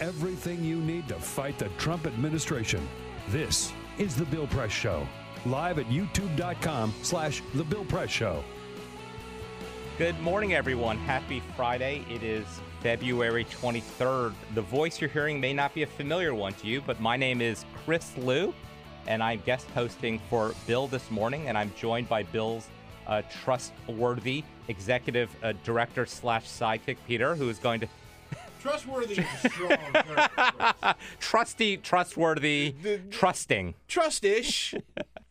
Everything 0.00 0.64
you 0.64 0.76
need 0.76 1.06
to 1.08 1.14
fight 1.14 1.58
the 1.58 1.68
Trump 1.76 2.06
administration. 2.06 2.88
This 3.28 3.70
is 3.98 4.16
The 4.16 4.24
Bill 4.24 4.46
Press 4.46 4.72
Show, 4.72 5.06
live 5.44 5.78
at 5.78 5.84
youtube.com 5.88 6.94
slash 7.02 7.42
The 7.52 7.64
Bill 7.64 7.84
Press 7.84 8.08
Show. 8.08 8.42
Good 9.98 10.18
morning, 10.20 10.54
everyone. 10.54 10.96
Happy 10.96 11.42
Friday. 11.54 12.02
It 12.08 12.22
is 12.22 12.46
February 12.80 13.44
23rd. 13.44 14.32
The 14.54 14.62
voice 14.62 15.02
you're 15.02 15.10
hearing 15.10 15.38
may 15.38 15.52
not 15.52 15.74
be 15.74 15.82
a 15.82 15.86
familiar 15.86 16.34
one 16.34 16.54
to 16.54 16.66
you, 16.66 16.80
but 16.80 16.98
my 16.98 17.18
name 17.18 17.42
is 17.42 17.66
Chris 17.84 18.16
Lu, 18.16 18.54
and 19.06 19.22
I'm 19.22 19.40
guest 19.40 19.68
hosting 19.74 20.18
for 20.30 20.54
Bill 20.66 20.86
this 20.86 21.10
morning, 21.10 21.48
and 21.48 21.58
I'm 21.58 21.70
joined 21.76 22.08
by 22.08 22.22
Bill's 22.22 22.68
uh, 23.06 23.20
trustworthy 23.42 24.44
executive 24.68 25.28
uh, 25.42 25.52
director 25.62 26.06
slash 26.06 26.46
sidekick, 26.48 26.96
Peter, 27.06 27.34
who 27.34 27.50
is 27.50 27.58
going 27.58 27.80
to 27.80 27.88
Trustworthy 28.60 29.14
is 29.14 29.52
strong 29.52 30.94
trusty, 31.18 31.76
trustworthy, 31.78 32.74
trusting. 33.10 33.74
Trustish. 33.88 34.80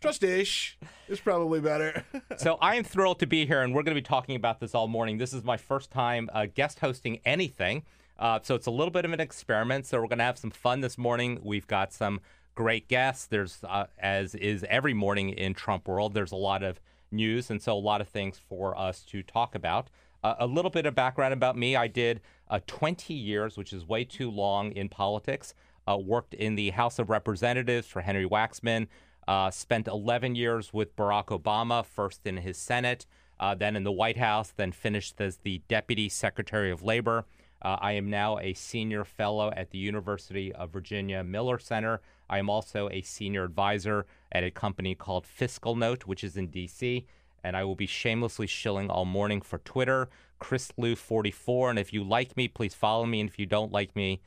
Trustish 0.01 0.73
is 1.07 1.19
probably 1.19 1.61
better. 1.61 2.03
So 2.37 2.57
I 2.61 2.75
am 2.75 2.85
thrilled 2.85 3.19
to 3.19 3.27
be 3.27 3.45
here, 3.45 3.61
and 3.61 3.75
we're 3.75 3.83
going 3.83 3.95
to 3.95 4.01
be 4.01 4.05
talking 4.05 4.35
about 4.37 4.61
this 4.61 4.73
all 4.73 4.87
morning. 4.87 5.17
This 5.17 5.33
is 5.33 5.43
my 5.43 5.57
first 5.57 5.91
time 5.91 6.29
uh, 6.33 6.45
guest 6.45 6.79
hosting 6.79 7.19
anything, 7.25 7.83
uh, 8.17 8.39
so 8.41 8.55
it's 8.55 8.67
a 8.67 8.71
little 8.71 8.91
bit 8.91 9.03
of 9.03 9.11
an 9.11 9.19
experiment. 9.19 9.85
So 9.85 9.99
we're 9.99 10.07
going 10.07 10.19
to 10.19 10.23
have 10.23 10.37
some 10.37 10.51
fun 10.51 10.79
this 10.79 10.97
morning. 10.97 11.39
We've 11.43 11.67
got 11.67 11.91
some 11.91 12.21
great 12.55 12.87
guests. 12.87 13.25
There's, 13.25 13.59
uh, 13.67 13.87
as 13.99 14.35
is 14.35 14.65
every 14.69 14.93
morning 14.93 15.31
in 15.31 15.53
Trump 15.53 15.87
world, 15.87 16.13
there's 16.13 16.31
a 16.31 16.37
lot 16.37 16.63
of 16.63 16.79
news, 17.11 17.49
and 17.49 17.61
so 17.61 17.73
a 17.73 17.79
lot 17.79 17.99
of 17.99 18.07
things 18.07 18.39
for 18.47 18.77
us 18.77 19.01
to 19.01 19.21
talk 19.21 19.53
about. 19.53 19.89
Uh, 20.23 20.35
a 20.39 20.47
little 20.47 20.71
bit 20.71 20.85
of 20.85 20.95
background 20.95 21.33
about 21.33 21.57
me: 21.57 21.75
I 21.75 21.87
did 21.87 22.21
uh, 22.49 22.59
20 22.67 23.13
years, 23.13 23.57
which 23.57 23.73
is 23.73 23.85
way 23.85 24.03
too 24.03 24.29
long 24.29 24.71
in 24.71 24.89
politics. 24.89 25.53
Uh, 25.87 25.97
worked 25.97 26.33
in 26.33 26.55
the 26.55 26.69
House 26.71 26.99
of 26.99 27.09
Representatives 27.09 27.87
for 27.87 28.01
Henry 28.01 28.27
Waxman. 28.27 28.87
Uh, 29.27 29.51
spent 29.51 29.87
11 29.87 30.35
years 30.35 30.73
with 30.73 30.95
Barack 30.95 31.27
Obama, 31.27 31.85
first 31.85 32.21
in 32.25 32.37
his 32.37 32.57
Senate, 32.57 33.05
uh, 33.39 33.53
then 33.53 33.75
in 33.75 33.83
the 33.83 33.91
White 33.91 34.17
House, 34.17 34.53
then 34.55 34.71
finished 34.71 35.21
as 35.21 35.37
the 35.37 35.61
Deputy 35.67 36.09
Secretary 36.09 36.71
of 36.71 36.83
Labor. 36.83 37.25
Uh, 37.61 37.77
I 37.79 37.91
am 37.93 38.09
now 38.09 38.39
a 38.39 38.53
senior 38.53 39.03
fellow 39.03 39.51
at 39.55 39.71
the 39.71 39.77
University 39.77 40.53
of 40.53 40.71
Virginia 40.71 41.23
Miller 41.23 41.59
Center. 41.59 42.01
I 42.29 42.39
am 42.39 42.49
also 42.49 42.89
a 42.91 43.01
senior 43.01 43.43
advisor 43.43 44.05
at 44.31 44.43
a 44.43 44.51
company 44.51 44.95
called 44.95 45.25
Fiscal 45.25 45.75
Note, 45.75 46.03
which 46.03 46.23
is 46.23 46.37
in 46.37 46.47
D.C. 46.47 47.05
And 47.43 47.55
I 47.55 47.63
will 47.63 47.75
be 47.75 47.87
shamelessly 47.87 48.47
shilling 48.47 48.89
all 48.89 49.05
morning 49.05 49.41
for 49.41 49.59
Twitter, 49.59 50.09
Chris 50.39 50.71
Lu44. 50.79 51.71
And 51.71 51.79
if 51.79 51.93
you 51.93 52.03
like 52.03 52.35
me, 52.37 52.47
please 52.47 52.73
follow 52.73 53.05
me. 53.05 53.21
And 53.21 53.29
if 53.29 53.39
you 53.39 53.45
don't 53.45 53.71
like 53.71 53.95
me, 53.95 54.21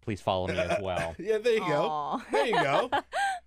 please 0.00 0.20
follow 0.20 0.48
me 0.48 0.58
as 0.58 0.80
well. 0.82 1.14
yeah, 1.18 1.38
there 1.38 1.54
you 1.54 1.60
go. 1.60 2.22
There 2.32 2.46
you 2.46 2.54
go. 2.54 2.90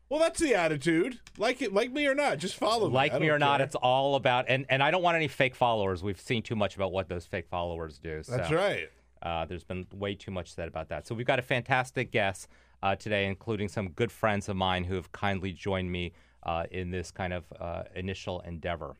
Well, 0.09 0.21
that's 0.21 0.39
the 0.39 0.53
attitude. 0.53 1.19
Like 1.39 1.63
it, 1.63 1.73
like 1.73 1.91
me 1.91 2.05
or 2.05 2.13
not, 2.13 2.37
just 2.37 2.53
follow 2.53 2.87
me. 2.87 2.93
like 2.93 3.13
me 3.13 3.27
don't 3.27 3.37
or 3.37 3.39
not, 3.39 3.61
it's 3.61 3.73
all 3.73 4.13
about 4.13 4.45
and 4.47 4.63
and 4.69 4.83
I 4.83 4.91
don't 4.91 5.01
want 5.01 5.15
any 5.15 5.27
fake 5.27 5.55
followers. 5.55 6.03
We've 6.03 6.21
seen 6.21 6.43
too 6.43 6.55
much 6.55 6.75
about 6.75 6.91
what 6.91 7.09
those 7.09 7.25
fake 7.25 7.47
followers 7.49 7.97
do. 7.97 8.21
So, 8.21 8.37
That's 8.37 8.51
right. 8.51 8.89
Uh, 9.23 9.45
there's 9.45 9.63
been 9.63 9.87
way 9.91 10.13
too 10.13 10.29
much 10.29 10.53
said 10.53 10.67
about 10.67 10.89
that. 10.89 11.07
So 11.07 11.15
we've 11.15 11.25
got 11.25 11.39
a 11.39 11.41
fantastic 11.41 12.11
guest 12.11 12.47
uh, 12.83 12.95
today, 12.95 13.25
including 13.25 13.69
some 13.69 13.89
good 13.89 14.11
friends 14.11 14.49
of 14.49 14.55
mine 14.55 14.83
who 14.83 14.93
have 14.93 15.11
kindly 15.13 15.51
joined 15.51 15.91
me 15.91 16.11
uh, 16.45 16.65
in 16.71 16.91
this 16.91 17.11
kind 17.11 17.33
of 17.33 17.43
uh, 17.59 17.83
initial 17.95 18.41
endeavor. 18.41 18.95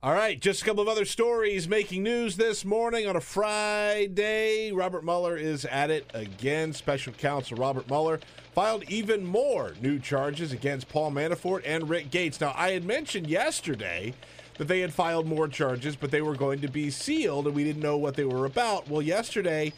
All 0.00 0.14
right, 0.14 0.40
just 0.40 0.62
a 0.62 0.64
couple 0.64 0.80
of 0.80 0.86
other 0.86 1.04
stories 1.04 1.66
making 1.66 2.04
news 2.04 2.36
this 2.36 2.64
morning 2.64 3.08
on 3.08 3.16
a 3.16 3.20
Friday. 3.20 4.70
Robert 4.70 5.04
Mueller 5.04 5.36
is 5.36 5.64
at 5.64 5.90
it 5.90 6.08
again. 6.14 6.72
Special 6.72 7.12
counsel 7.12 7.56
Robert 7.56 7.88
Mueller 7.88 8.20
filed 8.54 8.84
even 8.88 9.26
more 9.26 9.74
new 9.82 9.98
charges 9.98 10.52
against 10.52 10.88
Paul 10.88 11.10
Manafort 11.10 11.62
and 11.66 11.88
Rick 11.88 12.12
Gates. 12.12 12.40
Now, 12.40 12.54
I 12.56 12.70
had 12.70 12.84
mentioned 12.84 13.26
yesterday 13.26 14.14
that 14.58 14.68
they 14.68 14.78
had 14.80 14.94
filed 14.94 15.26
more 15.26 15.48
charges, 15.48 15.96
but 15.96 16.12
they 16.12 16.22
were 16.22 16.36
going 16.36 16.60
to 16.60 16.68
be 16.68 16.90
sealed 16.90 17.48
and 17.48 17.56
we 17.56 17.64
didn't 17.64 17.82
know 17.82 17.96
what 17.96 18.14
they 18.14 18.24
were 18.24 18.44
about. 18.44 18.88
Well, 18.88 19.02
yesterday, 19.02 19.72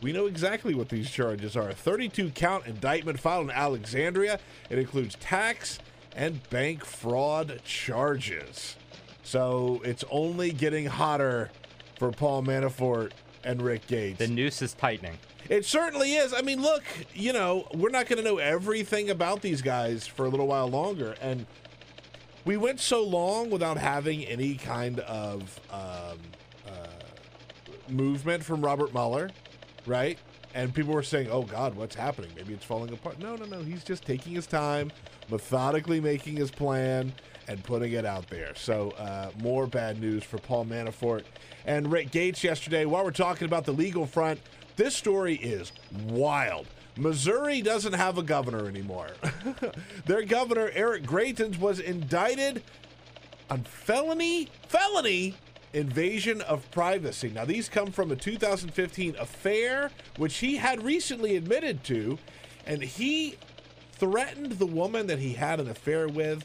we 0.00 0.12
know 0.12 0.26
exactly 0.26 0.74
what 0.74 0.88
these 0.88 1.10
charges 1.10 1.56
are. 1.56 1.70
A 1.70 1.74
32 1.74 2.30
count 2.30 2.66
indictment 2.66 3.18
filed 3.18 3.46
in 3.46 3.50
Alexandria. 3.50 4.38
It 4.70 4.78
includes 4.78 5.16
tax 5.16 5.80
and 6.14 6.48
bank 6.50 6.84
fraud 6.84 7.60
charges. 7.64 8.76
So 9.22 9.80
it's 9.84 10.04
only 10.10 10.52
getting 10.52 10.86
hotter 10.86 11.50
for 11.98 12.12
Paul 12.12 12.42
Manafort 12.42 13.12
and 13.42 13.62
Rick 13.62 13.86
Gates. 13.86 14.18
The 14.18 14.28
noose 14.28 14.62
is 14.62 14.74
tightening. 14.74 15.18
It 15.48 15.64
certainly 15.64 16.14
is. 16.14 16.32
I 16.32 16.40
mean, 16.40 16.62
look, 16.62 16.82
you 17.12 17.32
know, 17.32 17.68
we're 17.74 17.90
not 17.90 18.06
going 18.06 18.22
to 18.22 18.24
know 18.24 18.38
everything 18.38 19.10
about 19.10 19.42
these 19.42 19.60
guys 19.60 20.06
for 20.06 20.24
a 20.24 20.28
little 20.28 20.46
while 20.46 20.68
longer. 20.68 21.14
And 21.20 21.46
we 22.44 22.56
went 22.56 22.80
so 22.80 23.02
long 23.02 23.50
without 23.50 23.76
having 23.76 24.24
any 24.24 24.54
kind 24.54 25.00
of 25.00 25.60
um, 25.70 26.18
uh, 26.66 27.90
movement 27.90 28.42
from 28.42 28.62
Robert 28.62 28.92
Mueller, 28.94 29.30
right? 29.86 30.18
And 30.54 30.72
people 30.72 30.94
were 30.94 31.02
saying, 31.02 31.28
oh, 31.30 31.42
God, 31.42 31.74
what's 31.74 31.96
happening? 31.96 32.30
Maybe 32.36 32.54
it's 32.54 32.64
falling 32.64 32.92
apart. 32.92 33.18
No, 33.18 33.34
no, 33.34 33.44
no. 33.44 33.60
He's 33.60 33.82
just 33.82 34.06
taking 34.06 34.34
his 34.34 34.46
time, 34.46 34.92
methodically 35.28 36.00
making 36.00 36.36
his 36.36 36.50
plan, 36.50 37.12
and 37.48 37.62
putting 37.64 37.92
it 37.92 38.04
out 38.04 38.28
there. 38.28 38.54
So, 38.54 38.90
uh, 38.92 39.30
more 39.42 39.66
bad 39.66 40.00
news 40.00 40.22
for 40.24 40.38
Paul 40.38 40.66
Manafort 40.66 41.24
and 41.66 41.90
Rick 41.90 42.10
Gates 42.10 42.44
yesterday. 42.44 42.84
While 42.84 43.04
we're 43.04 43.10
talking 43.10 43.46
about 43.46 43.64
the 43.64 43.72
legal 43.72 44.06
front, 44.06 44.40
this 44.76 44.94
story 44.94 45.34
is 45.36 45.72
wild. 46.06 46.66
Missouri 46.96 47.60
doesn't 47.60 47.92
have 47.92 48.18
a 48.18 48.22
governor 48.22 48.68
anymore. 48.68 49.08
Their 50.06 50.22
governor, 50.22 50.70
Eric 50.72 51.02
Greitens, 51.02 51.58
was 51.58 51.80
indicted 51.80 52.62
on 53.50 53.62
felony 53.64 54.48
felony 54.68 55.34
invasion 55.74 56.40
of 56.42 56.70
privacy. 56.70 57.30
Now 57.34 57.44
these 57.44 57.68
come 57.68 57.90
from 57.90 58.10
a 58.12 58.16
2015 58.16 59.16
affair 59.16 59.90
which 60.16 60.36
he 60.38 60.56
had 60.56 60.82
recently 60.82 61.36
admitted 61.36 61.82
to 61.84 62.18
and 62.64 62.82
he 62.82 63.34
threatened 63.92 64.52
the 64.52 64.66
woman 64.66 65.08
that 65.08 65.18
he 65.18 65.34
had 65.34 65.60
an 65.60 65.68
affair 65.68 66.08
with 66.08 66.44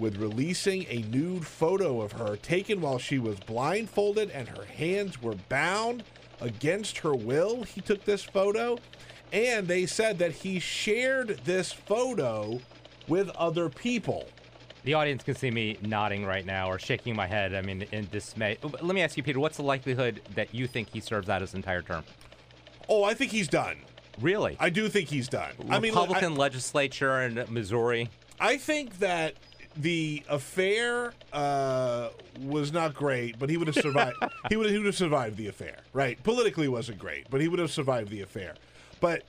with 0.00 0.16
releasing 0.16 0.84
a 0.88 1.02
nude 1.02 1.46
photo 1.46 2.00
of 2.00 2.12
her 2.12 2.36
taken 2.36 2.80
while 2.80 2.98
she 2.98 3.18
was 3.18 3.38
blindfolded 3.40 4.30
and 4.30 4.48
her 4.48 4.64
hands 4.64 5.22
were 5.22 5.36
bound 5.48 6.02
against 6.40 6.98
her 6.98 7.14
will. 7.14 7.62
He 7.62 7.80
took 7.80 8.04
this 8.04 8.24
photo 8.24 8.78
and 9.32 9.68
they 9.68 9.86
said 9.86 10.18
that 10.18 10.32
he 10.32 10.58
shared 10.58 11.40
this 11.44 11.70
photo 11.70 12.60
with 13.06 13.28
other 13.30 13.68
people. 13.68 14.26
The 14.84 14.94
audience 14.94 15.22
can 15.22 15.34
see 15.34 15.50
me 15.50 15.76
nodding 15.82 16.24
right 16.24 16.44
now 16.44 16.70
or 16.70 16.78
shaking 16.78 17.14
my 17.14 17.26
head. 17.26 17.54
I 17.54 17.62
mean, 17.62 17.82
in 17.92 18.08
dismay. 18.10 18.58
Let 18.62 18.94
me 18.94 19.02
ask 19.02 19.16
you, 19.16 19.22
Peter, 19.22 19.38
what's 19.38 19.56
the 19.56 19.62
likelihood 19.62 20.22
that 20.34 20.54
you 20.54 20.66
think 20.66 20.88
he 20.90 21.00
serves 21.00 21.28
out 21.28 21.42
his 21.42 21.54
entire 21.54 21.82
term? 21.82 22.04
Oh, 22.88 23.04
I 23.04 23.14
think 23.14 23.30
he's 23.30 23.48
done. 23.48 23.76
Really? 24.20 24.56
I 24.58 24.70
do 24.70 24.88
think 24.88 25.08
he's 25.08 25.28
done. 25.28 25.52
I 25.68 25.78
mean, 25.78 25.92
Republican 25.92 26.34
legislature 26.34 27.22
in 27.22 27.44
Missouri. 27.48 28.08
I, 28.38 28.50
I 28.50 28.56
think 28.56 28.98
that 28.98 29.34
the 29.76 30.22
affair 30.28 31.14
uh, 31.32 32.08
was 32.42 32.72
not 32.72 32.94
great, 32.94 33.38
but 33.38 33.48
he 33.48 33.56
would 33.56 33.68
have 33.68 33.76
survived. 33.76 34.16
he 34.48 34.56
would 34.56 34.70
he 34.70 34.76
would 34.76 34.86
have 34.86 34.96
survived 34.96 35.36
the 35.36 35.46
affair, 35.46 35.78
right? 35.92 36.22
Politically 36.22 36.68
wasn't 36.68 36.98
great, 36.98 37.28
but 37.30 37.40
he 37.40 37.48
would 37.48 37.60
have 37.60 37.70
survived 37.70 38.10
the 38.10 38.20
affair. 38.22 38.54
But 39.00 39.24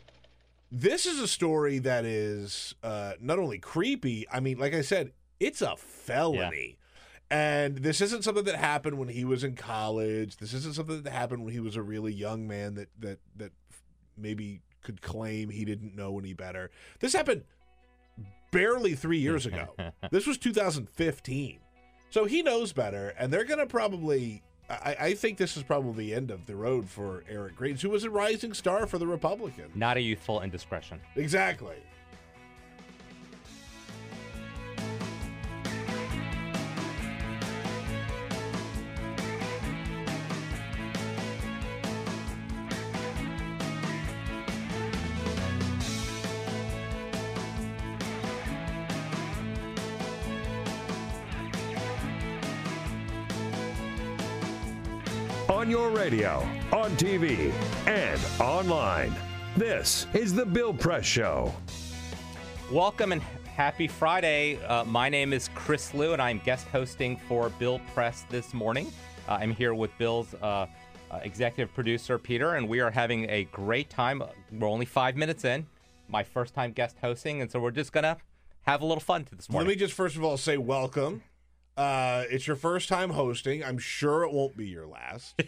this 0.71 1.05
is 1.05 1.19
a 1.19 1.27
story 1.27 1.79
that 1.79 2.05
is 2.05 2.75
uh, 2.83 3.13
not 3.19 3.39
only 3.39 3.59
creepy. 3.59 4.27
I 4.31 4.39
mean, 4.39 4.57
like 4.57 4.73
I 4.73 4.81
said, 4.81 5.11
it's 5.41 5.61
a 5.61 5.75
felony. 5.75 6.77
And 7.29 7.77
this 7.77 8.01
isn't 8.01 8.23
something 8.23 8.43
that 8.43 8.55
happened 8.55 8.97
when 8.97 9.07
he 9.07 9.25
was 9.25 9.43
in 9.43 9.55
college. 9.55 10.37
This 10.37 10.53
isn't 10.53 10.75
something 10.75 11.01
that 11.01 11.11
happened 11.11 11.43
when 11.43 11.53
he 11.53 11.59
was 11.59 11.75
a 11.75 11.81
really 11.81 12.13
young 12.13 12.47
man 12.47 12.75
that 12.75 12.89
that 12.99 13.19
that 13.37 13.51
maybe 14.17 14.61
could 14.83 15.01
claim 15.01 15.49
he 15.49 15.65
didn't 15.65 15.95
know 15.95 16.19
any 16.19 16.33
better. 16.33 16.69
This 16.99 17.13
happened 17.13 17.43
barely 18.51 18.95
three 18.95 19.19
years 19.19 19.45
ago. 19.45 19.69
this 20.11 20.27
was 20.27 20.37
2015. 20.37 21.59
So 22.09 22.25
he 22.25 22.43
knows 22.43 22.73
better, 22.73 23.13
and 23.17 23.31
they're 23.31 23.45
going 23.45 23.59
to 23.59 23.65
probably. 23.65 24.43
I, 24.69 24.95
I 24.99 25.13
think 25.15 25.37
this 25.37 25.57
is 25.57 25.63
probably 25.63 26.05
the 26.05 26.15
end 26.15 26.31
of 26.31 26.45
the 26.45 26.55
road 26.55 26.87
for 26.87 27.25
Eric 27.29 27.57
Greitens, 27.57 27.81
who 27.81 27.89
was 27.89 28.05
a 28.05 28.09
rising 28.09 28.53
star 28.53 28.87
for 28.87 28.97
the 28.97 29.07
Republicans. 29.07 29.75
Not 29.75 29.97
a 29.97 30.01
youthful 30.01 30.41
indiscretion. 30.41 31.01
Exactly. 31.17 31.75
Your 55.71 55.89
radio, 55.89 56.45
on 56.73 56.91
TV, 56.97 57.53
and 57.87 58.19
online. 58.41 59.15
This 59.55 60.05
is 60.13 60.33
The 60.33 60.45
Bill 60.45 60.73
Press 60.73 61.05
Show. 61.05 61.53
Welcome 62.69 63.13
and 63.13 63.21
happy 63.55 63.87
Friday. 63.87 64.61
Uh, 64.65 64.83
my 64.83 65.07
name 65.07 65.31
is 65.31 65.49
Chris 65.55 65.93
Lu, 65.93 66.11
and 66.11 66.21
I'm 66.21 66.39
guest 66.39 66.67
hosting 66.67 67.15
for 67.15 67.47
Bill 67.51 67.79
Press 67.93 68.25
this 68.29 68.53
morning. 68.53 68.91
Uh, 69.29 69.37
I'm 69.39 69.53
here 69.53 69.73
with 69.73 69.97
Bill's 69.97 70.33
uh, 70.41 70.45
uh, 71.09 71.19
executive 71.23 71.73
producer, 71.73 72.17
Peter, 72.17 72.55
and 72.55 72.67
we 72.67 72.81
are 72.81 72.91
having 72.91 73.29
a 73.29 73.45
great 73.45 73.89
time. 73.89 74.21
We're 74.51 74.67
only 74.67 74.85
five 74.85 75.15
minutes 75.15 75.45
in, 75.45 75.65
my 76.09 76.21
first 76.21 76.53
time 76.53 76.73
guest 76.73 76.97
hosting, 76.99 77.41
and 77.41 77.49
so 77.49 77.61
we're 77.61 77.71
just 77.71 77.93
going 77.93 78.03
to 78.03 78.17
have 78.63 78.81
a 78.81 78.85
little 78.85 78.99
fun 78.99 79.25
this 79.33 79.49
morning. 79.49 79.69
Let 79.69 79.73
me 79.77 79.79
just 79.79 79.93
first 79.93 80.17
of 80.17 80.23
all 80.25 80.35
say 80.35 80.57
welcome. 80.57 81.23
Uh, 81.77 82.25
it's 82.29 82.47
your 82.47 82.57
first 82.57 82.89
time 82.89 83.11
hosting. 83.11 83.63
I'm 83.63 83.77
sure 83.77 84.23
it 84.23 84.33
won't 84.33 84.57
be 84.57 84.67
your 84.67 84.87
last. 84.87 85.41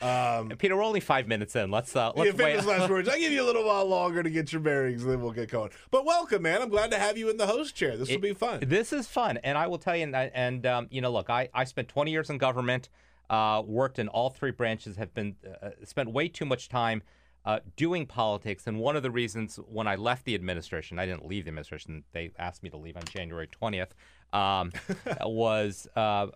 And 0.00 0.56
Peter, 0.58 0.76
we're 0.76 0.84
only 0.84 1.00
five 1.00 1.26
minutes 1.26 1.56
in. 1.56 1.70
Let's 1.70 1.94
uh, 1.96 2.12
let's 2.14 2.30
If 2.30 2.38
wait. 2.38 2.64
last 2.64 2.88
words, 2.88 3.08
I 3.12 3.18
give 3.18 3.32
you 3.32 3.42
a 3.42 3.44
little 3.46 3.64
while 3.64 3.84
longer 3.84 4.22
to 4.22 4.30
get 4.30 4.52
your 4.52 4.60
bearings, 4.60 5.02
and 5.02 5.10
then 5.12 5.20
we'll 5.20 5.32
get 5.32 5.50
going. 5.50 5.70
But 5.90 6.04
welcome, 6.04 6.42
man. 6.42 6.62
I'm 6.62 6.68
glad 6.68 6.92
to 6.92 6.98
have 6.98 7.18
you 7.18 7.30
in 7.30 7.36
the 7.36 7.46
host 7.46 7.74
chair. 7.74 7.96
This 7.96 8.08
will 8.10 8.18
be 8.20 8.32
fun. 8.32 8.60
This 8.62 8.92
is 8.92 9.08
fun, 9.08 9.38
and 9.38 9.58
I 9.58 9.66
will 9.66 9.78
tell 9.78 9.96
you. 9.96 10.04
And, 10.04 10.14
and 10.14 10.66
um, 10.66 10.86
you 10.90 11.00
know, 11.00 11.10
look, 11.10 11.28
I, 11.28 11.48
I 11.52 11.64
spent 11.64 11.88
20 11.88 12.12
years 12.12 12.30
in 12.30 12.38
government, 12.38 12.88
uh, 13.28 13.60
worked 13.66 13.98
in 13.98 14.06
all 14.08 14.30
three 14.30 14.52
branches, 14.52 14.96
have 14.96 15.12
been 15.14 15.34
uh, 15.62 15.70
spent 15.84 16.12
way 16.12 16.28
too 16.28 16.44
much 16.44 16.68
time 16.68 17.02
uh, 17.44 17.58
doing 17.76 18.06
politics. 18.06 18.66
And 18.66 18.78
one 18.78 18.94
of 18.96 19.02
the 19.02 19.10
reasons 19.10 19.56
when 19.56 19.86
I 19.88 19.96
left 19.96 20.24
the 20.24 20.34
administration, 20.34 20.98
I 20.98 21.06
didn't 21.06 21.26
leave 21.26 21.44
the 21.44 21.48
administration. 21.48 22.04
They 22.12 22.30
asked 22.38 22.62
me 22.62 22.70
to 22.70 22.76
leave 22.76 22.96
on 22.96 23.04
January 23.04 23.48
20th. 23.48 23.90
Um, 24.34 24.72
was 25.24 25.86
uh, 25.94 26.26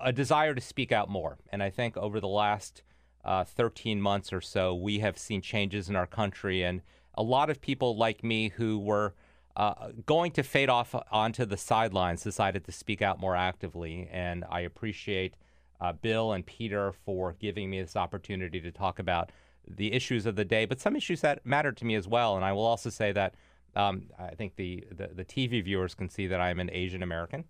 a 0.00 0.12
desire 0.12 0.54
to 0.54 0.60
speak 0.60 0.92
out 0.92 1.08
more. 1.08 1.38
And 1.50 1.62
I 1.62 1.70
think 1.70 1.96
over 1.96 2.20
the 2.20 2.28
last 2.28 2.82
uh, 3.24 3.44
13 3.44 4.00
months 4.00 4.32
or 4.32 4.40
so, 4.40 4.74
we 4.74 5.00
have 5.00 5.18
seen 5.18 5.40
changes 5.40 5.88
in 5.88 5.96
our 5.96 6.06
country, 6.06 6.62
and 6.62 6.82
a 7.14 7.22
lot 7.22 7.50
of 7.50 7.60
people 7.60 7.96
like 7.96 8.22
me 8.22 8.50
who 8.50 8.78
were 8.78 9.14
uh, 9.56 9.90
going 10.04 10.32
to 10.32 10.42
fade 10.42 10.68
off 10.68 10.94
onto 11.10 11.44
the 11.44 11.56
sidelines 11.56 12.22
decided 12.22 12.64
to 12.64 12.72
speak 12.72 13.00
out 13.00 13.20
more 13.20 13.36
actively. 13.36 14.08
And 14.10 14.44
I 14.50 14.60
appreciate 14.60 15.34
uh, 15.80 15.92
Bill 15.92 16.32
and 16.32 16.44
Peter 16.44 16.92
for 16.92 17.34
giving 17.38 17.70
me 17.70 17.80
this 17.80 17.96
opportunity 17.96 18.60
to 18.60 18.72
talk 18.72 18.98
about 18.98 19.30
the 19.66 19.92
issues 19.92 20.26
of 20.26 20.36
the 20.36 20.44
day, 20.44 20.64
but 20.64 20.80
some 20.80 20.96
issues 20.96 21.20
that 21.22 21.46
matter 21.46 21.72
to 21.72 21.84
me 21.84 21.94
as 21.94 22.06
well. 22.06 22.36
And 22.36 22.44
I 22.44 22.52
will 22.52 22.64
also 22.64 22.90
say 22.90 23.12
that 23.12 23.34
um, 23.76 24.04
I 24.18 24.34
think 24.34 24.56
the, 24.56 24.84
the, 24.90 25.08
the 25.14 25.24
TV 25.24 25.62
viewers 25.62 25.94
can 25.94 26.08
see 26.08 26.26
that 26.28 26.40
I'm 26.40 26.60
an 26.60 26.70
Asian 26.72 27.02
American. 27.02 27.44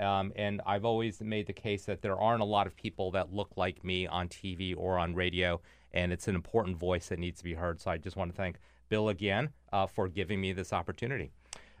Um, 0.00 0.32
and 0.36 0.60
I've 0.64 0.84
always 0.84 1.20
made 1.20 1.46
the 1.46 1.52
case 1.52 1.84
that 1.86 2.02
there 2.02 2.16
aren't 2.16 2.40
a 2.40 2.46
lot 2.46 2.66
of 2.66 2.76
people 2.76 3.10
that 3.12 3.32
look 3.32 3.56
like 3.56 3.84
me 3.84 4.06
on 4.06 4.28
TV 4.28 4.74
or 4.76 4.96
on 4.96 5.14
radio, 5.14 5.60
and 5.92 6.12
it's 6.12 6.28
an 6.28 6.36
important 6.36 6.76
voice 6.76 7.08
that 7.08 7.18
needs 7.18 7.38
to 7.38 7.44
be 7.44 7.54
heard. 7.54 7.80
So 7.80 7.90
I 7.90 7.98
just 7.98 8.16
want 8.16 8.30
to 8.30 8.36
thank 8.36 8.58
Bill 8.88 9.08
again 9.08 9.50
uh, 9.72 9.86
for 9.86 10.08
giving 10.08 10.40
me 10.40 10.52
this 10.52 10.72
opportunity. 10.72 11.30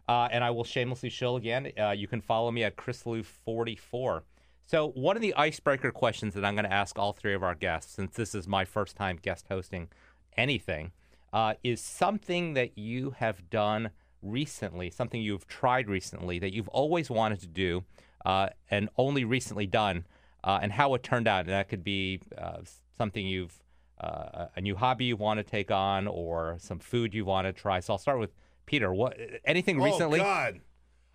Uh, 0.08 0.28
and 0.32 0.42
I 0.42 0.50
will 0.50 0.64
shamelessly 0.64 1.10
shill 1.10 1.36
again. 1.36 1.70
Uh, 1.78 1.90
you 1.90 2.08
can 2.08 2.20
follow 2.20 2.50
me 2.50 2.64
at 2.64 2.76
ChrisLu44. 2.76 4.22
So, 4.64 4.88
one 4.88 5.16
of 5.16 5.22
the 5.22 5.34
icebreaker 5.34 5.90
questions 5.90 6.34
that 6.34 6.44
I'm 6.44 6.54
going 6.54 6.64
to 6.64 6.72
ask 6.72 6.98
all 6.98 7.12
three 7.12 7.34
of 7.34 7.42
our 7.42 7.54
guests, 7.54 7.94
since 7.94 8.14
this 8.14 8.34
is 8.34 8.46
my 8.46 8.64
first 8.64 8.96
time 8.96 9.18
guest 9.20 9.46
hosting 9.48 9.88
anything, 10.36 10.92
uh, 11.32 11.54
is 11.62 11.80
something 11.80 12.54
that 12.54 12.76
you 12.78 13.14
have 13.18 13.50
done 13.50 13.90
recently, 14.22 14.90
something 14.90 15.20
you've 15.20 15.46
tried 15.46 15.88
recently 15.88 16.38
that 16.38 16.52
you've 16.52 16.68
always 16.68 17.10
wanted 17.10 17.40
to 17.40 17.46
do 17.46 17.84
uh, 18.24 18.48
and 18.70 18.88
only 18.96 19.24
recently 19.24 19.66
done, 19.66 20.04
uh, 20.44 20.58
and 20.62 20.72
how 20.72 20.94
it 20.94 21.02
turned 21.02 21.28
out. 21.28 21.40
And 21.40 21.50
that 21.50 21.68
could 21.68 21.84
be 21.84 22.20
uh, 22.36 22.58
something 22.96 23.26
you've, 23.26 23.62
uh, 24.00 24.46
a 24.56 24.60
new 24.60 24.76
hobby 24.76 25.06
you 25.06 25.16
want 25.16 25.38
to 25.38 25.44
take 25.44 25.70
on, 25.70 26.06
or 26.06 26.56
some 26.58 26.78
food 26.78 27.14
you 27.14 27.24
want 27.24 27.46
to 27.46 27.52
try. 27.52 27.80
So 27.80 27.94
I'll 27.94 27.98
start 27.98 28.18
with 28.18 28.30
Peter. 28.66 28.92
What 28.92 29.16
anything 29.44 29.80
recently? 29.80 30.20
Oh 30.20 30.24
God, 30.24 30.60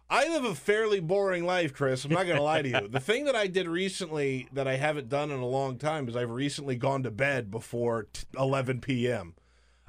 I 0.09 0.27
live 0.27 0.45
a 0.45 0.55
fairly 0.55 0.99
boring 0.99 1.45
life, 1.45 1.73
Chris. 1.73 2.05
I'm 2.05 2.11
not 2.11 2.25
going 2.25 2.37
to 2.37 2.43
lie 2.43 2.61
to 2.61 2.69
you. 2.69 2.87
The 2.91 2.99
thing 2.99 3.25
that 3.25 3.35
I 3.35 3.47
did 3.47 3.67
recently 3.67 4.47
that 4.53 4.67
I 4.67 4.77
haven't 4.77 5.09
done 5.09 5.31
in 5.31 5.39
a 5.39 5.45
long 5.45 5.77
time 5.77 6.07
is 6.07 6.15
I've 6.15 6.29
recently 6.29 6.75
gone 6.75 7.03
to 7.03 7.11
bed 7.11 7.49
before 7.51 8.07
t- 8.13 8.25
11 8.37 8.81
p.m. 8.81 9.33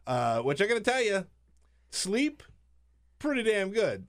Uh, 0.07 0.41
which 0.41 0.61
I 0.61 0.67
got 0.67 0.75
to 0.75 0.81
tell 0.81 1.03
you, 1.03 1.27
sleep 1.91 2.43
pretty 3.19 3.43
damn 3.43 3.71
good. 3.71 4.07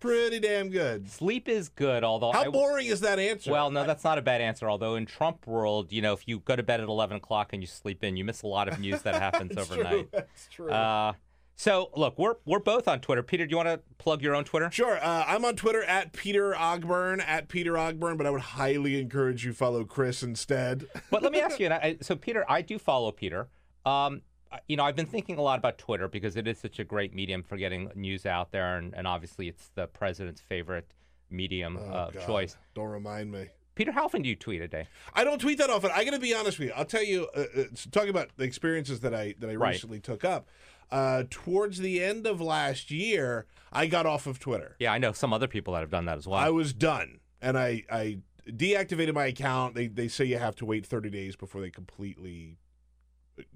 Pretty 0.00 0.40
damn 0.40 0.70
good. 0.70 1.10
Sleep 1.10 1.46
is 1.46 1.68
good, 1.68 2.04
although 2.04 2.32
How 2.32 2.44
I, 2.44 2.48
boring 2.48 2.86
is 2.86 3.00
that 3.00 3.18
answer? 3.18 3.52
Well, 3.52 3.70
no, 3.70 3.84
that's 3.84 4.02
not 4.02 4.16
a 4.16 4.22
bad 4.22 4.40
answer. 4.40 4.70
Although 4.70 4.94
in 4.94 5.04
Trump 5.04 5.46
world, 5.46 5.92
you 5.92 6.00
know, 6.00 6.14
if 6.14 6.26
you 6.26 6.38
go 6.40 6.56
to 6.56 6.62
bed 6.62 6.80
at 6.80 6.88
eleven 6.88 7.18
o'clock 7.18 7.52
and 7.52 7.62
you 7.62 7.66
sleep 7.66 8.02
in, 8.02 8.16
you 8.16 8.24
miss 8.24 8.42
a 8.42 8.46
lot 8.46 8.66
of 8.66 8.80
news 8.80 9.02
that 9.02 9.14
happens 9.16 9.56
overnight. 9.58 9.90
True. 9.90 10.08
That's 10.10 10.48
true. 10.50 10.70
Uh, 10.70 11.12
so 11.56 11.90
look, 11.94 12.18
we're 12.18 12.36
we're 12.46 12.60
both 12.60 12.88
on 12.88 13.00
Twitter. 13.00 13.22
Peter, 13.22 13.44
do 13.46 13.50
you 13.50 13.56
want 13.58 13.68
to 13.68 13.80
plug 13.98 14.22
your 14.22 14.34
own 14.34 14.44
Twitter? 14.44 14.70
Sure. 14.70 14.96
Uh, 14.96 15.24
I'm 15.26 15.44
on 15.44 15.54
Twitter 15.56 15.82
at 15.82 16.14
Peter 16.14 16.54
Ogburn, 16.54 17.22
at 17.22 17.48
Peter 17.48 17.74
Ogburn, 17.74 18.16
but 18.16 18.26
I 18.26 18.30
would 18.30 18.40
highly 18.40 18.98
encourage 18.98 19.44
you 19.44 19.52
follow 19.52 19.84
Chris 19.84 20.22
instead. 20.22 20.86
But 21.10 21.22
let 21.22 21.30
me 21.30 21.40
ask 21.42 21.60
you. 21.60 21.66
And 21.66 21.74
I, 21.74 21.98
so 22.00 22.16
Peter, 22.16 22.46
I 22.50 22.62
do 22.62 22.78
follow 22.78 23.12
Peter. 23.12 23.48
Um, 23.84 24.22
you 24.68 24.76
know, 24.76 24.84
I've 24.84 24.96
been 24.96 25.06
thinking 25.06 25.38
a 25.38 25.42
lot 25.42 25.58
about 25.58 25.78
Twitter 25.78 26.08
because 26.08 26.36
it 26.36 26.46
is 26.48 26.58
such 26.58 26.78
a 26.78 26.84
great 26.84 27.14
medium 27.14 27.42
for 27.42 27.56
getting 27.56 27.90
news 27.94 28.26
out 28.26 28.50
there, 28.52 28.76
and, 28.76 28.94
and 28.94 29.06
obviously 29.06 29.48
it's 29.48 29.70
the 29.74 29.86
president's 29.86 30.40
favorite 30.40 30.92
medium 31.30 31.76
Oh, 31.78 31.82
uh, 31.92 32.10
choice. 32.26 32.56
Don't 32.74 32.88
remind 32.88 33.30
me. 33.30 33.46
Peter, 33.76 33.92
how 33.92 34.04
often 34.04 34.22
do 34.22 34.28
you 34.28 34.36
tweet 34.36 34.60
a 34.60 34.68
day? 34.68 34.86
I 35.14 35.24
don't 35.24 35.40
tweet 35.40 35.58
that 35.58 35.70
often. 35.70 35.90
I 35.94 36.04
got 36.04 36.10
to 36.10 36.18
be 36.18 36.34
honest 36.34 36.58
with 36.58 36.68
you. 36.68 36.74
I'll 36.76 36.84
tell 36.84 37.04
you. 37.04 37.28
Uh, 37.34 37.44
uh, 37.56 37.62
talking 37.92 38.10
about 38.10 38.28
the 38.36 38.44
experiences 38.44 39.00
that 39.00 39.14
I 39.14 39.34
that 39.38 39.48
I 39.48 39.54
Right. 39.54 39.70
recently 39.72 40.00
took 40.00 40.24
up. 40.24 40.48
Uh, 40.90 41.22
towards 41.30 41.78
the 41.78 42.02
end 42.02 42.26
of 42.26 42.40
last 42.40 42.90
year, 42.90 43.46
I 43.72 43.86
got 43.86 44.04
off 44.06 44.26
of 44.26 44.40
Twitter. 44.40 44.74
Yeah, 44.80 44.92
I 44.92 44.98
know 44.98 45.12
some 45.12 45.32
other 45.32 45.46
people 45.46 45.72
that 45.74 45.80
have 45.80 45.90
done 45.90 46.04
that 46.06 46.18
as 46.18 46.26
well. 46.26 46.38
I 46.40 46.50
was 46.50 46.72
done, 46.72 47.20
and 47.40 47.56
I 47.56 47.84
I 47.90 48.18
deactivated 48.48 49.14
my 49.14 49.26
account. 49.26 49.76
They 49.76 49.86
they 49.86 50.08
say 50.08 50.24
you 50.24 50.38
have 50.38 50.56
to 50.56 50.66
wait 50.66 50.84
30 50.84 51.08
days 51.08 51.36
before 51.36 51.60
they 51.60 51.70
completely 51.70 52.58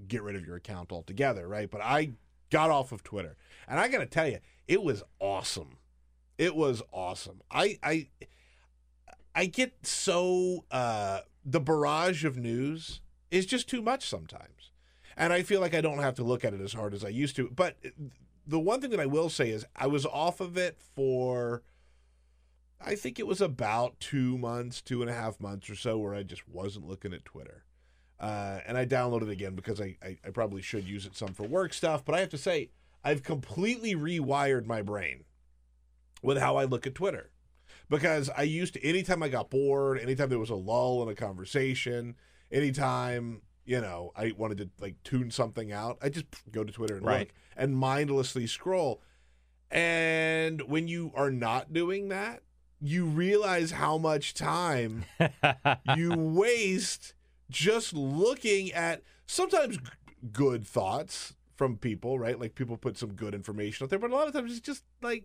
get 0.08 0.22
rid 0.22 0.36
of 0.36 0.46
your 0.46 0.56
account 0.56 0.92
altogether, 0.92 1.46
right? 1.48 1.70
But 1.70 1.82
I 1.82 2.12
got 2.50 2.70
off 2.70 2.92
of 2.92 3.02
Twitter, 3.02 3.36
and 3.68 3.80
I 3.80 3.88
got 3.88 3.98
to 3.98 4.06
tell 4.06 4.28
you, 4.28 4.38
it 4.68 4.82
was 4.82 5.02
awesome. 5.20 5.78
It 6.38 6.56
was 6.56 6.82
awesome. 6.92 7.42
I 7.50 7.78
I 7.82 8.08
I 9.34 9.46
get 9.46 9.86
so 9.86 10.64
uh 10.70 11.20
the 11.44 11.60
barrage 11.60 12.24
of 12.24 12.36
news 12.36 13.00
is 13.30 13.46
just 13.46 13.68
too 13.68 13.82
much 13.82 14.08
sometimes. 14.08 14.70
And 15.16 15.32
I 15.32 15.42
feel 15.42 15.60
like 15.60 15.74
I 15.74 15.80
don't 15.80 15.98
have 15.98 16.16
to 16.16 16.24
look 16.24 16.44
at 16.44 16.54
it 16.54 16.60
as 16.60 16.72
hard 16.72 16.92
as 16.92 17.04
I 17.04 17.08
used 17.08 17.36
to. 17.36 17.48
But 17.48 17.76
the 18.46 18.58
one 18.58 18.80
thing 18.80 18.90
that 18.90 19.00
I 19.00 19.06
will 19.06 19.28
say 19.28 19.50
is 19.50 19.64
I 19.76 19.86
was 19.86 20.06
off 20.06 20.40
of 20.40 20.56
it 20.56 20.78
for 20.94 21.62
I 22.80 22.94
think 22.96 23.18
it 23.18 23.26
was 23.26 23.40
about 23.40 23.98
two 24.00 24.36
months, 24.36 24.82
two 24.82 25.00
and 25.00 25.10
a 25.10 25.14
half 25.14 25.40
months 25.40 25.70
or 25.70 25.76
so, 25.76 25.98
where 25.98 26.14
I 26.14 26.22
just 26.22 26.48
wasn't 26.48 26.88
looking 26.88 27.14
at 27.14 27.24
Twitter. 27.24 27.64
Uh, 28.21 28.61
and 28.66 28.78
I 28.78 28.87
downloaded 28.87 29.25
it 29.25 29.30
again 29.30 29.54
because 29.54 29.80
I, 29.80 29.97
I, 30.02 30.18
I 30.25 30.30
probably 30.30 30.62
should 30.62 30.85
use 30.85 31.04
it 31.06 31.16
some 31.16 31.35
for 31.35 31.42
work 31.44 31.73
stuff. 31.75 32.04
But 32.04 32.14
I 32.14 32.21
have 32.21 32.30
to 32.30 32.38
say, 32.38 32.71
I've 33.02 33.23
completely 33.23 33.94
rewired 33.94 34.66
my 34.66 34.83
brain 34.83 35.25
with 36.23 36.38
how 36.38 36.56
I 36.56 36.64
look 36.64 36.87
at 36.87 36.94
Twitter. 36.94 37.30
because 37.90 38.30
I 38.30 38.42
used 38.42 38.75
to 38.75 38.85
anytime 38.85 39.23
I 39.23 39.28
got 39.28 39.50
bored, 39.50 39.99
anytime 39.99 40.28
there 40.30 40.38
was 40.38 40.49
a 40.50 40.54
lull 40.54 41.02
in 41.02 41.09
a 41.09 41.14
conversation, 41.14 42.14
anytime 42.50 43.42
you 43.66 43.80
know 43.80 44.12
I 44.16 44.33
wanted 44.37 44.59
to 44.59 44.71
like 44.80 45.02
tune 45.02 45.30
something 45.30 45.71
out, 45.73 45.99
I 46.00 46.09
just 46.09 46.26
go 46.50 46.64
to 46.64 46.73
Twitter 46.73 46.97
and 46.97 47.04
Right. 47.04 47.18
look 47.21 47.28
and 47.56 47.76
mindlessly 47.76 48.47
scroll. 48.47 49.02
And 49.71 50.62
when 50.62 50.88
you 50.88 51.11
are 51.14 51.30
not 51.30 51.73
doing 51.73 52.09
that, 52.09 52.42
you 52.80 53.06
realize 53.06 53.73
how 53.73 53.99
much 53.99 54.35
time 54.35 55.04
you 55.97 56.14
waste 56.14 57.14
just 57.50 57.92
looking 57.92 58.72
at 58.72 59.02
sometimes 59.26 59.78
good 60.32 60.66
thoughts 60.66 61.34
from 61.54 61.76
people, 61.76 62.18
right? 62.18 62.38
Like 62.38 62.54
people 62.54 62.76
put 62.76 62.96
some 62.98 63.12
good 63.12 63.34
information 63.34 63.84
out 63.84 63.90
there, 63.90 63.98
but 63.98 64.10
a 64.10 64.14
lot 64.14 64.26
of 64.26 64.32
times 64.32 64.50
it's 64.52 64.60
just 64.60 64.84
like 65.02 65.24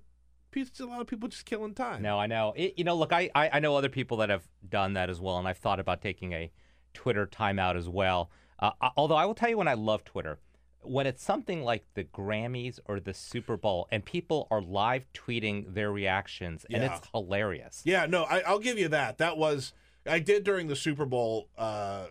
a 0.56 0.84
lot 0.86 1.00
of 1.02 1.08
people 1.08 1.30
just 1.30 1.46
killing 1.46 1.74
time. 1.76 2.02
No, 2.02 2.20
I 2.20 2.26
know. 2.28 2.54
It, 2.56 2.74
you 2.78 2.84
know, 2.84 2.96
look, 2.96 3.14
I, 3.14 3.30
I 3.36 3.50
I 3.54 3.60
know 3.60 3.76
other 3.76 3.90
people 3.90 4.18
that 4.18 4.30
have 4.30 4.48
done 4.68 4.94
that 4.94 5.10
as 5.10 5.22
well, 5.22 5.38
and 5.38 5.48
I've 5.48 5.58
thought 5.60 5.80
about 5.80 6.02
taking 6.02 6.34
a 6.34 6.52
Twitter 6.94 7.28
timeout 7.28 7.76
as 7.78 7.88
well. 7.88 8.32
Uh, 8.58 8.72
I- 8.82 8.92
although 8.98 9.16
I 9.16 9.26
will 9.26 9.36
tell 9.36 9.50
you, 9.50 9.58
when 9.58 9.68
I 9.68 9.76
love 9.76 10.04
Twitter, 10.04 10.40
when 10.82 11.06
it's 11.06 11.24
something 11.24 11.64
like 11.64 11.86
the 11.94 12.04
Grammys 12.04 12.80
or 12.86 13.00
the 13.00 13.14
Super 13.14 13.58
Bowl, 13.58 13.88
and 13.92 14.04
people 14.04 14.48
are 14.50 14.62
live 14.62 15.06
tweeting 15.14 15.74
their 15.76 15.92
reactions, 15.92 16.66
and 16.72 16.82
Yeah. 16.84 16.96
it's 16.98 17.08
hilarious. 17.14 17.82
Yeah, 17.86 18.06
no, 18.08 18.24
I, 18.24 18.40
I'll 18.42 18.60
give 18.60 18.80
you 18.80 18.88
that. 18.90 19.18
That 19.20 19.38
was 19.38 19.72
I 20.08 20.20
did 20.20 20.44
during 20.44 20.68
the 20.68 20.76
Super 20.76 21.06
Bowl. 21.06 21.50
Uh, 21.58 22.06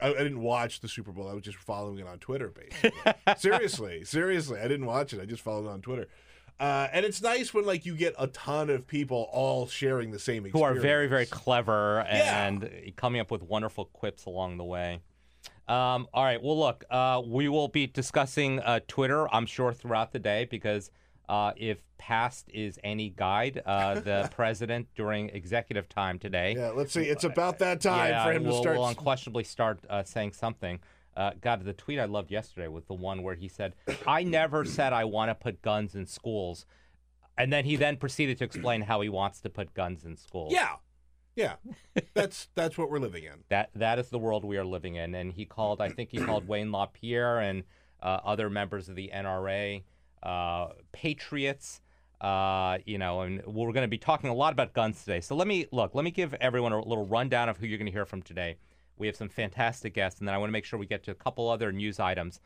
I, 0.00 0.08
I 0.08 0.18
didn't 0.18 0.40
watch 0.40 0.80
the 0.80 0.88
Super 0.88 1.12
Bowl. 1.12 1.28
I 1.28 1.34
was 1.34 1.42
just 1.42 1.58
following 1.58 1.98
it 1.98 2.06
on 2.06 2.18
Twitter, 2.18 2.48
basically. 2.50 3.12
seriously, 3.36 4.04
seriously, 4.04 4.58
I 4.60 4.68
didn't 4.68 4.86
watch 4.86 5.12
it. 5.12 5.20
I 5.20 5.24
just 5.26 5.42
followed 5.42 5.66
it 5.66 5.70
on 5.70 5.80
Twitter. 5.80 6.08
Uh, 6.60 6.86
and 6.92 7.04
it's 7.04 7.20
nice 7.20 7.52
when 7.52 7.64
like 7.66 7.84
you 7.84 7.96
get 7.96 8.14
a 8.18 8.26
ton 8.28 8.70
of 8.70 8.86
people 8.86 9.28
all 9.32 9.66
sharing 9.66 10.10
the 10.12 10.18
same 10.18 10.46
experience. 10.46 10.52
Who 10.54 10.62
are 10.62 10.80
very, 10.80 11.08
very 11.08 11.26
clever 11.26 12.04
Yeah. 12.08 12.46
and 12.46 12.92
coming 12.96 13.20
up 13.20 13.30
with 13.30 13.42
wonderful 13.42 13.86
quips 13.86 14.26
along 14.26 14.58
the 14.58 14.64
way. 14.64 15.00
Um, 15.66 16.06
all 16.12 16.22
right. 16.24 16.40
Well, 16.42 16.58
look, 16.58 16.84
uh, 16.90 17.22
we 17.24 17.48
will 17.48 17.68
be 17.68 17.86
discussing 17.86 18.60
uh, 18.60 18.80
Twitter, 18.86 19.32
I'm 19.34 19.46
sure, 19.46 19.72
throughout 19.72 20.12
the 20.12 20.18
day 20.18 20.46
because 20.50 20.90
uh, 21.28 21.52
if 21.56 21.78
past 21.98 22.48
is 22.52 22.78
any 22.82 23.10
guide, 23.10 23.62
uh, 23.64 24.00
the 24.00 24.28
president 24.34 24.88
during 24.94 25.28
executive 25.30 25.88
time 25.88 26.18
today. 26.18 26.54
Yeah, 26.56 26.70
let's 26.70 26.92
see. 26.92 27.02
It's 27.02 27.24
about 27.24 27.58
that 27.60 27.80
time 27.80 28.10
yeah, 28.10 28.24
for 28.24 28.32
him 28.32 28.44
will, 28.44 28.52
to 28.52 28.58
start. 28.58 28.76
will 28.76 28.88
unquestionably 28.88 29.44
start 29.44 29.80
uh, 29.88 30.02
saying 30.02 30.32
something. 30.32 30.80
Uh, 31.16 31.32
God, 31.40 31.64
the 31.64 31.74
tweet 31.74 31.98
I 31.98 32.06
loved 32.06 32.30
yesterday 32.30 32.68
was 32.68 32.84
the 32.86 32.94
one 32.94 33.22
where 33.22 33.34
he 33.34 33.48
said, 33.48 33.74
"I 34.06 34.22
never 34.22 34.64
said 34.64 34.92
I 34.92 35.04
want 35.04 35.30
to 35.30 35.34
put 35.34 35.62
guns 35.62 35.94
in 35.94 36.06
schools," 36.06 36.66
and 37.36 37.52
then 37.52 37.64
he 37.64 37.76
then 37.76 37.96
proceeded 37.96 38.38
to 38.38 38.44
explain 38.44 38.82
how 38.82 39.00
he 39.00 39.08
wants 39.08 39.40
to 39.42 39.50
put 39.50 39.74
guns 39.74 40.04
in 40.04 40.16
schools. 40.16 40.52
yeah, 40.52 40.76
yeah. 41.36 41.54
That's 42.14 42.48
that's 42.54 42.76
what 42.76 42.90
we're 42.90 42.98
living 42.98 43.24
in. 43.24 43.44
that 43.48 43.70
that 43.74 43.98
is 43.98 44.08
the 44.08 44.18
world 44.18 44.44
we 44.44 44.56
are 44.56 44.64
living 44.64 44.96
in. 44.96 45.14
And 45.14 45.32
he 45.32 45.44
called, 45.44 45.80
I 45.80 45.88
think 45.88 46.10
he 46.10 46.18
called 46.18 46.48
Wayne 46.48 46.72
LaPierre 46.72 47.40
and 47.40 47.64
uh, 48.02 48.18
other 48.24 48.50
members 48.50 48.88
of 48.88 48.96
the 48.96 49.10
NRA 49.14 49.78
uh, 49.78 49.82
patriots. 50.92 51.80
Uh, 52.20 52.78
you 52.86 52.98
know, 52.98 53.22
and 53.22 53.44
we're 53.46 53.72
going 53.72 53.82
to 53.82 53.88
be 53.88 53.98
talking 53.98 54.30
a 54.30 54.34
lot 54.34 54.52
about 54.52 54.72
guns 54.72 55.00
today. 55.04 55.20
So 55.20 55.34
let 55.34 55.48
me 55.48 55.66
look. 55.72 55.92
Let 55.94 56.04
me 56.04 56.12
give 56.12 56.34
everyone 56.34 56.72
a 56.72 56.78
little 56.80 57.04
rundown 57.04 57.48
of 57.48 57.56
who 57.56 57.66
you're 57.66 57.78
going 57.78 57.86
to 57.86 57.92
hear 57.92 58.06
from 58.06 58.22
today. 58.22 58.56
We 58.96 59.08
have 59.08 59.16
some 59.16 59.28
fantastic 59.28 59.92
guests, 59.92 60.20
and 60.20 60.28
then 60.28 60.34
I 60.34 60.38
want 60.38 60.48
to 60.48 60.52
make 60.52 60.64
sure 60.64 60.78
we 60.78 60.86
get 60.86 61.02
to 61.04 61.10
a 61.10 61.16
couple 61.16 61.48
other 61.48 61.72
news 61.72 61.98
items 61.98 62.38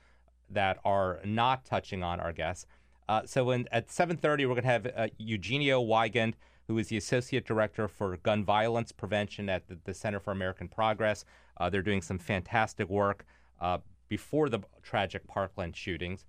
that 0.50 0.78
are 0.84 1.20
not 1.24 1.66
touching 1.66 2.02
on 2.02 2.20
our 2.20 2.32
guests. 2.32 2.66
Uh, 3.08 3.22
so 3.26 3.50
at 3.50 3.88
7:30, 3.88 4.22
we're 4.22 4.54
going 4.54 4.62
to 4.62 4.68
have 4.68 4.86
uh, 4.96 5.08
Eugenio 5.18 5.82
Weigend, 5.82 6.34
who 6.66 6.78
is 6.78 6.88
the 6.88 6.96
associate 6.96 7.46
director 7.46 7.86
for 7.86 8.16
gun 8.18 8.44
violence 8.44 8.92
prevention 8.92 9.48
at 9.48 9.68
the, 9.68 9.78
the 9.84 9.94
Center 9.94 10.18
for 10.18 10.32
American 10.32 10.68
Progress. 10.68 11.24
Uh, 11.58 11.70
they're 11.70 11.82
doing 11.82 12.02
some 12.02 12.18
fantastic 12.18 12.88
work 12.88 13.24
uh, 13.60 13.78
before 14.08 14.48
the 14.48 14.60
tragic 14.82 15.26
Parkland 15.26 15.76
shootings, 15.76 16.24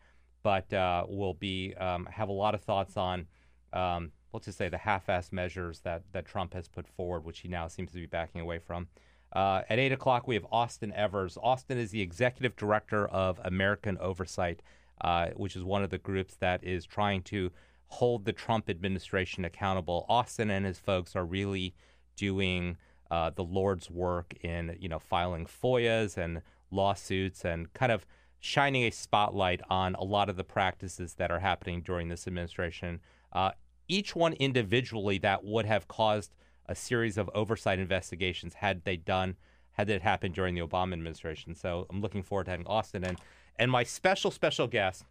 but 0.48 0.72
uh, 0.72 1.04
will 1.10 1.34
be 1.34 1.75
um, 1.75 2.06
have 2.06 2.30
a 2.30 2.32
lot 2.32 2.56
of 2.56 2.62
thoughts 2.62 2.96
on. 2.96 3.27
Um, 3.74 4.13
let's 4.32 4.46
just 4.46 4.58
say 4.58 4.70
the 4.70 4.77
half-assed 4.77 5.34
measures 5.34 5.82
that, 5.82 6.04
that 6.13 6.25
Trump 6.25 6.54
has 6.54 6.70
put 6.70 6.88
forward, 6.88 7.25
which 7.25 7.39
he 7.39 7.50
now 7.50 7.68
seems 7.68 7.92
to 7.92 7.98
be 7.98 8.06
backing 8.06 8.39
away 8.39 8.58
from. 8.58 8.88
Uh, 9.34 9.63
at 9.70 9.77
8 9.77 9.92
o'clock, 9.92 10.25
we 10.25 10.36
have 10.36 10.46
Austin 10.50 10.94
Evers. 10.94 11.38
Austin 11.44 11.77
is 11.77 11.92
the 11.92 12.00
executive 12.00 12.56
director 12.56 13.10
of 13.10 13.42
American 13.44 13.98
Oversight, 13.98 14.62
uh, 15.01 15.32
which 15.36 15.58
is 15.58 15.66
one 15.66 15.84
of 15.84 15.89
the 15.89 15.98
groups 15.98 16.36
that 16.39 16.63
is 16.63 16.86
trying 16.86 17.24
to 17.24 17.51
hold 17.88 18.24
the 18.24 18.32
Trump 18.32 18.70
administration 18.70 19.44
accountable. 19.44 20.06
Austin 20.08 20.50
and 20.50 20.66
his 20.66 20.80
folks 20.80 21.13
are 21.13 21.25
really 21.25 21.75
doing 22.16 22.77
uh, 23.12 23.32
the 23.32 23.44
Lord's 23.44 23.92
work 23.92 24.34
in, 24.46 24.77
you 24.80 24.88
know, 24.88 25.00
filing 25.00 25.46
FOIAs 25.46 26.16
and 26.16 26.42
lawsuits 26.72 27.44
and 27.44 27.74
kind 27.74 27.92
of 27.92 28.06
shining 28.39 28.84
a 28.84 28.91
spotlight 28.91 29.62
on 29.70 29.96
a 29.96 30.03
lot 30.03 30.29
of 30.29 30.36
the 30.36 30.44
practices 30.44 31.15
that 31.15 31.32
are 31.32 31.39
happening 31.39 31.82
during 31.82 32.10
this 32.10 32.27
administration. 32.27 33.00
Uh, 33.34 33.51
each 33.88 34.15
one 34.15 34.34
individually 34.34 35.17
that 35.17 35.44
would 35.44 35.65
have 35.65 35.88
caused 35.88 36.34
a 36.67 36.75
series 36.75 37.17
of 37.17 37.29
oversight 37.34 37.79
investigations 37.79 38.56
had 38.56 38.84
they 38.84 38.98
done 38.98 39.36
had 39.72 39.89
it 39.89 40.01
happened 40.01 40.34
during 40.34 40.56
the 40.56 40.62
Obama 40.62 40.94
administration. 40.94 41.53
So 41.53 41.86
I'm 41.89 42.01
looking 42.01 42.24
forward 42.24 42.46
to 42.46 42.51
having 42.51 42.67
Austin 42.67 43.03
and 43.03 43.17
and 43.60 43.72
my 43.72 43.84
special 43.84 44.32
special 44.32 44.67
guest 44.67 45.06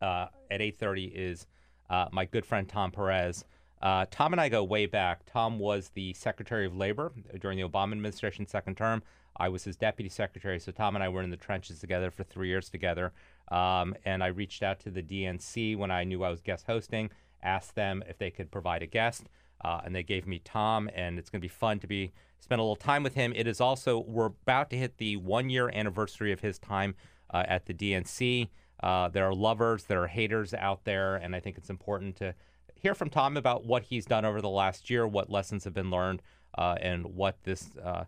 uh, 0.00 0.26
at 0.50 0.60
8:30 0.60 1.12
is 1.14 1.46
uh, 1.88 2.06
my 2.12 2.24
good 2.24 2.44
friend 2.44 2.68
Tom 2.68 2.90
Perez. 2.90 3.44
Uh, 3.80 4.06
Tom 4.10 4.32
and 4.32 4.40
I 4.40 4.48
go 4.48 4.62
way 4.62 4.86
back. 4.86 5.22
Tom 5.26 5.58
was 5.58 5.90
the 5.94 6.12
Secretary 6.14 6.66
of 6.66 6.76
Labor 6.76 7.12
during 7.40 7.58
the 7.58 7.68
Obama 7.68 7.92
administration 7.92 8.46
second 8.46 8.76
term. 8.76 9.02
I 9.36 9.48
was 9.48 9.64
his 9.64 9.76
deputy 9.76 10.08
secretary, 10.08 10.58
so 10.58 10.72
Tom 10.72 10.94
and 10.94 11.02
I 11.02 11.08
were 11.08 11.22
in 11.22 11.30
the 11.30 11.36
trenches 11.36 11.80
together 11.80 12.10
for 12.10 12.24
three 12.24 12.48
years 12.48 12.68
together. 12.68 13.12
Um, 13.50 13.94
and 14.04 14.22
I 14.22 14.28
reached 14.28 14.62
out 14.62 14.80
to 14.80 14.90
the 14.90 15.02
DNC 15.02 15.76
when 15.76 15.90
I 15.90 16.04
knew 16.04 16.22
I 16.22 16.30
was 16.30 16.40
guest 16.40 16.66
hosting, 16.66 17.10
asked 17.42 17.74
them 17.74 18.02
if 18.08 18.18
they 18.18 18.30
could 18.30 18.50
provide 18.50 18.82
a 18.82 18.86
guest, 18.86 19.24
uh, 19.64 19.80
and 19.84 19.94
they 19.94 20.02
gave 20.02 20.26
me 20.26 20.40
Tom. 20.44 20.88
And 20.94 21.18
it's 21.18 21.30
going 21.30 21.40
to 21.40 21.44
be 21.44 21.48
fun 21.48 21.78
to 21.80 21.86
be 21.86 22.12
spend 22.40 22.60
a 22.60 22.62
little 22.62 22.76
time 22.76 23.02
with 23.02 23.14
him. 23.14 23.32
It 23.36 23.46
is 23.46 23.60
also 23.60 23.98
we're 24.00 24.26
about 24.26 24.70
to 24.70 24.76
hit 24.76 24.98
the 24.98 25.16
one 25.16 25.48
year 25.48 25.70
anniversary 25.72 26.32
of 26.32 26.40
his 26.40 26.58
time 26.58 26.94
uh, 27.30 27.44
at 27.46 27.66
the 27.66 27.74
DNC. 27.74 28.48
Uh, 28.82 29.08
there 29.08 29.24
are 29.26 29.34
lovers, 29.34 29.84
there 29.84 30.02
are 30.02 30.08
haters 30.08 30.52
out 30.54 30.84
there, 30.84 31.16
and 31.16 31.36
I 31.36 31.40
think 31.40 31.56
it's 31.56 31.70
important 31.70 32.16
to 32.16 32.34
hear 32.74 32.94
from 32.94 33.10
Tom 33.10 33.36
about 33.36 33.64
what 33.64 33.84
he's 33.84 34.04
done 34.04 34.24
over 34.24 34.40
the 34.40 34.48
last 34.48 34.90
year, 34.90 35.06
what 35.06 35.30
lessons 35.30 35.62
have 35.64 35.72
been 35.72 35.90
learned, 35.90 36.20
uh, 36.58 36.74
and 36.80 37.14
what 37.14 37.36
this 37.44 37.70
uh, 37.82 38.04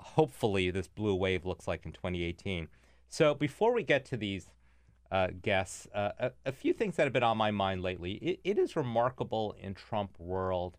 hopefully 0.00 0.70
this 0.70 0.88
blue 0.88 1.14
wave 1.14 1.44
looks 1.44 1.68
like 1.68 1.84
in 1.84 1.92
2018. 1.92 2.68
So 3.08 3.34
before 3.34 3.72
we 3.72 3.82
get 3.82 4.04
to 4.06 4.16
these 4.16 4.50
uh, 5.10 5.28
guests, 5.42 5.88
uh, 5.94 6.10
a, 6.18 6.32
a 6.46 6.52
few 6.52 6.72
things 6.72 6.96
that 6.96 7.04
have 7.04 7.12
been 7.12 7.22
on 7.22 7.36
my 7.36 7.50
mind 7.50 7.82
lately. 7.82 8.12
It, 8.12 8.40
it 8.44 8.58
is 8.58 8.76
remarkable 8.76 9.56
in 9.60 9.74
Trump 9.74 10.12
world 10.18 10.76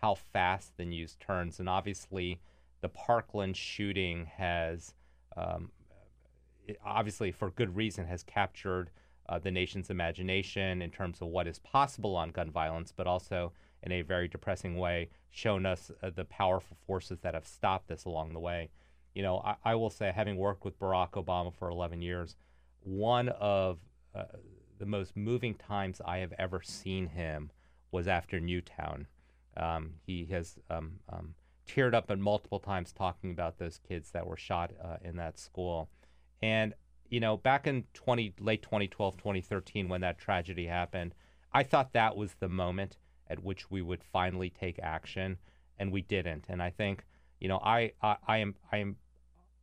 how 0.00 0.14
fast 0.14 0.76
the 0.76 0.84
news 0.84 1.16
turns, 1.20 1.58
and 1.60 1.68
obviously 1.68 2.40
the 2.80 2.88
Parkland 2.88 3.56
shooting 3.56 4.26
has. 4.36 4.94
Um, 5.36 5.70
obviously 6.84 7.32
for 7.32 7.50
good 7.50 7.74
reason 7.74 8.06
has 8.06 8.22
captured 8.22 8.90
uh, 9.28 9.38
the 9.38 9.50
nation's 9.50 9.90
imagination 9.90 10.82
in 10.82 10.90
terms 10.90 11.20
of 11.20 11.28
what 11.28 11.46
is 11.46 11.58
possible 11.58 12.16
on 12.16 12.30
gun 12.30 12.50
violence, 12.50 12.92
but 12.94 13.06
also 13.06 13.52
in 13.82 13.92
a 13.92 14.02
very 14.02 14.28
depressing 14.28 14.78
way 14.78 15.08
shown 15.30 15.66
us 15.66 15.90
uh, 16.02 16.10
the 16.10 16.24
powerful 16.24 16.76
forces 16.86 17.18
that 17.20 17.34
have 17.34 17.46
stopped 17.46 17.88
this 17.88 18.04
along 18.04 18.32
the 18.32 18.38
way. 18.38 18.70
You 19.14 19.22
know, 19.22 19.38
I, 19.38 19.56
I 19.64 19.74
will 19.74 19.90
say, 19.90 20.12
having 20.14 20.36
worked 20.36 20.64
with 20.64 20.78
Barack 20.78 21.12
Obama 21.12 21.52
for 21.54 21.68
11 21.68 22.02
years, 22.02 22.36
one 22.80 23.28
of 23.28 23.78
uh, 24.14 24.24
the 24.78 24.86
most 24.86 25.16
moving 25.16 25.54
times 25.54 26.00
I 26.04 26.18
have 26.18 26.32
ever 26.38 26.60
seen 26.62 27.08
him 27.08 27.50
was 27.90 28.08
after 28.08 28.40
Newtown. 28.40 29.06
Um, 29.56 29.94
he 30.06 30.24
has 30.26 30.56
um, 30.70 31.00
um, 31.10 31.34
teared 31.68 31.94
up 31.94 32.10
at 32.10 32.18
multiple 32.18 32.58
times 32.58 32.92
talking 32.92 33.30
about 33.30 33.58
those 33.58 33.78
kids 33.86 34.10
that 34.10 34.26
were 34.26 34.36
shot 34.36 34.72
uh, 34.82 34.96
in 35.02 35.16
that 35.16 35.38
school. 35.38 35.88
And, 36.40 36.74
you 37.08 37.20
know, 37.20 37.36
back 37.36 37.66
in 37.66 37.84
20, 37.94 38.34
late 38.40 38.62
2012, 38.62 39.16
2013, 39.16 39.88
when 39.88 40.00
that 40.00 40.18
tragedy 40.18 40.66
happened, 40.66 41.14
I 41.52 41.62
thought 41.62 41.92
that 41.92 42.16
was 42.16 42.34
the 42.40 42.48
moment 42.48 42.96
at 43.32 43.42
which 43.42 43.70
we 43.70 43.80
would 43.80 44.04
finally 44.04 44.50
take 44.50 44.78
action, 44.78 45.38
and 45.78 45.90
we 45.90 46.02
didn't. 46.02 46.44
And 46.48 46.62
I 46.62 46.68
think, 46.70 47.04
you 47.40 47.48
know, 47.48 47.58
I, 47.64 47.92
I, 48.02 48.16
I 48.28 48.36
am, 48.38 48.54
I 48.70 48.76
am 48.76 48.96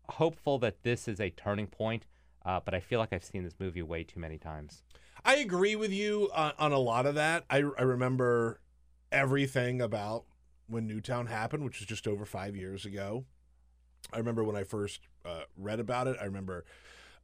hopeful 0.09 0.57
that 0.59 0.81
this 0.81 1.07
is 1.07 1.21
a 1.21 1.29
turning 1.29 1.67
point, 1.67 2.07
uh, 2.45 2.59
but 2.65 2.73
I 2.73 2.79
feel 2.79 2.99
like 2.99 3.13
I've 3.13 3.23
seen 3.23 3.43
this 3.43 3.53
movie 3.59 3.83
way 3.83 4.03
too 4.03 4.19
many 4.19 4.39
times. 4.39 4.83
I 5.23 5.35
agree 5.35 5.75
with 5.75 5.91
you 5.91 6.31
on, 6.33 6.53
on 6.57 6.71
a 6.71 6.79
lot 6.79 7.05
of 7.05 7.13
that. 7.15 7.45
I, 7.49 7.57
I 7.57 7.83
remember 7.83 8.59
everything 9.11 9.81
about 9.81 10.25
when 10.67 10.87
Newtown 10.87 11.27
happened, 11.27 11.63
which 11.63 11.79
was 11.79 11.87
just 11.87 12.07
over 12.07 12.25
five 12.25 12.55
years 12.55 12.85
ago. 12.85 13.25
I 14.11 14.17
remember 14.17 14.43
when 14.43 14.55
I 14.55 14.63
first 14.63 15.01
uh, 15.25 15.43
read 15.55 15.79
about 15.79 16.07
it. 16.07 16.17
I 16.19 16.25
remember 16.25 16.65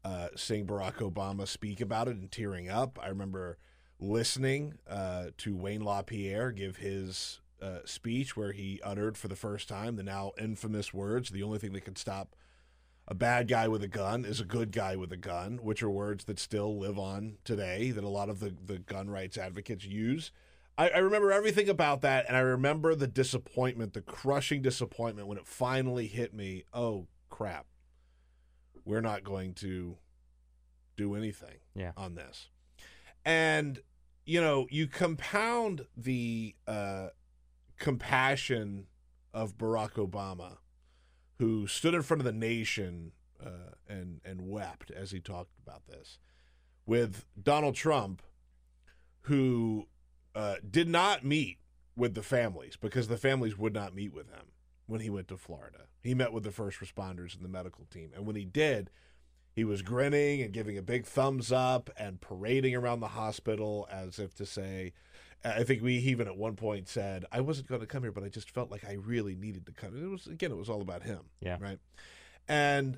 uh, 0.04 0.28
seeing 0.36 0.68
Barack 0.68 0.98
Obama 0.98 1.48
speak 1.48 1.82
about 1.82 2.08
it 2.08 2.18
and 2.18 2.32
tearing 2.32 2.70
up. 2.70 3.00
I 3.02 3.08
remember 3.08 3.58
listening 4.00 4.75
uh, 4.90 5.28
to 5.38 5.56
Wayne 5.56 5.84
LaPierre 5.84 6.52
give 6.52 6.78
his 6.78 7.40
uh, 7.62 7.80
speech 7.86 8.36
where 8.36 8.52
he 8.52 8.80
uttered 8.84 9.18
for 9.18 9.28
the 9.28 9.36
first 9.36 9.68
time 9.70 9.96
the 9.96 10.04
now 10.04 10.32
infamous 10.40 10.94
words 10.94 11.30
the 11.30 11.42
only 11.44 11.58
thing 11.58 11.74
that 11.74 11.86
can 11.86 11.96
stop 11.96 12.36
a 13.08 13.14
bad 13.16 13.48
guy 13.48 13.68
with 13.68 13.84
a 13.84 13.88
gun 13.88 14.25
is 14.25 14.40
a 14.40 14.46
good 14.46 14.72
guy 14.72 14.96
with 14.96 15.12
a 15.12 15.18
gun, 15.18 15.60
which 15.62 15.84
are 15.84 15.90
words 15.92 16.25
that 16.25 16.40
still 16.40 16.80
live 16.80 16.98
on 16.98 17.38
today 17.44 17.92
that 17.92 18.04
a 18.04 18.10
lot 18.10 18.30
of 18.30 18.40
the, 18.40 18.56
the 18.66 18.80
gun 18.80 19.10
rights 19.12 19.38
advocates 19.38 19.86
use. 19.86 20.32
I, 20.75 20.90
I 20.90 20.98
remember 20.98 21.32
everything 21.32 21.70
about 21.70 22.02
that, 22.02 22.25
and 22.28 22.36
I 22.36 22.40
remember 22.40 22.96
the 22.96 23.06
disappointment, 23.08 23.94
the 23.94 24.02
crushing 24.02 24.64
disappointment 24.64 25.28
when 25.28 25.38
it 25.38 25.46
finally 25.46 26.08
hit 26.08 26.34
me. 26.34 26.64
Oh, 26.74 27.06
crap. 27.30 27.68
We're 28.84 29.02
not 29.02 29.24
going 29.24 29.54
to 29.56 29.98
do 30.98 31.14
anything 31.14 31.58
Yeah. 31.75 31.92
on 31.96 32.16
this. 32.16 32.50
And, 33.25 33.82
you 34.25 34.39
know, 34.39 34.67
you 34.70 34.88
compound 34.88 35.88
the 35.98 36.55
uh, 36.67 37.08
compassion 37.79 38.86
of 39.34 39.58
Barack 39.58 39.94
Obama, 39.94 40.58
who 41.39 41.67
stood 41.67 41.94
in 41.94 42.03
front 42.03 42.22
of 42.22 42.25
the 42.25 42.32
nation 42.32 43.12
uh, 43.44 43.74
and, 43.89 44.22
and 44.24 44.48
wept 44.48 44.91
as 44.91 45.12
he 45.12 45.20
talked 45.20 45.51
about 45.65 45.88
this, 45.88 46.20
with 46.86 47.25
Donald 47.41 47.75
Trump, 47.75 48.22
who 49.22 49.88
uh, 50.36 50.55
did 50.70 50.88
not 50.88 51.25
meet 51.25 51.58
with 51.96 52.13
the 52.13 52.24
families 52.24 52.77
because 52.79 53.08
the 53.08 53.17
families 53.17 53.58
would 53.58 53.74
not 53.74 53.96
meet 53.96 54.13
with 54.13 54.29
him 54.29 54.51
when 54.86 55.01
he 55.01 55.10
went 55.10 55.27
to 55.29 55.38
Florida. 55.38 55.86
He 56.03 56.13
met 56.13 56.32
with 56.32 56.44
the 56.44 56.51
first 56.51 56.79
responders 56.79 57.36
and 57.36 57.44
the 57.44 57.50
medical 57.50 57.86
team. 57.86 58.12
And 58.15 58.25
when 58.27 58.36
he 58.36 58.46
did, 58.46 58.91
he 59.56 59.64
was 59.64 59.82
grinning 59.82 60.42
and 60.42 60.52
giving 60.52 60.78
a 60.78 60.82
big 60.82 61.06
thumbs 61.06 61.52
up 61.52 61.90
and 61.98 62.20
parading 62.20 62.76
around 62.76 63.00
the 63.00 63.08
hospital 63.08 63.88
as 63.90 64.20
if 64.20 64.36
to 64.36 64.46
say, 64.46 64.92
I 65.46 65.64
think 65.64 65.82
we 65.82 65.94
even 65.96 66.28
at 66.28 66.36
one 66.36 66.56
point 66.56 66.90
said, 66.90 67.26
I 67.32 67.40
wasn't 67.40 67.68
going 67.68 67.82
to 67.82 67.88
come 67.88 68.04
here, 68.04 68.12
but 68.12 68.24
I 68.24 68.30
just 68.30 68.52
felt 68.52 68.70
like 68.70 68.84
I 68.84 68.94
really 68.94 69.36
needed 69.36 69.66
to 69.68 69.72
come. 69.72 69.96
It 69.96 70.10
was, 70.10 70.28
again, 70.28 70.52
it 70.52 70.58
was 70.58 70.70
all 70.70 70.82
about 70.82 71.04
him. 71.04 71.22
Yeah. 71.40 71.58
Right. 71.60 71.80
And 72.48 72.98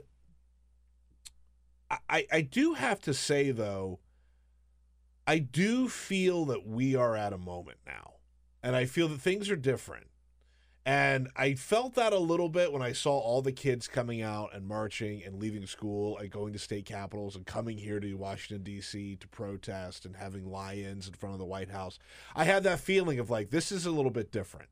I, 2.09 2.25
I 2.31 2.41
do 2.41 2.73
have 2.73 3.01
to 3.01 3.13
say, 3.13 3.51
though, 3.51 3.99
I 5.27 5.39
do 5.39 5.87
feel 5.87 6.45
that 6.45 6.65
we 6.65 6.95
are 6.95 7.15
at 7.15 7.33
a 7.33 7.37
moment 7.37 7.77
now. 7.85 8.13
And 8.63 8.75
I 8.75 8.85
feel 8.85 9.07
that 9.09 9.21
things 9.21 9.49
are 9.49 9.55
different. 9.55 10.07
And 10.87 11.27
I 11.35 11.55
felt 11.55 11.95
that 11.95 12.13
a 12.13 12.17
little 12.17 12.47
bit 12.47 12.71
when 12.71 12.81
I 12.81 12.93
saw 12.93 13.19
all 13.19 13.41
the 13.41 13.51
kids 13.51 13.89
coming 13.89 14.21
out 14.21 14.53
and 14.53 14.65
marching 14.65 15.21
and 15.21 15.37
leaving 15.37 15.65
school 15.65 16.17
and 16.17 16.31
going 16.31 16.53
to 16.53 16.59
state 16.59 16.85
capitals 16.85 17.35
and 17.35 17.45
coming 17.45 17.77
here 17.77 17.99
to 17.99 18.13
Washington, 18.13 18.63
D.C. 18.63 19.17
to 19.17 19.27
protest 19.27 20.05
and 20.05 20.15
having 20.15 20.49
lions 20.49 21.05
in 21.05 21.13
front 21.13 21.33
of 21.33 21.39
the 21.39 21.45
White 21.45 21.71
House. 21.71 21.99
I 22.37 22.45
had 22.45 22.63
that 22.63 22.79
feeling 22.79 23.19
of 23.19 23.29
like, 23.29 23.49
this 23.49 23.69
is 23.69 23.85
a 23.85 23.91
little 23.91 24.11
bit 24.11 24.31
different. 24.31 24.69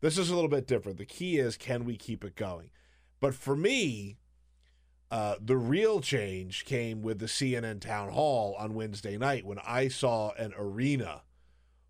This 0.00 0.16
is 0.16 0.30
a 0.30 0.34
little 0.36 0.48
bit 0.48 0.68
different. 0.68 0.96
The 0.96 1.04
key 1.04 1.38
is, 1.38 1.56
can 1.56 1.84
we 1.84 1.96
keep 1.96 2.24
it 2.24 2.36
going? 2.36 2.70
But 3.18 3.34
for 3.34 3.56
me, 3.56 4.18
uh, 5.10 5.34
the 5.40 5.56
real 5.56 6.00
change 6.00 6.66
came 6.66 7.02
with 7.02 7.18
the 7.18 7.26
CNN 7.26 7.80
town 7.80 8.10
hall 8.10 8.54
on 8.60 8.74
Wednesday 8.74 9.18
night 9.18 9.44
when 9.44 9.58
I 9.66 9.88
saw 9.88 10.30
an 10.34 10.54
arena 10.56 11.22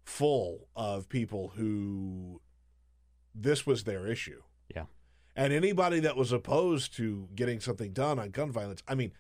full 0.07 0.69
of 0.75 1.11
people 1.11 1.53
who 1.55 2.41
this 3.43 3.67
was 3.67 3.85
their 3.85 4.07
issue. 4.07 4.43
Yeah. 4.75 4.85
And 5.37 5.53
anybody 5.53 6.01
that 6.01 6.17
was 6.17 6.33
opposed 6.33 6.95
to 6.97 7.29
getting 7.35 7.61
something 7.61 7.93
done 7.93 8.19
on 8.19 8.31
gun 8.31 8.51
violence, 8.51 8.83
I 8.89 8.95
mean, 8.95 9.13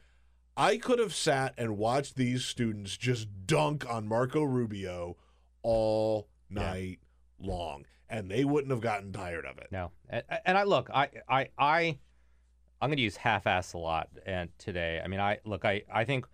I 0.56 0.76
could 0.76 0.98
have 0.98 1.14
sat 1.14 1.54
and 1.56 1.78
watched 1.78 2.16
these 2.16 2.44
students 2.44 2.96
just 2.96 3.28
dunk 3.46 3.88
on 3.88 4.08
Marco 4.08 4.42
Rubio 4.42 5.16
all 5.62 6.28
Yeah. 6.50 6.62
night 6.72 6.98
long, 7.38 7.86
and 8.08 8.30
they 8.30 8.44
wouldn't 8.44 8.70
have 8.72 8.80
gotten 8.80 9.12
tired 9.12 9.44
of 9.46 9.58
it. 9.58 9.68
No, 9.70 9.92
and, 10.08 10.24
and 10.44 10.58
I 10.58 10.64
look, 10.64 10.90
I, 10.90 11.10
I, 11.28 11.48
I, 11.56 11.98
I'm 12.80 12.88
going 12.90 12.96
to 12.96 13.02
use 13.02 13.16
half-ass 13.16 13.72
a 13.74 13.78
lot 13.78 14.08
and 14.26 14.50
today. 14.58 15.00
I 15.02 15.06
mean, 15.08 15.20
I 15.20 15.38
look, 15.44 15.64
I, 15.64 15.82
I 15.92 16.04
think 16.04 16.26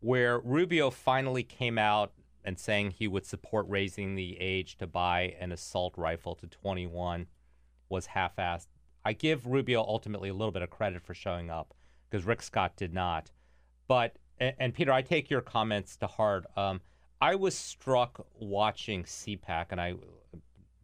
where 0.00 0.38
Rubio 0.40 0.90
finally 0.90 1.42
came 1.42 1.78
out 1.78 2.12
and 2.44 2.58
saying 2.58 2.90
he 2.90 3.08
would 3.08 3.26
support 3.26 3.66
raising 3.68 4.14
the 4.14 4.38
age 4.40 4.76
to 4.78 4.86
buy 4.86 5.36
an 5.40 5.52
assault 5.52 5.94
rifle 5.96 6.34
to 6.36 6.46
21 6.46 7.26
was 7.88 8.06
half-assed. 8.06 8.68
I 9.04 9.12
give 9.12 9.46
Rubio 9.46 9.80
ultimately 9.80 10.28
a 10.28 10.34
little 10.34 10.52
bit 10.52 10.62
of 10.62 10.70
credit 10.70 11.02
for 11.02 11.14
showing 11.14 11.50
up 11.50 11.74
because 12.08 12.26
Rick 12.26 12.42
Scott 12.42 12.76
did 12.76 12.92
not. 12.92 13.30
But 13.88 14.16
and, 14.38 14.54
and 14.58 14.74
Peter, 14.74 14.92
I 14.92 15.02
take 15.02 15.30
your 15.30 15.40
comments 15.40 15.96
to 15.98 16.06
heart. 16.06 16.46
Um, 16.56 16.80
I 17.20 17.34
was 17.34 17.54
struck 17.54 18.26
watching 18.38 19.04
CPAC, 19.04 19.66
and 19.70 19.80
I 19.80 19.94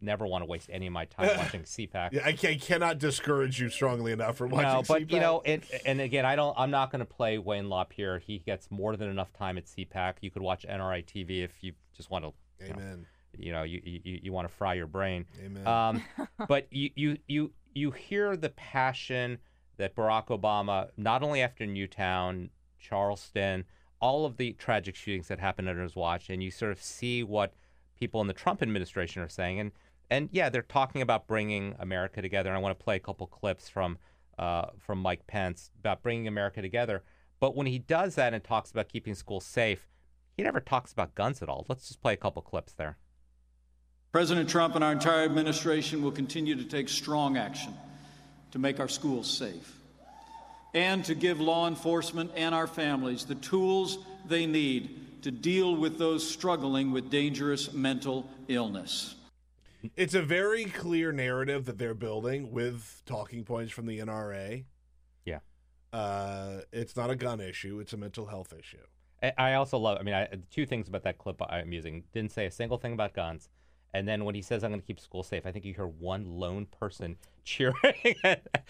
never 0.07 0.25
want 0.25 0.41
to 0.41 0.47
waste 0.47 0.69
any 0.71 0.87
of 0.87 0.93
my 0.93 1.05
time 1.05 1.27
watching 1.37 1.61
CPAC. 1.61 2.13
Yeah, 2.13 2.21
I, 2.25 2.33
can, 2.33 2.51
I 2.51 2.57
cannot 2.57 2.97
discourage 2.97 3.59
you 3.59 3.69
strongly 3.69 4.11
enough 4.11 4.37
from 4.37 4.49
watching. 4.49 4.69
No, 4.69 4.83
but 4.87 5.11
you 5.11 5.19
know, 5.19 5.43
and, 5.45 5.63
and 5.85 6.01
again, 6.01 6.25
I 6.25 6.35
don't. 6.35 6.57
I'm 6.57 6.71
not 6.71 6.91
going 6.91 6.99
to 6.99 7.05
play 7.05 7.37
Wayne 7.37 7.69
LaPierre. 7.69 8.17
He 8.17 8.39
gets 8.39 8.71
more 8.71 8.95
than 8.97 9.09
enough 9.09 9.31
time 9.33 9.57
at 9.59 9.65
CPAC. 9.65 10.15
You 10.21 10.31
could 10.31 10.41
watch 10.41 10.65
NRA 10.67 11.05
TV 11.05 11.43
if 11.43 11.63
you 11.63 11.73
just 11.95 12.09
want 12.09 12.25
to. 12.25 12.33
You 12.59 12.73
know, 12.73 12.79
Amen. 12.79 13.05
you 13.37 13.51
know, 13.51 13.63
you, 13.63 13.81
you, 13.83 14.19
you 14.23 14.33
want 14.33 14.47
to 14.47 14.53
fry 14.53 14.73
your 14.73 14.87
brain. 14.87 15.25
Amen. 15.45 15.67
Um, 15.67 16.03
but 16.47 16.65
you, 16.71 16.89
you 16.95 17.17
you 17.27 17.51
you 17.75 17.91
hear 17.91 18.35
the 18.35 18.49
passion 18.49 19.37
that 19.77 19.95
Barack 19.95 20.27
Obama, 20.27 20.89
not 20.97 21.21
only 21.21 21.41
after 21.41 21.65
Newtown, 21.65 22.49
Charleston, 22.79 23.65
all 23.99 24.25
of 24.25 24.37
the 24.37 24.53
tragic 24.53 24.95
shootings 24.95 25.27
that 25.27 25.39
happened 25.39 25.69
under 25.69 25.83
his 25.83 25.95
watch, 25.95 26.29
and 26.29 26.43
you 26.43 26.51
sort 26.51 26.71
of 26.71 26.81
see 26.81 27.23
what 27.23 27.53
people 27.97 28.21
in 28.21 28.27
the 28.27 28.33
Trump 28.33 28.61
administration 28.61 29.21
are 29.21 29.29
saying, 29.29 29.59
and 29.59 29.71
and 30.09 30.29
yeah, 30.31 30.49
they're 30.49 30.61
talking 30.61 31.01
about 31.01 31.27
bringing 31.27 31.75
America 31.79 32.21
together. 32.21 32.49
And 32.49 32.57
I 32.57 32.61
want 32.61 32.77
to 32.77 32.83
play 32.83 32.95
a 32.95 32.99
couple 32.99 33.27
clips 33.27 33.69
from 33.69 33.97
uh, 34.37 34.67
from 34.77 34.99
Mike 34.99 35.25
Pence 35.27 35.71
about 35.79 36.03
bringing 36.03 36.27
America 36.27 36.61
together. 36.61 37.03
But 37.39 37.55
when 37.55 37.67
he 37.67 37.79
does 37.79 38.15
that 38.15 38.33
and 38.33 38.43
talks 38.43 38.71
about 38.71 38.89
keeping 38.89 39.15
schools 39.15 39.45
safe, 39.45 39.87
he 40.35 40.43
never 40.43 40.59
talks 40.59 40.91
about 40.91 41.15
guns 41.15 41.41
at 41.41 41.49
all. 41.49 41.65
Let's 41.67 41.87
just 41.87 42.01
play 42.01 42.13
a 42.13 42.17
couple 42.17 42.41
clips 42.41 42.73
there. 42.73 42.97
President 44.11 44.49
Trump 44.49 44.75
and 44.75 44.83
our 44.83 44.91
entire 44.91 45.25
administration 45.25 46.01
will 46.01 46.11
continue 46.11 46.55
to 46.55 46.63
take 46.63 46.87
strong 46.87 47.37
action 47.37 47.73
to 48.51 48.59
make 48.59 48.79
our 48.79 48.87
schools 48.87 49.29
safe 49.29 49.77
and 50.73 51.03
to 51.05 51.15
give 51.15 51.39
law 51.39 51.67
enforcement 51.67 52.31
and 52.35 52.53
our 52.55 52.67
families 52.67 53.25
the 53.25 53.35
tools 53.35 53.97
they 54.27 54.45
need 54.45 55.23
to 55.23 55.31
deal 55.31 55.75
with 55.75 55.97
those 55.97 56.27
struggling 56.27 56.91
with 56.91 57.09
dangerous 57.09 57.73
mental 57.73 58.29
illness. 58.47 59.15
It's 59.95 60.13
a 60.13 60.21
very 60.21 60.65
clear 60.65 61.11
narrative 61.11 61.65
that 61.65 61.77
they're 61.77 61.93
building 61.93 62.51
with 62.51 63.01
talking 63.05 63.43
points 63.43 63.71
from 63.71 63.85
the 63.85 63.99
NRA. 63.99 64.65
Yeah. 65.25 65.39
Uh, 65.93 66.61
it's 66.71 66.95
not 66.95 67.09
a 67.09 67.15
gun 67.15 67.39
issue; 67.39 67.79
it's 67.79 67.93
a 67.93 67.97
mental 67.97 68.25
health 68.27 68.53
issue. 68.57 68.83
I- 69.23 69.33
I 69.37 69.53
also 69.53 69.77
love. 69.77 69.97
I 69.99 70.03
mean, 70.03 70.13
I, 70.13 70.27
two 70.51 70.65
things 70.65 70.87
about 70.87 71.03
that 71.03 71.17
clip 71.17 71.41
I'm 71.41 71.71
using. 71.71 72.03
Didn't 72.13 72.31
say 72.31 72.45
a 72.45 72.51
single 72.51 72.77
thing 72.77 72.93
about 72.93 73.13
guns, 73.13 73.49
and 73.93 74.07
then 74.07 74.25
when 74.25 74.35
he 74.35 74.41
says, 74.41 74.63
"I'm 74.63 74.71
going 74.71 74.81
to 74.81 74.85
keep 74.85 74.99
school 74.99 75.23
safe," 75.23 75.45
I 75.45 75.51
think 75.51 75.65
you 75.65 75.73
hear 75.73 75.87
one 75.87 76.25
lone 76.25 76.65
person 76.67 77.17
cheering. 77.43 78.15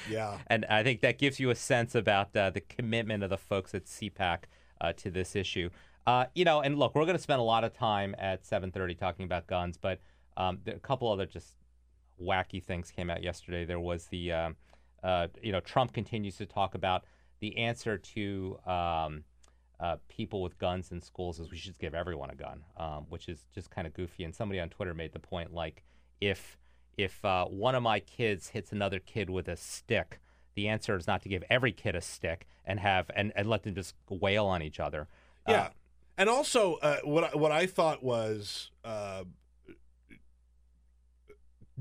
Yeah. 0.10 0.38
and 0.48 0.66
I 0.66 0.84
think 0.84 1.02
that 1.02 1.18
gives 1.18 1.40
you 1.40 1.50
a 1.50 1.56
sense 1.56 1.96
about 1.96 2.36
uh, 2.36 2.52
the 2.52 2.62
commitment 2.62 3.24
of 3.24 3.30
the 3.30 3.38
folks 3.38 3.74
at 3.74 3.86
CPAC 3.86 4.44
uh, 4.80 4.94
to 4.98 5.10
this 5.10 5.36
issue. 5.36 5.70
Uh, 6.06 6.26
you 6.36 6.46
know, 6.46 6.62
and 6.62 6.78
look, 6.80 6.96
we're 6.96 7.04
going 7.04 7.18
to 7.18 7.22
spend 7.22 7.40
a 7.42 7.44
lot 7.44 7.64
of 7.64 7.74
time 7.74 8.16
at 8.20 8.44
7:30 8.44 8.98
talking 8.98 9.26
about 9.26 9.48
guns, 9.48 9.78
but 9.78 10.00
um, 10.38 10.60
there, 10.64 10.76
a 10.76 10.80
couple 10.80 11.12
other 11.12 11.26
just 11.26 11.56
wacky 12.22 12.64
things 12.64 12.92
came 12.92 13.10
out 13.10 13.22
yesterday. 13.22 13.66
There 13.66 13.80
was 13.80 14.06
the, 14.06 14.32
um, 14.32 14.56
uh, 15.04 15.28
you 15.42 15.52
know, 15.52 15.60
Trump 15.60 15.94
continues 15.94 16.38
to 16.38 16.46
talk 16.46 16.76
about 16.76 17.04
the 17.40 17.58
answer 17.58 17.98
to 17.98 18.58
um, 18.66 19.24
uh, 19.80 19.98
people 20.08 20.42
with 20.42 20.58
guns 20.58 20.92
in 20.92 21.02
schools 21.02 21.40
is 21.40 21.52
we 21.52 21.58
should 21.58 21.72
just 21.72 21.80
give 21.80 21.94
everyone 21.94 22.30
a 22.30 22.36
gun, 22.36 22.64
um, 22.78 23.06
which 23.10 23.28
is 23.30 23.46
just 23.54 23.70
kind 23.70 23.86
of 23.86 23.94
goofy. 23.94 24.24
And 24.24 24.34
somebody 24.34 24.60
on 24.60 24.70
Twitter 24.70 24.94
made 24.94 25.12
the 25.12 25.20
point 25.20 25.54
like, 25.54 25.84
if 26.20 26.58
if 26.98 27.24
uh, 27.24 27.46
one 27.46 27.76
of 27.76 27.84
my 27.84 28.00
kids 28.00 28.50
hits 28.50 28.72
another 28.72 29.00
kid 29.00 29.30
with 29.30 29.48
a 29.48 29.56
stick, 29.56 30.20
the 30.56 30.68
answer 30.68 30.98
is 30.98 31.06
not 31.06 31.22
to 31.22 31.30
give 31.30 31.44
every 31.48 31.72
kid 31.72 31.96
a 31.96 32.02
stick 32.02 32.48
and 32.66 32.80
have 32.80 33.12
and, 33.16 33.32
and 33.36 33.48
let 33.48 33.62
them 33.64 33.76
just 33.76 33.94
wail 34.10 34.48
on 34.48 34.64
each 34.64 34.80
other. 34.80 35.08
Uh, 35.48 35.52
Yeah, 35.52 35.70
and 36.18 36.28
also 36.28 36.76
uh, 36.76 36.98
what 37.04 37.24
I, 37.26 37.38
what 37.38 37.52
I 37.52 37.68
thought 37.68 38.04
was 38.04 38.72
uh, 38.84 39.26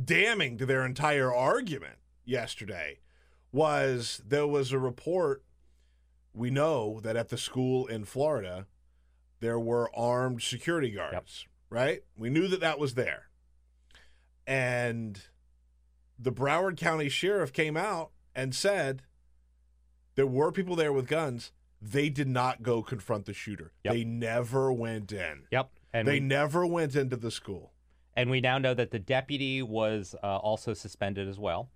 damning 0.03 0.59
to 0.59 0.67
their 0.67 0.85
entire 0.85 1.33
argument 1.35 1.97
yesterday 2.25 2.99
was 3.53 4.21
there 4.27 4.47
was 4.47 4.73
a 4.73 4.79
report. 4.79 5.43
We 6.35 6.51
know 6.51 7.01
that 7.01 7.17
at 7.17 7.31
the 7.31 7.39
school 7.39 7.87
in 7.87 8.05
Florida, 8.05 8.67
there 9.41 9.59
were 9.59 9.91
armed 9.97 10.43
security 10.43 10.91
guards. 10.91 11.47
Right? 11.71 12.03
We 12.17 12.31
knew 12.31 12.47
that 12.49 12.61
that 12.61 12.79
was 12.79 12.95
there, 12.95 13.29
and 14.47 15.21
the 16.19 16.31
Broward 16.33 16.77
County 16.77 17.09
Sheriff 17.09 17.53
came 17.53 17.77
out 17.77 18.11
and 18.35 18.55
said 18.55 19.03
there 20.15 20.27
were 20.27 20.53
people 20.53 20.77
there 20.77 20.93
with 20.93 21.09
guns. 21.09 21.53
They 21.83 22.09
did 22.09 22.29
not 22.29 22.63
go 22.63 22.83
confront 22.83 23.27
the 23.27 23.35
shooter. 23.35 23.73
Yep. 23.85 23.95
They 23.95 24.05
never 24.05 24.73
went 24.73 25.13
in. 25.13 25.43
Yep. 25.51 25.71
And 25.93 26.07
they 26.09 26.15
we- 26.15 26.21
never 26.21 26.65
went 26.67 26.95
into 26.95 27.17
the 27.17 27.31
school. 27.31 27.73
And 28.17 28.31
we 28.31 28.41
now 28.41 28.59
know 28.59 28.75
that 28.75 28.91
the 28.91 28.99
deputy 28.99 29.63
was 29.63 30.15
uh, 30.23 30.37
also 30.39 30.73
suspended 30.73 31.29
as 31.29 31.39
well. 31.39 31.69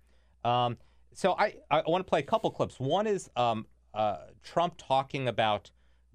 Um, 0.43 0.77
so 1.13 1.33
I, 1.33 1.55
I 1.69 1.83
want 1.85 2.05
to 2.05 2.09
play 2.09 2.19
a 2.19 2.23
couple 2.23 2.49
clips. 2.51 2.79
One 2.79 3.05
is 3.05 3.29
um, 3.35 3.67
uh, 3.93 4.17
Trump 4.43 4.75
talking 4.77 5.27
about 5.27 5.69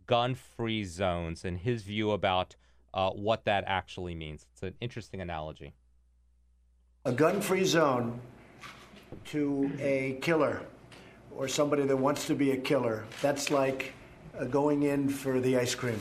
gun-free 0.07 0.85
zones 0.85 1.45
and 1.45 1.59
his 1.59 1.83
view 1.83 2.11
about 2.11 2.57
uh, 2.93 3.11
what 3.11 3.45
that 3.45 3.65
actually 3.67 4.15
means. 4.15 4.47
It's 4.53 4.63
an 4.63 4.75
interesting 4.81 5.21
analogy. 5.21 5.75
A 7.05 7.13
gun-free 7.13 7.65
zone 7.65 8.21
to 9.27 9.71
a 9.79 10.19
killer 10.23 10.63
or 11.31 11.47
somebody 11.47 11.85
that 11.85 11.97
wants 11.97 12.27
to 12.27 12.35
be 12.35 12.51
a 12.53 12.57
killer. 12.57 13.05
That's 13.23 13.51
like 13.51 13.93
uh, 14.39 14.45
going 14.45 14.85
in 14.85 15.09
for 15.09 15.39
the 15.41 15.57
ice 15.59 15.75
cream. 15.75 16.01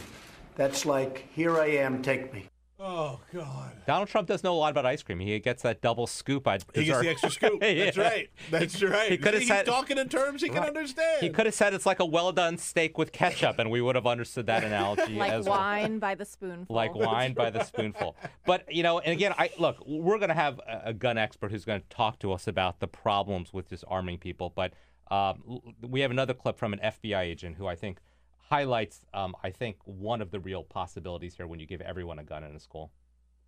That's 0.55 0.85
like, 0.85 1.27
here 1.33 1.59
I 1.59 1.67
am, 1.67 2.01
take 2.01 2.33
me. 2.33 2.47
Oh 2.87 3.19
God. 3.33 3.71
Donald 3.87 4.09
Trump 4.09 4.27
does 4.27 4.43
know 4.43 4.53
a 4.53 4.57
lot 4.59 4.69
about 4.69 4.85
ice 4.85 5.01
cream. 5.01 5.19
He 5.19 5.39
gets 5.39 5.63
that 5.63 5.81
double 5.81 6.05
scoop. 6.05 6.47
I 6.47 6.59
He 6.75 6.85
gets 6.85 6.99
the 6.99 7.09
extra 7.09 7.31
scoop. 7.31 7.59
That's 7.59 7.97
Yeah. 7.97 8.03
right. 8.03 8.29
That's 8.51 8.83
right. 8.83 9.11
he 9.11 9.17
coulda 9.17 9.41
said- 9.41 9.65
He's 9.65 9.73
talking 9.73 9.97
in 9.97 10.07
terms 10.07 10.43
he 10.43 10.49
can 10.49 10.63
understand. 10.63 11.17
He 11.21 11.29
could 11.31 11.47
have 11.47 11.55
said 11.55 11.73
it's 11.73 11.87
like 11.87 11.99
a 11.99 12.05
well 12.05 12.31
done 12.31 12.59
steak 12.59 12.95
with 12.97 13.11
ketchup, 13.11 13.57
and 13.57 13.71
we 13.71 13.81
would 13.81 13.95
have 13.95 14.05
understood 14.05 14.45
that 14.45 14.63
analogy 14.63 15.15
like 15.17 15.31
as 15.31 15.45
well. 15.45 15.57
wine 15.57 15.97
by 15.97 16.13
the 16.13 16.25
spoonful. 16.25 16.75
Like 16.75 16.93
wine 16.93 17.33
by 17.33 17.49
the 17.49 17.63
spoonful. 17.63 18.15
But 18.45 18.71
you 18.71 18.83
know, 18.83 18.99
and 18.99 19.11
again, 19.13 19.33
I 19.35 19.49
look. 19.57 19.77
We're 19.87 20.19
going 20.19 20.29
to 20.29 20.35
have 20.35 20.59
a, 20.59 20.81
a 20.89 20.93
gun 20.93 21.17
expert 21.17 21.49
who's 21.51 21.65
going 21.65 21.81
to 21.81 21.87
talk 21.89 22.19
to 22.19 22.31
us 22.33 22.47
about 22.47 22.79
the 22.81 22.87
problems 22.87 23.51
with 23.51 23.67
disarming 23.67 24.19
people. 24.19 24.53
But 24.55 24.73
um, 25.09 25.59
we 25.81 26.01
have 26.01 26.11
another 26.11 26.35
clip 26.35 26.57
from 26.59 26.73
an 26.73 26.79
FBI 26.83 27.21
agent 27.21 27.55
who 27.57 27.65
I 27.65 27.75
think 27.75 27.97
highlights, 28.49 29.01
um, 29.13 29.35
I 29.43 29.49
think, 29.49 29.77
one 29.85 30.21
of 30.21 30.31
the 30.31 30.39
real 30.39 30.63
possibilities 30.63 31.35
here 31.35 31.47
when 31.47 31.59
you 31.59 31.65
give 31.65 31.81
everyone 31.81 32.19
a 32.19 32.23
gun 32.23 32.43
in 32.43 32.55
a 32.55 32.59
school. 32.59 32.91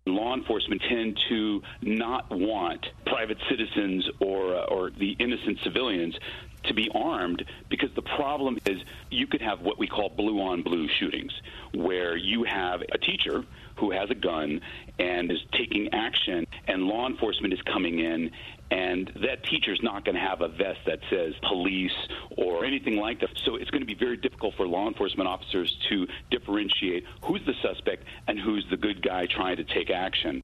law 0.06 0.34
enforcement 0.34 0.80
tend 0.88 1.18
to 1.28 1.62
not 1.82 2.30
want 2.30 2.86
private 3.06 3.36
citizens 3.50 4.08
or 4.20 4.56
uh, 4.56 4.64
or 4.74 4.90
the 4.90 5.12
innocent 5.18 5.58
civilians 5.62 6.14
to 6.64 6.74
be 6.74 6.90
armed 6.94 7.44
because 7.68 7.90
the 7.94 8.02
problem 8.02 8.58
is 8.66 8.78
you 9.10 9.26
could 9.26 9.40
have 9.40 9.60
what 9.60 9.78
we 9.78 9.86
call 9.86 10.08
blue 10.08 10.40
on 10.40 10.62
blue 10.62 10.88
shootings 10.88 11.32
where 11.74 12.16
you 12.16 12.44
have 12.44 12.82
a 12.92 12.98
teacher 12.98 13.44
who 13.76 13.90
has 13.90 14.10
a 14.10 14.14
gun 14.14 14.60
and 14.98 15.30
is 15.30 15.38
taking 15.52 15.88
action 15.92 16.46
and 16.66 16.84
law 16.84 17.06
enforcement 17.06 17.52
is 17.52 17.60
coming 17.62 18.00
in 18.00 18.30
and 18.70 19.10
that 19.22 19.44
teacher's 19.44 19.80
not 19.82 20.04
going 20.04 20.14
to 20.14 20.20
have 20.20 20.40
a 20.40 20.48
vest 20.48 20.80
that 20.86 20.98
says 21.08 21.34
police 21.48 21.94
or 22.36 22.64
anything 22.64 22.96
like 22.96 23.20
that. 23.20 23.30
So 23.44 23.56
it's 23.56 23.70
going 23.70 23.80
to 23.80 23.86
be 23.86 23.94
very 23.94 24.16
difficult 24.16 24.54
for 24.56 24.66
law 24.66 24.86
enforcement 24.88 25.28
officers 25.28 25.78
to 25.88 26.06
differentiate 26.30 27.04
who's 27.22 27.44
the 27.46 27.54
suspect 27.62 28.04
and 28.26 28.38
who's 28.38 28.66
the 28.70 28.76
good 28.76 29.02
guy 29.02 29.26
trying 29.26 29.56
to 29.56 29.64
take 29.64 29.90
action. 29.90 30.42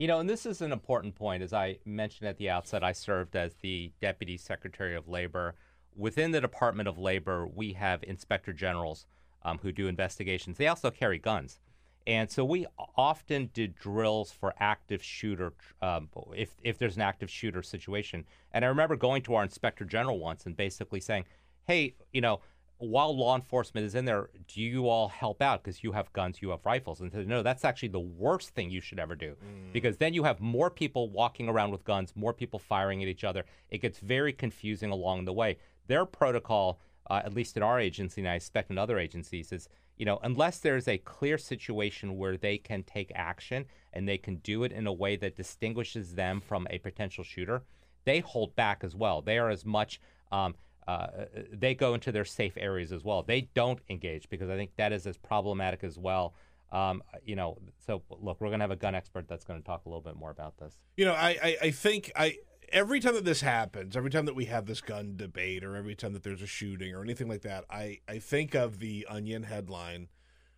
You 0.00 0.06
know, 0.06 0.18
and 0.18 0.30
this 0.30 0.46
is 0.46 0.62
an 0.62 0.72
important 0.72 1.14
point. 1.14 1.42
As 1.42 1.52
I 1.52 1.76
mentioned 1.84 2.26
at 2.26 2.38
the 2.38 2.48
outset, 2.48 2.82
I 2.82 2.92
served 2.92 3.36
as 3.36 3.52
the 3.56 3.92
Deputy 4.00 4.38
Secretary 4.38 4.96
of 4.96 5.08
Labor. 5.08 5.56
Within 5.94 6.30
the 6.30 6.40
Department 6.40 6.88
of 6.88 6.96
Labor, 6.96 7.46
we 7.46 7.74
have 7.74 8.02
inspector 8.04 8.54
generals 8.54 9.04
um, 9.42 9.58
who 9.58 9.72
do 9.72 9.88
investigations. 9.88 10.56
They 10.56 10.68
also 10.68 10.90
carry 10.90 11.18
guns. 11.18 11.60
And 12.06 12.30
so 12.30 12.46
we 12.46 12.66
often 12.96 13.50
did 13.52 13.76
drills 13.76 14.32
for 14.32 14.54
active 14.58 15.02
shooter, 15.02 15.52
um, 15.82 16.08
if, 16.34 16.56
if 16.64 16.78
there's 16.78 16.96
an 16.96 17.02
active 17.02 17.28
shooter 17.28 17.62
situation. 17.62 18.24
And 18.54 18.64
I 18.64 18.68
remember 18.68 18.96
going 18.96 19.20
to 19.24 19.34
our 19.34 19.42
inspector 19.42 19.84
general 19.84 20.18
once 20.18 20.46
and 20.46 20.56
basically 20.56 21.00
saying, 21.00 21.26
hey, 21.66 21.94
you 22.10 22.22
know, 22.22 22.40
while 22.80 23.16
law 23.16 23.36
enforcement 23.36 23.86
is 23.86 23.94
in 23.94 24.06
there, 24.06 24.30
do 24.48 24.60
you 24.60 24.88
all 24.88 25.08
help 25.08 25.42
out 25.42 25.62
because 25.62 25.84
you 25.84 25.92
have 25.92 26.12
guns, 26.14 26.40
you 26.40 26.50
have 26.50 26.64
rifles? 26.64 27.00
And 27.00 27.12
said, 27.12 27.28
no, 27.28 27.42
that's 27.42 27.64
actually 27.64 27.90
the 27.90 28.00
worst 28.00 28.50
thing 28.50 28.70
you 28.70 28.80
should 28.80 28.98
ever 28.98 29.14
do 29.14 29.36
because 29.72 29.98
then 29.98 30.14
you 30.14 30.24
have 30.24 30.40
more 30.40 30.70
people 30.70 31.10
walking 31.10 31.48
around 31.48 31.70
with 31.70 31.84
guns, 31.84 32.12
more 32.16 32.32
people 32.32 32.58
firing 32.58 33.02
at 33.02 33.08
each 33.08 33.22
other. 33.22 33.44
It 33.70 33.78
gets 33.78 33.98
very 33.98 34.32
confusing 34.32 34.90
along 34.90 35.26
the 35.26 35.32
way. 35.32 35.58
Their 35.88 36.06
protocol, 36.06 36.80
uh, 37.10 37.20
at 37.24 37.34
least 37.34 37.56
in 37.56 37.62
our 37.62 37.78
agency, 37.78 38.22
and 38.22 38.28
I 38.28 38.36
expect 38.36 38.70
in 38.70 38.78
other 38.78 38.98
agencies, 38.98 39.52
is 39.52 39.68
you 39.96 40.06
know 40.06 40.18
unless 40.22 40.58
there's 40.58 40.88
a 40.88 40.98
clear 40.98 41.36
situation 41.36 42.16
where 42.16 42.38
they 42.38 42.56
can 42.56 42.82
take 42.82 43.12
action 43.14 43.66
and 43.92 44.08
they 44.08 44.18
can 44.18 44.36
do 44.36 44.64
it 44.64 44.72
in 44.72 44.86
a 44.86 44.92
way 44.92 45.16
that 45.16 45.36
distinguishes 45.36 46.14
them 46.14 46.40
from 46.40 46.66
a 46.70 46.78
potential 46.78 47.24
shooter, 47.24 47.62
they 48.04 48.20
hold 48.20 48.56
back 48.56 48.82
as 48.82 48.94
well. 48.96 49.20
They 49.20 49.38
are 49.38 49.50
as 49.50 49.66
much 49.66 50.00
um, 50.32 50.54
uh, 50.90 51.26
they 51.52 51.74
go 51.74 51.94
into 51.94 52.10
their 52.10 52.24
safe 52.24 52.54
areas 52.56 52.90
as 52.90 53.04
well. 53.04 53.22
They 53.22 53.42
don't 53.54 53.78
engage 53.88 54.28
because 54.28 54.50
I 54.50 54.56
think 54.56 54.72
that 54.76 54.92
is 54.92 55.06
as 55.06 55.16
problematic 55.16 55.84
as 55.84 55.96
well. 55.96 56.34
Um, 56.72 57.02
you 57.24 57.36
know, 57.36 57.58
so 57.78 58.02
look, 58.10 58.40
we're 58.40 58.48
going 58.48 58.58
to 58.58 58.64
have 58.64 58.70
a 58.70 58.76
gun 58.76 58.94
expert 58.94 59.28
that's 59.28 59.44
going 59.44 59.60
to 59.60 59.64
talk 59.64 59.86
a 59.86 59.88
little 59.88 60.02
bit 60.02 60.16
more 60.16 60.30
about 60.30 60.56
this. 60.58 60.74
You 60.96 61.04
know, 61.04 61.14
I, 61.14 61.38
I, 61.42 61.56
I 61.62 61.70
think 61.70 62.10
I 62.16 62.38
every 62.72 62.98
time 62.98 63.14
that 63.14 63.24
this 63.24 63.40
happens, 63.40 63.96
every 63.96 64.10
time 64.10 64.26
that 64.26 64.34
we 64.34 64.46
have 64.46 64.66
this 64.66 64.80
gun 64.80 65.14
debate, 65.16 65.62
or 65.62 65.76
every 65.76 65.94
time 65.94 66.12
that 66.12 66.24
there's 66.24 66.42
a 66.42 66.46
shooting 66.46 66.92
or 66.92 67.02
anything 67.02 67.28
like 67.28 67.42
that, 67.42 67.64
I, 67.70 68.00
I 68.08 68.18
think 68.18 68.54
of 68.54 68.80
the 68.80 69.06
Onion 69.08 69.44
headline, 69.44 70.08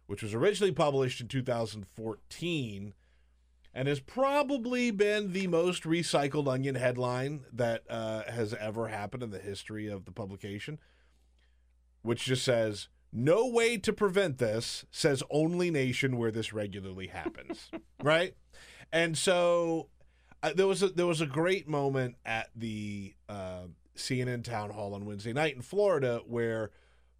which 0.06 0.22
was 0.22 0.34
originally 0.34 0.72
published 0.72 1.20
in 1.20 1.28
2014, 1.28 2.94
and 3.74 3.88
has 3.88 4.00
probably 4.00 4.90
been 4.90 5.32
the 5.32 5.46
most 5.46 5.84
recycled 5.84 6.48
Onion 6.48 6.74
headline 6.74 7.44
that 7.52 7.82
uh, 7.88 8.22
has 8.30 8.54
ever 8.54 8.88
happened 8.88 9.22
in 9.22 9.30
the 9.30 9.38
history 9.38 9.88
of 9.88 10.04
the 10.04 10.12
publication, 10.12 10.78
which 12.02 12.24
just 12.24 12.44
says. 12.44 12.88
No 13.14 13.46
way 13.46 13.76
to 13.76 13.92
prevent 13.92 14.38
this, 14.38 14.86
says 14.90 15.22
only 15.30 15.70
nation 15.70 16.16
where 16.16 16.30
this 16.30 16.54
regularly 16.54 17.08
happens. 17.08 17.70
right? 18.02 18.34
And 18.90 19.18
so 19.18 19.88
uh, 20.42 20.52
there 20.54 20.66
was 20.66 20.82
a 20.82 20.88
there 20.88 21.06
was 21.06 21.20
a 21.20 21.26
great 21.26 21.68
moment 21.68 22.16
at 22.24 22.48
the 22.56 23.14
uh, 23.28 23.64
CNN 23.96 24.44
town 24.44 24.70
hall 24.70 24.94
on 24.94 25.04
Wednesday 25.04 25.32
night 25.32 25.54
in 25.54 25.62
Florida 25.62 26.20
where 26.26 26.70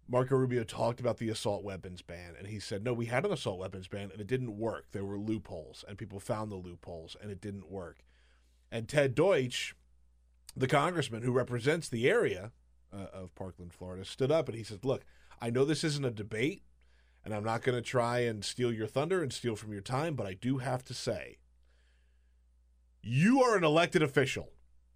Marco 0.07 0.35
Rubio 0.35 0.63
talked 0.63 0.99
about 0.99 1.17
the 1.17 1.29
assault 1.29 1.63
weapons 1.63 2.01
ban, 2.01 2.35
and 2.37 2.47
he 2.47 2.59
said, 2.59 2.83
"No, 2.83 2.93
we 2.93 3.05
had 3.05 3.25
an 3.25 3.31
assault 3.31 3.59
weapons 3.59 3.87
ban, 3.87 4.11
and 4.11 4.19
it 4.19 4.27
didn't 4.27 4.57
work. 4.57 4.87
There 4.91 5.05
were 5.05 5.17
loopholes, 5.17 5.85
and 5.87 5.97
people 5.97 6.19
found 6.19 6.51
the 6.51 6.55
loopholes, 6.55 7.15
and 7.21 7.31
it 7.31 7.41
didn't 7.41 7.69
work." 7.69 7.99
And 8.71 8.87
Ted 8.89 9.15
Deutsch, 9.15 9.75
the 10.55 10.67
congressman 10.67 11.23
who 11.23 11.31
represents 11.31 11.87
the 11.87 12.09
area 12.09 12.51
uh, 12.91 13.07
of 13.13 13.33
Parkland, 13.35 13.73
Florida, 13.73 14.05
stood 14.05 14.31
up 14.31 14.47
and 14.49 14.57
he 14.57 14.63
said, 14.63 14.83
"Look, 14.83 15.05
I 15.41 15.49
know 15.49 15.65
this 15.65 15.83
isn't 15.83 16.05
a 16.05 16.11
debate, 16.11 16.63
and 17.23 17.33
I'm 17.33 17.43
not 17.43 17.63
going 17.63 17.75
to 17.75 17.81
try 17.81 18.19
and 18.19 18.43
steal 18.43 18.73
your 18.73 18.87
thunder 18.87 19.23
and 19.23 19.31
steal 19.31 19.55
from 19.55 19.71
your 19.71 19.81
time, 19.81 20.15
but 20.15 20.27
I 20.27 20.33
do 20.33 20.57
have 20.57 20.83
to 20.85 20.93
say." 20.93 21.37
You 23.01 23.41
are 23.41 23.57
an 23.57 23.63
elected 23.63 24.01
official. 24.01 24.53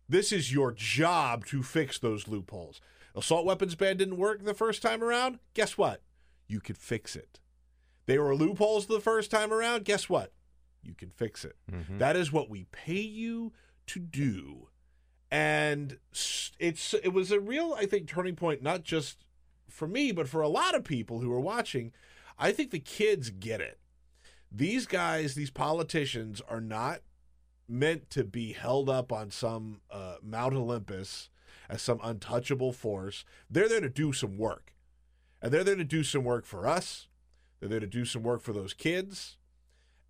This 0.07 0.31
is 0.31 0.53
your 0.53 0.71
job 0.71 1.45
to 1.47 1.61
fix 1.61 1.99
those 1.99 2.27
loopholes. 2.27 2.79
Assault 3.17 3.45
weapons 3.45 3.75
ban 3.75 3.97
didn't 3.97 4.17
work 4.17 4.43
the 4.45 4.53
first 4.53 4.81
time 4.81 5.03
around. 5.03 5.39
Guess 5.53 5.77
what? 5.77 6.01
You 6.47 6.59
could 6.59 6.77
fix 6.77 7.15
it. 7.15 7.39
They 8.05 8.17
were 8.19 8.35
loopholes 8.35 8.85
the 8.85 9.01
first 9.01 9.31
time 9.31 9.51
around. 9.51 9.83
Guess 9.85 10.07
what? 10.07 10.31
You 10.83 10.93
can 10.93 11.09
fix 11.09 11.43
it. 11.43 11.55
That 11.97 12.15
is 12.15 12.31
what 12.31 12.49
we 12.49 12.65
pay 12.71 13.01
you 13.01 13.51
to 13.87 13.99
do. 13.99 14.69
And 15.29 15.97
it's 16.59 16.93
it 17.03 17.11
was 17.11 17.31
a 17.31 17.39
real 17.39 17.75
I 17.77 17.85
think 17.85 18.07
turning 18.07 18.35
point 18.35 18.61
not 18.63 18.83
just 18.83 19.25
for 19.67 19.87
me 19.87 20.11
but 20.13 20.29
for 20.29 20.41
a 20.41 20.47
lot 20.47 20.73
of 20.75 20.83
people 20.85 21.19
who 21.19 21.31
are 21.33 21.39
watching. 21.39 21.91
I 22.39 22.51
think 22.51 22.71
the 22.71 22.79
kids 22.79 23.29
get 23.31 23.59
it. 23.59 23.79
These 24.51 24.85
guys, 24.85 25.35
these 25.35 25.51
politicians 25.51 26.41
are 26.47 26.61
not 26.61 27.01
meant 27.67 28.09
to 28.11 28.23
be 28.23 28.53
held 28.53 28.89
up 28.89 29.11
on 29.11 29.31
some 29.31 29.81
uh, 29.91 30.15
Mount 30.23 30.53
Olympus 30.53 31.29
as 31.69 31.81
some 31.81 31.99
untouchable 32.03 32.71
force. 32.71 33.25
They're 33.49 33.69
there 33.69 33.81
to 33.81 33.89
do 33.89 34.13
some 34.13 34.37
work. 34.37 34.73
And 35.41 35.51
they're 35.51 35.63
there 35.63 35.75
to 35.75 35.83
do 35.83 36.03
some 36.03 36.23
work 36.23 36.45
for 36.45 36.67
us. 36.67 37.07
They're 37.59 37.69
there 37.69 37.79
to 37.79 37.87
do 37.87 38.05
some 38.05 38.23
work 38.23 38.41
for 38.41 38.53
those 38.53 38.73
kids. 38.73 39.37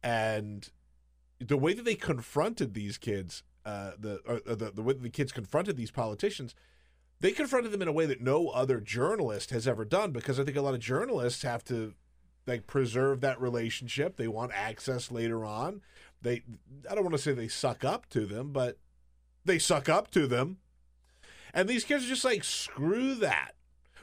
And 0.03 0.69
the 1.39 1.57
way 1.57 1.73
that 1.73 1.85
they 1.85 1.95
confronted 1.95 2.73
these 2.73 2.97
kids, 2.97 3.43
uh, 3.65 3.91
the, 3.97 4.21
or, 4.25 4.41
or 4.47 4.55
the 4.55 4.71
the 4.71 4.81
way 4.81 4.93
the 4.93 5.09
kids 5.09 5.31
confronted 5.31 5.75
these 5.75 5.91
politicians, 5.91 6.55
they 7.19 7.31
confronted 7.31 7.71
them 7.71 7.81
in 7.81 7.87
a 7.87 7.93
way 7.93 8.05
that 8.05 8.21
no 8.21 8.49
other 8.49 8.79
journalist 8.79 9.49
has 9.51 9.67
ever 9.67 9.85
done. 9.85 10.11
Because 10.11 10.39
I 10.39 10.43
think 10.43 10.57
a 10.57 10.61
lot 10.61 10.73
of 10.73 10.79
journalists 10.79 11.43
have 11.43 11.63
to 11.65 11.93
like 12.45 12.67
preserve 12.67 13.21
that 13.21 13.41
relationship. 13.41 14.15
They 14.15 14.27
want 14.27 14.51
access 14.53 15.11
later 15.11 15.43
on. 15.45 15.81
They 16.21 16.43
I 16.89 16.95
don't 16.95 17.03
want 17.03 17.15
to 17.15 17.21
say 17.21 17.33
they 17.33 17.49
suck 17.49 17.83
up 17.83 18.09
to 18.09 18.25
them, 18.25 18.51
but 18.51 18.77
they 19.43 19.59
suck 19.59 19.89
up 19.89 20.09
to 20.11 20.27
them. 20.27 20.57
And 21.53 21.67
these 21.67 21.83
kids 21.83 22.05
are 22.05 22.09
just 22.09 22.25
like, 22.25 22.43
screw 22.43 23.15
that. 23.15 23.53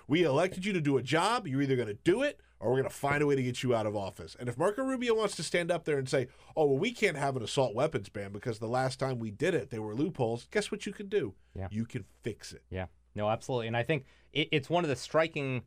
We 0.06 0.22
elected 0.22 0.64
you 0.64 0.72
to 0.74 0.80
do 0.80 0.96
a 0.96 1.02
job. 1.02 1.46
You're 1.46 1.62
either 1.62 1.76
going 1.76 1.88
to 1.88 1.94
do 1.94 2.22
it 2.22 2.40
or 2.60 2.70
we're 2.70 2.78
going 2.78 2.90
to 2.90 2.94
find 2.94 3.22
a 3.22 3.26
way 3.26 3.36
to 3.36 3.42
get 3.42 3.62
you 3.62 3.74
out 3.74 3.86
of 3.86 3.96
office. 3.96 4.36
And 4.38 4.48
if 4.48 4.56
Marco 4.56 4.82
Rubio 4.82 5.14
wants 5.14 5.36
to 5.36 5.42
stand 5.42 5.70
up 5.70 5.84
there 5.84 5.98
and 5.98 6.08
say, 6.08 6.28
oh, 6.56 6.66
well, 6.66 6.78
we 6.78 6.92
can't 6.92 7.16
have 7.16 7.36
an 7.36 7.42
assault 7.42 7.74
weapons 7.74 8.08
ban 8.08 8.32
because 8.32 8.58
the 8.58 8.68
last 8.68 8.98
time 8.98 9.18
we 9.18 9.30
did 9.30 9.54
it, 9.54 9.70
there 9.70 9.82
were 9.82 9.94
loopholes, 9.94 10.46
guess 10.50 10.70
what 10.70 10.86
you 10.86 10.92
can 10.92 11.08
do? 11.08 11.34
Yeah. 11.54 11.68
You 11.70 11.84
can 11.84 12.04
fix 12.22 12.52
it. 12.52 12.62
Yeah, 12.70 12.86
no, 13.14 13.28
absolutely. 13.28 13.66
And 13.66 13.76
I 13.76 13.82
think 13.82 14.06
it, 14.32 14.48
it's 14.50 14.70
one 14.70 14.84
of 14.84 14.88
the 14.88 14.96
striking 14.96 15.62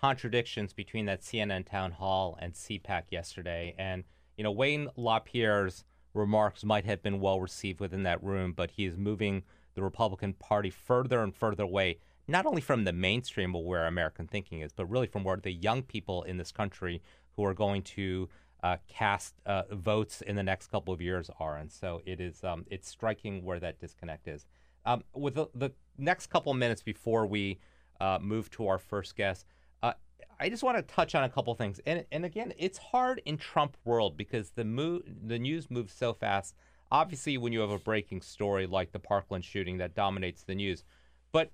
contradictions 0.00 0.72
between 0.72 1.06
that 1.06 1.22
CNN 1.22 1.66
town 1.66 1.92
hall 1.92 2.38
and 2.40 2.52
CPAC 2.52 3.04
yesterday. 3.10 3.74
And, 3.78 4.04
you 4.36 4.44
know, 4.44 4.52
Wayne 4.52 4.88
LaPierre's 4.96 5.84
remarks 6.12 6.64
might 6.64 6.84
have 6.84 7.02
been 7.02 7.20
well 7.20 7.40
received 7.40 7.80
within 7.80 8.02
that 8.02 8.22
room, 8.22 8.52
but 8.52 8.72
he 8.72 8.84
is 8.84 8.96
moving 8.96 9.42
the 9.76 9.82
Republican 9.82 10.32
Party 10.32 10.70
further 10.70 11.22
and 11.22 11.32
further 11.32 11.62
away, 11.62 11.98
not 12.26 12.46
only 12.46 12.60
from 12.60 12.82
the 12.82 12.92
mainstream 12.92 13.54
of 13.54 13.62
where 13.62 13.86
American 13.86 14.26
thinking 14.26 14.60
is, 14.60 14.72
but 14.72 14.86
really 14.86 15.06
from 15.06 15.22
where 15.22 15.36
the 15.36 15.52
young 15.52 15.82
people 15.82 16.24
in 16.24 16.38
this 16.38 16.50
country 16.50 17.00
who 17.36 17.44
are 17.44 17.54
going 17.54 17.82
to 17.82 18.28
uh, 18.64 18.78
cast 18.88 19.34
uh, 19.44 19.62
votes 19.70 20.22
in 20.22 20.34
the 20.34 20.42
next 20.42 20.68
couple 20.68 20.92
of 20.92 21.00
years 21.00 21.30
are. 21.38 21.56
And 21.56 21.70
so 21.70 22.00
it 22.04 22.20
is 22.20 22.42
um, 22.42 22.64
it's 22.68 22.88
striking 22.88 23.44
where 23.44 23.60
that 23.60 23.78
disconnect 23.78 24.26
is. 24.26 24.46
Um, 24.84 25.04
with 25.14 25.34
the, 25.34 25.46
the, 25.54 25.70
next 25.98 26.26
couple 26.26 26.52
of 26.52 26.58
minutes 26.58 26.82
before 26.82 27.26
we 27.26 27.58
uh, 28.00 28.18
move 28.20 28.50
to 28.50 28.66
our 28.68 28.78
first 28.78 29.16
guest, 29.16 29.46
uh, 29.82 29.94
I 30.38 30.50
just 30.50 30.62
want 30.62 30.76
to 30.76 30.82
touch 30.82 31.14
on 31.14 31.24
a 31.24 31.28
couple 31.28 31.54
things. 31.54 31.80
And, 31.86 32.04
and 32.12 32.24
again, 32.24 32.52
it's 32.58 32.76
hard 32.78 33.22
in 33.24 33.38
Trump 33.38 33.76
world 33.84 34.16
because 34.16 34.50
the 34.50 34.64
mo- 34.64 35.02
the 35.06 35.38
news 35.38 35.70
moves 35.70 35.92
so 35.92 36.12
fast. 36.12 36.54
Obviously, 36.90 37.36
when 37.36 37.52
you 37.52 37.60
have 37.60 37.70
a 37.70 37.78
breaking 37.78 38.20
story 38.20 38.66
like 38.66 38.92
the 38.92 38.98
Parkland 38.98 39.44
shooting 39.44 39.78
that 39.78 39.94
dominates 39.94 40.44
the 40.44 40.54
news, 40.54 40.84
but 41.32 41.50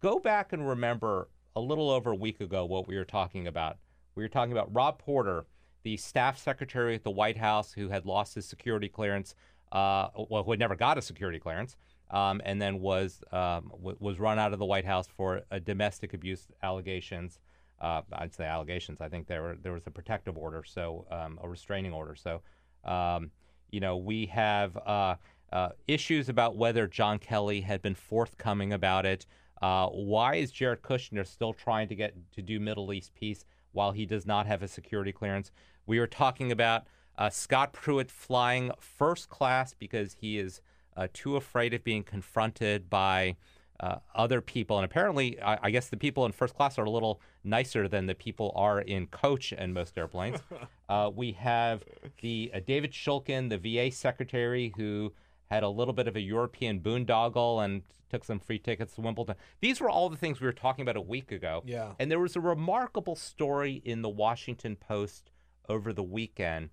go 0.00 0.18
back 0.18 0.52
and 0.52 0.66
remember 0.66 1.28
a 1.54 1.60
little 1.60 1.90
over 1.90 2.10
a 2.10 2.16
week 2.16 2.40
ago 2.40 2.64
what 2.64 2.88
we 2.88 2.96
were 2.96 3.04
talking 3.04 3.46
about. 3.46 3.76
We 4.14 4.22
were 4.22 4.28
talking 4.28 4.52
about 4.52 4.72
Rob 4.74 4.98
Porter, 4.98 5.46
the 5.82 5.96
staff 5.96 6.38
secretary 6.38 6.94
at 6.94 7.04
the 7.04 7.10
White 7.10 7.36
House 7.36 7.72
who 7.72 7.88
had 7.88 8.06
lost 8.06 8.34
his 8.34 8.46
security 8.46 8.88
clearance, 8.88 9.34
uh, 9.72 10.08
well, 10.28 10.42
who 10.42 10.50
had 10.50 10.60
never 10.60 10.76
got 10.76 10.98
a 10.98 11.02
security 11.02 11.38
clearance, 11.38 11.76
um, 12.10 12.40
and 12.44 12.60
then 12.60 12.80
was 12.80 13.22
um, 13.32 13.70
w- 13.70 13.96
was 14.00 14.18
run 14.18 14.38
out 14.38 14.52
of 14.52 14.58
the 14.58 14.64
White 14.64 14.84
House 14.84 15.06
for 15.06 15.42
uh, 15.50 15.58
domestic 15.58 16.12
abuse 16.14 16.48
allegations. 16.62 17.38
Uh, 17.80 18.02
I'd 18.12 18.34
say 18.34 18.44
allegations. 18.44 19.00
I 19.00 19.08
think 19.08 19.26
there 19.26 19.42
were 19.42 19.56
there 19.62 19.72
was 19.72 19.86
a 19.86 19.90
protective 19.90 20.36
order, 20.36 20.64
so 20.64 21.06
um, 21.10 21.38
a 21.42 21.48
restraining 21.48 21.92
order. 21.92 22.14
So, 22.14 22.42
um, 22.84 23.30
you 23.70 23.80
know, 23.80 23.96
we 23.96 24.26
have 24.26 24.76
uh, 24.76 25.16
uh, 25.52 25.70
issues 25.88 26.28
about 26.28 26.56
whether 26.56 26.86
John 26.86 27.18
Kelly 27.18 27.60
had 27.60 27.82
been 27.82 27.94
forthcoming 27.94 28.72
about 28.72 29.06
it. 29.06 29.26
Uh, 29.60 29.88
why 29.88 30.36
is 30.36 30.50
Jared 30.50 30.82
Kushner 30.82 31.26
still 31.26 31.52
trying 31.52 31.88
to 31.88 31.94
get 31.94 32.14
to 32.32 32.42
do 32.42 32.58
Middle 32.58 32.92
East 32.92 33.14
peace 33.14 33.44
while 33.72 33.92
he 33.92 34.06
does 34.06 34.26
not 34.26 34.46
have 34.46 34.62
a 34.62 34.68
security 34.68 35.12
clearance? 35.12 35.50
We 35.86 35.98
are 35.98 36.06
talking 36.06 36.50
about 36.52 36.86
uh, 37.18 37.30
Scott 37.30 37.72
Pruitt 37.72 38.10
flying 38.10 38.70
first 38.78 39.28
class 39.28 39.74
because 39.74 40.14
he 40.20 40.38
is 40.38 40.60
uh, 40.96 41.08
too 41.12 41.36
afraid 41.36 41.74
of 41.74 41.84
being 41.84 42.02
confronted 42.02 42.88
by 42.88 43.36
uh, 43.80 43.96
other 44.14 44.40
people. 44.40 44.78
And 44.78 44.84
apparently, 44.84 45.40
I, 45.40 45.58
I, 45.62 45.70
guess 45.70 45.88
the 45.88 45.96
people 45.96 46.26
in 46.26 46.32
first 46.32 46.54
class 46.54 46.78
are 46.78 46.84
a 46.84 46.90
little 46.90 47.20
nicer 47.42 47.88
than 47.88 48.06
the 48.06 48.14
people 48.14 48.52
are 48.54 48.80
in 48.80 49.06
coach 49.06 49.52
and 49.56 49.72
most 49.72 49.96
airplanes. 49.96 50.38
uh, 50.88 51.10
we 51.14 51.32
have 51.32 51.82
the 52.20 52.50
uh, 52.54 52.60
David 52.66 52.92
Shulkin, 52.92 53.48
the 53.48 53.56
VA 53.56 53.90
secretary, 53.90 54.74
who 54.76 55.12
had 55.46 55.62
a 55.62 55.68
little 55.68 55.94
bit 55.94 56.06
of 56.06 56.14
a 56.14 56.20
European 56.20 56.80
boondoggle 56.80 57.64
and 57.64 57.82
took 58.10 58.24
some 58.24 58.38
free 58.38 58.58
tickets 58.58 58.94
to 58.94 59.00
Wimbledon. 59.00 59.36
These 59.60 59.80
were 59.80 59.88
all 59.88 60.10
the 60.10 60.16
things 60.16 60.40
we 60.40 60.46
were 60.46 60.52
talking 60.52 60.82
about 60.82 60.96
a 60.96 61.00
week 61.00 61.32
ago. 61.32 61.62
Yeah. 61.64 61.92
And 61.98 62.10
there 62.10 62.20
was 62.20 62.36
a 62.36 62.40
remarkable 62.40 63.16
story 63.16 63.80
in 63.84 64.02
the 64.02 64.08
Washington 64.08 64.76
Post 64.76 65.30
over 65.68 65.92
the 65.92 66.02
weekend 66.02 66.70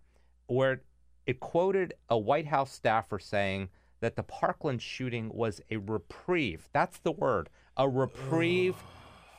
where 0.48 0.82
it 1.26 1.40
quoted 1.40 1.94
a 2.10 2.18
White 2.18 2.48
House 2.48 2.72
staffer 2.72 3.20
saying 3.20 3.70
that 4.00 4.16
the 4.16 4.24
Parkland 4.24 4.82
shooting 4.82 5.30
was 5.34 5.62
a 5.70 5.78
reprieve. 5.78 6.70
That's 6.74 7.00
the 7.00 7.12
word. 7.12 7.50
A 7.76 7.88
reprieve 7.88 8.76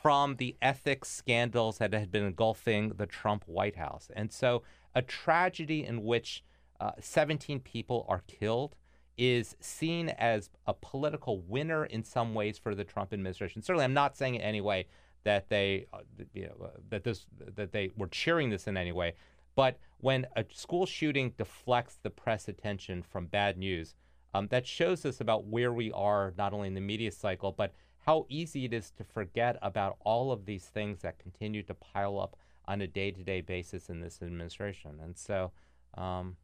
from 0.01 0.35
the 0.37 0.55
ethics 0.61 1.09
scandals 1.09 1.77
that 1.77 1.93
had 1.93 2.11
been 2.11 2.23
engulfing 2.23 2.89
the 2.97 3.05
Trump 3.05 3.43
White 3.47 3.75
House. 3.75 4.09
And 4.15 4.31
so 4.31 4.63
a 4.95 5.01
tragedy 5.01 5.85
in 5.85 6.03
which 6.03 6.43
uh, 6.79 6.91
17 6.99 7.59
people 7.59 8.05
are 8.07 8.23
killed 8.27 8.75
is 9.17 9.57
seen 9.59 10.09
as 10.09 10.49
a 10.65 10.73
political 10.73 11.41
winner 11.41 11.85
in 11.85 12.03
some 12.03 12.33
ways 12.33 12.57
for 12.57 12.73
the 12.73 12.85
Trump 12.85 13.11
administration. 13.11 13.61
Certainly, 13.61 13.83
I'm 13.83 13.93
not 13.93 14.15
saying 14.15 14.35
in 14.35 14.41
any 14.41 14.61
way 14.61 14.87
that 15.25 15.49
they, 15.49 15.87
uh, 15.91 15.99
you 16.33 16.43
know, 16.43 16.65
uh, 16.65 16.69
that 16.89 17.03
this, 17.03 17.25
that 17.55 17.73
they 17.73 17.91
were 17.97 18.07
cheering 18.07 18.49
this 18.49 18.67
in 18.67 18.77
any 18.77 18.93
way. 18.93 19.15
But 19.55 19.77
when 19.97 20.25
a 20.37 20.45
school 20.53 20.85
shooting 20.85 21.33
deflects 21.37 21.99
the 22.01 22.09
press 22.09 22.47
attention 22.47 23.03
from 23.03 23.25
bad 23.25 23.57
news, 23.57 23.93
um, 24.33 24.47
that 24.47 24.67
shows 24.67 25.05
us 25.05 25.19
about 25.19 25.45
where 25.45 25.73
we 25.73 25.91
are, 25.91 26.33
not 26.37 26.53
only 26.53 26.67
in 26.67 26.75
the 26.75 26.81
media 26.81 27.11
cycle, 27.11 27.51
but 27.51 27.73
how 28.05 28.25
easy 28.29 28.65
it 28.65 28.73
is 28.73 28.91
to 28.91 29.03
forget 29.03 29.57
about 29.61 29.97
all 30.01 30.31
of 30.31 30.45
these 30.45 30.65
things 30.65 31.01
that 31.01 31.19
continue 31.19 31.63
to 31.63 31.73
pile 31.73 32.19
up 32.19 32.35
on 32.65 32.81
a 32.81 32.87
day 32.87 33.11
to 33.11 33.23
day 33.23 33.41
basis 33.41 33.89
in 33.89 34.01
this 34.01 34.19
administration. 34.21 34.99
And 35.01 35.17
so, 35.17 35.51
um, 35.95 36.37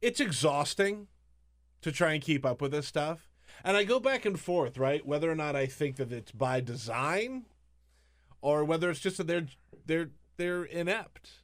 it's 0.00 0.20
exhausting 0.20 1.06
to 1.80 1.92
try 1.92 2.12
and 2.12 2.22
keep 2.22 2.44
up 2.44 2.60
with 2.60 2.72
this 2.72 2.86
stuff. 2.86 3.28
And 3.64 3.76
I 3.76 3.84
go 3.84 4.00
back 4.00 4.24
and 4.24 4.38
forth, 4.38 4.76
right? 4.76 5.06
Whether 5.06 5.30
or 5.30 5.36
not 5.36 5.54
I 5.54 5.66
think 5.66 5.96
that 5.96 6.12
it's 6.12 6.32
by 6.32 6.60
design 6.60 7.44
or 8.40 8.64
whether 8.64 8.90
it's 8.90 9.00
just 9.00 9.18
that 9.18 9.26
they're 9.26 9.46
they're 9.86 10.10
they're 10.36 10.64
inept. 10.64 11.41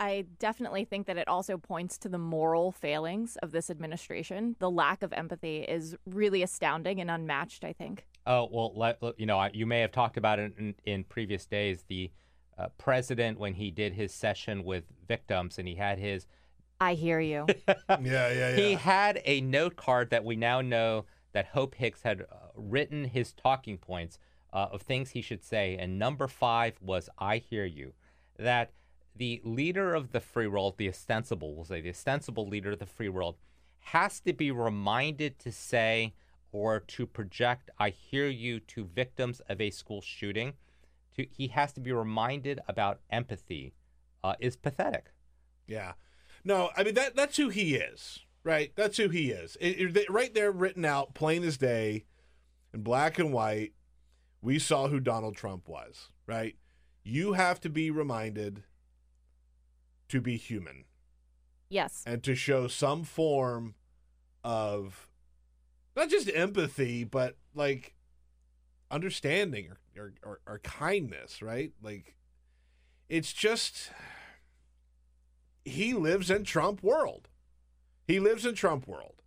I 0.00 0.26
definitely 0.38 0.84
think 0.84 1.06
that 1.06 1.16
it 1.16 1.28
also 1.28 1.56
points 1.56 1.98
to 1.98 2.08
the 2.08 2.18
moral 2.18 2.72
failings 2.72 3.36
of 3.36 3.52
this 3.52 3.70
administration. 3.70 4.56
The 4.58 4.70
lack 4.70 5.02
of 5.02 5.12
empathy 5.12 5.58
is 5.58 5.96
really 6.06 6.42
astounding 6.42 7.00
and 7.00 7.10
unmatched, 7.10 7.64
I 7.64 7.72
think. 7.72 8.06
Oh, 8.26 8.48
well, 8.50 8.72
let, 8.74 8.98
you 9.18 9.26
know, 9.26 9.48
you 9.52 9.66
may 9.66 9.80
have 9.80 9.92
talked 9.92 10.16
about 10.16 10.38
it 10.38 10.52
in, 10.58 10.74
in 10.84 11.04
previous 11.04 11.46
days. 11.46 11.84
The 11.88 12.10
uh, 12.58 12.68
president, 12.78 13.38
when 13.38 13.54
he 13.54 13.70
did 13.70 13.92
his 13.92 14.12
session 14.12 14.64
with 14.64 14.84
victims 15.06 15.58
and 15.58 15.68
he 15.68 15.74
had 15.74 15.98
his. 15.98 16.26
I 16.80 16.94
hear 16.94 17.20
you. 17.20 17.46
yeah, 17.68 17.96
yeah, 17.98 18.32
yeah. 18.32 18.56
He 18.56 18.74
had 18.74 19.20
a 19.24 19.40
note 19.40 19.76
card 19.76 20.10
that 20.10 20.24
we 20.24 20.36
now 20.36 20.60
know 20.60 21.04
that 21.32 21.46
Hope 21.46 21.74
Hicks 21.74 22.02
had 22.02 22.22
uh, 22.22 22.48
written 22.54 23.04
his 23.04 23.32
talking 23.32 23.78
points 23.78 24.18
uh, 24.52 24.68
of 24.72 24.82
things 24.82 25.10
he 25.10 25.22
should 25.22 25.44
say. 25.44 25.76
And 25.78 25.98
number 25.98 26.28
five 26.28 26.78
was, 26.80 27.08
I 27.18 27.38
hear 27.38 27.64
you. 27.64 27.92
That 28.38 28.72
the 29.16 29.40
leader 29.44 29.94
of 29.94 30.12
the 30.12 30.20
free 30.20 30.46
world, 30.46 30.74
the 30.76 30.88
ostensible, 30.88 31.54
we'll 31.54 31.64
say 31.64 31.80
the 31.80 31.90
ostensible 31.90 32.48
leader 32.48 32.72
of 32.72 32.78
the 32.78 32.86
free 32.86 33.08
world, 33.08 33.36
has 33.78 34.20
to 34.20 34.32
be 34.32 34.50
reminded 34.50 35.38
to 35.38 35.52
say 35.52 36.14
or 36.52 36.78
to 36.78 37.04
project, 37.06 37.68
I 37.78 37.90
hear 37.90 38.28
you 38.28 38.60
to 38.60 38.84
victims 38.84 39.40
of 39.48 39.60
a 39.60 39.70
school 39.70 40.00
shooting. 40.00 40.54
To, 41.16 41.26
he 41.36 41.48
has 41.48 41.72
to 41.72 41.80
be 41.80 41.92
reminded 41.92 42.60
about 42.68 43.00
empathy 43.10 43.74
uh, 44.22 44.34
is 44.38 44.56
pathetic. 44.56 45.06
Yeah. 45.66 45.92
No, 46.44 46.70
I 46.76 46.84
mean, 46.84 46.94
that 46.94 47.16
that's 47.16 47.36
who 47.36 47.48
he 47.48 47.74
is, 47.74 48.20
right? 48.44 48.72
That's 48.76 48.96
who 48.98 49.08
he 49.08 49.30
is. 49.30 49.56
It, 49.60 49.96
it, 49.96 50.10
right 50.10 50.32
there, 50.32 50.52
written 50.52 50.84
out, 50.84 51.14
plain 51.14 51.42
as 51.42 51.56
day, 51.56 52.04
in 52.72 52.82
black 52.82 53.18
and 53.18 53.32
white. 53.32 53.72
We 54.40 54.58
saw 54.58 54.88
who 54.88 55.00
Donald 55.00 55.36
Trump 55.36 55.68
was, 55.68 56.10
right? 56.26 56.54
You 57.02 57.32
have 57.32 57.60
to 57.62 57.70
be 57.70 57.90
reminded 57.90 58.62
to 60.14 60.20
be 60.20 60.36
human. 60.36 60.84
Yes. 61.68 62.04
And 62.06 62.22
to 62.22 62.36
show 62.36 62.68
some 62.68 63.02
form 63.02 63.74
of 64.44 65.08
not 65.96 66.08
just 66.08 66.30
empathy, 66.32 67.02
but 67.02 67.36
like 67.52 67.94
understanding 68.92 69.70
or, 69.96 70.02
or, 70.02 70.12
or, 70.22 70.40
or 70.46 70.58
kindness, 70.60 71.42
right? 71.42 71.72
Like 71.82 72.14
it's 73.08 73.32
just 73.32 73.90
he 75.64 75.94
lives 75.94 76.30
in 76.30 76.44
Trump 76.44 76.82
world. 76.82 77.28
He 78.06 78.20
lives 78.20 78.46
in 78.46 78.54
Trump 78.54 78.86
world. 78.86 79.22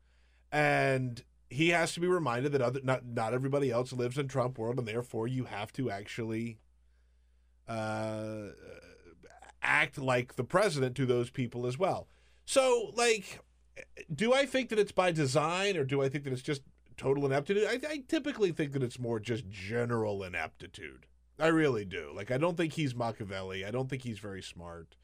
And 0.54 1.22
he 1.50 1.70
has 1.70 1.94
to 1.96 2.00
be 2.00 2.08
reminded 2.08 2.54
that 2.54 2.62
other 2.62 2.80
not 2.82 3.06
not 3.06 3.34
everybody 3.34 3.72
else 3.72 3.92
lives 3.92 4.18
in 4.18 4.30
Trump 4.30 4.58
world, 4.58 4.80
and 4.80 4.88
therefore 4.88 5.28
you 5.28 5.46
have 5.46 5.74
to 5.74 5.92
actually 5.92 6.60
uh, 7.68 8.52
act 9.68 9.98
like 9.98 10.36
the 10.36 10.44
president 10.44 10.96
to 10.96 11.06
those 11.06 11.30
people 11.30 11.68
as 11.68 11.78
well. 11.78 12.08
So, 12.46 12.92
like, 12.96 13.42
do 14.14 14.34
I 14.34 14.46
think 14.46 14.70
that 14.70 14.80
it's 14.80 14.92
by 14.92 15.12
design, 15.12 15.78
or 15.78 15.84
do 15.84 16.02
I 16.02 16.10
think 16.10 16.24
that 16.24 16.34
it's 16.34 16.42
just 16.42 16.62
total 16.96 17.26
ineptitude? 17.26 17.68
I, 17.68 17.80
I 17.88 18.04
typically 18.08 18.52
think 18.52 18.72
that 18.72 18.82
it's 18.82 18.98
more 18.98 19.20
just 19.20 19.50
general 19.50 20.24
ineptitude. 20.24 21.06
I 21.40 21.48
really 21.48 21.86
do. 21.86 22.12
Like, 22.16 22.32
I 22.32 22.38
don't 22.38 22.58
think 22.58 22.74
he's 22.74 22.96
Machiavelli. 22.96 23.66
I 23.66 23.72
don't 23.72 23.90
think 23.90 24.04
he's 24.04 24.20
very 24.20 24.42
smart. 24.42 24.96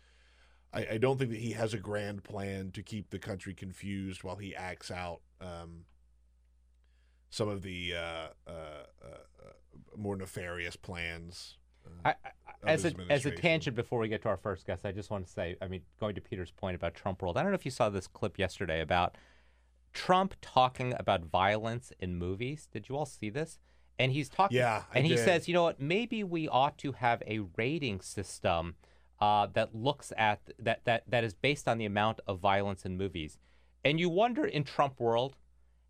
I, 0.74 0.88
I 0.94 0.98
don't 0.98 1.20
think 1.20 1.30
that 1.32 1.40
he 1.40 1.52
has 1.52 1.74
a 1.74 1.78
grand 1.78 2.24
plan 2.24 2.72
to 2.72 2.82
keep 2.82 3.10
the 3.10 3.20
country 3.20 3.54
confused 3.54 4.24
while 4.24 4.38
he 4.38 4.56
acts 4.56 4.90
out 4.90 5.20
um, 5.40 5.86
some 7.30 7.48
of 7.48 7.62
the 7.62 7.94
uh, 7.96 8.28
uh, 8.48 8.86
uh, 9.04 9.48
more 9.96 10.16
nefarious 10.16 10.76
plans. 10.76 11.58
I, 12.06 12.16
I, 12.26 12.43
as 12.66 12.86
a 12.86 12.94
as 13.10 13.26
a 13.26 13.32
tangent 13.32 13.76
before 13.76 14.00
we 14.00 14.08
get 14.08 14.22
to 14.24 14.30
our 14.30 14.38
first 14.38 14.66
guest, 14.66 14.86
I 14.86 14.92
just 14.92 15.10
want 15.10 15.26
to 15.26 15.32
say, 15.32 15.56
I 15.62 15.68
mean, 15.68 15.82
going 16.00 16.16
to 16.16 16.22
Peter's 16.22 16.52
point 16.52 16.76
about 16.76 16.96
Trump 16.96 17.22
world, 17.22 17.38
I 17.38 17.42
don't 17.44 17.52
know 17.52 17.56
if 17.56 17.66
you 17.66 17.72
saw 17.72 17.90
this 17.90 18.08
clip 18.08 18.40
yesterday 18.40 18.82
about 18.82 19.18
Trump 19.94 20.36
talking 20.42 20.94
about 20.98 21.26
violence 21.26 21.92
in 22.00 22.16
movies. 22.16 22.68
Did 22.72 22.90
you 22.90 22.98
all 22.98 23.06
see 23.06 23.30
this? 23.30 23.60
And 24.00 24.12
he's 24.12 24.28
talking, 24.28 24.58
yeah, 24.58 24.84
and 24.94 25.06
he 25.06 25.16
did. 25.16 25.24
says, 25.24 25.48
you 25.48 25.54
know 25.54 25.64
what? 25.64 25.80
Maybe 25.80 26.24
we 26.24 26.48
ought 26.48 26.78
to 26.80 26.94
have 26.94 27.22
a 27.28 27.42
rating 27.58 28.02
system 28.02 28.76
uh, 29.22 29.48
that 29.54 29.76
looks 29.76 30.12
at 30.18 30.42
that 30.60 30.84
that 30.86 31.04
that 31.08 31.24
is 31.24 31.34
based 31.34 31.68
on 31.68 31.78
the 31.78 31.86
amount 31.86 32.20
of 32.28 32.40
violence 32.40 32.86
in 32.86 32.98
movies, 32.98 33.38
and 33.86 34.00
you 34.00 34.10
wonder 34.10 34.46
in 34.46 34.64
Trump 34.64 35.00
world. 35.00 35.36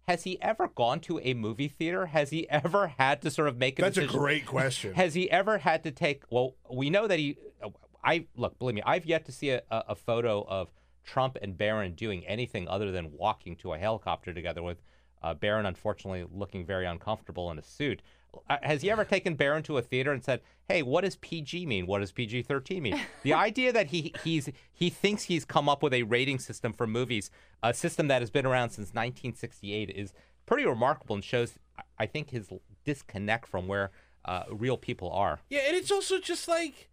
Has 0.07 0.23
he 0.23 0.41
ever 0.41 0.67
gone 0.67 0.99
to 1.01 1.19
a 1.23 1.33
movie 1.33 1.69
theater? 1.69 2.07
Has 2.07 2.29
he 2.29 2.49
ever 2.49 2.87
had 2.97 3.21
to 3.21 3.31
sort 3.31 3.47
of 3.47 3.57
make 3.57 3.79
a 3.79 3.83
That's 3.83 3.97
a 3.97 4.05
great 4.05 4.45
question. 4.45 4.93
Has 4.95 5.13
he 5.13 5.31
ever 5.31 5.59
had 5.59 5.83
to 5.83 5.91
take? 5.91 6.23
Well, 6.29 6.55
we 6.71 6.89
know 6.89 7.07
that 7.07 7.19
he. 7.19 7.37
Uh, 7.63 7.69
I 8.03 8.27
look, 8.35 8.59
believe 8.59 8.75
me, 8.75 8.81
I've 8.85 9.05
yet 9.05 9.25
to 9.25 9.31
see 9.31 9.51
a 9.51 9.61
a 9.69 9.95
photo 9.95 10.45
of 10.47 10.69
Trump 11.05 11.37
and 11.41 11.57
Barron 11.57 11.93
doing 11.93 12.25
anything 12.27 12.67
other 12.67 12.91
than 12.91 13.11
walking 13.13 13.55
to 13.57 13.73
a 13.73 13.77
helicopter 13.77 14.33
together. 14.33 14.61
With 14.61 14.81
uh, 15.23 15.33
Barron, 15.33 15.65
unfortunately, 15.65 16.25
looking 16.31 16.65
very 16.65 16.85
uncomfortable 16.85 17.49
in 17.51 17.57
a 17.57 17.63
suit. 17.63 18.01
Uh, 18.49 18.57
has 18.63 18.81
he 18.81 18.89
ever 18.89 19.05
taken 19.05 19.35
Barron 19.35 19.63
to 19.63 19.77
a 19.77 19.81
theater 19.81 20.11
and 20.11 20.23
said, 20.23 20.41
"Hey, 20.67 20.81
what 20.81 21.01
does 21.03 21.15
PG 21.17 21.65
mean? 21.65 21.85
What 21.85 21.99
does 21.99 22.11
PG 22.11 22.43
thirteen 22.43 22.83
mean?" 22.83 22.99
the 23.21 23.33
idea 23.33 23.71
that 23.71 23.87
he 23.87 24.13
he's 24.23 24.49
he 24.71 24.89
thinks 24.89 25.23
he's 25.23 25.45
come 25.45 25.69
up 25.69 25.83
with 25.83 25.93
a 25.93 26.03
rating 26.03 26.39
system 26.39 26.73
for 26.73 26.87
movies, 26.87 27.29
a 27.61 27.73
system 27.73 28.07
that 28.07 28.21
has 28.21 28.31
been 28.31 28.45
around 28.45 28.71
since 28.71 28.89
1968, 28.89 29.89
is 29.91 30.13
pretty 30.45 30.65
remarkable 30.65 31.15
and 31.15 31.23
shows, 31.23 31.53
I 31.97 32.05
think, 32.05 32.31
his 32.31 32.49
disconnect 32.83 33.47
from 33.47 33.67
where 33.67 33.91
uh, 34.25 34.43
real 34.51 34.77
people 34.77 35.11
are. 35.11 35.39
Yeah, 35.49 35.61
and 35.67 35.75
it's 35.75 35.91
also 35.91 36.19
just 36.19 36.47
like, 36.47 36.89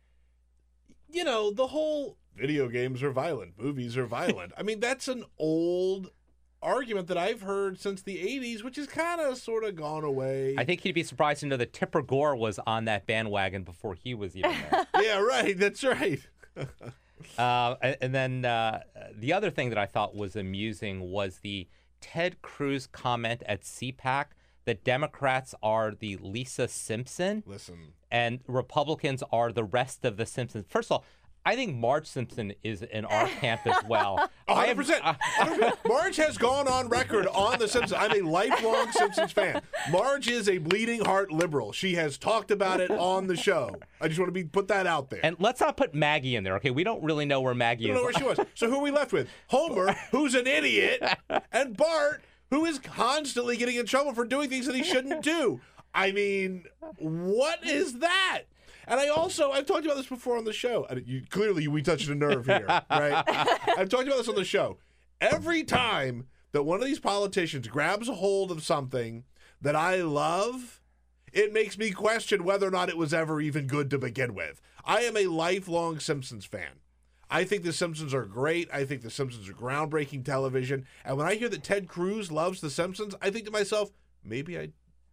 you 1.09 1.25
know, 1.25 1.51
the 1.51 1.69
whole 1.69 2.17
video 2.37 2.69
games 2.69 3.03
are 3.03 3.11
violent, 3.11 3.59
movies 3.59 3.97
are 3.97 4.07
violent. 4.07 4.53
I 4.59 4.63
mean, 4.63 4.81
that's 4.81 5.09
an 5.09 5.25
old 5.39 6.11
argument 6.63 7.09
that 7.09 7.19
I've 7.19 7.43
heard 7.43 7.81
since 7.81 8.03
the 8.03 8.17
80s, 8.17 8.63
which 8.63 8.77
has 8.77 8.87
kind 8.87 9.21
of 9.21 9.39
sort 9.39 9.65
of 9.65 9.77
gone 9.77 10.05
away. 10.05 10.55
I 10.59 10.65
think 10.65 10.81
he'd 10.83 10.93
be 10.93 11.03
surprised 11.03 11.41
to 11.41 11.47
know 11.47 11.57
that 11.57 11.73
Tipper 11.73 12.03
Gore 12.03 12.37
was 12.37 12.59
on 12.67 12.85
that 12.87 13.07
bandwagon 13.07 13.63
before 13.63 13.95
he 13.95 14.15
was 14.15 14.37
even 14.37 14.55
there. 14.71 14.87
yeah, 15.01 15.19
right. 15.19 15.59
That's 15.59 15.83
right. 15.85 16.21
uh, 17.39 17.75
and, 17.81 17.97
and 18.01 18.15
then 18.15 18.45
uh, 18.45 18.81
the 19.17 19.33
other 19.33 19.51
thing 19.51 19.71
that 19.71 19.79
I 19.79 19.87
thought 19.87 20.15
was 20.15 20.37
amusing 20.37 21.11
was 21.11 21.39
the 21.39 21.69
Ted 22.01 22.43
Cruz 22.43 22.87
comment 22.87 23.43
at 23.47 23.63
CPAC 23.63 24.27
that 24.65 24.85
Democrats 24.85 25.55
are 25.63 25.93
the 25.93 26.17
Lisa 26.19 26.69
Simpson 26.69 27.43
Listen, 27.47 27.95
and 28.11 28.41
Republicans 28.47 29.23
are 29.33 29.53
the 29.53 29.65
rest 29.65 30.05
of 30.05 30.17
the 30.17 30.27
Simpsons. 30.27 30.65
First 30.69 30.91
of 30.91 30.99
all, 30.99 31.05
I 31.45 31.57
think 31.57 31.75
Marge 31.77 32.07
Simpson 32.07 32.53
is 32.63 32.83
in 32.83 33.05
our 33.07 33.27
camp 33.27 33.67
as 33.67 33.83
well. 33.89 34.29
100%. 34.49 35.01
100%. 35.01 35.01
Uh, 35.63 35.73
Marge 35.89 36.17
has 36.17 36.37
gone 36.37 36.69
on 36.69 36.89
record 36.89 37.27
on 37.29 37.59
The 37.59 37.67
Simpsons. 37.67 37.99
I'm 37.99 38.13
a 38.13 38.21
lifelong 38.29 38.93
Simpsons 38.93 39.33
fan. 39.33 39.63
Marge 39.91 40.29
is 40.29 40.49
a 40.49 40.59
bleeding 40.59 41.05
heart 41.05 41.33
liberal. 41.33 41.73
She 41.73 41.95
has 41.95 42.19
talked 42.19 42.51
about 42.51 42.81
it 42.81 42.91
on 42.91 43.27
the 43.27 43.37
show. 43.37 43.75
I 44.01 44.09
just 44.09 44.19
want 44.21 44.29
to 44.29 44.33
be 44.33 44.45
put 44.45 44.69
that 44.69 44.87
out 44.87 45.09
there. 45.11 45.21
And 45.23 45.37
let's 45.39 45.61
not 45.61 45.77
put 45.77 45.95
Maggie 45.95 46.37
in 46.37 46.45
there, 46.45 46.57
okay? 46.57 46.71
We 46.71 46.85
don't 46.85 47.03
really 47.03 47.25
know 47.25 47.41
where 47.41 47.55
Maggie 47.55 47.85
I 47.91 47.95
don't 47.95 48.03
know 48.03 48.09
is. 48.09 48.15
where 48.17 48.35
she 48.35 48.41
was. 48.41 48.47
So 48.55 48.69
who 48.69 48.77
are 48.77 48.83
we 48.83 48.91
left 48.91 49.13
with? 49.13 49.29
Homer, 49.49 49.95
who's 50.11 50.35
an 50.35 50.47
idiot, 50.47 51.03
and 51.53 51.77
Bart, 51.77 52.23
who 52.51 52.67
is 52.67 52.79
constantly 52.79 53.57
getting 53.57 53.77
in 53.77 53.87
trouble 53.87 54.13
for 54.13 54.25
doing 54.25 54.51
things 54.51 54.67
that 54.67 54.75
he 54.75 54.83
shouldn't 54.83 55.23
do. 55.23 55.61
I 55.95 56.13
mean, 56.13 56.65
what 56.99 57.65
is 57.67 57.99
that? 58.01 58.43
And 58.91 58.99
I 58.99 59.07
also 59.07 59.53
I've 59.53 59.67
talked 59.67 59.85
about 59.85 59.97
this 59.97 60.09
before 60.09 60.37
on 60.37 60.45
the 60.45 60.53
show. 60.53 60.85
And 60.91 61.07
you, 61.07 61.23
clearly, 61.31 61.69
we 61.69 61.81
touched 61.81 62.09
a 62.09 62.15
nerve 62.15 62.45
here, 62.45 62.67
right? 62.91 63.23
I've 63.79 63.89
talked 63.89 64.09
about 64.09 64.19
this 64.19 64.29
on 64.29 64.35
the 64.35 64.45
show. 64.45 64.79
Every 65.21 65.63
time 65.63 66.27
that 66.51 66.65
one 66.65 66.81
of 66.81 66.87
these 66.87 66.99
politicians 66.99 67.69
grabs 67.69 68.09
a 68.09 68.15
hold 68.15 68.51
of 68.51 68.65
something 68.65 69.23
that 69.61 69.77
I 69.77 70.03
love, 70.03 70.81
it 71.33 71.53
makes 71.53 71.79
me 71.79 71.93
question 71.93 72.43
whether 72.43 72.67
or 72.67 72.73
not 72.73 72.89
it 72.89 72.97
was 72.97 73.15
ever 73.15 73.41
even 73.41 73.69
good 73.69 73.91
to 73.91 73.99
begin 73.99 74.35
with. 74.35 74.61
I 74.85 75.03
am 75.03 75.17
a 75.17 75.27
lifelong 75.27 76.01
Simpsons 76.01 76.45
fan. 76.45 76.81
I 77.31 77.45
think 77.45 77.63
The 77.63 77.73
Simpsons 77.73 78.13
are 78.13 78.25
great. 78.25 78.69
I 78.73 78.85
think 78.85 79.03
The 79.03 79.11
Simpsons 79.11 79.49
are 79.49 79.53
groundbreaking 79.53 80.25
television. 80.25 80.85
And 81.05 81.17
when 81.17 81.29
I 81.29 81.37
hear 81.37 81.49
that 81.51 81.63
Ted 81.63 81.87
Cruz 81.87 82.33
loves 82.33 82.61
The 82.61 82.71
Simpsons, 82.71 83.15
I 83.23 83.31
think 83.31 83.45
to 83.45 83.53
myself, 83.53 83.93
maybe 84.25 84.59
I, 84.59 84.71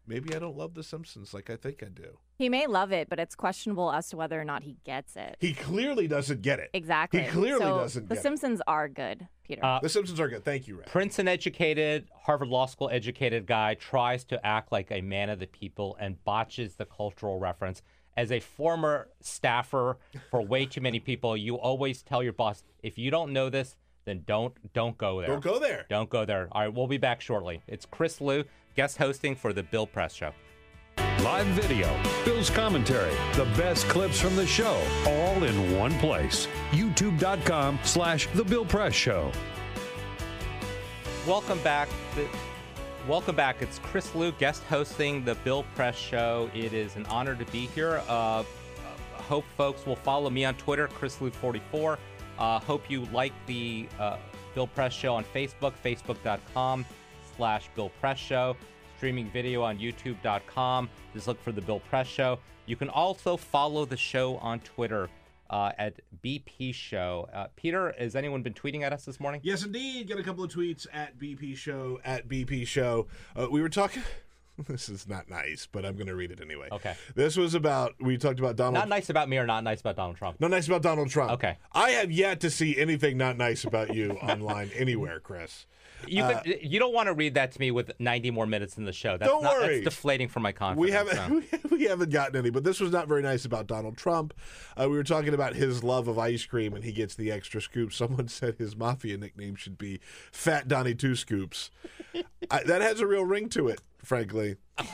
maybe 0.08 0.36
I 0.36 0.40
don't 0.40 0.58
love 0.58 0.74
The 0.74 0.84
Simpsons 0.84 1.32
like 1.32 1.52
I 1.52 1.58
think 1.58 1.84
I 1.84 1.90
do. 1.90 2.18
He 2.38 2.50
may 2.50 2.68
love 2.68 2.92
it, 2.92 3.10
but 3.10 3.20
it's 3.20 3.34
questionable 3.34 3.92
as 3.92 4.10
to 4.10 4.18
whether 4.18 4.40
or 4.40 4.46
not 4.46 4.62
he 4.62 4.78
gets 4.84 5.16
it. 5.16 5.38
He 5.40 5.54
clearly 5.54 6.08
doesn't 6.08 6.44
get 6.44 6.60
it. 6.60 6.70
Exactly. 6.74 7.22
He 7.24 7.28
clearly 7.30 7.62
So, 7.66 7.78
doesn't 7.80 8.04
get 8.04 8.06
it. 8.06 8.10
The 8.10 8.16
get 8.16 8.22
Simpsons 8.22 8.62
are 8.68 8.88
good, 8.88 9.28
Peter. 9.44 9.66
Uh, 9.66 9.80
The 9.80 9.90
Simpsons 9.90 10.20
are 10.20 10.28
good. 10.28 10.46
Thank 10.46 10.68
you, 10.68 10.76
Ray. 10.78 10.84
Princeton 10.86 11.28
educated, 11.28 12.08
Harvard 12.14 12.50
Law 12.50 12.68
School 12.68 12.90
educated 12.92 13.48
guy 13.48 13.74
tries 13.74 14.24
to 14.26 14.46
act 14.46 14.72
like 14.72 14.92
a 14.92 15.02
man 15.02 15.32
of 15.32 15.40
the 15.40 15.48
people 15.48 15.98
and 16.00 16.24
botches 16.26 16.76
the 16.76 16.86
cultural 16.86 17.40
reference. 17.40 17.82
As 18.16 18.32
a 18.32 18.40
former 18.40 19.10
staffer 19.22 19.98
for 20.30 20.42
way 20.42 20.66
too 20.68 20.82
many 20.82 21.00
people, 21.00 21.36
you 21.36 21.56
always 21.56 22.04
tell 22.04 22.22
your 22.22 22.34
boss, 22.34 22.64
if 22.84 22.98
you 23.00 23.10
don't 23.10 23.34
know 23.34 23.50
this, 23.50 23.76
then 24.06 24.24
don't 24.26 24.54
don't 24.74 24.98
go 24.98 25.20
there. 25.22 25.28
Don't 25.28 25.44
go 25.44 25.60
there. 25.60 25.86
Don't 25.90 26.10
go 26.10 26.24
there. 26.24 26.48
All 26.52 26.62
right, 26.62 26.74
we'll 26.74 26.88
be 26.88 26.98
back 26.98 27.20
shortly. 27.20 27.62
It's 27.68 27.86
Chris 27.86 28.22
Lu, 28.22 28.44
guest 28.76 28.98
hosting 28.98 29.36
for 29.36 29.54
the 29.54 29.64
Bill 29.64 29.86
Press 29.86 30.14
Show. 30.14 30.32
Live 31.28 31.48
video, 31.48 31.94
Bill's 32.24 32.50
commentary, 32.50 33.12
the 33.34 33.44
best 33.58 33.90
clips 33.90 34.18
from 34.18 34.38
the 34.38 34.48
show, 34.48 34.82
all 35.06 35.44
in 35.44 35.78
one 35.78 35.92
place. 36.00 36.48
YouTube.com 36.72 37.78
slash 37.84 38.28
The 38.28 38.46
Bill 38.46 38.64
Press 38.64 38.94
Show. 38.94 39.30
Welcome 41.28 41.60
back. 41.64 41.90
Welcome 43.10 43.36
back. 43.36 43.62
It's 43.62 43.78
Chris 43.80 44.16
Lu, 44.16 44.32
guest 44.32 44.64
hosting 44.70 45.26
the 45.26 45.36
Bill 45.36 45.66
Press 45.76 45.98
Show. 45.98 46.50
It 46.56 46.72
is 46.72 46.96
an 46.96 47.06
honor 47.08 47.36
to 47.36 47.44
be 47.52 47.68
here. 47.76 48.02
Uh, 48.08 48.46
hope 49.16 49.44
folks 49.58 49.86
will 49.86 49.98
follow 49.98 50.30
me 50.30 50.46
on 50.46 50.56
Twitter, 50.56 50.88
Chris 50.88 51.18
Lu44. 51.18 51.98
Uh, 52.40 52.60
hope 52.60 52.90
you 52.90 53.04
like 53.12 53.34
the 53.48 53.90
uh, 54.00 54.16
Bill 54.56 54.68
Press 54.68 54.94
Show 54.94 55.14
on 55.14 55.26
Facebook, 55.36 55.74
facebook.com 55.84 56.86
slash 57.36 57.70
Bill 57.76 57.90
Press 58.00 58.18
Show. 58.18 58.56
Streaming 58.98 59.30
video 59.30 59.62
on 59.62 59.78
youtube.com. 59.78 60.90
Just 61.14 61.28
look 61.28 61.42
for 61.42 61.52
the 61.52 61.62
Bill 61.62 61.80
Press 61.82 62.08
Show. 62.08 62.40
You 62.66 62.76
can 62.76 62.90
also 62.90 63.38
follow 63.38 63.86
the 63.86 63.96
show 63.96 64.38
on 64.38 64.60
Twitter 64.62 65.08
uh, 65.52 65.72
at 65.78 65.94
BP 66.24 66.74
Show. 66.74 67.30
Uh, 67.32 67.46
Peter, 67.56 67.94
has 67.98 68.16
anyone 68.16 68.42
been 68.42 68.56
tweeting 68.56 68.82
at 68.82 68.94
us 68.94 69.06
this 69.06 69.20
morning? 69.20 69.40
Yes, 69.44 69.64
indeed. 69.64 70.10
Got 70.10 70.20
a 70.20 70.24
couple 70.24 70.44
of 70.44 70.52
tweets 70.52 70.88
at 70.92 71.18
BP 71.20 71.56
Show, 71.56 72.00
at 72.04 72.28
BP 72.28 72.66
Show. 72.66 73.08
Uh, 73.36 73.48
we 73.50 73.62
were 73.62 73.70
talking. 73.70 74.04
This 74.68 74.90
is 74.90 75.08
not 75.08 75.30
nice, 75.30 75.68
but 75.72 75.86
I'm 75.86 75.94
going 75.94 76.08
to 76.08 76.16
read 76.16 76.32
it 76.32 76.42
anyway. 76.42 76.70
Okay. 76.72 76.96
This 77.14 77.38
was 77.38 77.54
about, 77.54 77.94
we 78.00 78.18
talked 78.18 78.40
about 78.40 78.56
Donald 78.56 78.74
Not 78.74 78.90
nice 78.90 79.12
about 79.12 79.30
me 79.30 79.38
or 79.38 79.46
not 79.46 79.64
nice 79.64 79.82
about 79.82 79.96
Donald 79.96 80.18
Trump? 80.18 80.40
Not 80.40 80.50
nice 80.50 80.66
about 80.66 80.82
Donald 80.82 81.12
Trump. 81.12 81.34
Okay. 81.34 81.60
I 81.74 81.92
have 81.92 82.12
yet 82.12 82.40
to 82.40 82.50
see 82.50 82.76
anything 82.76 83.18
not 83.20 83.38
nice 83.38 83.64
about 83.66 83.94
you 83.94 84.12
online 84.24 84.72
anywhere, 84.76 85.20
Chris. 85.20 85.68
You 86.06 86.24
could, 86.24 86.60
you 86.62 86.80
don't 86.80 86.94
want 86.94 87.08
to 87.08 87.14
read 87.14 87.34
that 87.36 87.52
to 87.54 87.60
me 87.60 87.72
with 87.72 87.92
90 88.00 88.32
more 88.32 88.46
minutes 88.46 88.78
in 88.78 88.86
the 88.86 88.94
show. 88.94 89.18
That's 89.18 89.32
Don't 89.32 89.44
not, 89.44 89.58
worry. 89.58 89.82
That's 89.82 89.96
deflating 89.96 90.28
for 90.28 90.40
my 90.40 90.52
confidence. 90.52 90.78
We 90.88 90.92
haven't 90.92 91.72
we 91.72 91.84
haven't 91.86 92.12
gotten 92.12 92.36
any, 92.36 92.50
but 92.50 92.64
this 92.64 92.80
was 92.80 92.92
not 92.92 93.08
very 93.08 93.22
nice 93.22 93.46
about 93.46 93.68
Donald 93.68 93.98
Trump. 93.98 94.34
Uh, 94.80 94.88
we 94.90 94.96
were 94.96 95.04
talking 95.04 95.34
about 95.34 95.56
his 95.56 95.84
love 95.84 96.08
of 96.08 96.20
ice 96.20 96.46
cream, 96.46 96.74
and 96.74 96.84
he 96.84 96.92
gets 96.92 97.16
the 97.16 97.32
extra 97.32 97.62
scoop. 97.62 97.94
Someone 97.98 98.28
said 98.28 98.56
his 98.56 98.76
mafia 98.76 99.18
nickname 99.18 99.56
should 99.56 99.78
be 99.78 100.00
Fat 100.32 100.68
Donnie 100.68 100.96
Two 100.96 101.16
Scoops. 101.16 101.72
I, 102.52 102.64
that 102.64 102.82
has 102.82 103.00
a 103.00 103.08
real 103.08 103.24
ring 103.24 103.50
to 103.50 103.68
it, 103.68 103.82
frankly. 104.08 104.56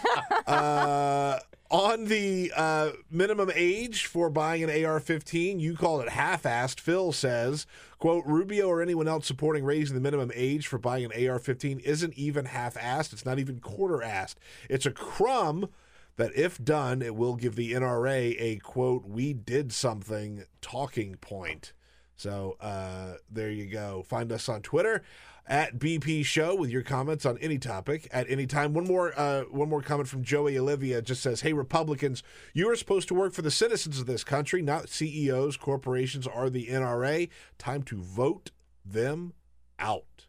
Uh, 0.45 1.39
on 1.71 2.06
the 2.06 2.52
uh, 2.56 2.91
minimum 3.10 3.49
age 3.56 4.06
for 4.06 4.30
buying 4.30 4.62
an 4.62 4.69
AR-15, 4.69 5.60
you 5.60 5.76
called 5.76 6.04
it 6.04 6.10
half-assed. 6.10 6.82
Phil 6.82 7.13
says, 7.13 7.65
"quote 7.97 8.26
Rubio 8.26 8.67
or 8.67 8.82
anyone 8.82 9.08
else 9.08 9.26
supporting 9.26 9.63
raising 9.63 9.95
the 9.95 10.02
minimum 10.02 10.32
age 10.36 10.67
for 10.67 10.78
buying 10.78 11.06
an 11.06 11.12
AR-15 11.12 11.80
isn't 11.80 12.13
even 12.15 12.45
half-assed. 12.45 13.13
It's 13.13 13.26
not 13.26 13.39
even 13.39 13.60
quarter-assed. 13.60 14.36
It's 14.69 14.86
a 14.86 14.91
crumb." 14.91 15.69
That 16.17 16.36
if 16.36 16.63
done, 16.63 17.02
it 17.02 17.15
will 17.15 17.36
give 17.36 17.56
the 17.56 17.73
NRA 17.73 18.36
a 18.38 18.58
quote, 18.58 19.06
we 19.08 19.34
did 19.34 19.73
something 19.73 20.43
talking 20.62 21.15
point. 21.15 21.73
So 22.15 22.56
uh, 22.62 23.15
there 23.31 23.50
you 23.50 23.65
go. 23.65 24.04
Find 24.08 24.31
us 24.31 24.48
on 24.48 24.62
Twitter 24.62 25.02
at 25.46 25.77
BP 25.77 26.23
Show 26.25 26.56
with 26.56 26.69
your 26.69 26.81
comments 26.81 27.25
on 27.25 27.37
any 27.39 27.58
topic 27.58 28.08
at 28.12 28.29
any 28.29 28.48
time. 28.48 28.73
One 28.73 28.85
more, 28.85 29.13
uh, 29.17 29.41
one 29.44 29.69
more 29.69 29.81
comment 29.81 30.08
from 30.08 30.23
Joey 30.23 30.58
Olivia 30.58 31.02
just 31.02 31.21
says, 31.21 31.41
"Hey 31.41 31.54
Republicans, 31.54 32.23
you 32.54 32.69
are 32.69 32.75
supposed 32.75 33.08
to 33.10 33.13
work 33.13 33.33
for 33.33 33.41
the 33.41 33.52
citizens 33.52 34.00
of 34.00 34.06
this 34.06 34.23
country, 34.23 34.62
not 34.62 34.89
CEOs, 34.89 35.58
corporations, 35.58 36.27
or 36.27 36.50
the 36.50 36.67
NRA. 36.67 37.29
Time 37.58 37.83
to 37.83 38.02
vote 38.02 38.52
them 38.85 39.33
out." 39.79 40.27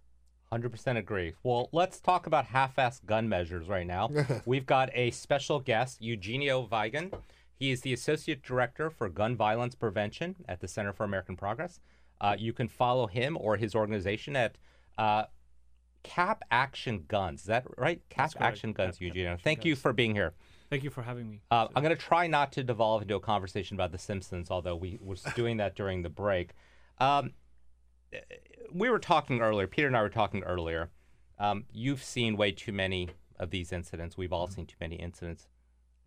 100% 0.53 0.99
agree. 0.99 1.35
Well, 1.43 1.69
let's 1.73 2.01
talk 2.01 2.27
about 2.27 2.47
half-assed 2.47 3.07
gun 3.07 3.29
measures 3.29 3.69
right 3.69 3.87
now. 3.87 4.11
We've 4.47 4.67
got 4.67 4.91
a 4.95 5.11
special 5.11 5.59
guest, 5.59 6.01
Eugenio 6.01 6.67
Weigend. 6.67 7.13
He 7.57 7.71
is 7.71 7.81
the 7.81 7.93
Associate 7.93 8.41
Director 8.41 8.91
for 8.91 9.09
Gun 9.09 9.37
Violence 9.37 9.75
Prevention 9.75 10.37
at 10.49 10.61
the 10.61 10.69
Center 10.69 10.93
for 10.93 11.05
American 11.05 11.37
Progress. 11.37 11.81
Uh, 12.21 12.37
you 12.39 12.53
can 12.53 12.69
follow 12.69 13.07
him 13.07 13.37
or 13.41 13.57
his 13.57 13.75
organization 13.75 14.37
at 14.37 14.57
uh, 14.99 15.25
Cap 16.03 16.45
Action 16.51 17.05
Guns. 17.09 17.41
Is 17.41 17.47
that 17.47 17.67
right? 17.77 18.01
Cap 18.11 18.33
Action 18.39 18.73
Guns, 18.73 19.01
Eugenio. 19.01 19.37
Thank 19.43 19.65
you 19.65 19.75
for 19.75 19.93
being 19.93 20.15
here. 20.15 20.35
Thank 20.71 20.83
you 20.83 20.91
for 20.91 21.03
having 21.03 21.29
me. 21.31 21.41
Uh, 21.51 21.69
I'm 21.75 21.83
going 21.83 21.97
to 21.97 22.03
try 22.03 22.27
not 22.27 22.53
to 22.53 22.65
devolve 22.65 23.03
into 23.03 23.15
a 23.15 23.21
conversation 23.21 23.77
about 23.77 23.93
The 23.93 23.99
Simpsons, 23.99 24.51
although 24.51 24.77
we 24.77 24.99
were 25.01 25.17
doing 25.35 25.59
that 25.59 25.77
during 25.77 26.03
the 26.03 26.09
break. 26.09 26.51
Um, 26.99 27.33
we 28.73 28.91
were 28.91 28.99
talking 28.99 29.41
earlier, 29.41 29.67
Peter 29.67 29.87
and 29.87 29.97
I 29.97 30.03
were 30.03 30.09
talking 30.09 30.43
earlier. 30.43 30.91
Um, 31.39 31.65
you've 31.73 32.03
seen 32.03 32.37
way 32.37 32.53
too 32.53 32.73
many 32.73 33.11
of 33.39 33.51
these 33.51 33.73
incidents. 33.73 34.17
We've 34.17 34.33
all 34.33 34.49
seen 34.49 34.67
too 34.67 34.77
many 34.81 34.97
incidents. 34.97 35.49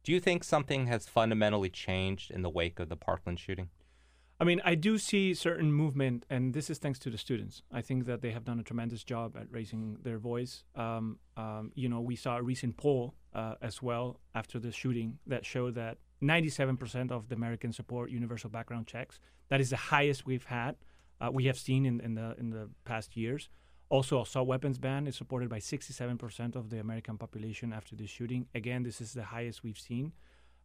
Do 0.04 0.12
you 0.12 0.20
think 0.20 0.44
something 0.44 0.88
has 0.88 1.08
fundamentally 1.08 1.70
changed 1.70 2.32
in 2.32 2.42
the 2.42 2.50
wake 2.50 2.80
of 2.80 2.90
the 2.90 2.96
Parkland 2.96 3.40
shooting? 3.40 3.70
I 4.40 4.44
mean, 4.44 4.62
I 4.64 4.76
do 4.76 5.00
see 5.00 5.34
certain 5.34 5.72
movement, 5.74 6.26
and 6.30 6.54
this 6.54 6.70
is 6.70 6.78
thanks 6.78 7.00
to 7.00 7.10
the 7.10 7.18
students. 7.18 7.64
I 7.72 7.82
think 7.82 8.06
that 8.06 8.22
they 8.22 8.32
have 8.32 8.46
done 8.46 8.60
a 8.60 8.64
tremendous 8.64 9.04
job 9.04 9.36
at 9.36 9.48
raising 9.50 9.98
their 10.04 10.20
voice. 10.20 10.64
Um, 10.76 11.18
um, 11.36 11.72
you 11.74 11.90
know, 11.90 12.02
we 12.02 12.16
saw 12.16 12.38
a 12.38 12.44
recent 12.44 12.78
poll 12.78 13.16
uh, 13.34 13.56
as 13.64 13.82
well 13.82 14.20
after 14.36 14.60
the 14.60 14.72
shooting 14.72 15.18
that 15.26 15.44
showed 15.44 15.74
that 15.76 15.98
97% 16.22 17.12
of 17.12 17.30
the 17.30 17.36
Americans 17.36 17.76
support 17.76 18.12
universal 18.12 18.50
background 18.52 18.86
checks. 18.86 19.20
That 19.50 19.60
is 19.60 19.72
the 19.72 19.78
highest 19.78 20.28
we've 20.28 20.46
had, 20.46 20.76
uh, 21.20 21.32
we 21.32 21.46
have 21.46 21.58
seen 21.58 21.86
in, 21.86 22.00
in 22.02 22.16
the 22.16 22.36
in 22.38 22.52
the 22.52 22.70
past 22.86 23.18
years. 23.18 23.50
Also, 23.90 24.22
assault 24.22 24.48
weapons 24.48 24.78
ban 24.78 25.08
is 25.08 25.16
supported 25.16 25.50
by 25.50 25.60
67% 25.60 26.56
of 26.56 26.70
the 26.70 26.80
American 26.80 27.18
population 27.18 27.72
after 27.72 27.96
this 27.96 28.10
shooting. 28.10 28.46
Again, 28.54 28.84
this 28.84 29.00
is 29.00 29.14
the 29.14 29.24
highest 29.24 29.64
we've 29.64 29.80
seen. 29.80 30.12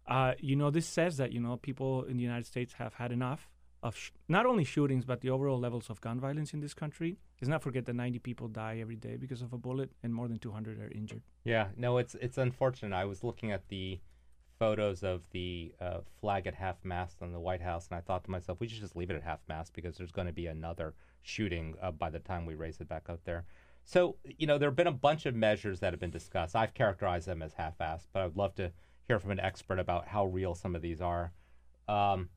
Uh, 0.08 0.32
you 0.40 0.56
know, 0.56 0.70
this 0.70 0.86
says 0.86 1.18
that 1.18 1.30
you 1.30 1.40
know 1.40 1.56
people 1.56 2.02
in 2.04 2.16
the 2.16 2.22
United 2.22 2.46
States 2.46 2.74
have 2.74 2.94
had 2.94 3.12
enough 3.12 3.48
of 3.82 3.96
sh- 3.96 4.10
not 4.28 4.46
only 4.46 4.64
shootings 4.64 5.04
but 5.04 5.20
the 5.20 5.30
overall 5.30 5.58
levels 5.58 5.90
of 5.90 6.00
gun 6.00 6.20
violence 6.20 6.54
in 6.54 6.60
this 6.60 6.74
country. 6.74 7.18
Let's 7.40 7.48
not 7.48 7.62
forget 7.62 7.84
that 7.86 7.94
90 7.94 8.18
people 8.20 8.48
die 8.48 8.78
every 8.80 8.96
day 8.96 9.16
because 9.16 9.42
of 9.42 9.52
a 9.52 9.58
bullet, 9.58 9.90
and 10.02 10.14
more 10.14 10.28
than 10.28 10.38
200 10.38 10.80
are 10.80 10.90
injured. 10.92 11.22
Yeah, 11.44 11.68
no, 11.76 11.98
it's 11.98 12.14
it's 12.20 12.38
unfortunate. 12.38 12.94
I 12.94 13.04
was 13.04 13.24
looking 13.24 13.50
at 13.50 13.68
the 13.68 14.00
photos 14.58 15.02
of 15.02 15.22
the 15.32 15.74
uh, 15.80 15.98
flag 16.20 16.46
at 16.46 16.54
half 16.54 16.76
mast 16.84 17.16
on 17.20 17.32
the 17.32 17.40
White 17.40 17.62
House, 17.62 17.88
and 17.90 17.98
I 17.98 18.00
thought 18.00 18.22
to 18.24 18.30
myself, 18.30 18.60
we 18.60 18.68
should 18.68 18.80
just 18.80 18.94
leave 18.94 19.10
it 19.10 19.16
at 19.16 19.22
half 19.24 19.40
mast 19.48 19.72
because 19.72 19.96
there's 19.96 20.12
going 20.12 20.28
to 20.28 20.32
be 20.32 20.46
another 20.46 20.94
shooting 21.22 21.74
uh, 21.82 21.90
by 21.90 22.10
the 22.10 22.20
time 22.20 22.46
we 22.46 22.54
raise 22.54 22.80
it 22.80 22.88
back 22.88 23.08
up 23.08 23.24
there. 23.24 23.44
So, 23.84 24.14
you 24.38 24.46
know, 24.46 24.58
there 24.58 24.68
have 24.68 24.76
been 24.76 24.86
a 24.86 24.92
bunch 24.92 25.26
of 25.26 25.34
measures 25.34 25.80
that 25.80 25.92
have 25.92 25.98
been 25.98 26.12
discussed. 26.12 26.54
I've 26.54 26.74
characterized 26.74 27.26
them 27.26 27.42
as 27.42 27.54
half-assed, 27.54 28.06
but 28.12 28.22
I'd 28.22 28.36
love 28.36 28.54
to 28.54 28.70
hear 29.08 29.18
from 29.18 29.32
an 29.32 29.40
expert 29.40 29.80
about 29.80 30.06
how 30.06 30.26
real 30.26 30.54
some 30.54 30.76
of 30.76 30.82
these 30.82 31.00
are. 31.00 31.32
Um, 31.88 32.28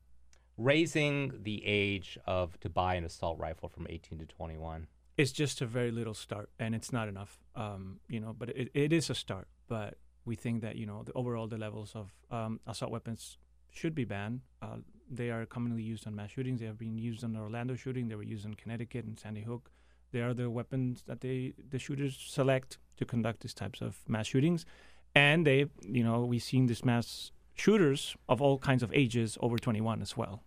raising 0.56 1.32
the 1.42 1.62
age 1.64 2.18
of 2.26 2.58
to 2.60 2.68
buy 2.68 2.94
an 2.94 3.04
assault 3.04 3.38
rifle 3.38 3.68
from 3.68 3.86
18 3.88 4.18
to 4.18 4.26
21 4.26 4.86
is 5.16 5.32
just 5.32 5.60
a 5.60 5.66
very 5.66 5.90
little 5.90 6.14
start 6.14 6.50
and 6.58 6.74
it's 6.74 6.92
not 6.92 7.08
enough 7.08 7.38
um, 7.54 8.00
you 8.08 8.20
know 8.20 8.34
but 8.38 8.50
it, 8.50 8.70
it 8.74 8.92
is 8.92 9.10
a 9.10 9.14
start. 9.14 9.48
But 9.68 9.98
we 10.26 10.34
think 10.34 10.60
that 10.62 10.76
you 10.76 10.86
know 10.86 11.02
the 11.04 11.12
overall 11.14 11.46
the 11.46 11.56
levels 11.56 11.92
of 11.94 12.12
um, 12.30 12.60
assault 12.66 12.90
weapons 12.90 13.38
should 13.70 13.94
be 13.94 14.04
banned. 14.04 14.40
Uh, 14.60 14.78
they 15.10 15.30
are 15.30 15.46
commonly 15.46 15.82
used 15.82 16.06
on 16.06 16.14
mass 16.14 16.30
shootings. 16.30 16.60
They 16.60 16.66
have 16.66 16.78
been 16.78 16.98
used 16.98 17.24
on 17.24 17.32
the 17.32 17.38
orlando 17.38 17.76
shooting. 17.76 18.08
They 18.08 18.16
were 18.16 18.22
used 18.22 18.44
in 18.44 18.54
connecticut 18.54 19.04
and 19.04 19.18
sandy 19.18 19.42
hook. 19.42 19.70
They 20.12 20.20
are 20.20 20.34
the 20.34 20.50
weapons 20.50 21.04
that 21.06 21.20
they 21.20 21.54
the 21.70 21.78
shooters 21.78 22.16
select 22.18 22.78
to 22.98 23.04
conduct 23.04 23.40
these 23.40 23.54
types 23.54 23.80
of 23.80 23.98
mass 24.08 24.26
shootings. 24.26 24.66
And 25.14 25.46
they 25.46 25.66
you 25.82 26.04
know 26.04 26.24
we've 26.24 26.42
seen 26.42 26.66
this 26.66 26.84
mass 26.84 27.30
shooters 27.56 28.16
of 28.28 28.40
all 28.40 28.58
kinds 28.58 28.82
of 28.82 28.92
ages 28.94 29.36
over 29.40 29.58
21 29.58 30.02
as 30.02 30.16
well. 30.16 30.42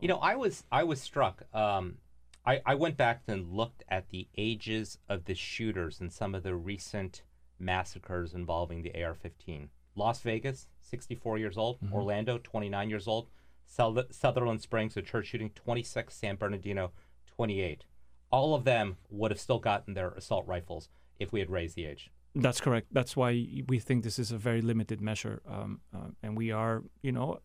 You 0.00 0.08
know, 0.08 0.18
I 0.18 0.36
was 0.36 0.64
I 0.72 0.84
was 0.84 1.00
struck. 1.00 1.42
Um, 1.54 1.98
I, 2.46 2.60
I 2.66 2.74
went 2.74 2.96
back 2.96 3.22
and 3.26 3.52
looked 3.52 3.84
at 3.88 4.10
the 4.10 4.28
ages 4.36 4.98
of 5.08 5.24
the 5.24 5.34
shooters 5.34 6.00
in 6.00 6.10
some 6.10 6.34
of 6.34 6.42
the 6.42 6.54
recent 6.54 7.22
massacres 7.58 8.34
involving 8.34 8.82
the 8.82 8.92
AR-15. 9.02 9.68
Las 9.96 10.20
Vegas, 10.20 10.68
64 10.80 11.38
years 11.38 11.56
old. 11.56 11.80
Mm-hmm. 11.80 11.94
Orlando, 11.94 12.38
29 12.42 12.90
years 12.90 13.08
old. 13.08 13.28
Sutherland 13.66 14.60
Springs, 14.60 14.96
a 14.96 15.02
church 15.02 15.28
shooting, 15.28 15.50
26. 15.54 16.14
San 16.14 16.36
Bernardino, 16.36 16.92
28. 17.34 17.84
All 18.30 18.54
of 18.54 18.64
them 18.64 18.98
would 19.10 19.30
have 19.30 19.40
still 19.40 19.58
gotten 19.58 19.94
their 19.94 20.10
assault 20.10 20.46
rifles 20.46 20.90
if 21.18 21.32
we 21.32 21.40
had 21.40 21.50
raised 21.50 21.76
the 21.76 21.86
age. 21.86 22.10
That's 22.34 22.60
correct. 22.60 22.88
That's 22.92 23.16
why 23.16 23.46
we 23.68 23.78
think 23.78 24.02
this 24.02 24.18
is 24.18 24.32
a 24.32 24.38
very 24.38 24.60
limited 24.60 25.00
measure, 25.00 25.40
um, 25.48 25.80
uh, 25.94 26.08
and 26.22 26.36
we 26.36 26.50
are, 26.50 26.82
you 27.00 27.12
know, 27.12 27.40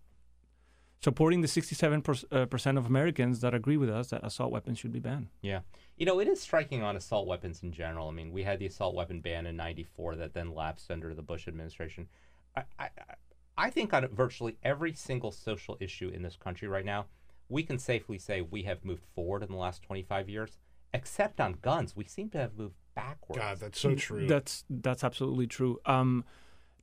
supporting 1.01 1.41
the 1.41 1.47
67 1.47 2.03
uh, 2.31 2.45
percent 2.45 2.77
of 2.77 2.87
Americans 2.87 3.41
that 3.41 3.53
agree 3.53 3.77
with 3.77 3.89
us 3.89 4.09
that 4.09 4.25
assault 4.25 4.51
weapons 4.51 4.79
should 4.79 4.91
be 4.91 4.99
banned. 4.99 5.27
Yeah, 5.41 5.59
you 5.95 6.05
know, 6.05 6.19
it 6.19 6.27
is 6.27 6.41
striking 6.41 6.81
on 6.81 6.95
assault 6.95 7.27
weapons 7.27 7.61
in 7.61 7.71
general. 7.71 8.09
I 8.09 8.11
mean, 8.11 8.31
we 8.31 8.43
had 8.43 8.59
the 8.59 8.65
assault 8.65 8.95
weapon 8.95 9.21
ban 9.21 9.45
in 9.45 9.55
'94 9.55 10.15
that 10.15 10.33
then 10.33 10.55
lapsed 10.55 10.89
under 10.89 11.13
the 11.13 11.21
Bush 11.21 11.47
administration. 11.47 12.07
I, 12.55 12.63
I, 12.79 12.89
I 13.57 13.69
think 13.69 13.93
on 13.93 14.07
virtually 14.07 14.57
every 14.63 14.93
single 14.93 15.31
social 15.31 15.77
issue 15.79 16.09
in 16.09 16.23
this 16.23 16.35
country 16.35 16.67
right 16.67 16.85
now, 16.85 17.05
we 17.47 17.61
can 17.61 17.77
safely 17.77 18.17
say 18.17 18.41
we 18.41 18.63
have 18.63 18.83
moved 18.83 19.05
forward 19.13 19.43
in 19.43 19.51
the 19.51 19.57
last 19.57 19.83
25 19.83 20.29
years. 20.29 20.57
Except 20.93 21.39
on 21.39 21.57
guns, 21.61 21.95
we 21.95 22.05
seem 22.05 22.29
to 22.29 22.39
have 22.39 22.57
moved 22.57 22.75
backwards. 23.01 23.39
God, 23.39 23.59
that's 23.59 23.79
so 23.79 23.95
true. 23.95 24.27
That's 24.27 24.63
that's 24.69 25.03
absolutely 25.03 25.47
true. 25.47 25.79
Um, 25.85 26.23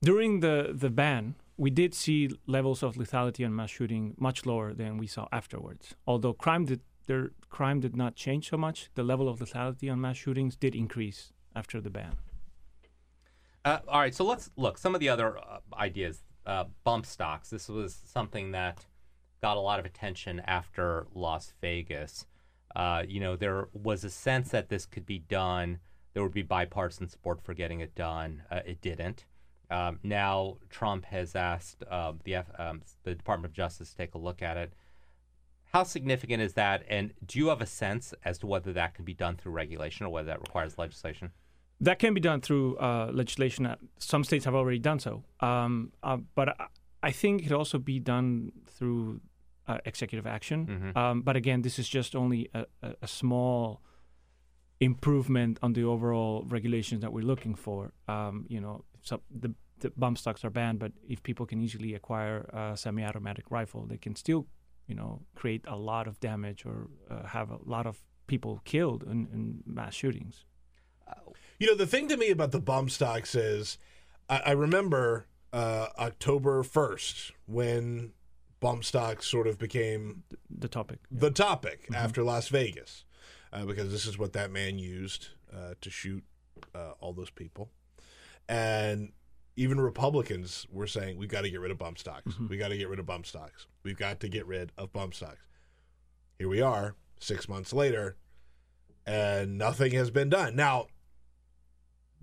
during 0.01 0.41
the 0.41 0.73
the 0.73 0.89
ban, 0.89 1.35
we 1.57 1.69
did 1.69 1.93
see 1.93 2.29
levels 2.45 2.83
of 2.83 2.95
lethality 2.95 3.45
and 3.45 3.55
mass 3.55 3.69
shooting 3.69 4.15
much 4.17 4.45
lower 4.45 4.73
than 4.73 4.97
we 4.97 5.07
saw 5.07 5.27
afterwards. 5.31 5.95
Although 6.05 6.33
crime 6.33 6.65
did 6.65 6.81
their 7.07 7.31
crime 7.49 7.79
did 7.79 7.95
not 7.95 8.15
change 8.15 8.49
so 8.49 8.57
much, 8.57 8.89
the 8.95 9.03
level 9.03 9.27
of 9.29 9.39
lethality 9.39 9.91
on 9.91 9.99
mass 10.01 10.17
shootings 10.17 10.55
did 10.55 10.75
increase 10.75 11.31
after 11.55 11.81
the 11.81 11.89
ban. 11.89 12.13
Uh, 13.65 13.79
all 13.87 13.99
right, 13.99 14.15
so 14.15 14.23
let's 14.23 14.49
look 14.55 14.77
some 14.77 14.93
of 14.93 15.01
the 15.01 15.09
other 15.09 15.37
uh, 15.37 15.59
ideas. 15.75 16.23
Uh, 16.45 16.63
bump 16.85 17.05
stocks. 17.05 17.49
This 17.49 17.67
was 17.67 17.93
something 18.05 18.51
that 18.51 18.85
got 19.41 19.57
a 19.57 19.59
lot 19.59 19.79
of 19.79 19.85
attention 19.85 20.39
after 20.45 21.05
Las 21.13 21.53
Vegas. 21.59 22.25
Uh, 22.73 23.03
you 23.05 23.19
know, 23.19 23.35
there 23.35 23.67
was 23.73 24.05
a 24.05 24.09
sense 24.09 24.51
that 24.51 24.69
this 24.69 24.85
could 24.85 25.05
be 25.05 25.19
done 25.19 25.79
there 26.13 26.23
would 26.23 26.33
be 26.33 26.41
bipartisan 26.41 27.09
support 27.09 27.41
for 27.41 27.53
getting 27.53 27.79
it 27.79 27.95
done. 27.95 28.43
Uh, 28.49 28.61
it 28.65 28.81
didn't. 28.81 29.25
Um, 29.69 29.99
now 30.03 30.57
Trump 30.69 31.05
has 31.05 31.35
asked 31.35 31.83
uh, 31.89 32.13
the 32.23 32.37
um, 32.57 32.81
the 33.03 33.15
Department 33.15 33.51
of 33.51 33.55
Justice 33.55 33.91
to 33.91 33.97
take 33.97 34.13
a 34.15 34.17
look 34.17 34.41
at 34.41 34.57
it. 34.57 34.73
How 35.73 35.83
significant 35.83 36.41
is 36.41 36.53
that? 36.53 36.83
And 36.89 37.13
do 37.25 37.37
you 37.37 37.49
have 37.49 37.61
a 37.61 37.65
sense 37.65 38.13
as 38.23 38.37
to 38.39 38.47
whether 38.47 38.71
that 38.73 38.95
can 38.95 39.03
be 39.03 39.13
done 39.13 39.35
through 39.35 39.51
regulation 39.51 40.05
or 40.05 40.09
whether 40.09 40.27
that 40.27 40.39
requires 40.39 40.77
legislation? 40.77 41.31
That 41.81 41.99
can 41.99 42.13
be 42.13 42.21
done 42.21 42.41
through 42.41 42.77
uh, 42.77 43.11
legislation. 43.13 43.75
Some 43.99 44.23
states 44.23 44.45
have 44.45 44.55
already 44.55 44.79
done 44.79 44.99
so, 44.99 45.23
um, 45.41 45.91
uh, 46.01 46.17
but 46.33 46.55
I 47.03 47.11
think 47.11 47.41
it 47.41 47.43
could 47.43 47.57
also 47.57 47.77
be 47.77 47.99
done 47.99 48.51
through 48.65 49.21
uh, 49.67 49.77
executive 49.85 50.25
action. 50.25 50.65
Mm-hmm. 50.65 50.97
Um, 50.97 51.21
but 51.21 51.35
again, 51.35 51.61
this 51.61 51.77
is 51.77 51.87
just 51.87 52.15
only 52.15 52.49
a, 52.53 52.65
a, 52.81 52.95
a 53.03 53.07
small 53.07 53.81
improvement 54.79 55.57
on 55.61 55.73
the 55.73 55.83
overall 55.83 56.45
regulations 56.47 57.01
that 57.01 57.11
we're 57.11 57.25
looking 57.25 57.55
for. 57.55 57.91
Um, 58.07 58.45
you 58.47 58.61
know, 58.61 58.83
so 59.01 59.21
the, 59.31 59.53
the 59.79 59.91
bump 59.97 60.17
stocks 60.17 60.43
are 60.45 60.49
banned, 60.49 60.79
but 60.79 60.91
if 61.07 61.23
people 61.23 61.45
can 61.45 61.61
easily 61.61 61.95
acquire 61.95 62.41
a 62.53 62.77
semi-automatic 62.77 63.49
rifle, 63.49 63.85
they 63.85 63.97
can 63.97 64.15
still, 64.15 64.47
you 64.87 64.95
know, 64.95 65.21
create 65.35 65.63
a 65.67 65.75
lot 65.75 66.07
of 66.07 66.19
damage 66.19 66.65
or 66.65 66.87
uh, 67.09 67.25
have 67.27 67.49
a 67.51 67.59
lot 67.65 67.87
of 67.87 67.99
people 68.27 68.61
killed 68.65 69.03
in, 69.03 69.27
in 69.33 69.63
mass 69.65 69.93
shootings. 69.93 70.45
You 71.59 71.67
know, 71.67 71.75
the 71.75 71.87
thing 71.87 72.07
to 72.09 72.17
me 72.17 72.29
about 72.29 72.51
the 72.51 72.59
bump 72.59 72.91
stocks 72.91 73.33
is, 73.33 73.77
I, 74.29 74.41
I 74.47 74.51
remember 74.51 75.25
uh, 75.53 75.87
October 75.97 76.61
first 76.61 77.31
when 77.45 78.11
bump 78.59 78.83
stocks 78.83 79.27
sort 79.27 79.47
of 79.47 79.57
became 79.57 80.23
the, 80.49 80.67
topic. 80.67 80.99
The 81.09 81.31
topic 81.31 81.83
mm-hmm. 81.83 81.95
after 81.95 82.23
Las 82.23 82.49
Vegas 82.49 83.05
uh, 83.53 83.65
because 83.65 83.91
this 83.91 84.05
is 84.05 84.17
what 84.17 84.33
that 84.33 84.51
man 84.51 84.79
used 84.79 85.29
uh, 85.53 85.73
to 85.81 85.89
shoot 85.89 86.23
uh, 86.75 86.91
all 86.99 87.13
those 87.13 87.29
people. 87.29 87.69
And 88.49 89.11
even 89.55 89.81
Republicans 89.81 90.67
were 90.71 90.87
saying, 90.87 91.17
we've 91.17 91.29
got 91.29 91.41
to 91.41 91.49
get 91.49 91.59
rid 91.59 91.71
of 91.71 91.77
bump 91.77 91.97
stocks. 91.97 92.33
Mm-hmm. 92.33 92.47
We 92.47 92.57
got 92.57 92.69
to 92.69 92.77
get 92.77 92.89
rid 92.89 92.99
of 92.99 93.05
bump 93.05 93.25
stocks. 93.25 93.67
We've 93.83 93.97
got 93.97 94.19
to 94.19 94.29
get 94.29 94.45
rid 94.45 94.71
of 94.77 94.93
bump 94.93 95.13
stocks. 95.13 95.41
Here 96.37 96.47
we 96.47 96.61
are, 96.61 96.95
six 97.19 97.49
months 97.49 97.73
later, 97.73 98.15
and 99.05 99.57
nothing 99.57 99.93
has 99.93 100.11
been 100.11 100.29
done. 100.29 100.55
Now, 100.55 100.87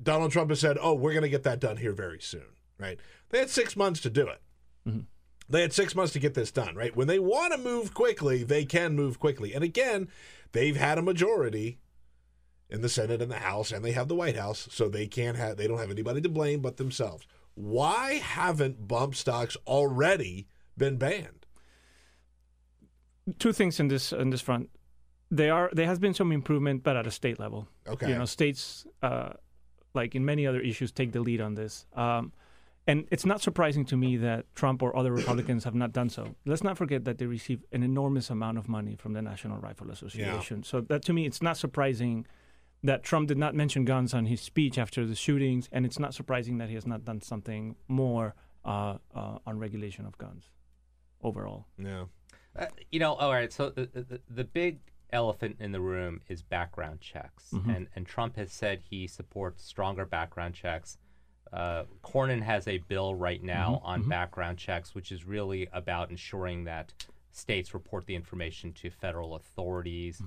Donald 0.00 0.32
Trump 0.32 0.50
has 0.50 0.60
said, 0.60 0.78
oh, 0.80 0.94
we're 0.94 1.12
going 1.12 1.22
to 1.22 1.28
get 1.28 1.42
that 1.42 1.60
done 1.60 1.78
here 1.78 1.92
very 1.92 2.20
soon, 2.20 2.56
right? 2.78 2.98
They 3.30 3.38
had 3.38 3.50
six 3.50 3.76
months 3.76 4.00
to 4.02 4.10
do 4.10 4.28
it. 4.28 4.40
Mm-hmm. 4.86 5.00
They 5.48 5.60
had 5.60 5.72
six 5.72 5.94
months 5.94 6.12
to 6.14 6.18
get 6.18 6.34
this 6.34 6.50
done, 6.50 6.74
right? 6.74 6.96
When 6.96 7.06
they 7.06 7.18
want 7.18 7.52
to 7.52 7.58
move 7.58 7.92
quickly, 7.92 8.44
they 8.44 8.64
can 8.64 8.94
move 8.94 9.18
quickly. 9.18 9.54
And 9.54 9.62
again, 9.62 10.08
they've 10.52 10.76
had 10.76 10.96
a 10.98 11.02
majority 11.02 11.78
in 12.70 12.80
the 12.80 12.88
Senate 12.88 13.20
and 13.20 13.30
the 13.30 13.36
House, 13.36 13.70
and 13.70 13.84
they 13.84 13.92
have 13.92 14.08
the 14.08 14.14
White 14.14 14.36
House, 14.36 14.68
so 14.70 14.88
they 14.88 15.06
can't 15.06 15.36
have 15.36 15.56
they 15.56 15.66
don't 15.66 15.78
have 15.78 15.90
anybody 15.90 16.20
to 16.20 16.28
blame 16.28 16.60
but 16.60 16.76
themselves. 16.76 17.26
Why 17.54 18.14
haven't 18.14 18.88
bump 18.88 19.14
stocks 19.14 19.56
already 19.66 20.48
been 20.76 20.96
banned? 20.96 21.46
Two 23.38 23.52
things 23.52 23.78
in 23.80 23.88
this 23.88 24.12
in 24.12 24.30
this 24.30 24.40
front. 24.40 24.70
There 25.30 25.54
are 25.54 25.70
there 25.72 25.86
has 25.86 25.98
been 25.98 26.14
some 26.14 26.32
improvement, 26.32 26.82
but 26.82 26.96
at 26.96 27.06
a 27.06 27.10
state 27.10 27.38
level. 27.38 27.68
Okay. 27.86 28.08
You 28.08 28.18
know, 28.18 28.24
states 28.24 28.86
uh, 29.02 29.34
like 29.94 30.14
in 30.14 30.24
many 30.24 30.46
other 30.46 30.60
issues 30.60 30.90
take 30.90 31.12
the 31.12 31.20
lead 31.20 31.40
on 31.40 31.54
this. 31.54 31.86
Um, 31.94 32.32
And 32.86 33.06
it's 33.10 33.24
not 33.24 33.40
surprising 33.40 33.86
to 33.86 33.96
me 33.96 34.16
that 34.18 34.44
Trump 34.54 34.82
or 34.82 34.94
other 34.94 35.12
Republicans 35.12 35.64
have 35.64 35.74
not 35.74 35.92
done 35.92 36.10
so. 36.10 36.34
Let's 36.44 36.62
not 36.62 36.76
forget 36.76 37.04
that 37.04 37.16
they 37.16 37.26
receive 37.26 37.64
an 37.72 37.82
enormous 37.82 38.28
amount 38.28 38.58
of 38.58 38.68
money 38.68 38.94
from 38.94 39.14
the 39.14 39.22
National 39.22 39.58
Rifle 39.58 39.90
Association. 39.90 40.62
So 40.64 40.82
that 40.82 41.02
to 41.06 41.12
me, 41.14 41.24
it's 41.24 41.40
not 41.40 41.56
surprising 41.56 42.26
that 42.82 43.02
Trump 43.02 43.28
did 43.28 43.38
not 43.38 43.54
mention 43.54 43.86
guns 43.86 44.12
on 44.12 44.26
his 44.26 44.42
speech 44.42 44.76
after 44.76 45.06
the 45.06 45.14
shootings, 45.14 45.70
and 45.72 45.86
it's 45.86 45.98
not 45.98 46.12
surprising 46.12 46.58
that 46.58 46.68
he 46.68 46.74
has 46.74 46.86
not 46.86 47.04
done 47.06 47.22
something 47.22 47.76
more 47.88 48.34
uh, 48.66 48.98
uh, 49.14 49.38
on 49.46 49.58
regulation 49.58 50.04
of 50.04 50.18
guns 50.18 50.50
overall. 51.22 51.66
Yeah. 51.78 52.04
Uh, 52.56 52.66
you 52.92 53.00
know, 53.00 53.14
all 53.14 53.32
right. 53.32 53.52
So 53.52 53.70
the, 53.70 53.86
the 53.86 54.20
the 54.28 54.44
big 54.44 54.80
elephant 55.10 55.56
in 55.60 55.72
the 55.72 55.80
room 55.80 56.20
is 56.28 56.42
background 56.42 57.00
checks, 57.00 57.52
and 57.66 57.88
and 57.96 58.06
Trump 58.06 58.36
has 58.36 58.52
said 58.52 58.82
he 58.90 59.06
supports 59.06 59.64
stronger 59.64 60.04
background 60.04 60.54
checks. 60.54 60.98
Uh, 61.54 61.84
Cornyn 62.02 62.42
has 62.42 62.66
a 62.66 62.78
bill 62.78 63.14
right 63.14 63.42
now 63.42 63.80
on 63.84 64.08
background 64.08 64.58
checks, 64.58 64.94
which 64.94 65.12
is 65.12 65.24
really 65.24 65.68
about 65.72 66.10
ensuring 66.10 66.64
that 66.64 66.92
states 67.30 67.74
report 67.74 68.06
the 68.06 68.16
information 68.16 68.72
to 68.72 68.90
federal 68.90 69.36
authorities. 69.36 70.20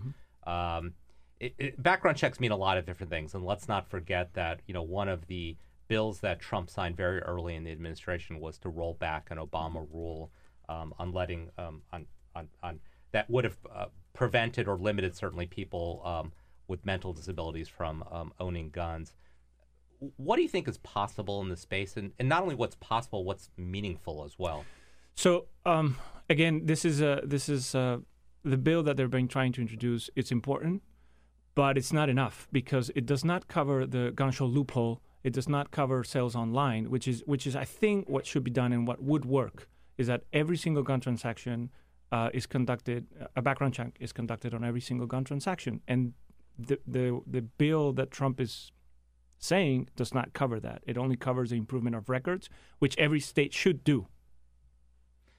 Um, 0.45 0.93
it, 1.39 1.53
it, 1.57 1.83
background 1.83 2.17
checks 2.17 2.39
mean 2.39 2.51
a 2.51 2.57
lot 2.57 2.77
of 2.77 2.85
different 2.85 3.11
things, 3.11 3.33
and 3.33 3.45
let's 3.45 3.67
not 3.67 3.87
forget 3.87 4.33
that 4.33 4.61
you 4.67 4.73
know 4.73 4.81
one 4.81 5.09
of 5.09 5.27
the 5.27 5.57
bills 5.89 6.21
that 6.21 6.39
Trump 6.39 6.69
signed 6.69 6.95
very 6.95 7.19
early 7.19 7.55
in 7.55 7.63
the 7.63 7.71
administration 7.71 8.39
was 8.39 8.57
to 8.59 8.69
roll 8.69 8.93
back 8.93 9.27
an 9.29 9.37
Obama 9.37 9.85
rule 9.93 10.31
um, 10.69 10.93
on 10.97 11.11
letting 11.11 11.49
um, 11.57 11.81
on, 11.91 12.05
on 12.35 12.47
on 12.63 12.79
that 13.11 13.29
would 13.29 13.43
have 13.43 13.57
uh, 13.73 13.85
prevented 14.13 14.67
or 14.67 14.77
limited 14.77 15.15
certainly 15.15 15.45
people 15.45 16.01
um, 16.05 16.31
with 16.67 16.85
mental 16.85 17.13
disabilities 17.13 17.67
from 17.67 18.03
um, 18.11 18.33
owning 18.39 18.69
guns. 18.69 19.13
What 20.17 20.35
do 20.35 20.41
you 20.41 20.47
think 20.47 20.67
is 20.67 20.77
possible 20.77 21.41
in 21.41 21.49
this 21.49 21.61
space, 21.61 21.97
and, 21.97 22.11
and 22.19 22.29
not 22.29 22.43
only 22.43 22.55
what's 22.55 22.75
possible, 22.75 23.23
what's 23.23 23.49
meaningful 23.57 24.23
as 24.23 24.37
well? 24.37 24.65
So 25.15 25.45
um, 25.65 25.97
again, 26.29 26.65
this 26.65 26.85
is 26.85 27.01
a 27.01 27.21
this 27.23 27.49
is 27.49 27.73
uh 27.73 27.97
the 28.43 28.57
bill 28.57 28.83
that 28.83 28.95
they're 28.97 29.07
being 29.07 29.27
trying 29.27 29.51
to 29.53 29.61
introduce. 29.61 30.09
It's 30.15 30.31
important, 30.31 30.83
but 31.55 31.77
it's 31.77 31.91
not 31.91 32.09
enough 32.09 32.47
because 32.51 32.91
it 32.95 33.05
does 33.05 33.25
not 33.25 33.47
cover 33.47 33.85
the 33.85 34.11
gun 34.11 34.31
show 34.31 34.45
loophole. 34.45 35.01
It 35.23 35.33
does 35.33 35.49
not 35.49 35.71
cover 35.71 36.03
sales 36.03 36.35
online, 36.35 36.89
which 36.89 37.07
is 37.07 37.23
which 37.25 37.47
is 37.47 37.55
I 37.55 37.65
think 37.65 38.07
what 38.07 38.25
should 38.25 38.43
be 38.43 38.51
done 38.51 38.71
and 38.71 38.87
what 38.87 39.01
would 39.01 39.25
work 39.25 39.67
is 39.97 40.07
that 40.07 40.23
every 40.31 40.57
single 40.57 40.83
gun 40.83 40.99
transaction 40.99 41.71
uh, 42.11 42.29
is 42.33 42.45
conducted. 42.45 43.07
A 43.35 43.41
background 43.41 43.73
check 43.73 43.97
is 43.99 44.13
conducted 44.13 44.53
on 44.53 44.63
every 44.63 44.81
single 44.81 45.07
gun 45.07 45.23
transaction, 45.23 45.81
and 45.87 46.13
the 46.57 46.79
the 46.87 47.19
the 47.25 47.41
bill 47.41 47.91
that 47.93 48.11
Trump 48.11 48.39
is 48.39 48.71
saying 49.37 49.89
does 49.95 50.13
not 50.13 50.33
cover 50.33 50.59
that. 50.59 50.81
It 50.85 50.97
only 50.97 51.15
covers 51.15 51.49
the 51.49 51.57
improvement 51.57 51.95
of 51.95 52.09
records, 52.09 52.49
which 52.79 52.97
every 52.97 53.19
state 53.19 53.53
should 53.53 53.83
do. 53.83 54.07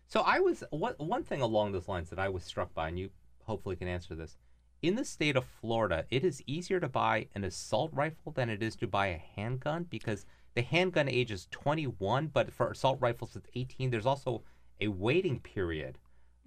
So 0.06 0.20
I 0.20 0.40
was 0.40 0.64
what 0.70 0.98
one 0.98 1.22
thing 1.22 1.40
along 1.40 1.72
those 1.72 1.88
lines 1.88 2.08
that 2.10 2.18
I 2.18 2.28
was 2.28 2.42
struck 2.42 2.72
by, 2.74 2.88
and 2.88 2.98
you 2.98 3.10
hopefully 3.44 3.76
can 3.76 3.88
answer 3.88 4.14
this. 4.14 4.36
In 4.80 4.94
the 4.94 5.04
state 5.04 5.36
of 5.36 5.44
Florida, 5.44 6.04
it 6.08 6.24
is 6.24 6.42
easier 6.46 6.78
to 6.80 6.88
buy 6.88 7.26
an 7.34 7.44
assault 7.44 7.90
rifle 7.92 8.32
than 8.32 8.48
it 8.48 8.62
is 8.62 8.76
to 8.76 8.86
buy 8.86 9.08
a 9.08 9.20
handgun 9.34 9.86
because 9.90 10.24
the 10.54 10.62
handgun 10.62 11.08
age 11.08 11.30
is 11.32 11.48
21, 11.50 12.28
but 12.28 12.52
for 12.52 12.70
assault 12.70 12.98
rifles 13.00 13.34
it's 13.34 13.48
18. 13.54 13.90
There's 13.90 14.06
also 14.06 14.42
a 14.80 14.88
waiting 14.88 15.40
period 15.40 15.98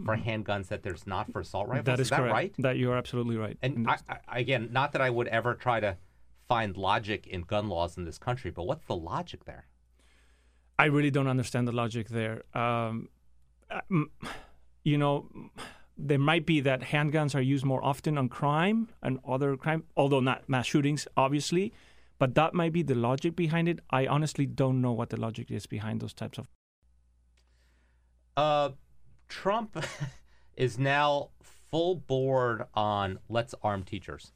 for 0.06 0.18
handguns 0.18 0.68
that 0.70 0.82
there's 0.82 1.06
not 1.06 1.32
for 1.32 1.42
assault 1.42 1.68
rifles. 1.68 1.82
Mm-hmm. 1.82 1.92
That 1.92 2.00
is, 2.00 2.10
that 2.10 2.18
correct. 2.18 2.34
right? 2.34 2.54
That 2.60 2.78
you 2.78 2.92
are 2.92 2.98
absolutely 2.98 3.38
right. 3.38 3.58
And 3.62 3.88
I, 3.88 3.98
I, 4.28 4.40
again, 4.40 4.70
not 4.72 4.94
that 4.94 5.02
I 5.02 5.10
would 5.10 5.28
ever 5.28 5.54
try 5.54 5.80
to 5.80 5.98
find 6.52 6.76
logic 6.76 7.28
in 7.28 7.42
gun 7.44 7.70
laws 7.70 7.98
in 7.98 8.04
this 8.04 8.18
country, 8.18 8.52
but 8.52 8.64
what's 8.64 8.86
the 8.86 8.96
logic 9.12 9.46
there? 9.46 9.68
I 10.78 10.86
really 10.86 11.10
don't 11.10 11.30
understand 11.36 11.66
the 11.66 11.72
logic 11.72 12.10
there. 12.10 12.44
Um, 12.54 13.08
uh, 13.70 13.80
you 14.84 14.98
know, 14.98 15.30
there 15.98 16.20
might 16.20 16.46
be 16.46 16.60
that 16.60 16.82
handguns 16.82 17.36
are 17.36 17.46
used 17.54 17.64
more 17.64 17.82
often 17.92 18.18
on 18.18 18.28
crime 18.28 18.90
and 19.02 19.20
other 19.26 19.56
crime, 19.56 19.86
although 19.96 20.20
not 20.20 20.50
mass 20.50 20.66
shootings, 20.66 21.08
obviously. 21.16 21.72
But 22.20 22.36
that 22.36 22.54
might 22.54 22.74
be 22.74 22.84
the 22.84 22.96
logic 22.96 23.34
behind 23.36 23.70
it. 23.70 23.80
I 23.90 24.06
honestly 24.06 24.46
don't 24.46 24.82
know 24.82 24.92
what 24.92 25.10
the 25.10 25.20
logic 25.26 25.52
is 25.52 25.66
behind 25.66 26.02
those 26.02 26.14
types 26.14 26.38
of. 26.38 26.48
Uh, 28.36 28.70
Trump 29.30 29.82
is 30.58 30.78
now 30.78 31.30
full 31.70 31.96
board 31.96 32.64
on 32.74 33.20
let's 33.30 33.56
arm 33.64 33.84
teachers. 33.84 34.34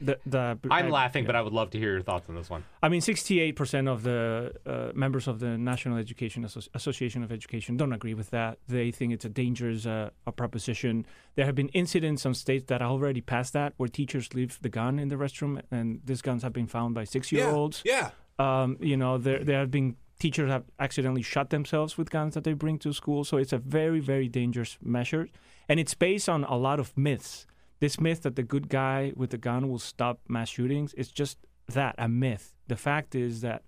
The, 0.00 0.18
the, 0.24 0.58
I'm 0.70 0.86
I- 0.86 0.88
laughing, 0.88 1.24
yeah. 1.24 1.28
but 1.28 1.36
I 1.36 1.42
would 1.42 1.52
love 1.52 1.70
to 1.70 1.78
hear 1.78 1.92
your 1.92 2.02
thoughts 2.02 2.28
on 2.28 2.34
this 2.34 2.48
one. 2.48 2.64
I 2.82 2.88
mean, 2.88 3.02
68% 3.02 3.86
of 3.86 4.02
the 4.02 4.54
uh, 4.66 4.92
members 4.94 5.28
of 5.28 5.40
the 5.40 5.58
National 5.58 5.98
Education 5.98 6.44
Asso- 6.44 6.70
Association 6.74 7.22
of 7.22 7.30
Education 7.30 7.76
don't 7.76 7.92
agree 7.92 8.14
with 8.14 8.30
that. 8.30 8.58
They 8.66 8.90
think 8.90 9.12
it's 9.12 9.26
a 9.26 9.28
dangerous 9.28 9.84
uh, 9.86 10.10
a 10.26 10.32
proposition. 10.32 11.04
There 11.34 11.44
have 11.44 11.54
been 11.54 11.68
incidents 11.68 12.24
in 12.24 12.34
states 12.34 12.64
that 12.68 12.80
have 12.80 12.90
already 12.90 13.20
passed 13.20 13.52
that, 13.52 13.74
where 13.76 13.88
teachers 13.88 14.32
leave 14.34 14.58
the 14.62 14.70
gun 14.70 14.98
in 14.98 15.08
the 15.08 15.16
restroom, 15.16 15.60
and 15.70 16.00
these 16.04 16.22
guns 16.22 16.42
have 16.42 16.52
been 16.52 16.66
found 16.66 16.94
by 16.94 17.04
six-year-olds. 17.04 17.82
Yeah. 17.84 18.10
Um, 18.38 18.78
you 18.80 18.96
know, 18.96 19.18
there 19.18 19.44
there 19.44 19.58
have 19.58 19.70
been 19.70 19.96
teachers 20.18 20.50
have 20.50 20.64
accidentally 20.78 21.22
shot 21.22 21.50
themselves 21.50 21.98
with 21.98 22.10
guns 22.10 22.34
that 22.34 22.44
they 22.44 22.52
bring 22.54 22.78
to 22.78 22.92
school. 22.92 23.24
So 23.24 23.36
it's 23.36 23.52
a 23.52 23.58
very 23.58 24.00
very 24.00 24.28
dangerous 24.28 24.78
measure, 24.82 25.28
and 25.68 25.78
it's 25.78 25.92
based 25.94 26.28
on 26.28 26.44
a 26.44 26.56
lot 26.56 26.80
of 26.80 26.96
myths. 26.96 27.46
This 27.80 27.98
myth 27.98 28.22
that 28.22 28.36
the 28.36 28.42
good 28.42 28.68
guy 28.68 29.12
with 29.16 29.30
the 29.30 29.38
gun 29.38 29.68
will 29.70 29.78
stop 29.78 30.20
mass 30.28 30.50
shootings 30.50 30.92
is 30.94 31.10
just 31.10 31.38
that 31.68 31.94
a 31.98 32.08
myth. 32.08 32.54
The 32.68 32.76
fact 32.76 33.14
is 33.14 33.40
that 33.40 33.62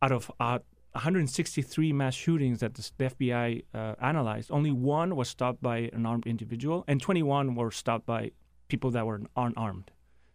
out 0.00 0.12
of 0.12 0.30
uh, 0.38 0.58
163 0.92 1.92
mass 1.92 2.14
shootings 2.14 2.60
that 2.60 2.74
the, 2.74 2.90
the 2.96 3.04
FBI 3.06 3.64
uh, 3.74 3.94
analyzed, 4.00 4.50
only 4.52 4.70
one 4.70 5.16
was 5.16 5.28
stopped 5.28 5.60
by 5.60 5.90
an 5.92 6.06
armed 6.06 6.26
individual, 6.26 6.84
and 6.86 7.00
21 7.00 7.56
were 7.56 7.72
stopped 7.72 8.06
by 8.06 8.30
people 8.68 8.90
that 8.92 9.04
were 9.04 9.22
unarmed. 9.36 9.90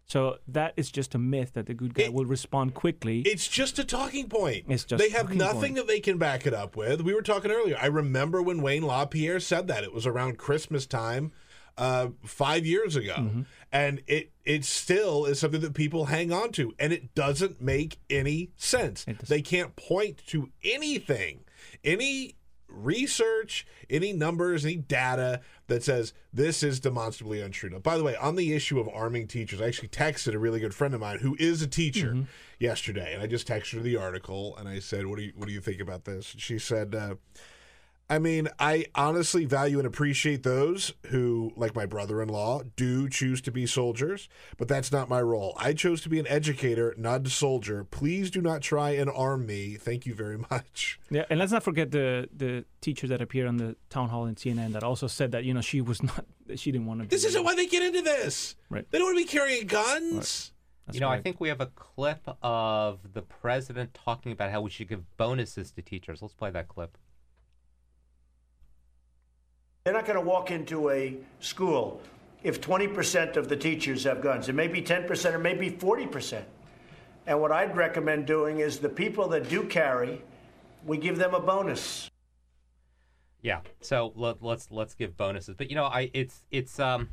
So 0.05 0.37
that 0.47 0.73
is 0.75 0.91
just 0.91 1.13
a 1.13 1.19
myth 1.19 1.53
that 1.53 1.67
the 1.67 1.75
good 1.75 1.93
guy 1.93 2.05
It- 2.05 2.13
will 2.13 2.25
respond 2.25 2.73
quickly. 2.73 3.21
It's 3.21 3.47
just 3.47 3.77
a 3.79 3.83
talking 3.83 4.27
point. 4.27 4.65
It's 4.67 4.83
just 4.83 5.01
they 5.01 5.11
have 5.11 5.33
nothing 5.33 5.59
point. 5.61 5.75
that 5.75 5.87
they 5.87 5.99
can 5.99 6.17
back 6.17 6.45
it 6.47 6.53
up 6.53 6.75
with. 6.75 7.01
We 7.01 7.13
were 7.13 7.21
talking 7.21 7.51
earlier. 7.51 7.77
I 7.79 7.85
remember 7.85 8.41
when 8.41 8.61
Wayne 8.61 8.81
LaPierre 8.83 9.39
said 9.39 9.67
that. 9.67 9.83
It 9.83 9.93
was 9.93 10.07
around 10.07 10.39
Christmas 10.39 10.87
time, 10.87 11.31
uh, 11.79 12.09
five 12.25 12.65
years 12.65 12.95
ago, 12.95 13.15
Mm-hmm. 13.17 13.41
and 13.71 14.01
it 14.05 14.31
it 14.45 14.65
still 14.65 15.25
is 15.25 15.39
something 15.39 15.61
that 15.61 15.73
people 15.73 16.05
hang 16.05 16.31
on 16.31 16.51
to, 16.53 16.73
and 16.77 16.93
it 16.93 17.15
doesn't 17.15 17.59
make 17.61 17.97
any 18.09 18.51
sense. 18.57 19.05
They 19.27 19.41
can't 19.41 19.75
point 19.75 20.21
to 20.27 20.49
anything, 20.63 21.39
any 21.83 22.35
research, 22.67 23.65
any 23.89 24.13
numbers, 24.13 24.63
any 24.65 24.75
data 24.75 25.41
that 25.67 25.83
says 25.83 26.13
this 26.33 26.61
is 26.63 26.79
demonstrably 26.79 27.41
untrue. 27.41 27.69
Now, 27.69 27.79
by 27.79 27.97
the 27.97 28.03
way, 28.03 28.15
on 28.15 28.35
the 28.35 28.53
issue 28.53 28.79
of 28.79 28.87
arming 28.89 29.27
teachers, 29.27 29.61
I 29.61 29.67
actually 29.67 29.87
texted 29.89 30.33
a 30.33 30.39
really 30.39 30.59
good 30.59 30.73
friend 30.75 30.93
of 30.93 30.99
mine 31.01 31.19
who 31.19 31.35
is 31.39 31.61
a 31.61 31.67
teacher 31.67 32.09
Mm-hmm. 32.11 32.23
yesterday, 32.59 33.13
and 33.13 33.21
I 33.23 33.27
just 33.27 33.47
texted 33.47 33.75
her 33.77 33.79
the 33.81 33.97
article, 33.97 34.55
and 34.57 34.67
I 34.67 34.79
said, 34.79 35.07
"What 35.07 35.17
do 35.19 35.23
you 35.25 35.33
what 35.35 35.47
do 35.47 35.53
you 35.53 35.61
think 35.61 35.79
about 35.81 36.05
this?" 36.05 36.33
And 36.33 36.41
she 36.41 36.59
said. 36.59 36.93
Uh, 36.95 37.15
I 38.11 38.17
mean, 38.17 38.47
I 38.57 38.85
honestly 38.95 39.45
value 39.45 39.77
and 39.77 39.85
appreciate 39.85 40.41
those 40.41 40.93
who, 41.07 41.53
like 41.55 41.75
my 41.75 41.85
brother 41.85 42.23
in 42.23 42.29
law, 42.29 42.63
do 42.75 43.07
choose 43.07 43.39
to 43.41 43.51
be 43.51 43.67
soldiers, 43.67 44.27
but 44.57 44.67
that's 44.67 44.91
not 44.91 45.09
my 45.09 45.21
role. 45.21 45.53
I 45.57 45.73
chose 45.73 46.01
to 46.01 46.09
be 46.09 46.19
an 46.19 46.25
educator, 46.25 46.95
not 46.97 47.27
a 47.27 47.29
soldier. 47.29 47.83
Please 47.83 48.31
do 48.31 48.41
not 48.41 48.61
try 48.61 48.91
and 48.91 49.11
arm 49.11 49.45
me. 49.45 49.75
Thank 49.75 50.07
you 50.07 50.15
very 50.15 50.37
much. 50.51 50.99
Yeah, 51.11 51.25
and 51.29 51.39
let's 51.39 51.51
not 51.51 51.61
forget 51.61 51.91
the 51.91 52.27
the 52.35 52.65
teacher 52.81 53.07
that 53.07 53.21
appeared 53.21 53.47
on 53.47 53.57
the 53.57 53.75
town 53.91 54.09
hall 54.09 54.25
in 54.25 54.33
CNN 54.33 54.73
that 54.73 54.83
also 54.83 55.05
said 55.05 55.31
that 55.33 55.43
you 55.43 55.53
know 55.53 55.61
she 55.61 55.81
was 55.81 56.01
not 56.03 56.25
she 56.55 56.71
didn't 56.71 56.87
want 56.87 57.01
to. 57.01 57.07
This 57.07 57.25
isn't 57.25 57.43
why 57.43 57.53
they 57.53 57.67
get 57.67 57.83
into 57.83 58.01
this. 58.01 58.55
Right. 58.71 58.89
They 58.89 58.97
don't 58.97 59.13
want 59.13 59.19
to 59.19 59.23
be 59.31 59.37
carrying 59.39 59.67
guns. 59.67 60.51
That's 60.87 60.95
you 60.95 61.01
know, 61.01 61.09
I 61.09 61.21
think 61.21 61.39
we 61.39 61.49
have 61.49 61.61
a 61.61 61.67
clip 61.67 62.27
of 62.41 63.13
the 63.13 63.21
president 63.21 63.93
talking 63.93 64.31
about 64.31 64.49
how 64.49 64.61
we 64.61 64.71
should 64.71 64.89
give 64.89 65.03
bonuses 65.17 65.71
to 65.73 65.83
teachers. 65.83 66.23
Let's 66.23 66.33
play 66.33 66.49
that 66.49 66.67
clip. 66.67 66.97
They're 69.83 69.93
not 69.93 70.05
going 70.05 70.19
to 70.19 70.25
walk 70.25 70.51
into 70.51 70.89
a 70.89 71.17
school 71.39 72.01
if 72.43 72.61
20% 72.61 73.37
of 73.37 73.49
the 73.49 73.55
teachers 73.55 74.03
have 74.03 74.21
guns. 74.21 74.49
It 74.49 74.53
may 74.53 74.67
be 74.67 74.81
10% 74.81 75.33
or 75.33 75.39
maybe 75.39 75.71
40%. 75.71 76.43
And 77.27 77.39
what 77.41 77.51
I'd 77.51 77.75
recommend 77.75 78.25
doing 78.25 78.59
is 78.59 78.79
the 78.79 78.89
people 78.89 79.27
that 79.29 79.49
do 79.49 79.63
carry, 79.63 80.21
we 80.85 80.97
give 80.97 81.17
them 81.17 81.33
a 81.33 81.39
bonus. 81.39 82.09
Yeah. 83.41 83.61
So 83.81 84.13
let, 84.15 84.41
let's 84.41 84.67
let's 84.71 84.93
give 84.93 85.15
bonuses. 85.15 85.55
But 85.55 85.69
you 85.69 85.75
know, 85.75 85.85
I 85.85 86.09
it's 86.13 86.43
it's 86.51 86.79
um 86.79 87.09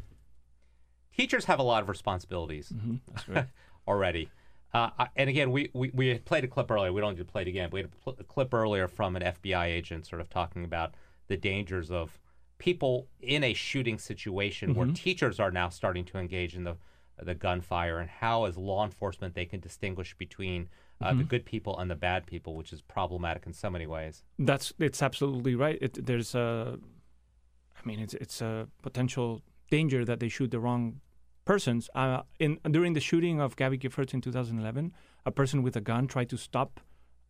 teachers 1.17 1.45
have 1.45 1.59
a 1.61 1.62
lot 1.62 1.83
of 1.83 1.89
responsibilities 1.89 2.73
Mm-hmm. 2.75 2.97
That's 3.12 3.29
right. 3.29 3.47
already. 3.89 4.31
Uh, 4.75 4.91
and 5.14 5.31
again, 5.31 5.53
we, 5.53 5.71
we, 5.73 5.91
we 5.95 6.19
played 6.19 6.45
a 6.45 6.49
clip 6.49 6.71
earlier. 6.71 6.93
We 6.93 7.01
don't 7.01 7.12
need 7.12 7.19
to 7.19 7.25
play 7.25 7.43
it 7.43 7.49
again. 7.49 7.71
We 7.73 7.81
had 7.81 7.87
a, 7.87 8.05
pl- 8.05 8.17
a 8.19 8.25
clip 8.25 8.53
earlier 8.53 8.89
from 8.89 9.17
an 9.17 9.23
FBI 9.23 9.67
agent 9.67 10.07
sort 10.07 10.21
of 10.21 10.29
talking 10.29 10.64
about 10.64 10.95
the 11.29 11.37
dangers 11.37 11.91
of 11.91 12.19
people 12.59 13.09
in 13.20 13.44
a 13.44 13.54
shooting 13.54 13.98
situation 13.98 14.74
where 14.74 14.86
teachers 14.94 15.38
are 15.38 15.50
now 15.50 15.68
starting 15.68 16.04
to 16.07 16.18
engage 16.18 16.54
in 16.54 16.64
the 16.64 16.76
the 17.22 17.34
gunfire 17.34 17.98
and 17.98 18.11
how, 18.11 18.44
as 18.44 18.59
law 18.59 18.84
enforcement, 18.84 19.34
they 19.34 19.46
can 19.46 19.61
distinguish 19.61 20.14
between 20.18 20.68
uh, 21.00 21.14
the 21.14 21.24
good 21.24 21.44
people 21.44 21.78
and 21.78 21.90
the 21.90 21.94
bad 21.94 22.26
people, 22.26 22.54
which 22.54 22.72
is 22.72 22.80
problematic 22.82 23.46
in 23.46 23.52
so 23.52 23.70
many 23.70 23.86
ways. 23.86 24.22
That's 24.38 24.72
it's 24.78 25.02
absolutely 25.02 25.54
right. 25.54 25.78
It, 25.80 26.07
there's 26.07 26.34
a, 26.34 26.78
I 27.76 27.88
mean, 27.88 28.00
it's 28.00 28.14
it's 28.14 28.40
a 28.40 28.68
potential 28.82 29.42
danger 29.70 30.04
that 30.04 30.20
they 30.20 30.28
shoot 30.28 30.50
the 30.50 30.61
wrong 30.61 31.00
persons. 31.44 31.88
Uh, 31.94 32.22
in 32.38 32.59
during 32.70 32.94
the 32.94 33.00
shooting 33.00 33.40
of 33.40 33.57
Gabby 33.57 33.78
Giffords 33.78 34.14
in 34.14 34.20
2011, 34.20 34.92
a 35.24 35.30
person 35.30 35.62
with 35.62 35.76
a 35.76 35.80
gun 35.80 36.07
tried 36.07 36.28
to 36.30 36.36
stop 36.36 36.80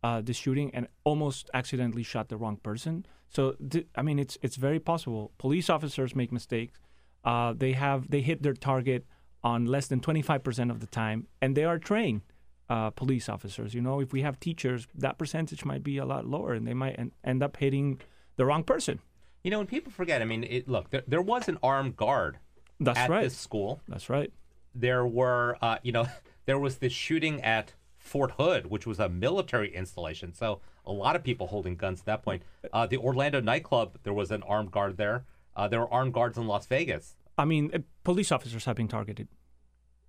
uh, 0.03 0.21
the 0.21 0.33
shooting 0.33 0.73
and 0.73 0.87
almost 1.03 1.49
accidentally 1.53 2.03
shot 2.03 2.29
the 2.29 2.37
wrong 2.37 2.57
person. 2.57 3.05
So 3.29 3.55
th- 3.69 3.87
I 3.95 4.01
mean, 4.01 4.19
it's 4.19 4.37
it's 4.41 4.55
very 4.55 4.79
possible. 4.79 5.31
Police 5.37 5.69
officers 5.69 6.15
make 6.15 6.31
mistakes. 6.31 6.79
Uh, 7.23 7.53
they 7.55 7.73
have 7.73 8.09
they 8.09 8.21
hit 8.21 8.43
their 8.43 8.53
target 8.53 9.05
on 9.43 9.65
less 9.65 9.87
than 9.87 9.99
25% 9.99 10.71
of 10.71 10.79
the 10.79 10.87
time, 10.87 11.27
and 11.41 11.55
they 11.55 11.63
are 11.63 11.77
trained 11.77 12.21
uh, 12.69 12.89
police 12.89 13.29
officers. 13.29 13.73
You 13.73 13.81
know, 13.81 13.99
if 13.99 14.11
we 14.11 14.21
have 14.21 14.39
teachers, 14.39 14.87
that 14.95 15.17
percentage 15.17 15.63
might 15.63 15.83
be 15.83 15.97
a 15.97 16.05
lot 16.05 16.25
lower, 16.25 16.53
and 16.53 16.67
they 16.67 16.73
might 16.73 16.97
en- 16.97 17.11
end 17.23 17.43
up 17.43 17.57
hitting 17.57 18.01
the 18.35 18.45
wrong 18.45 18.63
person. 18.63 18.99
You 19.43 19.51
know, 19.51 19.59
when 19.59 19.67
people 19.67 19.91
forget, 19.91 20.21
I 20.21 20.25
mean, 20.25 20.43
it, 20.43 20.67
look, 20.67 20.89
there, 20.89 21.03
there 21.07 21.21
was 21.21 21.47
an 21.47 21.57
armed 21.63 21.95
guard 21.95 22.39
That's 22.79 22.99
at 22.99 23.09
right. 23.09 23.23
this 23.23 23.37
school. 23.37 23.81
That's 23.87 24.09
right. 24.09 24.31
There 24.75 25.05
were, 25.05 25.57
uh, 25.61 25.77
you 25.83 25.91
know, 25.91 26.07
there 26.45 26.59
was 26.59 26.77
this 26.77 26.93
shooting 26.93 27.41
at 27.41 27.73
Fort 27.97 28.31
Hood, 28.31 28.67
which 28.67 28.85
was 28.85 28.99
a 28.99 29.09
military 29.09 29.73
installation. 29.73 30.33
So 30.33 30.61
a 30.87 30.91
lot 30.91 31.15
of 31.15 31.23
people 31.23 31.47
holding 31.47 31.75
guns 31.75 31.99
at 31.99 32.05
that 32.05 32.23
point. 32.23 32.41
Uh, 32.73 32.87
the 32.87 32.97
Orlando 32.97 33.39
nightclub, 33.41 33.99
there 34.03 34.13
was 34.13 34.31
an 34.31 34.43
armed 34.43 34.71
guard 34.71 34.97
there. 34.97 35.25
Uh, 35.55 35.67
there 35.67 35.79
were 35.79 35.93
armed 35.93 36.13
guards 36.13 36.37
in 36.37 36.47
Las 36.47 36.65
Vegas. 36.67 37.15
I 37.37 37.45
mean, 37.45 37.71
uh, 37.73 37.79
police 38.03 38.31
officers 38.31 38.65
have 38.65 38.75
been 38.75 38.87
targeted. 38.87 39.27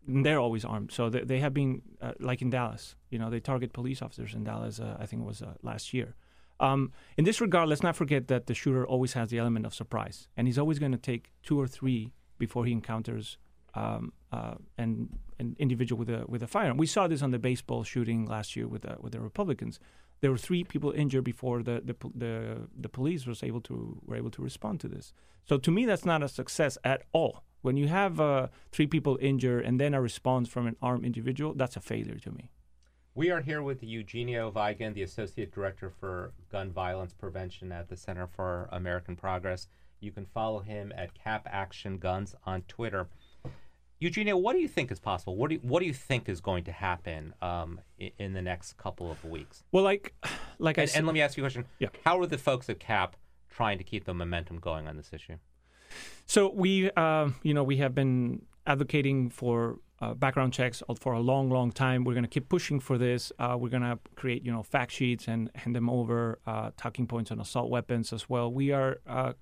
They're 0.07 0.41
always 0.41 0.64
armed, 0.64 0.91
so 0.91 1.11
they, 1.11 1.20
they 1.20 1.41
have 1.41 1.53
been 1.53 1.83
uh, 2.01 2.12
like 2.18 2.41
in 2.41 2.49
Dallas. 2.49 2.97
You 3.11 3.18
know, 3.18 3.29
they 3.29 3.41
target 3.41 3.74
police 3.74 4.01
officers 4.01 4.33
in 4.33 4.45
Dallas. 4.45 4.81
Uh, 4.81 4.97
I 4.99 5.05
think 5.05 5.20
it 5.22 5.26
was 5.26 5.43
uh, 5.43 5.55
last 5.62 5.93
year. 5.93 6.14
Um, 6.61 6.93
in 7.18 7.24
this 7.24 7.41
regard, 7.41 7.68
let's 7.68 7.83
not 7.83 7.95
forget 7.95 8.29
that 8.29 8.47
the 8.47 8.55
shooter 8.55 8.87
always 8.87 9.12
has 9.12 9.29
the 9.29 9.39
element 9.39 9.66
of 9.66 9.74
surprise, 9.74 10.29
and 10.37 10.49
he's 10.49 10.59
always 10.59 10.79
going 10.79 10.93
to 10.93 10.99
take 10.99 11.31
two 11.43 11.61
or 11.61 11.66
three 11.66 12.12
before 12.39 12.64
he 12.64 12.72
encounters 12.72 13.37
um, 13.74 14.12
uh, 14.33 14.55
an, 14.76 15.09
an 15.39 15.57
individual 15.59 15.99
with 15.99 16.11
a 16.11 16.24
with 16.26 16.43
a 16.43 16.47
firearm. 16.47 16.79
We 16.79 16.87
saw 16.87 17.07
this 17.07 17.22
on 17.22 17.31
the 17.31 17.39
baseball 17.39 17.85
shooting 17.85 18.26
last 18.26 18.57
year 18.57 18.66
with 18.66 18.83
the, 18.83 18.97
with 19.01 19.12
the 19.12 19.20
Republicans. 19.20 19.79
There 20.20 20.30
were 20.30 20.38
three 20.38 20.64
people 20.64 20.90
injured 20.90 21.24
before 21.24 21.62
the, 21.62 21.80
the 21.84 21.96
the 22.14 22.68
the 22.76 22.88
police 22.88 23.26
was 23.26 23.42
able 23.42 23.60
to 23.62 24.00
were 24.04 24.16
able 24.16 24.30
to 24.30 24.42
respond 24.42 24.80
to 24.80 24.88
this. 24.88 25.12
So 25.44 25.58
to 25.58 25.70
me, 25.70 25.86
that's 25.86 26.04
not 26.04 26.22
a 26.22 26.28
success 26.28 26.76
at 26.84 27.02
all. 27.12 27.44
When 27.62 27.76
you 27.76 27.88
have 27.88 28.20
uh, 28.20 28.48
three 28.70 28.86
people 28.86 29.18
injured 29.20 29.64
and 29.64 29.80
then 29.80 29.94
a 29.94 30.00
response 30.00 30.48
from 30.48 30.66
an 30.66 30.76
armed 30.80 31.04
individual, 31.04 31.54
that's 31.54 31.76
a 31.76 31.80
failure 31.80 32.18
to 32.18 32.30
me. 32.30 32.50
We 33.14 33.30
are 33.30 33.40
here 33.40 33.62
with 33.62 33.82
Eugenio 33.82 34.52
Weigend, 34.52 34.94
the 34.94 35.02
Associate 35.02 35.50
Director 35.50 35.90
for 35.90 36.32
Gun 36.52 36.70
Violence 36.70 37.14
Prevention 37.14 37.72
at 37.72 37.88
the 37.88 37.96
Center 37.96 38.28
for 38.28 38.68
American 38.70 39.16
Progress. 39.16 39.66
You 39.98 40.12
can 40.12 40.26
follow 40.26 40.60
him 40.60 40.92
at 40.96 41.14
Cap 41.14 41.48
Action 41.50 41.98
Guns 41.98 42.36
on 42.46 42.62
Twitter. 42.68 43.08
Eugenio, 44.01 44.36
what 44.36 44.53
do 44.53 44.61
you 44.61 44.68
think 44.68 44.92
is 44.92 45.01
possible? 45.01 45.36
What 45.36 45.49
do 45.49 45.55
you, 45.57 45.61
what 45.62 45.80
do 45.80 45.86
you 45.86 45.92
think 45.92 46.28
is 46.28 46.40
going 46.40 46.64
to 46.64 46.72
happen 46.72 47.34
um, 47.42 47.80
in, 47.99 48.11
in 48.18 48.32
the 48.32 48.42
next 48.42 48.76
couple 48.76 49.11
of 49.11 49.24
weeks? 49.24 49.64
Well, 49.72 49.82
like 49.84 50.14
like 50.59 50.78
I 50.78 50.82
And, 50.82 50.90
said, 50.90 50.99
and 50.99 51.07
let 51.07 51.14
me 51.14 51.20
ask 51.20 51.36
you 51.36 51.42
a 51.42 51.46
question. 51.46 51.64
Yeah. 51.78 51.88
How 52.05 52.18
are 52.20 52.26
the 52.26 52.38
folks 52.38 52.68
at 52.70 52.78
CAP 52.78 53.16
trying 53.51 53.78
to 53.78 53.84
keep 53.84 54.05
the 54.05 54.14
momentum 54.14 54.59
going 54.59 54.86
on 54.86 54.96
this 54.96 55.11
issue? 55.12 55.36
So 56.26 56.51
we, 56.53 56.90
uh, 56.92 57.30
you 57.42 57.55
know, 57.55 57.64
we 57.64 57.78
have 57.78 57.94
been 57.94 58.42
advocating 58.66 59.30
for 59.30 59.78
uh, 60.01 60.14
background 60.14 60.53
checks 60.53 60.80
for 61.01 61.14
a 61.14 61.20
long, 61.20 61.51
long 61.51 61.72
time. 61.72 62.05
We're 62.05 62.12
going 62.12 62.22
to 62.24 62.28
keep 62.30 62.49
pushing 62.49 62.78
for 62.78 62.99
this. 62.99 63.32
Uh, 63.38 63.57
we're 63.59 63.70
going 63.70 63.82
to 63.82 63.99
create, 64.14 64.44
you 64.44 64.53
know, 64.53 64.62
fact 64.62 64.92
sheets 64.92 65.26
and 65.26 65.51
hand 65.57 65.74
them 65.74 65.90
over, 65.90 66.38
uh, 66.46 66.70
talking 66.76 67.07
points 67.09 67.32
on 67.32 67.40
assault 67.40 67.68
weapons 67.70 68.12
as 68.12 68.28
well. 68.28 68.53
We 68.53 68.70
are 68.70 69.01
uh, 69.09 69.32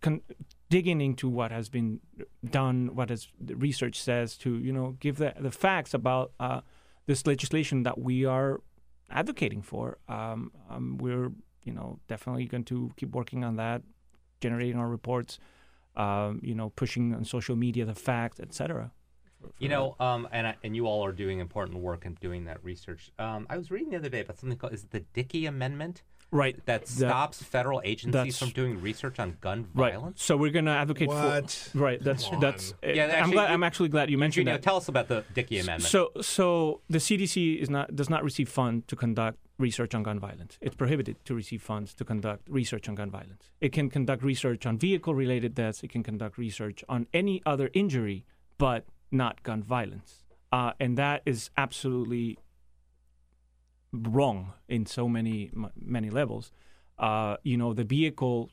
con- 0.00 0.22
digging 0.70 1.02
into 1.02 1.28
what 1.28 1.50
has 1.50 1.68
been 1.68 2.00
done, 2.48 2.94
what 2.94 3.10
has 3.10 3.28
the 3.38 3.54
research 3.56 4.00
says 4.00 4.36
to, 4.38 4.58
you 4.58 4.72
know, 4.72 4.96
give 5.00 5.18
the, 5.18 5.34
the 5.38 5.50
facts 5.50 5.92
about 5.92 6.32
uh, 6.40 6.62
this 7.06 7.26
legislation 7.26 7.82
that 7.82 7.98
we 7.98 8.24
are 8.24 8.62
advocating 9.10 9.60
for. 9.60 9.98
Um, 10.08 10.52
um, 10.70 10.96
we're, 10.96 11.32
you 11.64 11.74
know, 11.74 11.98
definitely 12.08 12.46
going 12.46 12.64
to 12.64 12.90
keep 12.96 13.10
working 13.10 13.44
on 13.44 13.56
that, 13.56 13.82
generating 14.40 14.78
our 14.78 14.88
reports 14.88 15.38
um, 15.96 16.40
you 16.42 16.54
know, 16.54 16.70
pushing 16.70 17.14
on 17.14 17.24
social 17.24 17.56
media 17.56 17.84
the 17.84 17.94
facts, 17.94 18.40
etc. 18.40 18.92
You 19.58 19.68
know, 19.68 19.96
um, 20.00 20.28
and 20.32 20.46
I, 20.46 20.56
and 20.62 20.76
you 20.76 20.86
all 20.86 21.04
are 21.04 21.12
doing 21.12 21.40
important 21.40 21.78
work 21.78 22.04
in 22.04 22.14
doing 22.14 22.44
that 22.44 22.62
research. 22.62 23.10
Um, 23.18 23.46
I 23.48 23.56
was 23.56 23.70
reading 23.70 23.90
the 23.90 23.96
other 23.96 24.08
day 24.08 24.20
about 24.20 24.38
something 24.38 24.58
called 24.58 24.72
is 24.72 24.84
the 24.84 25.00
Dickey 25.00 25.46
Amendment 25.46 26.02
Right. 26.32 26.64
that 26.66 26.86
stops 26.88 27.42
federal 27.42 27.80
agencies 27.84 28.38
from 28.38 28.50
doing 28.50 28.80
research 28.80 29.18
on 29.18 29.36
gun 29.40 29.68
Right. 29.74 29.92
violence. 29.94 30.22
So 30.22 30.36
we're 30.36 30.52
going 30.52 30.66
to 30.66 30.70
advocate 30.70 31.08
What? 31.08 31.50
for 31.50 31.78
right. 31.78 32.02
That's 32.02 32.28
Come 32.28 32.40
that's. 32.40 32.72
on. 32.84 32.94
Yeah, 32.94 33.22
I'm 33.22 33.30
glad. 33.30 33.48
you- 33.48 33.54
I'm 33.54 33.62
actually 33.62 33.88
glad 33.88 34.10
you 34.10 34.18
mentioned 34.18 34.42
Eugenio, 34.46 34.56
that. 34.58 34.62
tell 34.62 34.76
us 34.76 34.88
about 34.88 35.08
the 35.08 35.24
Dickey 35.34 35.58
Amendment. 35.58 35.90
So, 35.90 36.10
so 36.20 36.80
the 36.88 36.98
CDC 37.00 37.54
is 37.60 37.68
not 37.68 37.94
does 37.96 38.08
not 38.08 38.22
receive 38.22 38.48
funds 38.48 38.84
to 38.86 38.96
conduct 38.96 39.38
research 39.58 39.94
on 39.94 40.02
gun 40.02 40.18
violence. 40.18 40.56
It's 40.60 40.74
prohibited 40.74 41.22
to 41.26 41.34
receive 41.34 41.62
funds 41.62 41.92
to 41.94 42.04
conduct 42.04 42.48
research 42.48 42.88
on 42.88 42.94
gun 42.94 43.10
violence. 43.10 43.50
It 43.60 43.72
can 43.72 43.90
conduct 43.90 44.22
research 44.22 44.64
on 44.66 44.78
vehicle-related 44.78 45.54
deaths. 45.54 45.82
It 45.82 45.90
can 45.90 46.02
conduct 46.02 46.38
research 46.38 46.82
on 46.88 47.06
any 47.12 47.42
other 47.44 47.68
injury, 47.74 48.24
but 48.56 48.86
not 49.10 49.42
gun 49.42 49.62
violence. 49.62 50.24
Uh, 50.52 50.72
and 50.80 50.96
that 50.96 51.22
is 51.26 51.50
absolutely 51.58 52.38
wrong 53.92 54.52
in 54.68 54.86
so 54.86 55.08
many 55.08 55.50
m- 55.54 55.70
many 55.76 56.10
levels. 56.10 56.52
Uh, 56.98 57.36
you 57.42 57.56
know, 57.56 57.72
the 57.72 57.84
vehicle. 57.84 58.50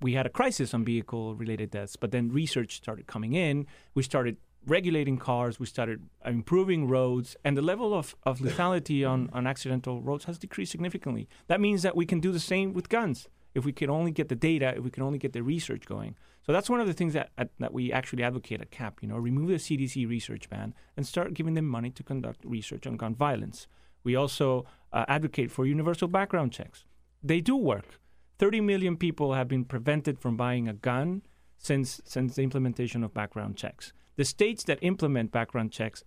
We 0.00 0.12
had 0.12 0.24
a 0.24 0.30
crisis 0.30 0.72
on 0.72 0.84
vehicle-related 0.84 1.72
deaths, 1.72 1.96
but 1.96 2.12
then 2.12 2.30
research 2.30 2.76
started 2.76 3.08
coming 3.08 3.32
in. 3.32 3.66
We 3.92 4.04
started 4.04 4.36
regulating 4.66 5.18
cars, 5.18 5.58
we 5.58 5.66
started 5.66 6.02
improving 6.24 6.86
roads, 6.86 7.36
and 7.44 7.56
the 7.56 7.62
level 7.62 7.94
of, 7.94 8.14
of 8.24 8.40
lethality 8.40 9.08
on, 9.08 9.30
on 9.32 9.46
accidental 9.46 10.00
roads 10.02 10.24
has 10.26 10.38
decreased 10.38 10.72
significantly. 10.72 11.28
That 11.48 11.60
means 11.60 11.82
that 11.82 11.96
we 11.96 12.06
can 12.06 12.20
do 12.20 12.32
the 12.32 12.40
same 12.40 12.72
with 12.72 12.88
guns 12.88 13.28
if 13.54 13.64
we 13.64 13.72
can 13.72 13.90
only 13.90 14.12
get 14.12 14.28
the 14.28 14.36
data, 14.36 14.74
if 14.76 14.84
we 14.84 14.90
can 14.90 15.02
only 15.02 15.18
get 15.18 15.32
the 15.32 15.42
research 15.42 15.86
going. 15.86 16.14
So 16.46 16.52
that's 16.52 16.70
one 16.70 16.80
of 16.80 16.86
the 16.86 16.92
things 16.92 17.14
that, 17.14 17.30
at, 17.36 17.50
that 17.58 17.72
we 17.72 17.92
actually 17.92 18.22
advocate 18.22 18.60
at 18.60 18.70
CAP, 18.70 19.02
you 19.02 19.08
know, 19.08 19.16
remove 19.16 19.48
the 19.48 19.54
CDC 19.54 20.08
research 20.08 20.48
ban 20.48 20.74
and 20.96 21.06
start 21.06 21.34
giving 21.34 21.54
them 21.54 21.66
money 21.66 21.90
to 21.90 22.02
conduct 22.02 22.44
research 22.44 22.86
on 22.86 22.96
gun 22.96 23.14
violence. 23.14 23.66
We 24.04 24.16
also 24.16 24.64
uh, 24.92 25.04
advocate 25.08 25.50
for 25.50 25.66
universal 25.66 26.08
background 26.08 26.52
checks. 26.52 26.84
They 27.22 27.40
do 27.40 27.56
work. 27.56 28.00
30 28.38 28.62
million 28.62 28.96
people 28.96 29.34
have 29.34 29.48
been 29.48 29.64
prevented 29.64 30.18
from 30.18 30.36
buying 30.36 30.66
a 30.66 30.72
gun 30.72 31.22
since 31.58 32.00
since 32.04 32.36
the 32.36 32.42
implementation 32.42 33.04
of 33.04 33.12
background 33.12 33.56
checks. 33.56 33.92
The 34.16 34.24
states 34.24 34.64
that 34.64 34.78
implement 34.80 35.30
background 35.30 35.72
checks 35.72 36.02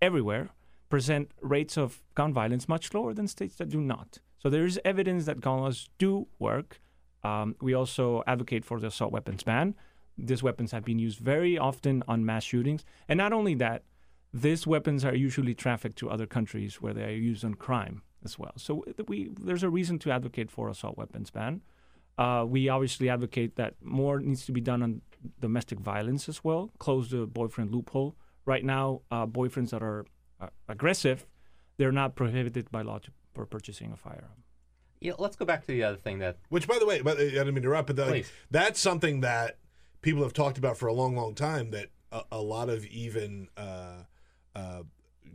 everywhere 0.00 0.50
present 0.90 1.30
rates 1.40 1.76
of 1.76 2.02
gun 2.14 2.32
violence 2.32 2.68
much 2.68 2.92
lower 2.94 3.14
than 3.14 3.26
states 3.28 3.56
that 3.56 3.68
do 3.68 3.80
not. 3.80 4.18
So 4.38 4.48
there 4.48 4.64
is 4.64 4.80
evidence 4.84 5.24
that 5.26 5.40
gun 5.40 5.60
laws 5.60 5.88
do 5.98 6.28
work. 6.38 6.80
Um, 7.24 7.56
we 7.60 7.74
also 7.74 8.22
advocate 8.26 8.64
for 8.64 8.78
the 8.80 8.86
assault 8.86 9.12
weapons 9.12 9.42
ban. 9.42 9.74
These 10.16 10.42
weapons 10.42 10.72
have 10.72 10.84
been 10.84 10.98
used 10.98 11.18
very 11.18 11.58
often 11.58 12.02
on 12.08 12.24
mass 12.24 12.44
shootings, 12.44 12.84
and 13.08 13.18
not 13.18 13.32
only 13.32 13.54
that, 13.54 13.84
these 14.32 14.66
weapons 14.66 15.04
are 15.04 15.14
usually 15.14 15.54
trafficked 15.54 15.98
to 15.98 16.10
other 16.10 16.26
countries 16.26 16.82
where 16.82 16.92
they 16.92 17.04
are 17.04 17.10
used 17.10 17.44
on 17.44 17.54
crime 17.54 18.02
as 18.24 18.38
well. 18.38 18.52
So 18.56 18.84
we 19.06 19.30
there's 19.40 19.62
a 19.62 19.70
reason 19.70 19.98
to 20.00 20.10
advocate 20.10 20.50
for 20.50 20.68
assault 20.68 20.96
weapons 20.96 21.30
ban. 21.30 21.62
Uh, 22.16 22.44
we 22.46 22.68
obviously 22.68 23.08
advocate 23.08 23.54
that 23.56 23.74
more 23.80 24.18
needs 24.18 24.44
to 24.46 24.52
be 24.52 24.60
done 24.60 24.82
on 24.82 25.02
domestic 25.40 25.78
violence 25.78 26.28
as 26.28 26.42
well. 26.42 26.70
Close 26.78 27.10
the 27.10 27.26
boyfriend 27.26 27.72
loophole. 27.72 28.16
Right 28.44 28.64
now, 28.64 29.02
uh, 29.10 29.26
boyfriends 29.26 29.70
that 29.70 29.82
are 29.82 30.04
uh, 30.40 30.48
aggressive, 30.68 31.26
they're 31.76 31.92
not 31.92 32.16
prohibited 32.16 32.70
by 32.70 32.82
law 32.82 32.98
to, 32.98 33.10
for 33.34 33.46
purchasing 33.46 33.92
a 33.92 33.96
firearm. 33.96 34.42
Yeah, 35.00 35.12
let's 35.18 35.36
go 35.36 35.44
back 35.44 35.60
to 35.62 35.68
the 35.68 35.84
other 35.84 35.96
thing 35.96 36.18
that 36.18 36.38
Which, 36.48 36.66
by 36.66 36.78
the 36.78 36.86
way, 36.86 37.00
but 37.02 37.18
uh, 37.18 37.20
I 37.20 37.24
didn't 37.30 37.46
mean 37.48 37.54
to 37.56 37.60
interrupt, 37.68 37.86
but 37.88 37.98
like, 37.98 38.08
Please. 38.08 38.32
that's 38.50 38.80
something 38.80 39.20
that 39.20 39.58
people 40.02 40.22
have 40.22 40.32
talked 40.32 40.58
about 40.58 40.76
for 40.76 40.88
a 40.88 40.92
long, 40.92 41.14
long 41.14 41.34
time. 41.34 41.70
That 41.70 41.90
a, 42.10 42.22
a 42.32 42.40
lot 42.40 42.68
of 42.68 42.84
even 42.86 43.48
uh, 43.56 44.04
uh, 44.56 44.82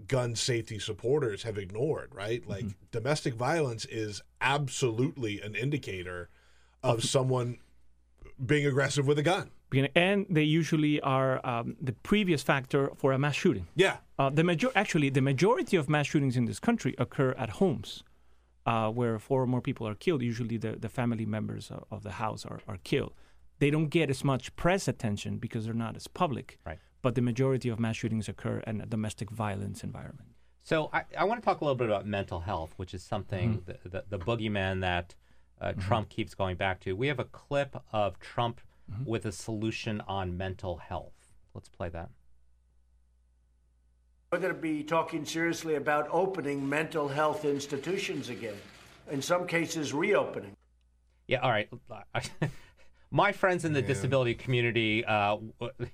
gun 0.08 0.36
safety 0.36 0.80
supporters 0.80 1.44
have 1.44 1.58
ignored. 1.58 2.10
Right, 2.14 2.48
like 2.48 2.66
domestic 2.92 3.34
violence 3.36 3.86
is 3.86 4.22
absolutely 4.42 5.42
an 5.42 5.56
indicator 5.56 6.30
of 6.82 7.04
someone 7.04 7.58
being 8.46 8.66
aggressive 8.66 9.08
with 9.08 9.18
a 9.20 9.24
gun. 9.24 9.50
And 9.96 10.28
they 10.30 10.44
usually 10.44 11.02
are 11.02 11.44
um, 11.44 11.76
the 11.82 11.94
previous 11.94 12.44
factor 12.44 12.92
for 12.96 13.12
a 13.12 13.18
mass 13.18 13.34
shooting. 13.36 13.68
Yeah, 13.76 13.98
Uh, 14.20 14.30
the 14.30 14.44
major- 14.44 14.72
actually, 14.76 15.10
the 15.10 15.22
majority 15.22 15.76
of 15.78 15.90
mass 15.90 16.06
shootings 16.08 16.38
in 16.38 16.46
this 16.46 16.60
country 16.60 16.94
occur 17.00 17.32
at 17.40 17.50
homes, 17.62 18.04
uh, 18.68 18.90
where 18.92 19.18
four 19.18 19.42
or 19.42 19.48
more 19.48 19.62
people 19.62 19.88
are 19.88 19.96
killed. 19.96 20.22
Usually, 20.22 20.58
the, 20.58 20.74
the 20.74 20.90
family 20.90 21.26
members 21.26 21.72
of, 21.72 21.86
of 21.90 22.04
the 22.04 22.12
house 22.12 22.46
are, 22.46 22.60
are 22.68 22.78
killed. 22.84 23.14
They 23.58 23.72
don't 23.72 23.88
get 23.88 24.10
as 24.12 24.24
much 24.24 24.56
press 24.56 24.88
attention 24.88 25.38
because 25.38 25.66
they're 25.66 25.74
not 25.74 25.96
as 25.96 26.08
public. 26.08 26.60
Right. 26.66 26.78
But 27.04 27.16
the 27.16 27.22
majority 27.22 27.70
of 27.70 27.80
mass 27.80 27.98
shootings 27.98 28.28
occur 28.28 28.60
in 28.66 28.82
a 28.82 28.86
domestic 28.88 29.30
violence 29.30 29.84
environment. 29.84 30.30
So 30.64 30.90
I, 30.94 31.04
I 31.20 31.26
want 31.26 31.42
to 31.42 31.46
talk 31.46 31.60
a 31.60 31.66
little 31.66 31.76
bit 31.76 31.88
about 31.90 32.08
mental 32.08 32.40
health, 32.40 32.74
which 32.78 32.94
is 32.96 33.04
something 33.04 33.58
Mm-hmm. 33.68 33.72
the, 33.84 33.90
the, 34.10 34.18
the 34.18 34.20
boogeyman 34.26 34.80
that 34.82 35.14
uh, 35.62 35.74
Trump 35.74 36.08
keeps 36.10 36.34
going 36.34 36.56
back 36.56 36.80
to. 36.82 36.94
We 36.96 37.08
have 37.08 37.20
a 37.20 37.26
clip 37.26 37.76
of 37.92 38.20
Trump 38.20 38.60
Mm-hmm. 38.92 39.06
with 39.06 39.26
a 39.26 39.32
solution 39.32 40.02
on 40.10 40.36
mental 40.36 40.76
health. 40.76 41.14
Let's 41.54 41.70
play 41.70 41.88
that. 41.88 42.10
We're 44.32 44.40
going 44.40 44.54
to 44.54 44.60
be 44.60 44.84
talking 44.84 45.24
seriously 45.24 45.76
about 45.76 46.10
opening 46.12 46.68
mental 46.68 47.08
health 47.08 47.46
institutions 47.46 48.28
again. 48.28 48.58
In 49.10 49.22
some 49.22 49.48
cases, 49.48 49.94
reopening. 49.94 50.58
Yeah, 51.28 51.40
all 51.40 51.50
right. 51.52 51.70
My 53.12 53.32
friends 53.32 53.64
in 53.64 53.72
the 53.72 53.82
disability 53.82 54.34
community, 54.34 55.06
uh, 55.06 55.38
w- 55.62 55.90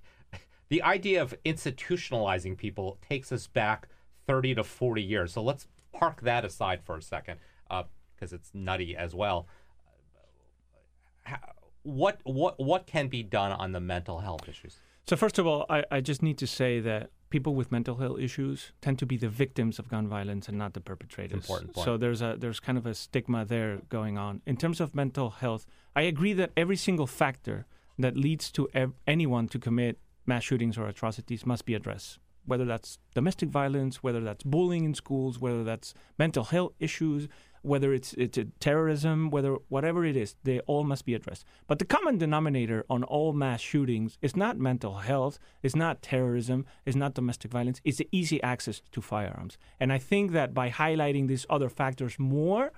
the 0.69 0.81
idea 0.83 1.21
of 1.21 1.33
institutionalizing 1.45 2.57
people 2.57 2.97
takes 3.07 3.31
us 3.31 3.47
back 3.47 3.87
30 4.27 4.55
to 4.55 4.63
40 4.63 5.01
years. 5.01 5.33
So 5.33 5.41
let's 5.41 5.67
park 5.91 6.21
that 6.21 6.45
aside 6.45 6.81
for 6.83 6.95
a 6.97 7.01
second 7.01 7.39
uh, 7.69 7.83
because 8.15 8.31
it's 8.33 8.51
nutty 8.53 8.95
as 8.95 9.13
well. 9.15 9.47
How- 11.23 11.39
What 11.83 12.19
what 12.23 12.59
what 12.59 12.85
can 12.85 13.07
be 13.07 13.23
done 13.23 13.51
on 13.53 13.71
the 13.71 13.79
mental 13.79 14.19
health 14.19 14.47
issues? 14.49 14.77
So 15.07 15.15
first 15.15 15.39
of 15.39 15.47
all, 15.47 15.65
I, 15.69 15.83
I 15.89 16.01
just 16.01 16.21
need 16.21 16.37
to 16.39 16.45
say 16.45 16.79
that 16.81 17.09
people 17.29 17.55
with 17.55 17.71
mental 17.71 17.95
health 17.95 18.19
issues 18.19 18.73
tend 18.81 18.99
to 18.99 19.05
be 19.05 19.17
the 19.17 19.29
victims 19.29 19.79
of 19.79 19.87
gun 19.87 20.07
violence 20.07 20.47
and 20.49 20.57
not 20.57 20.73
the 20.73 20.81
perpetrators. 20.81 21.37
Important 21.43 21.73
point. 21.73 21.85
So 21.85 21.97
there's 21.97 22.21
a 22.21 22.35
there's 22.37 22.59
kind 22.59 22.77
of 22.77 22.85
a 22.85 22.93
stigma 22.93 23.45
there 23.45 23.81
going 23.89 24.17
on. 24.17 24.41
In 24.45 24.57
terms 24.57 24.79
of 24.81 24.93
mental 24.93 25.29
health, 25.29 25.65
I 25.95 26.01
agree 26.01 26.33
that 26.33 26.51
every 26.57 26.75
single 26.75 27.07
factor 27.07 27.65
that 27.97 28.15
leads 28.15 28.51
to 28.51 28.67
ev- 28.73 28.93
anyone 29.07 29.47
to 29.47 29.57
commit 29.59 29.97
mass 30.29 30.43
shootings 30.43 30.77
or 30.77 30.87
atrocities 30.87 31.45
must 31.45 31.65
be 31.65 31.73
addressed. 31.73 32.19
Whether 32.45 32.65
that's 32.65 32.97
domestic 33.13 33.49
violence, 33.49 34.01
whether 34.01 34.21
that's 34.21 34.43
bullying 34.43 34.85
in 34.85 34.93
schools, 34.93 35.39
whether 35.39 35.63
that's 35.63 35.93
mental 36.17 36.45
health 36.45 36.73
issues, 36.79 37.27
whether 37.61 37.93
it's 37.93 38.13
it's 38.13 38.37
a 38.37 38.45
terrorism, 38.59 39.29
whether 39.29 39.51
whatever 39.67 40.05
it 40.05 40.15
is, 40.15 40.35
they 40.43 40.59
all 40.61 40.83
must 40.83 41.05
be 41.05 41.13
addressed. 41.13 41.43
But 41.67 41.79
the 41.79 41.85
common 41.85 42.17
denominator 42.17 42.85
on 42.89 43.03
all 43.03 43.33
mass 43.33 43.61
shootings 43.61 44.17
is 44.21 44.35
not 44.35 44.57
mental 44.57 44.95
health, 44.99 45.39
it's 45.61 45.75
not 45.75 46.01
terrorism, 46.01 46.65
it's 46.85 46.95
not 46.95 47.13
domestic 47.13 47.51
violence, 47.51 47.81
it's 47.83 47.97
the 47.97 48.07
easy 48.11 48.41
access 48.41 48.81
to 48.93 49.01
firearms. 49.01 49.57
And 49.79 49.91
I 49.91 49.97
think 49.97 50.31
that 50.31 50.53
by 50.53 50.69
highlighting 50.69 51.27
these 51.27 51.45
other 51.49 51.69
factors 51.69 52.17
more, 52.17 52.71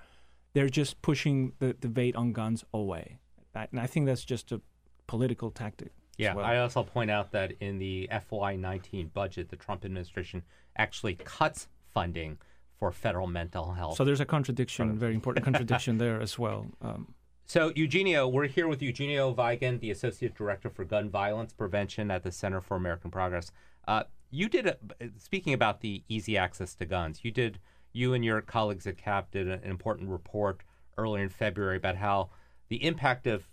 they're 0.54 0.68
just 0.68 1.00
pushing 1.02 1.52
the 1.60 1.72
debate 1.74 2.16
on 2.16 2.32
guns 2.32 2.64
away. 2.74 3.18
And 3.54 3.80
I 3.80 3.86
think 3.86 4.06
that's 4.06 4.24
just 4.24 4.52
a 4.52 4.60
political 5.06 5.50
tactic. 5.50 5.92
Yeah, 6.18 6.34
well. 6.34 6.44
I 6.44 6.58
also 6.58 6.82
point 6.82 7.10
out 7.10 7.32
that 7.32 7.52
in 7.60 7.78
the 7.78 8.08
FY19 8.12 9.12
budget, 9.12 9.48
the 9.48 9.56
Trump 9.56 9.84
administration 9.84 10.42
actually 10.76 11.14
cuts 11.14 11.68
funding 11.92 12.38
for 12.78 12.92
federal 12.92 13.26
mental 13.26 13.72
health. 13.72 13.96
So 13.96 14.04
there's 14.04 14.20
a 14.20 14.24
contradiction, 14.24 14.98
very 14.98 15.14
important 15.14 15.44
contradiction 15.44 15.98
there 15.98 16.20
as 16.26 16.38
well. 16.38 16.66
Um, 16.80 17.14
So, 17.46 17.72
Eugenio, 17.74 18.28
we're 18.28 18.46
here 18.46 18.68
with 18.68 18.82
Eugenio 18.82 19.34
Weigend, 19.34 19.80
the 19.80 19.90
Associate 19.90 20.34
Director 20.34 20.70
for 20.70 20.84
Gun 20.84 21.08
Violence 21.10 21.52
Prevention 21.52 22.10
at 22.10 22.22
the 22.22 22.32
Center 22.32 22.60
for 22.60 22.76
American 22.76 23.10
Progress. 23.10 23.52
Uh, 23.86 24.04
you 24.30 24.48
did, 24.48 24.66
a, 24.66 24.76
speaking 25.18 25.52
about 25.52 25.80
the 25.80 26.02
easy 26.08 26.36
access 26.36 26.74
to 26.74 26.86
guns, 26.86 27.20
you 27.22 27.30
did, 27.30 27.58
you 27.92 28.14
and 28.14 28.24
your 28.24 28.40
colleagues 28.40 28.86
at 28.86 28.96
CAP 28.96 29.30
did 29.30 29.48
an 29.48 29.60
important 29.64 30.08
report 30.08 30.62
earlier 30.96 31.22
in 31.22 31.28
February 31.28 31.76
about 31.76 31.96
how 31.96 32.30
the 32.68 32.84
impact 32.84 33.26
of 33.26 33.46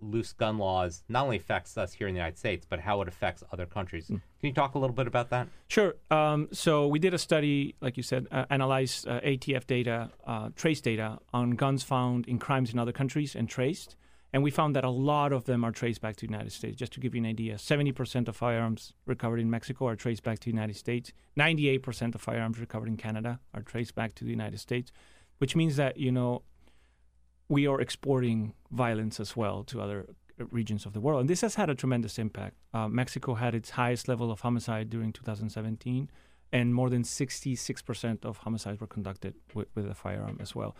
loose 0.00 0.32
gun 0.32 0.58
laws 0.58 1.02
not 1.08 1.24
only 1.24 1.36
affects 1.36 1.76
us 1.76 1.92
here 1.92 2.08
in 2.08 2.14
the 2.14 2.18
United 2.18 2.38
States, 2.38 2.66
but 2.68 2.80
how 2.80 3.00
it 3.02 3.08
affects 3.08 3.42
other 3.52 3.66
countries. 3.66 4.06
Can 4.06 4.20
you 4.42 4.52
talk 4.52 4.74
a 4.74 4.78
little 4.78 4.94
bit 4.94 5.06
about 5.06 5.30
that? 5.30 5.48
Sure. 5.68 5.94
Um, 6.10 6.48
so 6.52 6.86
we 6.86 6.98
did 6.98 7.14
a 7.14 7.18
study, 7.18 7.74
like 7.80 7.96
you 7.96 8.02
said, 8.02 8.26
uh, 8.30 8.46
analyzed 8.50 9.06
uh, 9.06 9.20
ATF 9.20 9.66
data, 9.66 10.10
uh, 10.26 10.50
trace 10.56 10.80
data 10.80 11.18
on 11.32 11.52
guns 11.52 11.82
found 11.82 12.26
in 12.26 12.38
crimes 12.38 12.72
in 12.72 12.78
other 12.78 12.92
countries 12.92 13.34
and 13.34 13.48
traced. 13.48 13.96
And 14.32 14.42
we 14.44 14.50
found 14.50 14.76
that 14.76 14.84
a 14.84 14.90
lot 14.90 15.32
of 15.32 15.44
them 15.44 15.64
are 15.64 15.72
traced 15.72 16.00
back 16.00 16.16
to 16.16 16.26
the 16.26 16.32
United 16.32 16.52
States. 16.52 16.76
Just 16.76 16.92
to 16.92 17.00
give 17.00 17.14
you 17.14 17.20
an 17.20 17.26
idea, 17.26 17.56
70% 17.56 18.28
of 18.28 18.36
firearms 18.36 18.92
recovered 19.04 19.40
in 19.40 19.50
Mexico 19.50 19.88
are 19.88 19.96
traced 19.96 20.22
back 20.22 20.38
to 20.40 20.44
the 20.44 20.52
United 20.52 20.76
States. 20.76 21.12
98% 21.36 22.14
of 22.14 22.20
firearms 22.20 22.60
recovered 22.60 22.88
in 22.88 22.96
Canada 22.96 23.40
are 23.52 23.62
traced 23.62 23.94
back 23.96 24.14
to 24.14 24.24
the 24.24 24.30
United 24.30 24.60
States, 24.60 24.92
which 25.38 25.56
means 25.56 25.76
that, 25.76 25.96
you 25.96 26.12
know, 26.12 26.42
we 27.50 27.66
are 27.66 27.80
exporting 27.80 28.54
violence 28.70 29.18
as 29.18 29.36
well 29.36 29.64
to 29.64 29.82
other 29.82 30.06
uh, 30.40 30.44
regions 30.52 30.86
of 30.86 30.92
the 30.92 31.00
world. 31.00 31.20
And 31.20 31.28
this 31.28 31.40
has 31.40 31.56
had 31.56 31.68
a 31.68 31.74
tremendous 31.74 32.16
impact. 32.18 32.54
Uh, 32.72 32.88
Mexico 32.88 33.34
had 33.34 33.54
its 33.56 33.70
highest 33.70 34.06
level 34.06 34.30
of 34.30 34.40
homicide 34.40 34.88
during 34.88 35.12
2017, 35.12 36.08
and 36.52 36.74
more 36.74 36.88
than 36.88 37.02
66% 37.02 38.24
of 38.24 38.38
homicides 38.38 38.80
were 38.80 38.86
conducted 38.86 39.34
with, 39.52 39.66
with 39.74 39.90
a 39.90 39.94
firearm 39.94 40.38
as 40.40 40.54
well. 40.54 40.76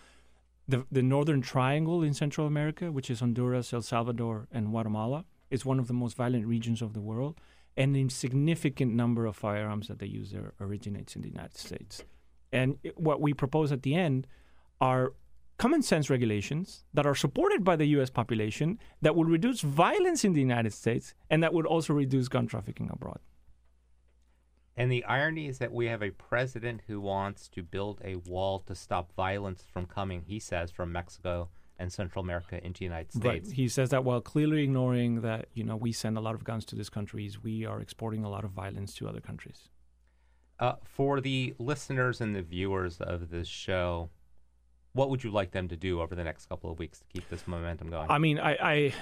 The, 0.69 0.87
the 0.93 1.03
Northern 1.03 1.43
Triangle 1.43 2.05
in 2.05 2.15
Central 2.15 2.47
America, 2.47 2.93
which 2.93 3.11
is 3.11 3.19
Honduras, 3.19 3.73
El 3.73 3.83
Salvador, 3.83 4.47
and 4.53 4.69
Guatemala, 4.69 5.25
is 5.51 5.67
one 5.67 5.81
of 5.81 5.89
the 5.89 5.93
most 5.93 6.17
violent 6.17 6.47
regions 6.47 6.81
of 6.81 6.95
the 6.95 7.01
world. 7.01 7.41
And 7.77 7.97
a 7.97 8.09
significant 8.09 8.95
number 8.95 9.27
of 9.27 9.35
firearms 9.35 9.89
that 9.89 9.99
they 9.99 10.07
use 10.07 10.31
there 10.31 10.53
originates 10.61 11.17
in 11.17 11.23
the 11.23 11.29
United 11.29 11.59
States. 11.59 12.05
And 12.53 12.79
what 12.95 13.21
we 13.21 13.35
propose 13.35 13.73
at 13.73 13.83
the 13.83 13.97
end 13.97 14.29
are 14.81 15.13
common 15.61 15.83
sense 15.83 16.09
regulations 16.09 16.85
that 16.95 17.05
are 17.05 17.15
supported 17.15 17.63
by 17.63 17.77
the 17.77 17.85
US 17.97 18.09
population 18.09 18.79
that 19.03 19.15
will 19.15 19.27
reduce 19.27 19.61
violence 19.61 20.25
in 20.25 20.33
the 20.33 20.41
United 20.41 20.73
States 20.73 21.13
and 21.29 21.43
that 21.43 21.53
would 21.53 21.67
also 21.67 21.93
reduce 21.93 22.29
gun 22.29 22.47
trafficking 22.47 22.89
abroad. 22.91 23.21
And 24.75 24.91
the 24.91 25.05
irony 25.05 25.49
is 25.49 25.59
that 25.59 25.71
we 25.71 25.85
have 25.85 26.03
a 26.03 26.13
president 26.13 26.81
who 26.87 26.99
wants 26.99 27.47
to 27.51 27.63
build 27.63 28.01
a 28.03 28.15
wall 28.17 28.61
to 28.61 28.75
stop 28.75 29.13
violence 29.15 29.63
from 29.71 29.85
coming, 29.85 30.23
he 30.23 30.39
says, 30.39 30.71
from 30.71 30.93
Mexico 30.93 31.51
and 31.79 31.93
Central 31.93 32.25
America 32.25 32.57
into 32.65 32.79
the 32.79 32.85
United 32.87 33.11
Right. 33.17 33.45
States. 33.45 33.51
He 33.51 33.69
says 33.69 33.91
that 33.91 34.03
while 34.03 34.23
clearly 34.23 34.63
ignoring 34.63 35.21
that, 35.21 35.49
you 35.53 35.65
know, 35.65 35.77
we 35.77 35.93
send 35.93 36.17
a 36.17 36.23
lot 36.23 36.35
of 36.35 36.43
guns 36.43 36.65
to 36.67 36.75
these 36.75 36.89
countries, 36.89 37.43
we 37.43 37.67
are 37.67 37.83
exporting 37.83 38.25
a 38.25 38.31
lot 38.31 38.45
of 38.45 38.53
violence 38.53 38.95
to 38.95 39.07
other 39.07 39.21
countries. 39.21 39.69
Uh, 40.59 40.77
for 40.83 41.21
the 41.21 41.55
listeners 41.59 42.23
and 42.23 42.35
the 42.35 42.41
viewers 42.41 42.99
of 42.99 43.29
this 43.29 43.49
show, 43.49 44.09
what 44.93 45.11
would 45.11 45.23
you 45.23 45.31
like 45.31 45.53
them 45.53 45.69
to 45.69 45.77
do 45.77 46.01
over 46.01 46.15
the 46.15 46.25
next 46.25 46.47
couple 46.49 46.71
of 46.71 46.79
weeks 46.79 46.99
to 46.99 47.05
keep 47.13 47.29
this 47.29 47.47
momentum 47.47 47.91
going? 47.91 48.11
I 48.11 48.19
mean, 48.19 48.39
I, 48.39 48.53
I 48.61 48.95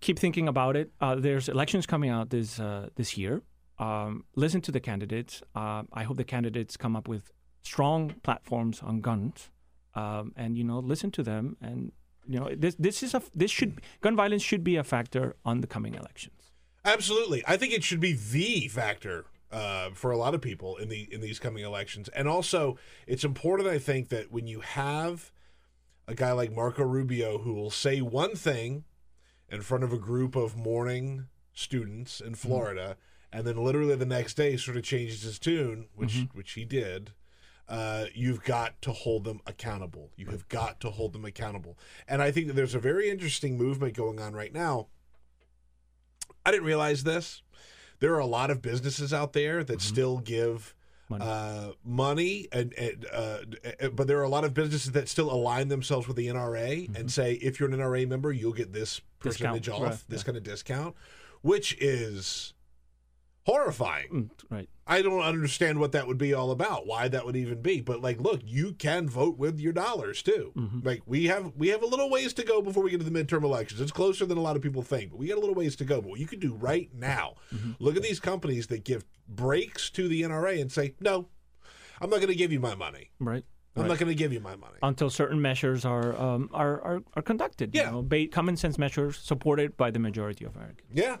keep 0.00 0.18
thinking 0.18 0.48
about 0.48 0.76
it. 0.76 0.90
Uh, 1.00 1.16
there's 1.16 1.48
elections 1.48 1.86
coming 1.86 2.10
out 2.10 2.30
this 2.30 2.58
uh, 2.58 2.88
this 2.96 3.16
year. 3.16 3.42
Um, 3.78 4.24
listen 4.34 4.60
to 4.62 4.72
the 4.72 4.80
candidates. 4.80 5.42
Uh, 5.54 5.82
I 5.92 6.04
hope 6.04 6.16
the 6.16 6.24
candidates 6.24 6.76
come 6.76 6.96
up 6.96 7.08
with 7.08 7.30
strong 7.62 8.14
platforms 8.22 8.80
on 8.82 9.00
guns, 9.00 9.50
um, 9.94 10.32
and 10.36 10.56
you 10.56 10.64
know, 10.64 10.78
listen 10.78 11.10
to 11.12 11.22
them. 11.22 11.56
And 11.60 11.92
you 12.26 12.40
know, 12.40 12.50
this 12.56 12.74
this 12.78 13.02
is 13.02 13.14
a 13.14 13.22
this 13.34 13.50
should 13.50 13.80
gun 14.00 14.16
violence 14.16 14.42
should 14.42 14.64
be 14.64 14.76
a 14.76 14.84
factor 14.84 15.36
on 15.44 15.60
the 15.60 15.66
coming 15.66 15.94
elections. 15.94 16.52
Absolutely, 16.84 17.42
I 17.46 17.56
think 17.56 17.74
it 17.74 17.84
should 17.84 18.00
be 18.00 18.12
the 18.12 18.68
factor 18.68 19.26
uh, 19.50 19.90
for 19.90 20.10
a 20.10 20.16
lot 20.16 20.34
of 20.34 20.40
people 20.40 20.76
in 20.76 20.88
the 20.88 21.08
in 21.12 21.20
these 21.20 21.38
coming 21.38 21.64
elections, 21.64 22.08
and 22.10 22.28
also 22.28 22.78
it's 23.06 23.24
important. 23.24 23.68
I 23.68 23.78
think 23.78 24.08
that 24.08 24.30
when 24.32 24.46
you 24.46 24.60
have 24.60 25.30
a 26.08 26.14
guy 26.14 26.32
like 26.32 26.52
Marco 26.52 26.84
Rubio 26.84 27.38
who 27.38 27.54
will 27.54 27.70
say 27.70 28.00
one 28.00 28.36
thing 28.36 28.84
in 29.48 29.62
front 29.62 29.84
of 29.84 29.92
a 29.92 29.98
group 29.98 30.36
of 30.36 30.56
mourning 30.56 31.26
students 31.52 32.20
in 32.20 32.34
Florida, 32.34 32.96
and 33.32 33.46
then 33.46 33.56
literally 33.56 33.94
the 33.94 34.06
next 34.06 34.34
day 34.34 34.56
sort 34.56 34.76
of 34.76 34.82
changes 34.82 35.22
his 35.22 35.38
tune, 35.38 35.88
which 35.94 36.26
which 36.32 36.52
he 36.52 36.64
did. 36.64 37.12
Uh, 37.68 38.06
you've 38.14 38.44
got 38.44 38.80
to 38.80 38.92
hold 38.92 39.24
them 39.24 39.40
accountable. 39.44 40.12
You 40.16 40.26
have 40.26 40.48
got 40.48 40.78
to 40.82 40.90
hold 40.90 41.12
them 41.12 41.24
accountable. 41.24 41.76
And 42.06 42.22
I 42.22 42.30
think 42.30 42.46
that 42.46 42.52
there's 42.52 42.76
a 42.76 42.78
very 42.78 43.10
interesting 43.10 43.58
movement 43.58 43.94
going 43.94 44.20
on 44.20 44.34
right 44.34 44.52
now. 44.52 44.86
I 46.44 46.52
didn't 46.52 46.66
realize 46.66 47.02
this. 47.02 47.42
There 48.00 48.14
are 48.14 48.20
a 48.20 48.26
lot 48.26 48.50
of 48.50 48.62
businesses 48.62 49.12
out 49.12 49.32
there 49.32 49.64
that 49.64 49.80
still 49.80 50.18
give 50.18 50.74
Money. 51.08 51.24
uh, 51.24 51.72
money, 51.84 52.48
and, 52.50 52.72
and 52.74 53.06
uh, 53.12 53.38
but 53.92 54.08
there 54.08 54.18
are 54.18 54.24
a 54.24 54.28
lot 54.28 54.44
of 54.44 54.54
businesses 54.54 54.90
that 54.92 55.08
still 55.08 55.32
align 55.32 55.68
themselves 55.68 56.08
with 56.08 56.16
the 56.16 56.26
NRA 56.26 56.94
and 56.98 57.10
say 57.10 57.34
if 57.34 57.60
you're 57.60 57.68
an 57.68 57.76
NRA 57.76 58.08
member, 58.08 58.32
you'll 58.32 58.52
get 58.52 58.72
this 58.72 59.00
Discount, 59.22 59.62
percentage 59.62 59.68
off, 59.68 59.82
right, 59.82 60.04
this 60.08 60.22
yeah. 60.22 60.24
kind 60.24 60.36
of 60.36 60.42
discount, 60.42 60.96
which 61.42 61.76
is 61.80 62.54
horrifying. 63.46 64.08
Mm, 64.12 64.30
right. 64.50 64.68
I 64.88 65.02
don't 65.02 65.20
understand 65.22 65.80
what 65.80 65.92
that 65.92 66.06
would 66.06 66.18
be 66.18 66.32
all 66.34 66.50
about. 66.52 66.86
Why 66.86 67.08
that 67.08 67.24
would 67.26 67.34
even 67.36 67.60
be. 67.62 67.80
But 67.80 68.00
like, 68.02 68.20
look, 68.20 68.40
you 68.44 68.72
can 68.72 69.08
vote 69.08 69.36
with 69.38 69.58
your 69.58 69.72
dollars 69.72 70.22
too. 70.22 70.52
Like 70.84 71.02
we 71.06 71.24
have 71.26 71.52
we 71.56 71.68
have 71.68 71.82
a 71.82 71.86
little 71.86 72.08
ways 72.10 72.32
to 72.34 72.44
go 72.44 72.62
before 72.62 72.84
we 72.84 72.90
get 72.90 73.00
to 73.00 73.08
the 73.08 73.24
midterm 73.24 73.42
elections. 73.42 73.80
It's 73.80 73.90
closer 73.92 74.26
than 74.26 74.38
a 74.38 74.42
lot 74.42 74.54
of 74.56 74.62
people 74.62 74.82
think, 74.82 75.10
but 75.10 75.18
we 75.18 75.26
got 75.26 75.38
a 75.38 75.40
little 75.40 75.54
ways 75.56 75.74
to 75.76 75.84
go. 75.84 76.00
But 76.00 76.10
what 76.10 76.20
you 76.20 76.26
can 76.26 76.38
do 76.38 76.54
right 76.54 76.88
now, 76.94 77.34
look 77.80 77.96
at 77.96 78.02
these 78.02 78.20
companies 78.20 78.68
that 78.68 78.84
give 78.84 79.04
breaks 79.28 79.90
to 79.90 80.06
the 80.08 80.22
NRA 80.22 80.60
and 80.60 80.70
say, 80.70 80.94
no, 81.00 81.26
I'm 82.00 82.10
not 82.10 82.16
going 82.16 82.28
to 82.28 82.36
give 82.36 82.52
you 82.52 82.60
my 82.60 82.74
money. 82.76 83.10
Right. 83.18 83.44
I'm 83.74 83.82
Right. 83.82 83.88
not 83.88 83.98
going 83.98 84.08
to 84.08 84.14
give 84.14 84.32
you 84.32 84.40
my 84.40 84.56
money. 84.56 84.76
Until 84.82 85.10
certain 85.10 85.42
measures 85.42 85.84
are 85.84 86.16
um, 86.16 86.48
are, 86.54 86.80
are 86.80 87.02
are 87.14 87.22
conducted. 87.22 87.74
Yeah. 87.74 87.86
You 87.86 87.90
know, 87.90 88.02
ba- 88.02 88.28
common 88.28 88.56
sense 88.56 88.78
measures 88.78 89.18
supported 89.18 89.76
by 89.76 89.90
the 89.90 89.98
majority 89.98 90.44
of 90.46 90.54
Americans. 90.56 90.88
Yeah. 90.94 91.16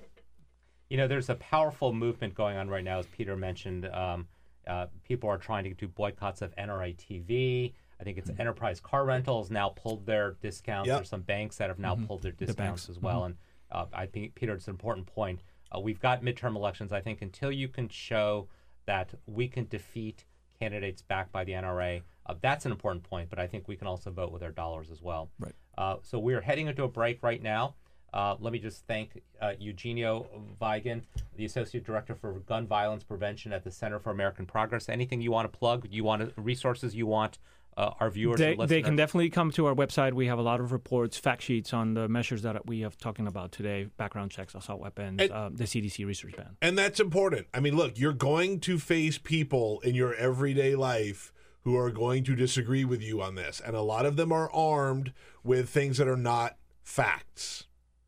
You 0.88 0.96
know, 0.96 1.08
there's 1.08 1.28
a 1.28 1.34
powerful 1.36 1.92
movement 1.92 2.34
going 2.34 2.56
on 2.56 2.68
right 2.68 2.84
now, 2.84 2.98
as 2.98 3.06
Peter 3.06 3.36
mentioned. 3.36 3.86
Um, 3.86 4.28
Uh, 4.68 4.88
people 5.04 5.30
are 5.30 5.38
trying 5.38 5.62
to 5.62 5.72
do 5.74 5.86
boycotts 5.86 6.42
of 6.42 6.52
NRA 6.56 6.92
TV. 6.92 7.72
I 8.00 8.02
think 8.02 8.18
Mm-hmm. 8.18 8.30
it's 8.32 8.40
Enterprise 8.40 8.80
Car 8.80 9.04
Rentals 9.04 9.48
now 9.48 9.68
pulled 9.68 10.04
their 10.06 10.32
discounts. 10.42 10.88
Yep. 10.88 10.96
There's 10.98 11.08
some 11.08 11.20
banks 11.22 11.56
that 11.58 11.68
have 11.68 11.78
now 11.78 11.94
pulled 11.94 12.22
their 12.22 12.32
discounts 12.32 12.56
Mm-hmm. 12.56 12.66
banks. 12.70 12.88
as 12.88 12.98
well. 12.98 13.24
And 13.26 13.36
uh, 13.70 13.86
I 13.92 14.06
think 14.06 14.34
Peter, 14.34 14.54
it's 14.54 14.66
an 14.66 14.72
important 14.72 15.06
point. 15.06 15.44
Uh, 15.72 15.78
we've 15.78 16.00
got 16.00 16.22
midterm 16.24 16.56
elections. 16.56 16.90
I 16.92 17.00
think 17.00 17.22
until 17.22 17.52
you 17.52 17.68
can 17.68 17.88
show 17.88 18.48
that 18.86 19.14
we 19.26 19.46
can 19.46 19.66
defeat 19.68 20.24
candidates 20.58 21.00
backed 21.00 21.30
by 21.30 21.44
the 21.44 21.52
NRA, 21.52 22.02
uh, 22.26 22.34
that's 22.40 22.66
an 22.66 22.72
important 22.72 23.04
point. 23.04 23.30
But 23.30 23.38
I 23.38 23.46
think 23.46 23.68
we 23.68 23.76
can 23.76 23.86
also 23.86 24.10
vote 24.10 24.32
with 24.32 24.42
our 24.42 24.50
dollars 24.50 24.90
as 24.90 25.00
well. 25.00 25.30
Right. 25.38 25.54
Uh, 25.78 25.98
so 26.02 26.18
we're 26.18 26.40
heading 26.40 26.66
into 26.66 26.82
a 26.82 26.88
break 26.88 27.22
right 27.22 27.40
now. 27.40 27.76
Uh, 28.16 28.34
let 28.40 28.50
me 28.50 28.58
just 28.58 28.86
thank 28.86 29.20
uh, 29.42 29.52
Eugenio 29.58 30.26
Weigend, 30.58 31.02
the 31.36 31.44
Associate 31.44 31.84
Director 31.84 32.14
for 32.14 32.32
Gun 32.32 32.66
Violence 32.66 33.04
Prevention 33.04 33.52
at 33.52 33.62
the 33.62 33.70
Center 33.70 33.98
for 33.98 34.08
American 34.08 34.46
Progress. 34.46 34.88
Anything 34.88 35.20
you 35.20 35.30
want 35.30 35.52
to 35.52 35.58
plug? 35.58 35.86
You 35.90 36.02
want 36.02 36.22
to, 36.22 36.40
resources 36.40 36.94
you 36.94 37.06
want 37.06 37.38
uh, 37.76 37.90
our 38.00 38.08
viewers 38.08 38.38
They, 38.38 38.56
they 38.56 38.80
can 38.80 38.96
definitely 38.96 39.28
come 39.28 39.50
to 39.50 39.66
our 39.66 39.74
website. 39.74 40.14
We 40.14 40.28
have 40.28 40.38
a 40.38 40.42
lot 40.42 40.60
of 40.60 40.72
reports, 40.72 41.18
fact 41.18 41.42
sheets 41.42 41.74
on 41.74 41.92
the 41.92 42.08
measures 42.08 42.40
that 42.40 42.64
we 42.64 42.80
have 42.80 42.96
talking 42.96 43.26
about 43.26 43.52
today: 43.52 43.88
background 43.98 44.30
checks, 44.30 44.54
assault 44.54 44.80
weapons, 44.80 45.20
And- 45.20 45.30
uh, 45.30 45.50
the 45.52 45.64
CDC 45.64 46.06
research 46.06 46.34
ban. 46.38 46.56
And 46.62 46.78
that's 46.78 46.98
important. 47.00 47.48
I 47.52 47.60
mean, 47.60 47.76
look, 47.76 47.98
you're 47.98 48.14
going 48.14 48.60
to 48.60 48.78
face 48.78 49.18
people 49.18 49.80
in 49.80 49.94
your 49.94 50.14
everyday 50.14 50.74
life 50.74 51.34
who 51.64 51.76
are 51.76 51.90
going 51.90 52.24
to 52.24 52.34
disagree 52.34 52.86
with 52.86 53.02
you 53.02 53.20
on 53.20 53.34
this. 53.34 53.60
And 53.60 53.76
a 53.76 53.82
lot 53.82 54.06
of 54.06 54.16
them 54.16 54.32
are 54.32 54.50
armed 54.52 55.12
with 55.44 55.68
things 55.68 55.98
that 55.98 56.08
are 56.08 56.16
not 56.16 56.56
facts. 56.82 57.64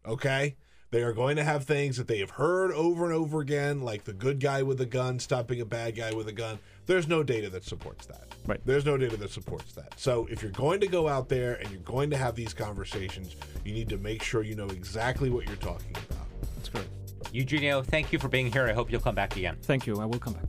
Okay? 0.07 0.57
They 0.91 1.03
are 1.03 1.13
going 1.13 1.37
to 1.37 1.45
have 1.45 1.65
things 1.65 1.99
that 1.99 2.09
they 2.09 2.19
have 2.21 2.31
heard 2.31 2.73
over 2.73 3.05
and 3.05 3.13
over 3.13 3.41
again, 3.41 3.83
like 3.83 4.05
the 4.05 4.15
good 4.15 4.41
guy 4.41 4.63
with 4.63 4.81
a 4.81 4.87
gun 4.87 5.19
stopping 5.19 5.61
a 5.61 5.67
bad 5.67 5.97
guy 5.97 6.15
with 6.15 6.29
a 6.29 6.33
gun. 6.33 6.59
There's 6.87 7.07
no 7.07 7.23
data 7.23 7.51
that 7.51 7.65
supports 7.65 8.07
that. 8.07 8.25
Right. 8.47 8.61
There's 8.65 8.87
no 8.87 8.97
data 8.97 9.19
that 9.19 9.31
supports 9.31 9.75
that. 9.75 9.93
So 10.01 10.27
if 10.31 10.41
you're 10.41 10.51
going 10.53 10.81
to 10.81 10.87
go 10.87 11.07
out 11.07 11.29
there 11.29 11.57
and 11.57 11.71
you're 11.71 11.81
going 11.81 12.09
to 12.11 12.17
have 12.17 12.35
these 12.35 12.55
conversations, 12.55 13.37
you 13.67 13.75
need 13.75 13.91
to 13.91 13.99
make 13.99 14.23
sure 14.23 14.43
you 14.43 14.55
know 14.55 14.69
exactly 14.69 15.29
what 15.29 15.47
you're 15.47 15.57
talking 15.57 15.95
about. 16.11 16.27
That's 16.57 16.71
correct. 16.71 16.89
Eugenio, 17.33 17.83
thank 17.83 18.11
you 18.11 18.19
for 18.19 18.29
being 18.29 18.51
here. 18.51 18.67
I 18.67 18.73
hope 18.73 18.91
you'll 18.91 19.03
come 19.03 19.15
back 19.15 19.37
again. 19.37 19.59
Thank 19.61 19.87
you. 19.87 20.01
I 20.01 20.07
will 20.07 20.19
come 20.19 20.33
back. 20.33 20.49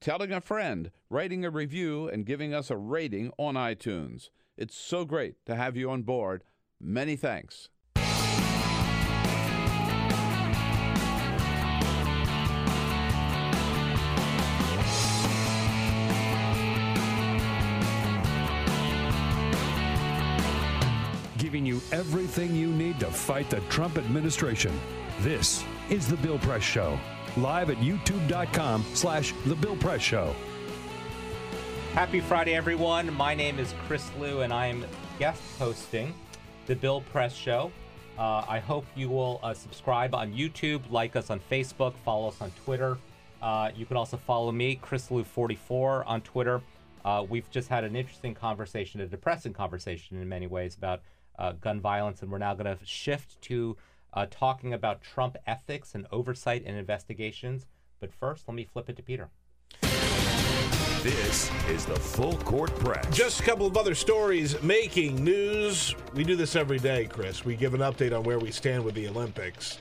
telling 0.00 0.32
a 0.32 0.40
friend, 0.40 0.90
writing 1.10 1.44
a 1.44 1.50
review, 1.50 2.08
and 2.08 2.24
giving 2.24 2.54
us 2.54 2.70
a 2.70 2.76
rating 2.76 3.30
on 3.36 3.54
iTunes. 3.54 4.30
It's 4.56 4.74
so 4.74 5.04
great 5.04 5.34
to 5.46 5.54
have 5.54 5.76
you 5.76 5.90
on 5.90 6.02
board. 6.02 6.42
Many 6.80 7.16
thanks. 7.16 7.68
Giving 21.36 21.66
you 21.66 21.80
everything 21.92 22.54
you 22.54 22.68
need 22.68 23.00
to 23.00 23.06
fight 23.06 23.50
the 23.50 23.60
Trump 23.68 23.98
administration. 23.98 24.78
This 25.20 25.64
is 25.90 26.06
the 26.06 26.16
Bill 26.18 26.38
Press 26.38 26.62
Show. 26.62 26.98
Live 27.40 27.70
at 27.70 27.78
youtube.com 27.78 28.84
slash 28.92 29.32
the 29.46 29.54
Bill 29.54 29.76
Press 29.76 30.02
Show. 30.02 30.34
Happy 31.94 32.20
Friday, 32.20 32.54
everyone. 32.54 33.10
My 33.14 33.34
name 33.34 33.58
is 33.58 33.74
Chris 33.86 34.10
Lu, 34.18 34.42
and 34.42 34.52
I'm 34.52 34.84
guest 35.18 35.42
hosting 35.58 36.12
the 36.66 36.76
Bill 36.76 37.00
Press 37.12 37.34
Show. 37.34 37.72
Uh, 38.18 38.44
I 38.46 38.58
hope 38.58 38.84
you 38.94 39.08
will 39.08 39.40
uh, 39.42 39.54
subscribe 39.54 40.14
on 40.14 40.34
YouTube, 40.34 40.82
like 40.90 41.16
us 41.16 41.30
on 41.30 41.40
Facebook, 41.50 41.94
follow 42.04 42.28
us 42.28 42.42
on 42.42 42.50
Twitter. 42.64 42.98
Uh, 43.40 43.70
you 43.74 43.86
can 43.86 43.96
also 43.96 44.18
follow 44.18 44.52
me, 44.52 44.74
Chris 44.74 45.08
Lu44, 45.08 46.04
on 46.06 46.20
Twitter. 46.20 46.60
Uh, 47.06 47.24
we've 47.26 47.50
just 47.50 47.68
had 47.68 47.84
an 47.84 47.96
interesting 47.96 48.34
conversation, 48.34 49.00
a 49.00 49.06
depressing 49.06 49.54
conversation 49.54 50.20
in 50.20 50.28
many 50.28 50.46
ways, 50.46 50.76
about 50.76 51.00
uh, 51.38 51.52
gun 51.52 51.80
violence, 51.80 52.20
and 52.20 52.30
we're 52.30 52.36
now 52.36 52.52
going 52.52 52.66
to 52.66 52.84
shift 52.84 53.40
to 53.40 53.78
uh, 54.12 54.26
talking 54.30 54.72
about 54.72 55.02
Trump 55.02 55.36
ethics 55.46 55.94
and 55.94 56.06
oversight 56.10 56.62
and 56.66 56.76
investigations. 56.76 57.66
But 58.00 58.12
first, 58.12 58.48
let 58.48 58.54
me 58.54 58.64
flip 58.64 58.88
it 58.88 58.96
to 58.96 59.02
Peter. 59.02 59.28
This 61.02 61.50
is 61.70 61.86
the 61.86 61.96
Full 61.96 62.36
Court 62.38 62.74
Press. 62.78 63.06
Just 63.10 63.40
a 63.40 63.42
couple 63.42 63.66
of 63.66 63.76
other 63.78 63.94
stories 63.94 64.62
making 64.62 65.24
news. 65.24 65.94
We 66.14 66.24
do 66.24 66.36
this 66.36 66.56
every 66.56 66.78
day, 66.78 67.06
Chris. 67.06 67.42
We 67.42 67.56
give 67.56 67.72
an 67.72 67.80
update 67.80 68.14
on 68.14 68.22
where 68.22 68.38
we 68.38 68.50
stand 68.50 68.84
with 68.84 68.94
the 68.94 69.08
Olympics. 69.08 69.78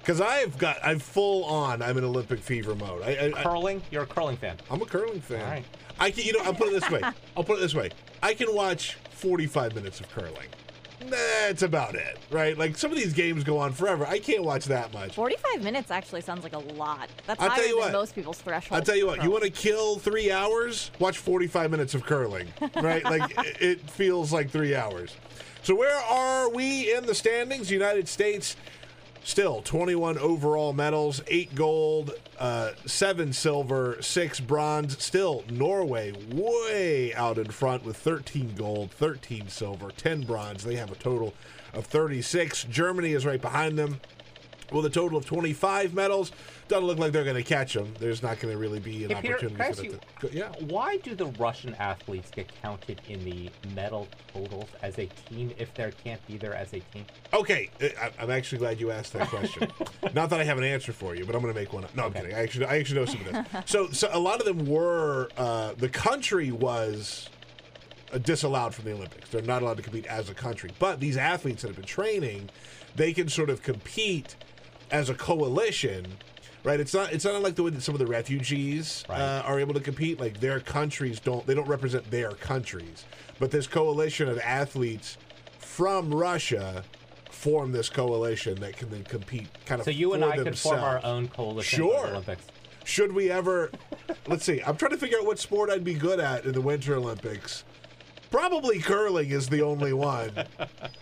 Because 0.00 0.20
I've 0.20 0.58
got, 0.58 0.78
I'm 0.82 0.98
full 0.98 1.44
on. 1.44 1.82
I'm 1.82 1.98
in 1.98 2.04
Olympic 2.04 2.40
fever 2.40 2.74
mode. 2.74 3.02
I, 3.02 3.10
I, 3.10 3.26
I, 3.26 3.42
Curling? 3.42 3.82
You're 3.92 4.04
a 4.04 4.06
curling 4.06 4.36
fan. 4.36 4.56
I'm 4.68 4.82
a 4.82 4.86
curling 4.86 5.20
fan. 5.20 5.40
All 5.40 5.50
right. 5.50 5.64
I 6.00 6.10
can, 6.10 6.24
you 6.24 6.32
know, 6.32 6.40
I'll 6.44 6.54
put 6.54 6.68
it 6.68 6.80
this 6.80 6.90
way. 6.90 7.00
I'll 7.36 7.44
put 7.44 7.58
it 7.58 7.60
this 7.60 7.74
way. 7.74 7.90
I 8.22 8.34
can 8.34 8.52
watch 8.54 8.94
45 9.10 9.74
minutes 9.74 10.00
of 10.00 10.08
curling. 10.10 10.48
That's 11.00 11.62
about 11.62 11.94
it, 11.94 12.18
right? 12.30 12.56
Like 12.56 12.76
some 12.76 12.90
of 12.90 12.96
these 12.96 13.12
games 13.12 13.44
go 13.44 13.58
on 13.58 13.72
forever. 13.72 14.06
I 14.06 14.18
can't 14.18 14.44
watch 14.44 14.64
that 14.66 14.92
much. 14.92 15.14
45 15.14 15.62
minutes 15.62 15.90
actually 15.90 16.22
sounds 16.22 16.42
like 16.42 16.54
a 16.54 16.58
lot. 16.58 17.08
That's 17.26 17.40
I'll 17.40 17.48
tell 17.48 17.56
higher 17.58 17.66
you 17.66 17.74
than 17.80 17.80
what. 17.80 17.92
most 17.92 18.14
people's 18.14 18.38
threshold. 18.38 18.78
I'll 18.78 18.84
tell 18.84 18.96
you 18.96 19.06
what, 19.06 19.22
you 19.22 19.30
want 19.30 19.44
to 19.44 19.50
kill 19.50 19.98
three 19.98 20.30
hours? 20.30 20.90
Watch 20.98 21.18
45 21.18 21.70
minutes 21.70 21.94
of 21.94 22.04
curling, 22.04 22.48
right? 22.76 23.04
like 23.10 23.32
it 23.60 23.88
feels 23.90 24.32
like 24.32 24.50
three 24.50 24.74
hours. 24.74 25.14
So, 25.62 25.74
where 25.74 25.96
are 25.96 26.48
we 26.48 26.94
in 26.94 27.06
the 27.06 27.14
standings? 27.14 27.70
United 27.70 28.08
States 28.08 28.56
still 29.26 29.60
21 29.60 30.16
overall 30.18 30.72
medals, 30.72 31.20
eight 31.26 31.52
gold, 31.56 32.14
uh, 32.38 32.70
seven 32.86 33.32
silver, 33.32 34.00
six 34.00 34.38
bronze. 34.38 35.02
Still 35.02 35.42
Norway 35.50 36.12
way 36.32 37.12
out 37.12 37.36
in 37.36 37.50
front 37.50 37.84
with 37.84 37.96
13 37.96 38.54
gold, 38.54 38.92
13 38.92 39.48
silver, 39.48 39.90
10 39.90 40.22
bronze. 40.22 40.62
They 40.62 40.76
have 40.76 40.92
a 40.92 40.94
total 40.94 41.34
of 41.74 41.86
36. 41.86 42.64
Germany 42.64 43.14
is 43.14 43.26
right 43.26 43.42
behind 43.42 43.76
them 43.76 44.00
with 44.72 44.86
a 44.86 44.90
total 44.90 45.18
of 45.18 45.26
25 45.26 45.92
medals. 45.92 46.30
Doesn't 46.68 46.86
look 46.86 46.98
like 46.98 47.12
they're 47.12 47.22
going 47.24 47.36
to 47.36 47.44
catch 47.44 47.74
them. 47.74 47.94
There's 48.00 48.22
not 48.22 48.40
going 48.40 48.52
to 48.52 48.58
really 48.58 48.80
be 48.80 49.04
an 49.04 49.20
Peter, 49.20 49.34
opportunity 49.36 49.72
for 49.72 49.82
them 49.82 50.00
to. 50.22 50.36
Yeah. 50.36 50.52
Why 50.66 50.96
do 50.96 51.14
the 51.14 51.26
Russian 51.26 51.74
athletes 51.74 52.28
get 52.30 52.50
counted 52.60 53.00
in 53.08 53.24
the 53.24 53.50
medal 53.74 54.08
totals 54.32 54.68
as 54.82 54.98
a 54.98 55.06
team 55.28 55.52
if 55.58 55.72
they 55.74 55.92
can't 56.02 56.24
be 56.26 56.36
there 56.38 56.54
as 56.54 56.72
a 56.72 56.80
team? 56.80 57.04
Okay, 57.32 57.70
uh, 57.80 57.86
I- 58.00 58.22
I'm 58.22 58.30
actually 58.30 58.58
glad 58.58 58.80
you 58.80 58.90
asked 58.90 59.12
that 59.12 59.28
question. 59.28 59.70
Not 60.14 60.30
that 60.30 60.40
I 60.40 60.44
have 60.44 60.58
an 60.58 60.64
answer 60.64 60.92
for 60.92 61.14
you, 61.14 61.24
but 61.24 61.36
I'm 61.36 61.42
going 61.42 61.54
to 61.54 61.60
make 61.60 61.72
one 61.72 61.84
up. 61.84 61.94
No, 61.94 62.06
I'm 62.06 62.12
kidding. 62.12 62.34
I 62.34 62.42
actually, 62.42 62.66
I 62.66 62.78
actually 62.78 63.00
know 63.00 63.06
some 63.06 63.20
of 63.20 63.32
this. 63.32 63.46
So, 63.66 63.90
so 63.90 64.08
a 64.10 64.18
lot 64.18 64.40
of 64.40 64.46
them 64.46 64.66
were. 64.66 65.28
Uh, 65.36 65.74
the 65.74 65.88
country 65.88 66.50
was 66.50 67.28
uh, 68.12 68.18
disallowed 68.18 68.74
from 68.74 68.86
the 68.86 68.92
Olympics. 68.92 69.30
They're 69.30 69.42
not 69.42 69.62
allowed 69.62 69.76
to 69.76 69.82
compete 69.84 70.06
as 70.06 70.30
a 70.30 70.34
country. 70.34 70.70
But 70.80 70.98
these 70.98 71.16
athletes 71.16 71.62
that 71.62 71.68
have 71.68 71.76
been 71.76 71.84
training, 71.84 72.50
they 72.96 73.12
can 73.12 73.28
sort 73.28 73.50
of 73.50 73.62
compete 73.62 74.34
as 74.90 75.10
a 75.10 75.14
coalition. 75.14 76.06
Right, 76.66 76.80
it's 76.80 76.92
not. 76.92 77.12
It's 77.12 77.24
not 77.24 77.40
like 77.42 77.54
the 77.54 77.62
way 77.62 77.70
that 77.70 77.80
some 77.80 77.94
of 77.94 78.00
the 78.00 78.06
refugees 78.08 79.04
Right. 79.08 79.20
uh, 79.20 79.42
are 79.46 79.60
able 79.60 79.72
to 79.74 79.80
compete. 79.80 80.18
Like 80.18 80.40
their 80.40 80.58
countries 80.58 81.20
don't. 81.20 81.46
They 81.46 81.54
don't 81.54 81.68
represent 81.68 82.10
their 82.10 82.32
countries. 82.32 83.04
But 83.38 83.52
this 83.52 83.68
coalition 83.68 84.28
of 84.28 84.40
athletes 84.40 85.16
from 85.60 86.12
Russia 86.12 86.82
form 87.30 87.70
this 87.70 87.88
coalition 87.88 88.56
that 88.56 88.76
can 88.76 88.90
then 88.90 89.04
compete 89.04 89.46
kind 89.64 89.80
of. 89.80 89.84
So 89.84 89.92
you 89.92 90.14
and 90.14 90.24
I 90.24 90.36
could 90.38 90.58
form 90.58 90.80
our 90.80 91.00
own 91.04 91.28
coalition 91.28 91.78
for 91.78 91.92
Sure. 91.92 92.02
the 92.06 92.10
Olympics. 92.14 92.42
Should 92.84 93.12
we 93.12 93.30
ever? 93.30 93.70
let's 94.26 94.44
see. 94.44 94.60
I'm 94.62 94.76
trying 94.76 94.90
to 94.90 94.98
figure 94.98 95.18
out 95.18 95.24
what 95.26 95.38
sport 95.38 95.70
I'd 95.70 95.84
be 95.84 95.94
good 95.94 96.18
at 96.18 96.46
in 96.46 96.52
the 96.52 96.60
Winter 96.60 96.96
Olympics. 96.96 97.62
Probably 98.30 98.78
curling 98.78 99.30
is 99.30 99.48
the 99.48 99.62
only 99.62 99.92
one. 99.92 100.32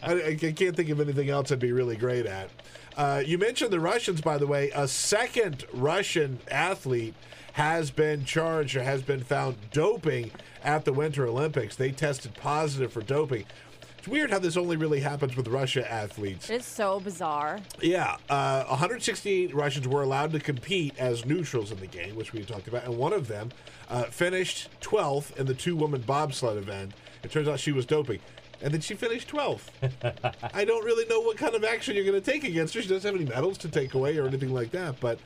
I, 0.03 0.12
I 0.25 0.35
can't 0.37 0.77
think 0.77 0.91
of 0.91 1.01
anything 1.01 1.31
else 1.31 1.51
I'd 1.51 1.59
be 1.59 1.72
really 1.72 1.97
great 1.97 2.27
at. 2.27 2.51
Uh, 2.97 3.22
you 3.25 3.39
mentioned 3.39 3.70
the 3.70 3.81
Russians, 3.81 4.20
by 4.20 4.39
the 4.39 4.47
way. 4.47 4.70
A 4.75 4.87
second 4.87 5.64
Russian 5.72 6.39
athlete 6.51 7.14
has 7.55 7.91
been 7.91 8.25
charged 8.25 8.77
or 8.77 8.83
has 8.83 9.03
been 9.03 9.22
found 9.22 9.57
doping 9.70 10.31
at 10.62 10.85
the 10.85 10.93
Winter 10.93 11.27
Olympics. 11.27 11.77
They 11.77 11.93
tested 11.93 12.35
positive 12.35 12.93
for 12.93 13.01
doping. 13.01 13.45
It's 14.05 14.09
weird 14.11 14.31
how 14.31 14.39
this 14.39 14.59
only 14.59 14.77
really 14.77 15.01
happens 15.01 15.35
with 15.35 15.49
Russia 15.49 15.91
athletes. 15.91 16.51
It's 16.51 16.66
so 16.66 17.01
bizarre. 17.01 17.61
Yeah, 17.81 18.18
uh, 18.29 18.64
168 18.64 19.55
Russians 19.55 19.89
were 19.89 20.03
allowed 20.03 20.33
to 20.33 20.41
compete 20.41 20.93
as 20.99 21.25
neutrals 21.25 21.72
in 21.72 21.81
the 21.81 21.87
game, 21.87 22.14
which 22.14 22.35
we 22.35 22.43
talked 22.43 22.68
about, 22.68 22.85
and 22.85 22.99
one 22.99 23.14
of 23.14 23.29
them 23.29 23.51
uh, 23.89 24.03
finished 24.05 24.68
12th 24.83 25.35
in 25.39 25.47
the 25.47 25.55
two-woman 25.55 26.03
bobsled 26.03 26.59
event. 26.59 26.93
It 27.25 27.31
turns 27.31 27.49
out 27.49 27.59
she 27.59 27.72
was 27.72 27.87
doping, 27.87 28.20
and 28.62 28.72
then 28.72 28.81
she 28.81 28.95
finished 28.95 29.29
12th. 29.29 29.70
I 30.55 30.64
don't 30.64 30.85
really 30.85 31.07
know 31.07 31.20
what 31.20 31.37
kind 31.37 31.55
of 31.55 31.64
action 31.64 31.97
you're 31.97 32.05
going 32.05 32.20
to 32.20 32.33
take 32.33 32.45
against 32.45 32.75
her. 32.75 32.83
She 32.83 32.89
doesn't 32.89 33.11
have 33.11 33.20
any 33.20 33.29
medals 33.29 33.59
to 33.59 33.68
take 33.68 33.95
away 33.95 34.18
or 34.18 34.27
anything 34.27 34.53
like 34.53 34.70
that, 34.72 35.01
but. 35.01 35.18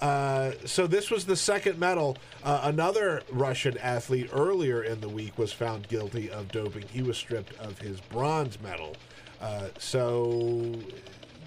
Uh, 0.00 0.52
so 0.64 0.86
this 0.86 1.10
was 1.10 1.26
the 1.26 1.36
second 1.36 1.78
medal. 1.78 2.16
Uh, 2.42 2.60
another 2.64 3.22
Russian 3.30 3.76
athlete 3.76 4.30
earlier 4.32 4.82
in 4.82 4.98
the 5.02 5.08
week 5.10 5.36
was 5.36 5.52
found 5.52 5.88
guilty 5.88 6.30
of 6.30 6.50
doping. 6.50 6.88
He 6.88 7.02
was 7.02 7.18
stripped 7.18 7.52
of 7.58 7.78
his 7.78 8.00
bronze 8.00 8.58
medal. 8.62 8.96
Uh, 9.42 9.68
so, 9.78 10.74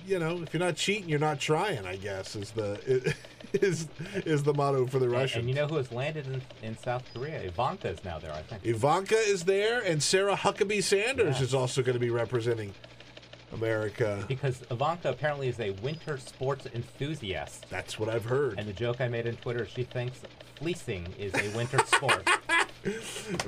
you 0.06 0.20
know, 0.20 0.42
if 0.42 0.54
you're 0.54 0.60
not 0.64 0.76
cheating, 0.76 1.10
you're 1.10 1.20
not 1.20 1.40
trying. 1.40 1.86
I 1.86 1.96
guess 1.96 2.36
is 2.36 2.52
the 2.52 3.14
is 3.54 3.88
is 4.26 4.44
the 4.44 4.54
motto 4.54 4.86
for 4.88 5.00
the 5.00 5.10
Russians. 5.10 5.42
and 5.42 5.50
you 5.50 5.56
know 5.56 5.68
who 5.68 5.76
has 5.78 5.92
landed 5.92 6.28
in, 6.28 6.42
in 6.62 6.78
South 6.78 7.04
Korea? 7.14 7.42
Ivanka 7.42 7.90
is 7.90 8.04
now 8.04 8.20
there, 8.20 8.34
I 8.34 8.42
think. 8.42 8.66
Ivanka 8.66 9.16
is 9.16 9.46
there, 9.46 9.82
and 9.82 10.02
Sarah 10.02 10.36
Huckabee 10.36 10.84
Sanders 10.84 11.38
Yeah. 11.40 11.44
is 11.44 11.54
also 11.54 11.82
going 11.82 11.94
to 11.96 12.00
be 12.00 12.10
representing 12.10 12.74
America. 13.54 14.26
Because 14.28 14.64
Ivanka 14.72 15.10
apparently 15.10 15.48
is 15.48 15.60
a 15.60 15.72
winter 15.84 16.18
sports 16.18 16.66
enthusiast. 16.74 17.66
That's 17.70 18.00
what 18.00 18.10
I've 18.10 18.26
heard. 18.26 18.58
And 18.58 18.68
the 18.68 18.74
joke 18.74 19.00
I 19.00 19.08
made 19.08 19.28
on 19.28 19.36
Twitter, 19.36 19.66
she 19.68 19.84
thinks 19.84 20.20
fleecing 20.56 21.08
is 21.20 21.34
a 21.36 21.56
winter 21.56 21.78
sport. 21.86 22.28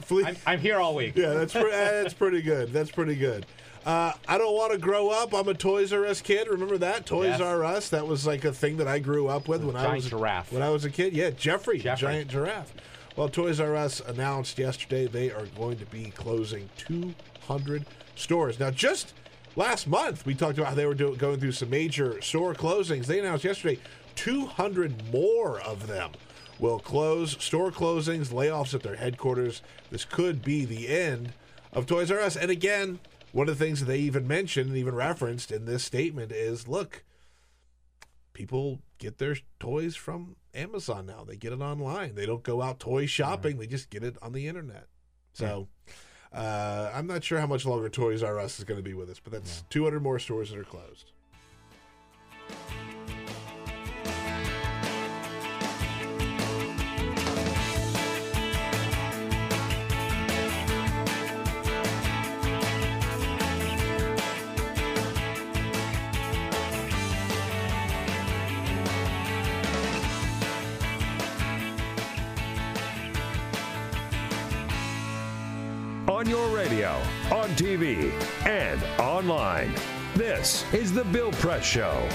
Fle- 0.05 0.25
I'm, 0.25 0.37
I'm 0.45 0.59
here 0.59 0.77
all 0.77 0.95
week. 0.95 1.15
Yeah, 1.15 1.33
that's 1.33 1.53
pre- 1.53 1.63
that's 1.71 2.13
pretty 2.13 2.41
good. 2.41 2.71
That's 2.71 2.91
pretty 2.91 3.15
good. 3.15 3.45
Uh, 3.85 4.11
I 4.27 4.37
don't 4.39 4.55
want 4.55 4.71
to 4.71 4.79
grow 4.79 5.09
up. 5.09 5.31
I'm 5.33 5.47
a 5.47 5.53
Toys 5.53 5.93
R 5.93 6.05
Us 6.07 6.19
kid. 6.21 6.47
Remember 6.47 6.77
that 6.79 7.05
Toys 7.05 7.27
Yes. 7.37 7.41
R 7.41 7.63
Us? 7.63 7.89
That 7.89 8.07
was 8.07 8.25
like 8.25 8.43
a 8.43 8.51
thing 8.51 8.77
that 8.77 8.87
I 8.87 8.97
grew 8.99 9.27
up 9.27 9.47
with 9.47 9.63
when 9.63 9.75
I 9.75 9.93
was 9.93 10.09
giraffe. 10.09 10.51
when 10.51 10.63
I 10.63 10.69
was 10.69 10.85
a 10.85 10.89
kid. 10.89 11.13
Yeah, 11.13 11.29
Geoffrey, 11.29 11.77
Geoffrey. 11.79 12.07
giant 12.07 12.29
giraffe. 12.29 12.73
Well, 13.15 13.29
Toys 13.29 13.59
R 13.59 13.75
Us 13.75 13.99
announced 13.99 14.57
yesterday 14.57 15.05
they 15.05 15.31
are 15.31 15.45
going 15.57 15.77
to 15.77 15.85
be 15.85 16.05
closing 16.11 16.69
200 16.77 17.85
stores. 18.15 18.59
Now, 18.59 18.71
just 18.71 19.13
last 19.55 19.85
month 19.87 20.25
we 20.25 20.33
talked 20.33 20.57
about 20.57 20.69
how 20.69 20.75
they 20.75 20.87
were 20.87 20.95
do- 20.95 21.15
going 21.15 21.39
through 21.39 21.51
some 21.51 21.69
major 21.69 22.19
store 22.21 22.55
closings. 22.55 23.05
They 23.05 23.19
announced 23.19 23.43
yesterday 23.43 23.79
200 24.15 25.13
more 25.13 25.59
of 25.61 25.85
them 25.85 26.11
will 26.59 26.79
close. 26.79 27.37
Store 27.43 27.71
closings, 27.71 28.29
layoffs 28.29 28.73
at 28.73 28.81
their 28.81 28.95
headquarters. 28.95 29.61
This 29.91 30.05
could 30.05 30.41
be 30.43 30.65
the 30.65 30.87
end 30.87 31.33
of 31.71 31.85
Toys 31.85 32.09
R 32.09 32.19
Us. 32.19 32.35
And 32.35 32.49
again, 32.49 32.99
one 33.35 33.49
of 33.49 33.59
the 33.59 33.65
things 33.65 33.81
that 33.81 33.87
they 33.87 33.99
even 33.99 34.25
mentioned 34.25 34.69
and 34.69 34.77
even 34.77 34.95
referenced 34.95 35.51
in 35.51 35.65
this 35.65 35.83
statement 35.83 36.31
is 36.31 36.69
look, 36.69 37.03
people 38.31 38.79
get 38.97 39.17
their 39.17 39.35
toys 39.59 39.93
from 39.93 40.37
Amazon 40.53 41.05
now. 41.05 41.25
They 41.25 41.35
get 41.35 41.51
it 41.51 41.59
online. 41.59 42.15
They 42.15 42.25
don't 42.25 42.43
go 42.43 42.61
out 42.61 42.79
toy 42.79 43.07
shopping, 43.07 43.57
they 43.57 43.67
just 43.67 43.89
get 43.89 44.05
it 44.05 44.15
on 44.21 44.31
the 44.31 44.47
internet. 44.47 44.87
So 45.33 45.67
uh, 46.31 46.91
I'm 46.93 47.07
not 47.07 47.25
sure 47.25 47.41
how 47.41 47.45
much 47.45 47.65
longer 47.65 47.89
Toys 47.89 48.23
R 48.23 48.39
Us 48.39 48.57
is 48.57 48.63
going 48.63 48.79
to 48.79 48.83
be 48.83 48.93
with 48.93 49.09
us, 49.09 49.19
but 49.21 49.33
that's 49.33 49.65
200 49.69 50.01
more 50.01 50.17
stores 50.17 50.51
that 50.51 50.57
are 50.57 50.63
closed. 50.63 51.11
On 76.25 76.31
your 76.31 76.47
radio, 76.47 76.89
on 77.31 77.49
TV, 77.49 78.11
and 78.47 78.81
online. 78.99 79.71
This 80.15 80.65
is 80.73 80.91
The 80.91 81.03
Bill 81.03 81.31
Press 81.33 81.63
Show. 81.63 82.09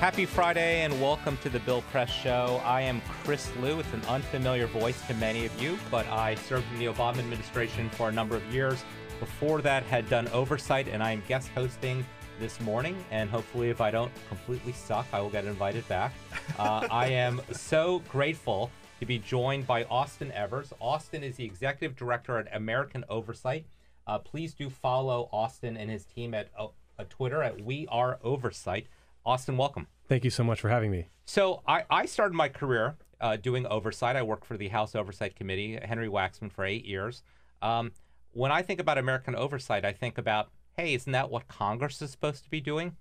Happy 0.00 0.24
Friday 0.24 0.80
and 0.80 0.98
welcome 0.98 1.36
to 1.42 1.50
the 1.50 1.60
Bill 1.60 1.82
Press 1.90 2.08
Show. 2.08 2.62
I 2.64 2.80
am 2.80 3.02
Chris 3.24 3.50
Lu. 3.60 3.78
It's 3.78 3.92
an 3.92 4.00
unfamiliar 4.08 4.66
voice 4.68 5.06
to 5.06 5.12
many 5.14 5.44
of 5.44 5.62
you, 5.62 5.78
but 5.90 6.06
I 6.06 6.34
served 6.34 6.64
in 6.72 6.78
the 6.78 6.86
Obama 6.86 7.18
administration 7.18 7.90
for 7.90 8.08
a 8.08 8.12
number 8.12 8.36
of 8.36 8.44
years. 8.46 8.82
Before 9.20 9.60
that, 9.60 9.82
had 9.82 10.08
done 10.08 10.26
oversight, 10.28 10.88
and 10.88 11.02
I 11.02 11.10
am 11.10 11.22
guest 11.28 11.50
hosting 11.54 12.06
this 12.40 12.58
morning. 12.62 13.04
And 13.10 13.28
hopefully, 13.28 13.68
if 13.68 13.82
I 13.82 13.90
don't 13.90 14.12
completely 14.28 14.72
suck, 14.72 15.06
I 15.12 15.20
will 15.20 15.28
get 15.28 15.44
invited 15.44 15.86
back. 15.88 16.14
Uh, 16.58 16.88
I 16.90 17.08
am 17.08 17.42
so 17.52 18.02
grateful 18.08 18.70
to 19.02 19.06
be 19.06 19.18
joined 19.18 19.66
by 19.66 19.82
Austin 19.86 20.30
Evers. 20.30 20.72
Austin 20.78 21.24
is 21.24 21.34
the 21.34 21.44
executive 21.44 21.96
director 21.96 22.38
at 22.38 22.46
American 22.54 23.04
Oversight. 23.08 23.66
Uh, 24.06 24.16
please 24.16 24.54
do 24.54 24.70
follow 24.70 25.28
Austin 25.32 25.76
and 25.76 25.90
his 25.90 26.04
team 26.04 26.34
at 26.34 26.50
uh, 26.56 26.68
Twitter 27.08 27.42
at 27.42 27.60
We 27.60 27.88
Are 27.90 28.20
Oversight. 28.22 28.86
Austin, 29.26 29.56
welcome. 29.56 29.88
Thank 30.08 30.22
you 30.22 30.30
so 30.30 30.44
much 30.44 30.60
for 30.60 30.68
having 30.68 30.92
me. 30.92 31.08
So 31.24 31.62
I, 31.66 31.82
I 31.90 32.06
started 32.06 32.36
my 32.36 32.48
career 32.48 32.94
uh, 33.20 33.34
doing 33.34 33.66
oversight. 33.66 34.14
I 34.14 34.22
worked 34.22 34.44
for 34.44 34.56
the 34.56 34.68
House 34.68 34.94
Oversight 34.94 35.34
Committee, 35.34 35.80
Henry 35.82 36.06
Waxman, 36.06 36.52
for 36.52 36.64
eight 36.64 36.84
years. 36.84 37.24
Um, 37.60 37.90
when 38.30 38.52
I 38.52 38.62
think 38.62 38.78
about 38.78 38.98
American 38.98 39.34
oversight, 39.34 39.84
I 39.84 39.92
think 39.92 40.16
about, 40.16 40.50
hey, 40.76 40.94
isn't 40.94 41.10
that 41.10 41.28
what 41.28 41.48
Congress 41.48 42.00
is 42.02 42.12
supposed 42.12 42.44
to 42.44 42.50
be 42.50 42.60
doing? 42.60 42.94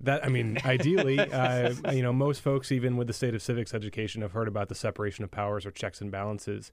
That 0.00 0.24
I 0.24 0.28
mean, 0.28 0.58
ideally, 0.64 1.18
uh, 1.18 1.74
you 1.92 2.02
know, 2.02 2.12
most 2.12 2.40
folks, 2.40 2.72
even 2.72 2.96
with 2.96 3.06
the 3.06 3.12
state 3.12 3.34
of 3.34 3.42
civics 3.42 3.74
education, 3.74 4.22
have 4.22 4.32
heard 4.32 4.48
about 4.48 4.68
the 4.68 4.74
separation 4.74 5.24
of 5.24 5.30
powers 5.30 5.66
or 5.66 5.70
checks 5.70 6.00
and 6.00 6.10
balances, 6.10 6.72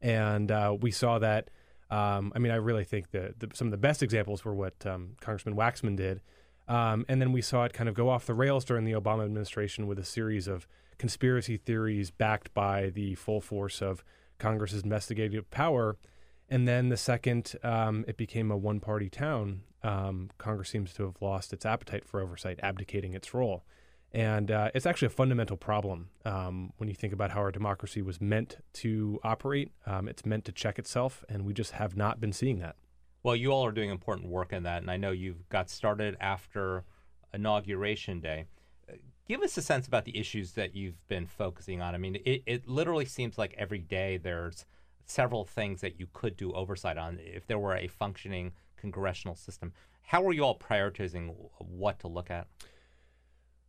and 0.00 0.50
uh, 0.50 0.76
we 0.78 0.90
saw 0.90 1.18
that. 1.18 1.50
Um, 1.88 2.32
I 2.34 2.40
mean, 2.40 2.50
I 2.50 2.56
really 2.56 2.82
think 2.82 3.12
that 3.12 3.38
the, 3.38 3.48
some 3.54 3.68
of 3.68 3.70
the 3.70 3.76
best 3.76 4.02
examples 4.02 4.44
were 4.44 4.54
what 4.54 4.84
um, 4.84 5.10
Congressman 5.20 5.54
Waxman 5.54 5.96
did, 5.96 6.20
um, 6.68 7.04
and 7.08 7.20
then 7.20 7.32
we 7.32 7.40
saw 7.40 7.64
it 7.64 7.72
kind 7.72 7.88
of 7.88 7.94
go 7.94 8.08
off 8.08 8.26
the 8.26 8.34
rails 8.34 8.64
during 8.64 8.84
the 8.84 8.92
Obama 8.92 9.24
administration 9.24 9.86
with 9.86 9.98
a 9.98 10.04
series 10.04 10.48
of 10.48 10.66
conspiracy 10.98 11.56
theories 11.56 12.10
backed 12.10 12.52
by 12.54 12.90
the 12.90 13.14
full 13.14 13.40
force 13.40 13.80
of 13.80 14.02
Congress's 14.38 14.82
investigative 14.82 15.50
power. 15.50 15.96
And 16.48 16.66
then 16.66 16.88
the 16.88 16.96
second 16.96 17.54
um, 17.62 18.04
it 18.06 18.16
became 18.16 18.50
a 18.50 18.56
one 18.56 18.80
party 18.80 19.08
town, 19.08 19.62
um, 19.86 20.30
Congress 20.38 20.68
seems 20.68 20.92
to 20.94 21.04
have 21.04 21.14
lost 21.20 21.52
its 21.52 21.64
appetite 21.64 22.04
for 22.04 22.20
oversight, 22.20 22.58
abdicating 22.62 23.14
its 23.14 23.32
role. 23.32 23.64
And 24.12 24.50
uh, 24.50 24.70
it's 24.74 24.86
actually 24.86 25.06
a 25.06 25.10
fundamental 25.10 25.56
problem 25.56 26.08
um, 26.24 26.72
when 26.78 26.88
you 26.88 26.94
think 26.94 27.12
about 27.12 27.30
how 27.30 27.40
our 27.40 27.52
democracy 27.52 28.02
was 28.02 28.20
meant 28.20 28.56
to 28.74 29.20
operate. 29.22 29.70
Um, 29.86 30.08
it's 30.08 30.24
meant 30.26 30.44
to 30.46 30.52
check 30.52 30.78
itself, 30.78 31.24
and 31.28 31.44
we 31.44 31.52
just 31.52 31.72
have 31.72 31.96
not 31.96 32.20
been 32.20 32.32
seeing 32.32 32.58
that. 32.60 32.76
Well, 33.22 33.36
you 33.36 33.52
all 33.52 33.64
are 33.64 33.72
doing 33.72 33.90
important 33.90 34.28
work 34.28 34.52
in 34.52 34.62
that, 34.64 34.82
and 34.82 34.90
I 34.90 34.96
know 34.96 35.10
you've 35.10 35.48
got 35.48 35.68
started 35.70 36.16
after 36.20 36.84
Inauguration 37.32 38.20
Day. 38.20 38.46
Give 39.28 39.42
us 39.42 39.56
a 39.56 39.62
sense 39.62 39.86
about 39.86 40.04
the 40.04 40.16
issues 40.16 40.52
that 40.52 40.74
you've 40.74 41.06
been 41.08 41.26
focusing 41.26 41.82
on. 41.82 41.94
I 41.94 41.98
mean, 41.98 42.16
it, 42.24 42.42
it 42.46 42.68
literally 42.68 43.04
seems 43.04 43.38
like 43.38 43.54
every 43.58 43.80
day 43.80 44.16
there's 44.16 44.64
several 45.04 45.44
things 45.44 45.80
that 45.80 46.00
you 46.00 46.06
could 46.12 46.36
do 46.36 46.52
oversight 46.52 46.96
on 46.96 47.18
if 47.20 47.46
there 47.46 47.58
were 47.58 47.76
a 47.76 47.88
functioning 47.88 48.52
congressional 48.76 49.34
system. 49.34 49.72
How 50.02 50.26
are 50.26 50.32
you 50.32 50.42
all 50.42 50.58
prioritizing 50.58 51.34
what 51.58 51.98
to 52.00 52.08
look 52.08 52.30
at? 52.30 52.46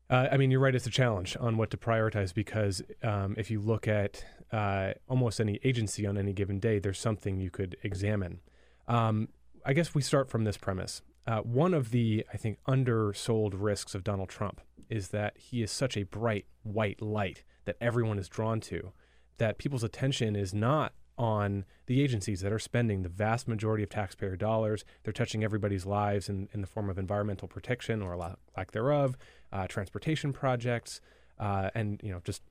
Uh, 0.09 0.27
I 0.31 0.37
mean, 0.37 0.51
you're 0.51 0.59
right. 0.59 0.73
It's 0.73 0.87
a 0.87 0.91
challenge 0.91 1.35
on 1.39 1.57
what 1.57 1.69
to 1.71 1.77
prioritize 1.77 2.33
because 2.33 2.81
um, 3.03 3.35
if 3.37 3.51
you 3.51 3.59
look 3.59 3.87
at 3.87 4.23
uh, 4.51 4.93
almost 5.09 5.41
any 5.41 5.59
agency 5.63 6.05
on 6.05 6.17
any 6.17 6.31
given 6.31 6.59
day, 6.59 6.79
there's 6.79 6.99
something 6.99 7.39
you 7.39 7.49
could 7.49 7.75
examine. 7.83 8.39
Um, 8.87 9.29
I 9.65 9.73
guess 9.73 9.93
we 9.93 10.01
start 10.01 10.29
from 10.29 10.45
this 10.45 10.55
premise. 10.55 11.01
Uh, 11.25 11.39
one 11.39 11.73
of 11.73 11.91
the, 11.91 12.25
I 12.33 12.37
think, 12.37 12.57
undersold 12.67 13.53
risks 13.53 13.93
of 13.95 14.05
Donald 14.05 14.29
Trump 14.29 14.61
is 14.89 15.09
that 15.09 15.37
he 15.37 15.61
is 15.61 15.71
such 15.71 15.97
a 15.97 16.03
bright 16.03 16.45
white 16.63 17.01
light 17.01 17.43
that 17.65 17.75
everyone 17.81 18.17
is 18.17 18.29
drawn 18.29 18.61
to, 18.61 18.93
that 19.37 19.57
people's 19.57 19.83
attention 19.83 20.37
is 20.37 20.53
not 20.53 20.93
on 21.17 21.65
the 21.87 22.01
agencies 22.01 22.41
that 22.41 22.51
are 22.51 22.59
spending 22.59 23.01
the 23.01 23.09
vast 23.09 23.47
majority 23.47 23.83
of 23.83 23.89
taxpayer 23.89 24.35
dollars. 24.35 24.85
They're 25.03 25.13
touching 25.13 25.43
everybody's 25.43 25.85
lives 25.85 26.29
in, 26.29 26.49
in 26.53 26.61
the 26.61 26.67
form 26.67 26.89
of 26.89 26.97
environmental 26.97 27.47
protection 27.47 28.01
or 28.01 28.15
la- 28.15 28.35
lack 28.55 28.71
thereof, 28.71 29.17
uh, 29.51 29.67
transportation 29.67 30.33
projects, 30.33 31.01
uh, 31.39 31.69
and 31.73 31.99
you 32.03 32.11
know 32.11 32.21
just 32.23 32.43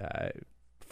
uh, 0.00 0.28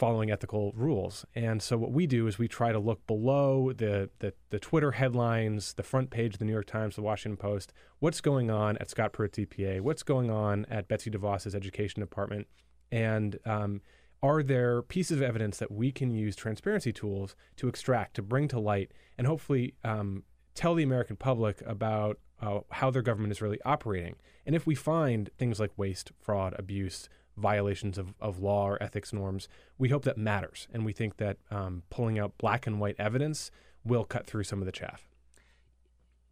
following 0.01 0.31
ethical 0.31 0.73
rules. 0.75 1.25
And 1.35 1.61
so 1.61 1.77
what 1.77 1.91
we 1.91 2.07
do 2.07 2.25
is 2.25 2.39
we 2.39 2.47
try 2.47 2.71
to 2.71 2.79
look 2.79 3.05
below 3.05 3.71
the, 3.71 4.09
the, 4.17 4.33
the 4.49 4.57
Twitter 4.57 4.93
headlines, 4.93 5.73
the 5.73 5.83
front 5.83 6.09
page 6.09 6.33
of 6.33 6.39
the 6.39 6.45
New 6.45 6.53
York 6.53 6.65
Times, 6.65 6.95
the 6.95 7.03
Washington 7.03 7.37
Post, 7.37 7.71
what's 7.99 8.19
going 8.19 8.49
on 8.49 8.77
at 8.77 8.89
Scott 8.89 9.13
Pruitt's 9.13 9.37
EPA, 9.37 9.81
what's 9.81 10.01
going 10.01 10.31
on 10.31 10.65
at 10.71 10.87
Betsy 10.87 11.11
DeVos's 11.11 11.53
education 11.53 11.99
department, 11.99 12.47
and 12.91 13.37
um, 13.45 13.81
are 14.23 14.43
there 14.43 14.81
pieces 14.81 15.17
of 15.17 15.23
evidence 15.23 15.57
that 15.57 15.71
we 15.71 15.91
can 15.91 16.11
use 16.11 16.35
transparency 16.35 16.93
tools 16.93 17.35
to 17.57 17.67
extract, 17.67 18.15
to 18.15 18.21
bring 18.21 18.47
to 18.49 18.59
light, 18.59 18.91
and 19.17 19.25
hopefully 19.25 19.73
um, 19.83 20.23
tell 20.53 20.75
the 20.75 20.83
American 20.83 21.15
public 21.15 21.61
about 21.65 22.19
uh, 22.41 22.59
how 22.71 22.91
their 22.91 23.01
government 23.01 23.31
is 23.31 23.41
really 23.41 23.59
operating? 23.65 24.15
And 24.45 24.55
if 24.55 24.65
we 24.65 24.75
find 24.75 25.29
things 25.37 25.59
like 25.59 25.71
waste, 25.77 26.11
fraud, 26.19 26.55
abuse, 26.57 27.09
violations 27.37 27.97
of, 27.97 28.13
of 28.19 28.39
law 28.39 28.67
or 28.67 28.81
ethics 28.81 29.13
norms, 29.13 29.47
we 29.77 29.89
hope 29.89 30.03
that 30.03 30.17
matters. 30.17 30.67
And 30.73 30.85
we 30.85 30.93
think 30.93 31.17
that 31.17 31.37
um, 31.49 31.83
pulling 31.89 32.19
out 32.19 32.37
black 32.37 32.67
and 32.67 32.79
white 32.79 32.95
evidence 32.99 33.51
will 33.83 34.03
cut 34.03 34.27
through 34.27 34.43
some 34.43 34.59
of 34.59 34.65
the 34.65 34.71
chaff. 34.71 35.07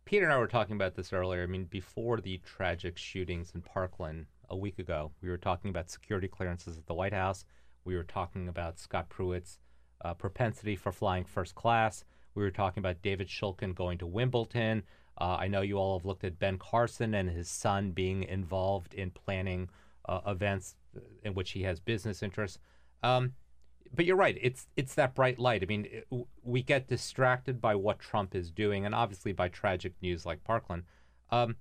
Peter 0.06 0.26
and 0.26 0.34
I 0.34 0.38
were 0.38 0.48
talking 0.48 0.76
about 0.76 0.96
this 0.96 1.14
earlier. 1.14 1.44
I 1.44 1.48
mean, 1.48 1.66
before 1.66 2.20
the 2.20 2.40
tragic 2.40 2.98
shootings 2.98 3.52
in 3.54 3.62
Parkland 3.62 4.26
a 4.50 4.58
week 4.58 4.80
ago, 4.80 5.12
we 5.22 5.30
were 5.30 5.38
talking 5.38 5.70
about 5.70 5.90
security 5.90 6.28
clearances 6.28 6.78
at 6.78 6.88
the 6.88 6.96
White 6.96 7.14
House. 7.14 7.46
We 7.84 7.96
were 7.96 8.04
talking 8.04 8.48
about 8.48 8.80
Scott 8.80 9.10
Pruitt's 9.10 9.60
uh, 10.04 10.14
propensity 10.14 10.76
for 10.76 10.92
flying 10.92 11.26
first 11.26 11.56
class. 11.56 12.04
We 12.36 12.44
were 12.44 12.52
talking 12.52 12.82
about 12.82 13.02
David 13.02 13.28
Shulkin 13.28 13.76
going 13.76 13.98
to 14.00 14.08
Wimbledon. 14.08 14.84
Uh, 15.20 15.38
I 15.40 15.48
know 15.48 15.62
you 15.62 15.78
all 15.78 15.98
have 15.98 16.06
looked 16.06 16.24
at 16.24 16.40
Ben 16.40 16.58
Carson 16.58 17.14
and 17.14 17.30
his 17.30 17.50
son 17.50 17.92
being 17.92 18.24
involved 18.24 18.94
in 18.94 19.12
planning 19.12 19.70
uh, 20.08 20.22
events 20.28 20.76
in 21.24 21.34
which 21.34 21.52
he 21.52 21.64
has 21.64 21.80
business 21.80 22.24
interests. 22.24 22.60
Um, 23.04 23.34
but 23.94 24.06
you're 24.06 24.16
right. 24.16 24.38
It's 24.40 24.68
it's 24.76 24.96
that 24.96 25.16
bright 25.16 25.40
light. 25.40 25.64
I 25.64 25.66
mean, 25.66 25.88
it, 25.90 26.08
we 26.44 26.62
get 26.62 26.88
distracted 26.88 27.60
by 27.60 27.76
what 27.76 28.00
Trump 28.00 28.36
is 28.36 28.52
doing, 28.52 28.86
and 28.86 28.94
obviously 28.94 29.34
by 29.34 29.48
tragic 29.50 29.94
news 30.02 30.26
like 30.26 30.44
Parkland. 30.44 30.84
Um, 31.32 31.56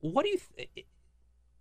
what 0.00 0.24
do 0.24 0.30
you? 0.30 0.38
Th- 0.56 0.86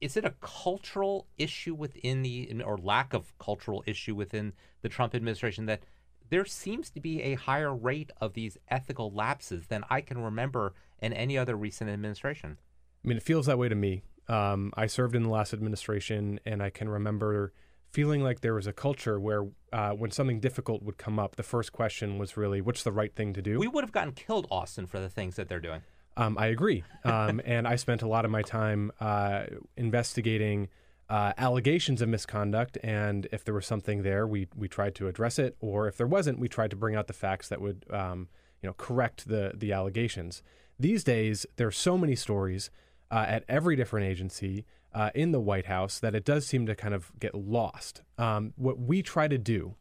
is 0.02 0.16
it 0.16 0.26
a 0.26 0.34
cultural 0.42 1.28
issue 1.38 1.74
within 1.74 2.22
the 2.22 2.62
or 2.66 2.78
lack 2.78 3.14
of 3.14 3.38
cultural 3.38 3.84
issue 3.86 4.16
within 4.16 4.54
the 4.82 4.90
Trump 4.90 5.14
administration 5.14 5.66
that 5.66 5.82
there 6.30 6.46
seems 6.46 6.90
to 6.92 7.00
be 7.00 7.22
a 7.24 7.36
higher 7.36 7.74
rate 7.74 8.12
of 8.22 8.34
these 8.34 8.58
ethical 8.70 9.12
lapses 9.12 9.68
than 9.68 9.84
I 9.90 10.02
can 10.02 10.20
remember 10.20 10.74
in 11.00 11.12
any 11.14 11.38
other 11.38 11.56
recent 11.56 11.90
administration? 11.90 12.58
I 13.04 13.08
mean, 13.08 13.18
it 13.18 13.24
feels 13.24 13.48
that 13.48 13.58
way 13.58 13.70
to 13.70 13.76
me. 13.76 14.04
Um, 14.28 14.72
I 14.76 14.86
served 14.86 15.16
in 15.16 15.24
the 15.24 15.30
last 15.30 15.54
administration, 15.54 16.40
and 16.46 16.62
I 16.62 16.70
can 16.70 16.88
remember 16.88 17.52
feeling 17.92 18.22
like 18.22 18.42
there 18.42 18.54
was 18.54 18.68
a 18.68 18.74
culture 18.74 19.20
where 19.20 19.48
uh, 19.74 19.92
when 19.92 20.12
something 20.12 20.40
difficult 20.40 20.84
would 20.84 20.98
come 20.98 21.18
up, 21.18 21.36
the 21.36 21.44
first 21.44 21.72
question 21.72 22.20
was 22.20 22.38
really, 22.38 22.62
"What's 22.62 22.84
the 22.84 22.92
right 22.92 23.14
thing 23.16 23.34
to 23.34 23.42
do?" 23.42 23.58
We 23.58 23.68
would 23.68 23.84
have 23.84 23.92
gotten 23.92 24.14
killed, 24.14 24.46
Austin, 24.52 24.86
for 24.86 25.00
the 25.00 25.10
things 25.10 25.36
that 25.38 25.50
they're 25.50 25.60
doing. 25.60 25.82
Um, 26.20 26.38
I 26.38 26.48
agree, 26.48 26.84
um, 27.06 27.42
and 27.46 27.68
I 27.68 27.76
spent 27.76 28.02
a 28.02 28.08
lot 28.08 28.26
of 28.26 28.32
my 28.32 28.42
time 28.42 28.92
uh, 29.00 29.46
investigating 29.78 30.68
uh, 31.10 31.34
allegations 31.38 32.02
of 32.02 32.10
misconduct, 32.10 32.78
and 32.84 33.28
if 33.32 33.44
there 33.44 33.54
was 33.54 33.66
something 33.66 34.04
there, 34.04 34.28
we 34.28 34.48
we 34.56 34.68
tried 34.68 34.96
to 34.96 35.08
address 35.08 35.40
it, 35.40 35.56
or 35.60 35.88
if 35.88 35.98
there 35.98 36.08
wasn't, 36.08 36.40
we 36.40 36.48
tried 36.48 36.72
to 36.72 36.76
bring 36.76 36.96
out 36.96 37.08
the 37.08 37.14
facts 37.14 37.48
that 37.50 37.62
would 37.62 37.86
um, 37.90 38.28
you 38.62 38.68
know 38.68 38.74
correct 38.74 39.28
the 39.28 39.54
the 39.56 39.72
allegations. 39.72 40.44
These 40.78 41.04
days, 41.04 41.46
there 41.56 41.68
are 41.68 41.72
so 41.72 41.98
many 41.98 42.16
stories 42.16 42.70
uh, 43.12 43.26
at 43.28 43.44
every 43.50 43.76
different 43.76 44.06
agency 44.06 44.66
uh, 44.94 45.10
in 45.16 45.32
the 45.32 45.40
White 45.40 45.66
House 45.66 46.00
that 46.00 46.16
it 46.16 46.26
does 46.26 46.46
seem 46.46 46.66
to 46.66 46.76
kind 46.76 46.94
of 46.94 47.12
get 47.20 47.36
lost. 47.36 48.02
Um, 48.18 48.54
what 48.56 48.80
we 48.80 49.02
try 49.02 49.28
to 49.28 49.38
do 49.38 49.76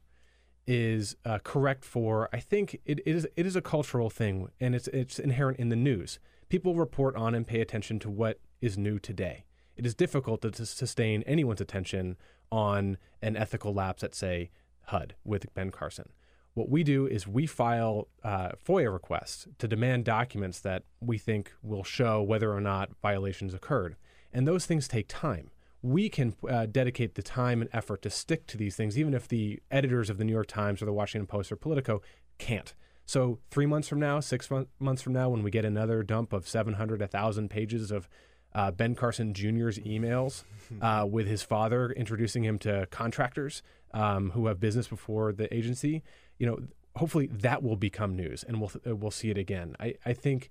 is 0.69 1.17
uh, 1.25 1.39
correct 1.43 1.83
for. 1.83 2.29
I 2.33 2.41
think 2.41 2.75
it, 2.85 3.01
it 3.01 3.17
is 3.17 3.27
it 3.37 3.47
is 3.47 3.57
a 3.57 3.63
cultural 3.63 4.11
thing, 4.11 4.51
and 4.61 4.75
it's 4.75 4.87
it's 4.89 5.19
inherent 5.19 5.59
in 5.59 5.71
the 5.71 5.77
news. 5.77 6.21
People 6.51 6.75
report 6.75 7.17
on 7.17 7.35
and 7.35 7.47
pay 7.47 7.61
attention 7.61 7.99
to 8.01 8.11
what 8.11 8.39
is 8.61 8.77
new 8.77 8.99
today. 8.99 9.45
It 9.77 9.87
is 9.87 9.95
difficult 9.95 10.43
to, 10.43 10.51
to 10.51 10.67
sustain 10.67 11.23
anyone's 11.23 11.61
attention 11.61 12.17
on 12.51 12.99
an 13.23 13.37
ethical 13.37 13.73
lapse 13.73 14.03
at, 14.03 14.15
say, 14.15 14.51
HUD 14.87 15.15
with 15.25 15.53
Ben 15.55 15.71
Carson. 15.71 16.11
What 16.55 16.69
we 16.69 16.83
do 16.83 17.07
is 17.07 17.27
we 17.27 17.47
file 17.47 18.09
uh, 18.25 18.51
FOIA 18.67 18.93
requests 18.93 19.47
to 19.59 19.69
demand 19.69 20.05
documents 20.05 20.59
that 20.61 20.83
we 21.01 21.17
think 21.17 21.53
will 21.63 21.85
show 21.85 22.23
whether 22.23 22.53
or 22.53 22.61
not 22.61 22.91
violations 23.01 23.55
occurred. 23.55 23.97
And 24.33 24.47
those 24.47 24.67
things 24.67 24.89
take 24.89 25.07
time. 25.09 25.51
We 25.83 26.09
can 26.09 26.35
uh, 26.49 26.67
dedicate 26.67 27.15
the 27.15 27.23
time 27.23 27.61
and 27.61 27.71
effort 27.73 28.03
to 28.03 28.11
stick 28.11 28.47
to 28.49 28.57
these 28.57 28.75
things, 28.75 28.99
even 28.99 29.15
if 29.15 29.29
the 29.29 29.61
editors 29.71 30.11
of 30.11 30.19
the 30.19 30.25
New 30.25 30.33
York 30.33 30.49
Times 30.49 30.83
or 30.83 30.87
the 30.87 30.93
Washington 30.93 31.27
Post 31.27 31.53
or 31.53 31.57
Politico 31.57 32.03
can't. 32.39 32.75
So, 33.07 33.39
three 33.51 33.65
months 33.65 33.89
from 33.89 34.01
now, 34.01 34.21
six 34.21 34.51
months 34.79 35.03
from 35.03 35.13
now, 35.15 35.31
when 35.31 35.43
we 35.43 35.51
get 35.51 35.65
another 35.65 36.03
dump 36.03 36.33
of 36.33 36.47
700, 36.47 37.01
1,000 37.01 37.49
pages 37.49 37.91
of 37.91 38.09
uh, 38.55 38.71
Ben 38.71 38.95
Carson 38.95 39.33
Jr.'s 39.33 39.79
emails 39.79 40.45
uh, 40.83 41.07
with 41.07 41.27
his 41.27 41.43
father 41.43 41.91
introducing 41.93 42.45
him 42.45 42.59
to 42.59 42.87
contractors 42.91 43.63
um, 43.95 44.31
who 44.31 44.47
have 44.47 44.61
business 44.61 44.89
before 44.89 45.33
the 45.33 45.53
agency, 45.55 46.03
you 46.39 46.47
know, 46.47 46.59
hopefully 46.97 47.29
that 47.29 47.63
will 47.63 47.77
become 47.77 48.17
news 48.17 48.43
and 48.43 48.61
we'll 48.61 48.73
uh, 48.87 48.95
we'll 48.95 49.11
see 49.11 49.31
it 49.31 49.39
again. 49.39 49.75
I 49.79 49.95
I 50.05 50.13
think 50.13 50.51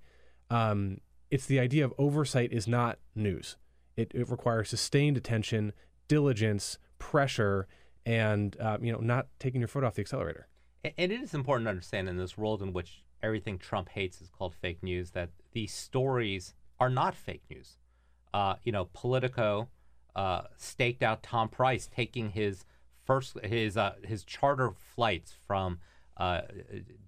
um, 0.50 0.98
it's 1.30 1.46
the 1.46 1.60
idea 1.60 1.84
of 1.84 1.92
oversight 1.98 2.52
is 2.52 2.66
not 2.66 2.98
news. 3.14 3.56
It, 3.98 4.12
it 4.14 4.30
requires 4.30 4.68
sustained 4.68 5.16
attention, 5.16 5.72
diligence, 6.06 6.78
pressure, 7.00 7.66
and 8.06 8.56
uh, 8.60 8.78
you 8.80 8.92
know 8.92 9.00
not 9.00 9.26
taking 9.40 9.60
your 9.60 9.66
foot 9.66 9.82
off 9.82 9.96
the 9.96 10.02
accelerator. 10.02 10.46
And 10.84 10.94
it 10.96 11.10
is 11.10 11.34
important 11.34 11.66
to 11.66 11.70
understand 11.70 12.08
in 12.08 12.16
this 12.16 12.38
world 12.38 12.62
in 12.62 12.72
which 12.72 13.02
everything 13.24 13.58
Trump 13.58 13.88
hates 13.88 14.20
is 14.20 14.28
called 14.30 14.54
fake 14.54 14.84
news 14.84 15.10
that 15.10 15.30
these 15.50 15.74
stories 15.74 16.54
are 16.78 16.88
not 16.88 17.16
fake 17.16 17.42
news. 17.50 17.76
Uh, 18.32 18.54
you 18.62 18.70
know, 18.70 18.88
Politico 18.92 19.68
uh, 20.14 20.42
staked 20.56 21.02
out 21.02 21.24
Tom 21.24 21.48
Price 21.48 21.88
taking 21.92 22.30
his 22.30 22.64
first 23.04 23.36
his 23.40 23.76
uh, 23.76 23.94
his 24.04 24.22
charter 24.22 24.70
flights 24.94 25.34
from 25.48 25.80
uh, 26.18 26.42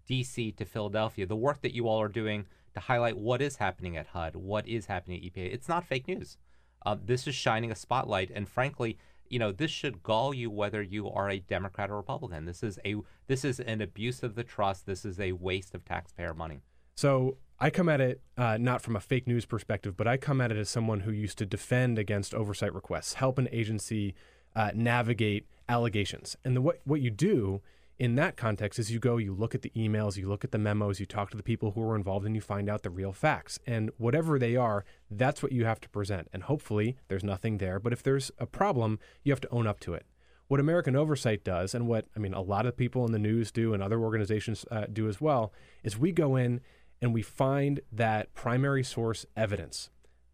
D.C. 0.09 0.51
to 0.53 0.65
Philadelphia. 0.65 1.25
The 1.25 1.37
work 1.37 1.61
that 1.63 1.73
you 1.73 1.87
all 1.87 2.03
are 2.03 2.09
doing 2.09 2.47
to 2.75 2.81
highlight 2.81 3.17
what 3.17 3.41
is 3.41 3.57
happening 3.57 3.97
at 3.97 4.09
HUD, 4.09 4.35
what 4.35 4.67
is 4.67 4.87
happening 4.87 5.19
at 5.19 5.33
EPA. 5.33 5.55
It's 5.55 5.69
not 5.69 5.85
fake 5.85 6.09
news. 6.09 6.37
Uh, 6.85 6.97
this 7.05 7.27
is 7.27 7.35
shining 7.35 7.71
a 7.71 7.77
spotlight, 7.77 8.31
and 8.35 8.49
frankly, 8.49 8.99
you 9.29 9.39
know, 9.39 9.53
this 9.53 9.71
should 9.71 10.03
gall 10.03 10.35
you 10.35 10.51
whether 10.51 10.83
you 10.83 11.09
are 11.09 11.31
a 11.31 11.39
Democrat 11.39 11.91
or 11.91 11.97
Republican. 11.97 12.45
This 12.45 12.63
is 12.63 12.79
a 12.85 12.97
this 13.29 13.45
is 13.45 13.61
an 13.61 13.81
abuse 13.81 14.23
of 14.23 14.35
the 14.35 14.45
trust. 14.45 14.87
This 14.87 15.05
is 15.05 15.21
a 15.21 15.33
waste 15.33 15.75
of 15.75 15.85
taxpayer 15.85 16.35
money. 16.35 16.63
So 16.97 17.39
I 17.59 17.71
come 17.71 17.89
at 17.89 18.01
it 18.01 18.21
uh, 18.37 18.59
not 18.59 18.83
from 18.83 18.97
a 18.97 19.01
fake 19.01 19.27
news 19.27 19.47
perspective, 19.47 19.97
but 19.97 20.09
I 20.09 20.17
come 20.17 20.41
at 20.41 20.51
it 20.51 20.59
as 20.59 20.69
someone 20.69 21.01
who 21.01 21.13
used 21.13 21.39
to 21.39 21.47
defend 21.47 21.99
against 21.99 22.35
oversight 22.35 22.75
requests, 22.75 23.15
help 23.15 23.39
an 23.39 23.49
agency 23.53 24.15
uh, 24.57 24.73
navigate 24.75 25.47
allegations. 25.69 26.37
And 26.45 26.57
the, 26.57 26.61
what 26.61 26.81
what 26.85 27.01
you 27.01 27.11
do 27.11 27.63
in 28.01 28.15
that 28.15 28.35
context 28.35 28.79
is 28.79 28.91
you 28.91 28.99
go, 28.99 29.19
you 29.19 29.35
look 29.35 29.55
at 29.55 29.61
the 29.61 29.71
emails, 29.77 30.17
you 30.17 30.27
look 30.27 30.43
at 30.43 30.53
the 30.53 30.59
memos, 30.59 30.99
you 30.99 31.05
talk 31.05 31.31
to 31.31 31.37
the 31.37 31.43
people 31.43 31.73
who 31.73 31.83
are 31.83 31.95
involved, 31.95 32.25
and 32.25 32.35
you 32.35 32.41
find 32.41 32.71
out 32.71 32.83
the 32.83 32.89
real 32.89 33.13
facts. 33.13 33.59
And 33.67 33.91
whatever 33.99 34.39
they 34.39 34.57
are, 34.57 34.87
that's 35.11 35.43
what 35.43 35.53
you 35.53 35.67
have 35.67 35.81
to 35.83 35.89
present. 35.91 36.27
And 36.33 36.45
hopefully, 36.45 36.97
there's 37.09 37.23
nothing 37.23 37.59
there. 37.59 37.79
But 37.79 37.93
if 37.93 38.03
there's 38.03 38.31
a 38.39 38.47
problem, 38.47 38.99
you 39.23 39.33
have 39.33 39.43
to 39.43 39.51
own 39.51 39.67
up 39.67 39.81
to 39.81 39.93
it. 39.93 40.07
What 40.49 40.61
American 40.61 40.97
Oversight 40.97 41.45
does, 41.45 41.75
and 41.75 41.87
what 41.87 42.07
I 42.17 42.21
mean, 42.21 42.33
a 42.33 42.41
lot 42.41 42.65
of 42.65 42.75
people 42.75 43.05
in 43.05 43.13
the 43.13 43.19
news 43.19 43.53
do, 43.53 43.75
and 43.75 43.83
other 43.83 44.01
organizations 44.01 44.65
uh, 44.71 44.87
do 44.91 45.07
as 45.07 45.21
well, 45.21 45.53
is 45.85 45.99
we 45.99 46.11
go 46.11 46.37
in 46.37 46.63
and 47.03 47.13
we 47.13 47.21
find 47.21 47.81
that 47.93 48.33
primary 48.33 48.83
source 48.83 49.27
evidence, 49.37 49.91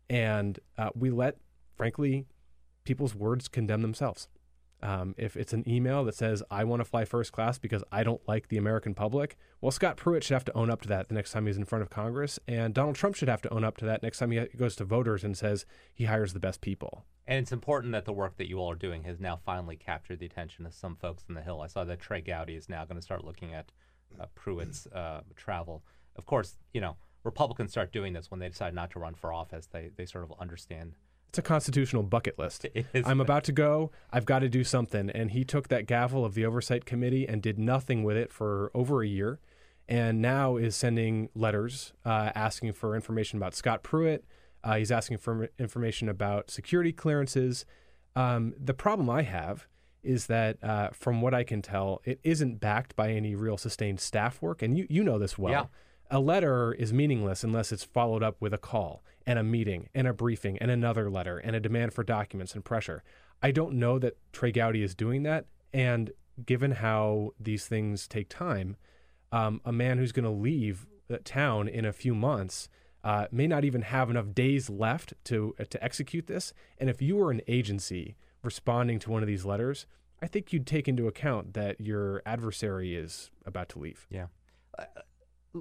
and 0.08 0.60
uh, 0.78 0.90
we 0.94 1.10
let, 1.10 1.38
frankly, 1.74 2.26
people's 2.84 3.14
words 3.14 3.48
condemn 3.48 3.82
themselves. 3.82 4.28
Um, 4.86 5.16
if 5.18 5.36
it's 5.36 5.52
an 5.52 5.68
email 5.68 6.04
that 6.04 6.14
says, 6.14 6.44
I 6.48 6.62
want 6.62 6.78
to 6.78 6.84
fly 6.84 7.04
first 7.04 7.32
class 7.32 7.58
because 7.58 7.82
I 7.90 8.04
don't 8.04 8.20
like 8.28 8.46
the 8.46 8.56
American 8.56 8.94
public, 8.94 9.36
well, 9.60 9.72
Scott 9.72 9.96
Pruitt 9.96 10.22
should 10.22 10.34
have 10.34 10.44
to 10.44 10.56
own 10.56 10.70
up 10.70 10.80
to 10.82 10.88
that 10.88 11.08
the 11.08 11.14
next 11.14 11.32
time 11.32 11.46
he's 11.46 11.56
in 11.56 11.64
front 11.64 11.82
of 11.82 11.90
Congress. 11.90 12.38
And 12.46 12.72
Donald 12.72 12.94
Trump 12.94 13.16
should 13.16 13.28
have 13.28 13.42
to 13.42 13.52
own 13.52 13.64
up 13.64 13.76
to 13.78 13.84
that 13.84 14.04
next 14.04 14.18
time 14.20 14.30
he 14.30 14.38
goes 14.56 14.76
to 14.76 14.84
voters 14.84 15.24
and 15.24 15.36
says 15.36 15.66
he 15.92 16.04
hires 16.04 16.34
the 16.34 16.38
best 16.38 16.60
people. 16.60 17.04
And 17.26 17.40
it's 17.40 17.50
important 17.50 17.94
that 17.94 18.04
the 18.04 18.12
work 18.12 18.36
that 18.36 18.48
you 18.48 18.60
all 18.60 18.70
are 18.70 18.76
doing 18.76 19.02
has 19.02 19.18
now 19.18 19.40
finally 19.44 19.74
captured 19.74 20.20
the 20.20 20.26
attention 20.26 20.64
of 20.66 20.72
some 20.72 20.94
folks 20.94 21.24
in 21.28 21.34
the 21.34 21.42
Hill. 21.42 21.62
I 21.62 21.66
saw 21.66 21.82
that 21.82 21.98
Trey 21.98 22.20
Gowdy 22.20 22.54
is 22.54 22.68
now 22.68 22.84
going 22.84 22.94
to 22.94 23.02
start 23.02 23.24
looking 23.24 23.52
at 23.52 23.72
uh, 24.20 24.26
Pruitt's 24.36 24.86
uh, 24.86 25.22
travel. 25.34 25.82
Of 26.14 26.26
course, 26.26 26.58
you 26.72 26.80
know, 26.80 26.96
Republicans 27.24 27.72
start 27.72 27.92
doing 27.92 28.12
this 28.12 28.30
when 28.30 28.38
they 28.38 28.48
decide 28.48 28.72
not 28.72 28.92
to 28.92 29.00
run 29.00 29.14
for 29.14 29.32
office. 29.32 29.66
They, 29.66 29.90
they 29.96 30.06
sort 30.06 30.22
of 30.22 30.32
understand 30.38 30.92
it's 31.36 31.46
a 31.46 31.46
constitutional 31.46 32.02
bucket 32.02 32.38
list. 32.38 32.66
I'm 33.04 33.20
about 33.20 33.44
to 33.44 33.52
go. 33.52 33.90
I've 34.10 34.24
got 34.24 34.38
to 34.38 34.48
do 34.48 34.64
something. 34.64 35.10
And 35.10 35.32
he 35.32 35.44
took 35.44 35.68
that 35.68 35.86
gavel 35.86 36.24
of 36.24 36.34
the 36.34 36.46
oversight 36.46 36.86
committee 36.86 37.28
and 37.28 37.42
did 37.42 37.58
nothing 37.58 38.04
with 38.04 38.16
it 38.16 38.32
for 38.32 38.70
over 38.74 39.02
a 39.02 39.06
year. 39.06 39.38
And 39.86 40.22
now 40.22 40.56
is 40.56 40.74
sending 40.74 41.28
letters 41.34 41.92
uh, 42.06 42.32
asking 42.34 42.72
for 42.72 42.94
information 42.96 43.36
about 43.36 43.54
Scott 43.54 43.82
Pruitt. 43.82 44.24
Uh, 44.64 44.76
he's 44.76 44.90
asking 44.90 45.18
for 45.18 45.50
information 45.58 46.08
about 46.08 46.50
security 46.50 46.92
clearances. 46.92 47.66
Um, 48.16 48.54
the 48.58 48.74
problem 48.74 49.10
I 49.10 49.22
have 49.22 49.68
is 50.02 50.26
that 50.26 50.56
uh, 50.64 50.88
from 50.92 51.20
what 51.20 51.34
I 51.34 51.44
can 51.44 51.60
tell, 51.60 52.00
it 52.04 52.18
isn't 52.24 52.60
backed 52.60 52.96
by 52.96 53.10
any 53.10 53.34
real 53.34 53.58
sustained 53.58 54.00
staff 54.00 54.40
work, 54.40 54.62
and 54.62 54.76
you 54.78 54.86
you 54.88 55.04
know 55.04 55.18
this 55.18 55.36
well. 55.36 55.52
Yeah. 55.52 55.64
A 56.08 56.20
letter 56.20 56.72
is 56.72 56.92
meaningless 56.92 57.44
unless 57.44 57.72
it's 57.72 57.84
followed 57.84 58.22
up 58.22 58.36
with 58.40 58.54
a 58.54 58.58
call 58.58 59.02
and 59.26 59.38
a 59.38 59.42
meeting 59.42 59.88
and 59.94 60.06
a 60.06 60.12
briefing 60.12 60.58
and 60.58 60.70
another 60.70 61.10
letter 61.10 61.38
and 61.38 61.56
a 61.56 61.60
demand 61.60 61.92
for 61.92 62.04
documents 62.04 62.54
and 62.54 62.64
pressure. 62.64 63.02
I 63.42 63.50
don't 63.50 63.74
know 63.74 63.98
that 63.98 64.16
Trey 64.32 64.52
Gowdy 64.52 64.82
is 64.82 64.94
doing 64.94 65.24
that, 65.24 65.46
and 65.72 66.12
given 66.44 66.72
how 66.72 67.32
these 67.38 67.66
things 67.66 68.06
take 68.06 68.28
time, 68.28 68.76
um, 69.32 69.60
a 69.64 69.72
man 69.72 69.98
who's 69.98 70.12
going 70.12 70.24
to 70.24 70.30
leave 70.30 70.86
the 71.08 71.18
town 71.18 71.68
in 71.68 71.84
a 71.84 71.92
few 71.92 72.14
months 72.14 72.68
uh, 73.04 73.26
may 73.30 73.46
not 73.46 73.64
even 73.64 73.82
have 73.82 74.10
enough 74.10 74.34
days 74.34 74.68
left 74.68 75.14
to 75.24 75.54
uh, 75.60 75.64
to 75.70 75.82
execute 75.82 76.26
this. 76.26 76.52
And 76.78 76.90
if 76.90 77.00
you 77.00 77.16
were 77.16 77.30
an 77.30 77.40
agency 77.46 78.16
responding 78.42 78.98
to 79.00 79.10
one 79.10 79.22
of 79.22 79.28
these 79.28 79.44
letters, 79.44 79.86
I 80.20 80.26
think 80.26 80.52
you'd 80.52 80.66
take 80.66 80.88
into 80.88 81.06
account 81.06 81.54
that 81.54 81.80
your 81.80 82.22
adversary 82.26 82.96
is 82.96 83.30
about 83.44 83.68
to 83.70 83.78
leave. 83.78 84.06
Yeah. 84.10 84.26
Uh, 84.76 84.84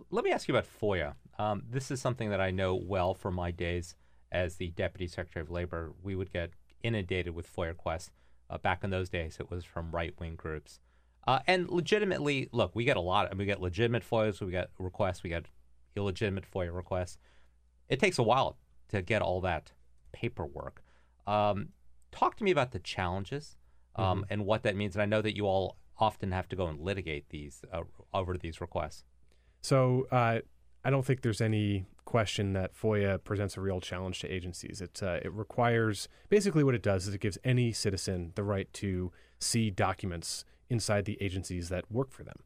let 0.10 0.24
me 0.26 0.32
ask 0.32 0.48
you 0.48 0.56
about 0.56 0.68
FOIA. 0.82 1.14
Um, 1.38 1.64
this 1.70 1.91
is 1.91 2.02
something 2.02 2.30
that 2.30 2.41
I 2.41 2.52
know 2.52 2.76
well 2.76 3.14
from 3.14 3.36
my 3.36 3.52
days 3.52 3.95
as 4.32 4.56
the 4.56 4.70
Deputy 4.72 5.07
Secretary 5.07 5.44
of 5.44 5.52
Labor. 5.52 5.94
We 6.02 6.16
would 6.16 6.32
get 6.32 6.52
inundated 6.84 7.34
with 7.36 7.53
FOIA 7.53 7.70
requests. 7.70 8.12
Uh, 8.49 8.57
back 8.57 8.84
in 8.84 8.90
those 8.90 9.10
days, 9.10 9.38
it 9.40 9.49
was 9.49 9.66
from 9.66 9.91
right 9.91 10.14
wing 10.20 10.36
groups. 10.36 10.80
Uh, 11.28 11.40
and 11.48 11.70
legitimately, 11.70 12.48
look, 12.52 12.76
we 12.76 12.86
get 12.86 12.98
a 12.98 13.02
lot. 13.02 13.30
Mean, 13.32 13.40
we 13.40 13.45
get 13.45 13.60
legitimate 13.60 14.07
FOIAs, 14.07 14.40
we 14.41 14.52
get 14.52 14.70
requests, 14.78 15.24
we 15.24 15.30
get 15.30 15.45
illegitimate 15.95 16.45
FOIA 16.49 16.74
requests. 16.76 17.18
It 17.90 17.99
takes 17.99 18.20
a 18.20 18.24
while 18.24 18.57
to 18.90 19.02
get 19.02 19.22
all 19.22 19.41
that 19.41 19.72
paperwork. 20.12 20.84
Um, 21.26 21.70
talk 22.12 22.36
to 22.38 22.44
me 22.44 22.52
about 22.52 22.72
the 22.72 22.80
challenges 22.80 23.57
um, 23.95 24.06
Mm-hmm. 24.06 24.24
and 24.30 24.45
what 24.45 24.64
that 24.64 24.76
means. 24.76 24.95
And 24.95 25.02
I 25.02 25.06
know 25.06 25.22
that 25.22 25.36
you 25.36 25.45
all 25.45 25.78
often 25.98 26.32
have 26.32 26.48
to 26.49 26.56
go 26.56 26.68
and 26.68 26.80
litigate 26.80 27.30
these 27.30 27.64
uh, 27.74 27.82
over 28.14 28.38
these 28.38 28.62
requests. 28.62 29.03
So 29.62 30.07
uh, 30.12 30.40
I 30.86 30.91
don't 30.91 31.03
think 31.03 31.24
there's 31.24 31.41
any 31.41 31.88
question 32.06 32.53
that 32.53 32.78
FOIA 32.80 33.22
presents 33.24 33.57
a 33.57 33.62
real 33.62 33.82
challenge 33.82 34.20
to 34.20 34.28
agencies. 34.32 34.82
It 34.82 35.02
uh, 35.02 35.20
it 35.24 35.34
requires 35.34 36.07
basically 36.30 36.64
what 36.64 36.76
it 36.76 36.84
does 36.84 37.07
is 37.07 37.16
it 37.16 37.22
gives 37.22 37.40
any 37.44 37.72
citizen 37.72 38.34
the 38.36 38.44
right 38.44 38.72
to 38.74 39.12
see 39.40 39.72
documents 39.72 40.45
inside 40.70 41.06
the 41.06 41.18
agencies 41.20 41.70
that 41.70 41.91
work 41.91 42.12
for 42.12 42.24
them. 42.24 42.38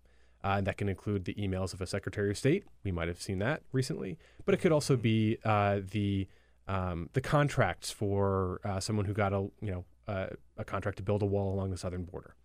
Uh, 0.41 0.55
and 0.57 0.67
that 0.67 0.77
can 0.77 0.87
include 0.87 1.25
the 1.25 1.33
emails 1.33 1.73
of 1.73 1.81
a 1.81 1.85
Secretary 1.85 2.29
of 2.29 2.37
State. 2.37 2.63
We 2.85 2.93
might 2.93 3.09
have 3.09 3.21
seen 3.21 3.39
that 3.39 3.61
recently, 3.73 4.17
but 4.45 4.55
it 4.55 4.59
could 4.59 4.71
also 4.71 4.95
be 4.95 5.37
uh, 5.43 5.81
the 5.91 6.29
um, 6.69 7.09
the 7.11 7.21
contracts 7.21 7.91
for 7.91 8.61
uh, 8.63 8.79
someone 8.79 9.03
who 9.03 9.13
got 9.13 9.33
a 9.33 9.49
you 9.59 9.71
know 9.71 9.85
uh, 10.07 10.27
a 10.57 10.63
contract 10.63 10.95
to 10.97 11.03
build 11.03 11.21
a 11.23 11.25
wall 11.25 11.53
along 11.53 11.71
the 11.71 11.77
southern 11.77 12.05
border. 12.05 12.35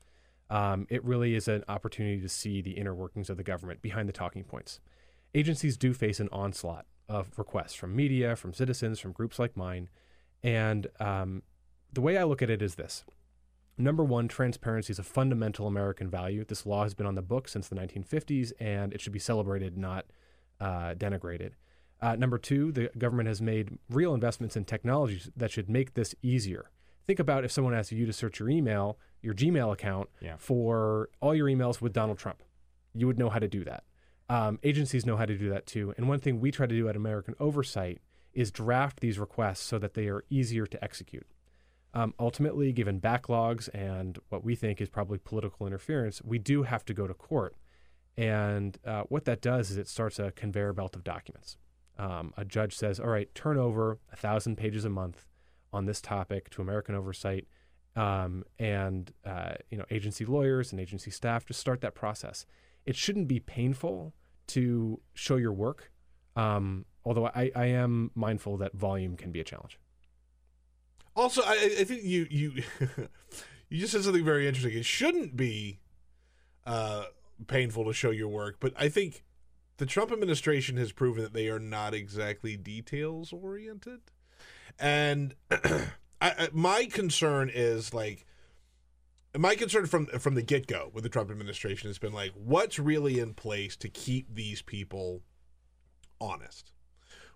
Um, 0.50 0.88
it 0.90 1.04
really 1.04 1.36
is 1.36 1.46
an 1.46 1.62
opportunity 1.68 2.20
to 2.20 2.28
see 2.28 2.60
the 2.62 2.72
inner 2.72 2.94
workings 2.94 3.30
of 3.30 3.36
the 3.36 3.44
government 3.44 3.80
behind 3.80 4.08
the 4.08 4.12
talking 4.12 4.42
points. 4.42 4.80
Agencies 5.34 5.76
do 5.76 5.92
face 5.92 6.20
an 6.20 6.28
onslaught 6.32 6.86
of 7.08 7.36
requests 7.38 7.74
from 7.74 7.94
media, 7.94 8.36
from 8.36 8.54
citizens, 8.54 9.00
from 9.00 9.12
groups 9.12 9.38
like 9.38 9.56
mine. 9.56 9.88
And 10.42 10.86
um, 11.00 11.42
the 11.92 12.00
way 12.00 12.16
I 12.16 12.24
look 12.24 12.42
at 12.42 12.50
it 12.50 12.62
is 12.62 12.76
this 12.76 13.04
number 13.76 14.04
one, 14.04 14.28
transparency 14.28 14.92
is 14.92 14.98
a 15.00 15.02
fundamental 15.02 15.66
American 15.66 16.08
value. 16.08 16.44
This 16.44 16.64
law 16.64 16.84
has 16.84 16.94
been 16.94 17.06
on 17.06 17.16
the 17.16 17.22
books 17.22 17.50
since 17.52 17.66
the 17.68 17.74
1950s, 17.74 18.52
and 18.60 18.92
it 18.92 19.00
should 19.00 19.12
be 19.12 19.18
celebrated, 19.18 19.76
not 19.76 20.06
uh, 20.60 20.94
denigrated. 20.94 21.52
Uh, 22.00 22.14
number 22.14 22.38
two, 22.38 22.70
the 22.70 22.90
government 22.96 23.26
has 23.26 23.42
made 23.42 23.78
real 23.90 24.14
investments 24.14 24.56
in 24.56 24.64
technologies 24.64 25.30
that 25.36 25.50
should 25.50 25.68
make 25.68 25.94
this 25.94 26.14
easier. 26.22 26.70
Think 27.06 27.18
about 27.18 27.44
if 27.44 27.50
someone 27.50 27.74
asks 27.74 27.90
you 27.92 28.06
to 28.06 28.12
search 28.12 28.38
your 28.38 28.48
email, 28.48 28.98
your 29.22 29.34
Gmail 29.34 29.72
account, 29.72 30.08
Yeah. 30.20 30.36
for 30.38 31.08
all 31.20 31.34
your 31.34 31.48
emails 31.48 31.80
with 31.80 31.92
Donald 31.92 32.18
Trump. 32.18 32.42
You 32.94 33.06
would 33.08 33.18
know 33.18 33.30
how 33.30 33.38
to 33.40 33.48
do 33.48 33.64
that. 33.64 33.82
Um, 34.28 34.58
agencies 34.62 35.04
know 35.04 35.16
how 35.16 35.26
to 35.26 35.36
do 35.36 35.50
that 35.50 35.66
too. 35.66 35.94
And 35.96 36.08
one 36.08 36.20
thing 36.20 36.40
we 36.40 36.50
try 36.50 36.66
to 36.66 36.74
do 36.74 36.88
at 36.88 36.96
American 36.96 37.34
Oversight 37.38 38.00
is 38.32 38.50
draft 38.50 39.00
these 39.00 39.18
requests 39.18 39.60
so 39.60 39.78
that 39.78 39.94
they 39.94 40.08
are 40.08 40.24
easier 40.30 40.66
to 40.66 40.82
execute. 40.82 41.26
Um, 41.92 42.12
ultimately, 42.18 42.72
given 42.72 43.00
backlogs 43.00 43.68
and 43.72 44.18
what 44.28 44.42
we 44.42 44.56
think 44.56 44.80
is 44.80 44.88
probably 44.88 45.18
political 45.18 45.66
interference, 45.66 46.20
we 46.22 46.38
do 46.38 46.64
have 46.64 46.84
to 46.86 46.94
go 46.94 47.06
to 47.06 47.14
court. 47.14 47.54
And 48.16 48.78
uh, 48.84 49.02
what 49.08 49.24
that 49.26 49.40
does 49.40 49.70
is 49.70 49.76
it 49.76 49.88
starts 49.88 50.18
a 50.18 50.32
conveyor 50.32 50.72
belt 50.72 50.96
of 50.96 51.04
documents. 51.04 51.56
Um, 51.96 52.32
a 52.36 52.44
judge 52.44 52.74
says, 52.74 52.98
all 52.98 53.08
right, 53.08 53.32
turn 53.34 53.56
over 53.56 53.98
a 54.12 54.16
thousand 54.16 54.56
pages 54.56 54.84
a 54.84 54.90
month 54.90 55.26
on 55.72 55.86
this 55.86 56.00
topic 56.00 56.50
to 56.50 56.62
American 56.62 56.96
Oversight. 56.96 57.46
Um, 57.94 58.44
and 58.58 59.12
uh, 59.24 59.54
you 59.70 59.78
know, 59.78 59.84
agency 59.90 60.24
lawyers 60.24 60.72
and 60.72 60.80
agency 60.80 61.12
staff 61.12 61.46
just 61.46 61.60
start 61.60 61.80
that 61.82 61.94
process. 61.94 62.44
It 62.86 62.96
shouldn't 62.96 63.28
be 63.28 63.40
painful 63.40 64.14
to 64.48 65.00
show 65.14 65.36
your 65.36 65.52
work, 65.52 65.90
um, 66.36 66.84
although 67.04 67.26
I, 67.26 67.50
I 67.54 67.66
am 67.66 68.10
mindful 68.14 68.58
that 68.58 68.74
volume 68.74 69.16
can 69.16 69.32
be 69.32 69.40
a 69.40 69.44
challenge. 69.44 69.78
Also, 71.16 71.42
I, 71.42 71.76
I 71.80 71.84
think 71.84 72.02
you 72.02 72.26
you 72.28 72.62
you 73.68 73.80
just 73.80 73.92
said 73.92 74.02
something 74.02 74.24
very 74.24 74.46
interesting. 74.48 74.76
It 74.76 74.84
shouldn't 74.84 75.36
be 75.36 75.78
uh, 76.66 77.04
painful 77.46 77.84
to 77.84 77.92
show 77.92 78.10
your 78.10 78.28
work, 78.28 78.56
but 78.60 78.72
I 78.76 78.88
think 78.88 79.24
the 79.76 79.86
Trump 79.86 80.12
administration 80.12 80.76
has 80.76 80.92
proven 80.92 81.22
that 81.22 81.32
they 81.32 81.48
are 81.48 81.60
not 81.60 81.94
exactly 81.94 82.56
details 82.56 83.32
oriented, 83.32 84.00
and 84.78 85.34
I, 85.50 85.90
I, 86.20 86.48
my 86.52 86.86
concern 86.86 87.50
is 87.52 87.94
like 87.94 88.26
my 89.36 89.54
concern 89.54 89.86
from 89.86 90.06
from 90.06 90.34
the 90.34 90.42
get 90.42 90.66
go 90.66 90.90
with 90.92 91.02
the 91.02 91.10
Trump 91.10 91.30
administration 91.30 91.88
has 91.88 91.98
been 91.98 92.12
like, 92.12 92.32
what's 92.34 92.78
really 92.78 93.18
in 93.18 93.34
place 93.34 93.76
to 93.76 93.88
keep 93.88 94.34
these 94.34 94.62
people 94.62 95.22
honest? 96.20 96.72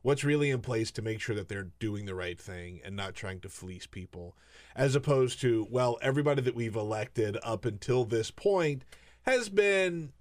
What's 0.02 0.22
really 0.22 0.50
in 0.50 0.60
place 0.60 0.92
to 0.92 1.02
make 1.02 1.20
sure 1.20 1.34
that 1.34 1.48
they're 1.48 1.70
doing 1.80 2.06
the 2.06 2.14
right 2.14 2.40
thing 2.40 2.80
and 2.84 2.94
not 2.94 3.14
trying 3.14 3.40
to 3.40 3.48
fleece 3.48 3.86
people, 3.86 4.36
as 4.76 4.94
opposed 4.94 5.40
to 5.40 5.66
well, 5.70 5.98
everybody 6.00 6.40
that 6.42 6.54
we've 6.54 6.76
elected 6.76 7.36
up 7.42 7.64
until 7.64 8.04
this 8.04 8.30
point 8.30 8.84
has 9.22 9.48
been 9.48 10.12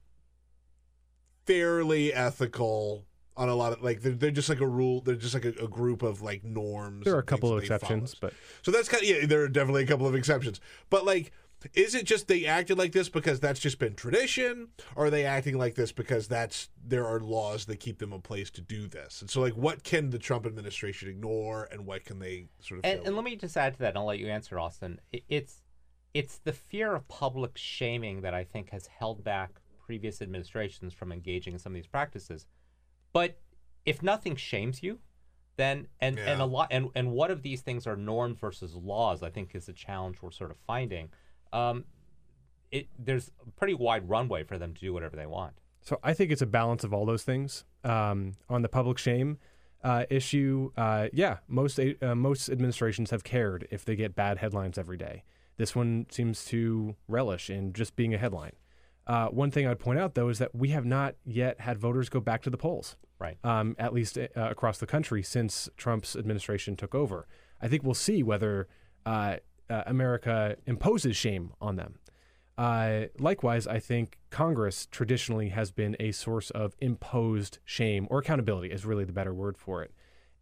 fairly 1.45 2.11
ethical 2.11 3.05
on 3.37 3.49
a 3.49 3.55
lot 3.55 3.71
of 3.71 3.83
like 3.83 4.01
they're, 4.01 4.13
they're 4.13 4.31
just 4.31 4.49
like 4.49 4.59
a 4.59 4.67
rule 4.67 4.99
they're 5.01 5.15
just 5.15 5.33
like 5.35 5.45
a, 5.45 5.53
a 5.63 5.67
group 5.67 6.01
of 6.01 6.21
like 6.21 6.43
norms 6.43 7.05
There 7.05 7.15
are 7.15 7.19
a 7.19 7.23
couple 7.23 7.53
of 7.53 7.61
exceptions, 7.61 8.15
follow. 8.15 8.31
but 8.31 8.33
So 8.63 8.71
that's 8.71 8.89
kind 8.89 9.03
of 9.03 9.07
yeah. 9.07 9.25
There 9.27 9.43
are 9.43 9.47
definitely 9.47 9.83
a 9.83 9.87
couple 9.87 10.07
of 10.07 10.15
exceptions, 10.15 10.59
but 10.89 11.05
like, 11.05 11.31
is 11.73 11.95
it 11.95 12.05
just 12.05 12.27
they 12.27 12.45
acted 12.45 12.77
like 12.77 12.91
this 12.91 13.09
because 13.09 13.39
that's 13.39 13.59
just 13.59 13.79
been 13.79 13.95
tradition, 13.95 14.69
or 14.95 15.05
are 15.05 15.09
they 15.09 15.25
acting 15.25 15.57
like 15.57 15.75
this 15.75 15.91
because 15.91 16.27
that's 16.27 16.69
there 16.85 17.05
are 17.05 17.19
laws 17.19 17.65
that 17.65 17.79
keep 17.79 17.97
them 17.97 18.13
in 18.13 18.21
place 18.21 18.49
to 18.51 18.61
do 18.61 18.87
this? 18.87 19.21
And 19.21 19.29
so, 19.29 19.41
like, 19.41 19.53
what 19.53 19.83
can 19.83 20.11
the 20.11 20.19
Trump 20.19 20.45
administration 20.45 21.09
ignore, 21.09 21.67
and 21.71 21.85
what 21.85 22.05
can 22.05 22.19
they 22.19 22.47
sort 22.59 22.79
of? 22.79 22.85
And, 22.85 23.05
and 23.07 23.15
let 23.15 23.25
me 23.25 23.35
just 23.35 23.57
add 23.57 23.73
to 23.73 23.79
that, 23.79 23.89
and 23.89 23.97
I'll 23.97 24.05
let 24.05 24.19
you 24.19 24.27
answer, 24.27 24.59
Austin. 24.59 24.99
It's 25.27 25.61
it's 26.13 26.37
the 26.39 26.53
fear 26.53 26.93
of 26.95 27.07
public 27.07 27.51
shaming 27.57 28.21
that 28.21 28.33
I 28.33 28.43
think 28.43 28.69
has 28.69 28.87
held 28.87 29.23
back 29.23 29.61
previous 29.85 30.21
administrations 30.21 30.93
from 30.93 31.11
engaging 31.11 31.53
in 31.53 31.59
some 31.59 31.71
of 31.71 31.75
these 31.75 31.87
practices. 31.87 32.45
But 33.13 33.39
if 33.85 34.03
nothing 34.03 34.35
shames 34.35 34.83
you, 34.83 34.99
then 35.55 35.87
and 35.99 36.19
and 36.19 36.39
a 36.39 36.45
lot 36.45 36.67
and 36.69 36.89
and 36.93 37.11
what 37.11 37.31
of 37.31 37.41
these 37.41 37.61
things 37.61 37.87
are 37.87 37.95
norms 37.95 38.37
versus 38.37 38.75
laws? 38.75 39.23
I 39.23 39.31
think 39.31 39.55
is 39.55 39.67
a 39.67 39.73
challenge 39.73 40.21
we're 40.21 40.31
sort 40.31 40.51
of 40.51 40.57
finding. 40.67 41.09
Um, 41.53 41.85
it 42.71 42.87
there's 42.99 43.31
a 43.45 43.49
pretty 43.51 43.73
wide 43.73 44.07
runway 44.09 44.43
for 44.43 44.57
them 44.57 44.73
to 44.73 44.81
do 44.81 44.93
whatever 44.93 45.15
they 45.15 45.25
want. 45.25 45.53
So 45.81 45.99
I 46.03 46.13
think 46.13 46.31
it's 46.31 46.41
a 46.41 46.45
balance 46.47 46.83
of 46.83 46.93
all 46.93 47.05
those 47.05 47.23
things. 47.23 47.63
Um, 47.83 48.33
on 48.49 48.61
the 48.61 48.67
public 48.69 48.97
shame 48.97 49.37
uh, 49.83 50.03
issue, 50.09 50.71
uh, 50.75 51.07
yeah, 51.13 51.37
most 51.47 51.79
uh, 51.79 52.15
most 52.15 52.49
administrations 52.49 53.11
have 53.11 53.23
cared 53.23 53.67
if 53.71 53.85
they 53.85 53.95
get 53.95 54.15
bad 54.15 54.39
headlines 54.39 54.77
every 54.77 54.97
day. 54.97 55.23
This 55.55 55.75
one 55.75 56.05
seems 56.09 56.45
to 56.45 56.95
relish 57.07 57.49
in 57.49 57.73
just 57.73 57.95
being 57.95 58.13
a 58.13 58.17
headline. 58.17 58.53
Uh, 59.07 59.27
one 59.29 59.49
thing 59.49 59.65
I'd 59.65 59.79
point 59.79 59.97
out, 59.99 60.15
though, 60.15 60.27
is 60.27 60.37
that 60.39 60.53
we 60.53 60.69
have 60.69 60.85
not 60.85 61.15
yet 61.23 61.61
had 61.61 61.79
voters 61.79 62.09
go 62.09 62.19
back 62.19 62.41
to 62.43 62.49
the 62.49 62.57
polls, 62.57 62.97
Right. 63.19 63.37
um, 63.45 63.73
at 63.79 63.93
least 63.93 64.17
uh, 64.17 64.27
across 64.35 64.77
the 64.79 64.85
country 64.85 65.23
since 65.23 65.69
Trump's 65.77 66.15
administration 66.17 66.75
took 66.75 66.93
over. 66.93 67.25
I 67.61 67.69
think 67.69 67.83
we'll 67.83 67.93
see 67.93 68.21
whether 68.21 68.67
uh, 69.69 69.83
America 69.85 70.55
imposes 70.65 71.15
shame 71.15 71.51
on 71.61 71.75
them. 71.75 71.99
Uh, 72.57 73.05
likewise, 73.19 73.67
I 73.67 73.79
think 73.79 74.17
Congress 74.31 74.87
traditionally 74.89 75.49
has 75.49 75.71
been 75.71 75.95
a 75.99 76.11
source 76.11 76.49
of 76.51 76.75
imposed 76.79 77.59
shame 77.65 78.07
or 78.09 78.19
accountability, 78.19 78.71
is 78.71 78.85
really 78.85 79.03
the 79.05 79.13
better 79.13 79.33
word 79.33 79.57
for 79.57 79.83
it. 79.83 79.93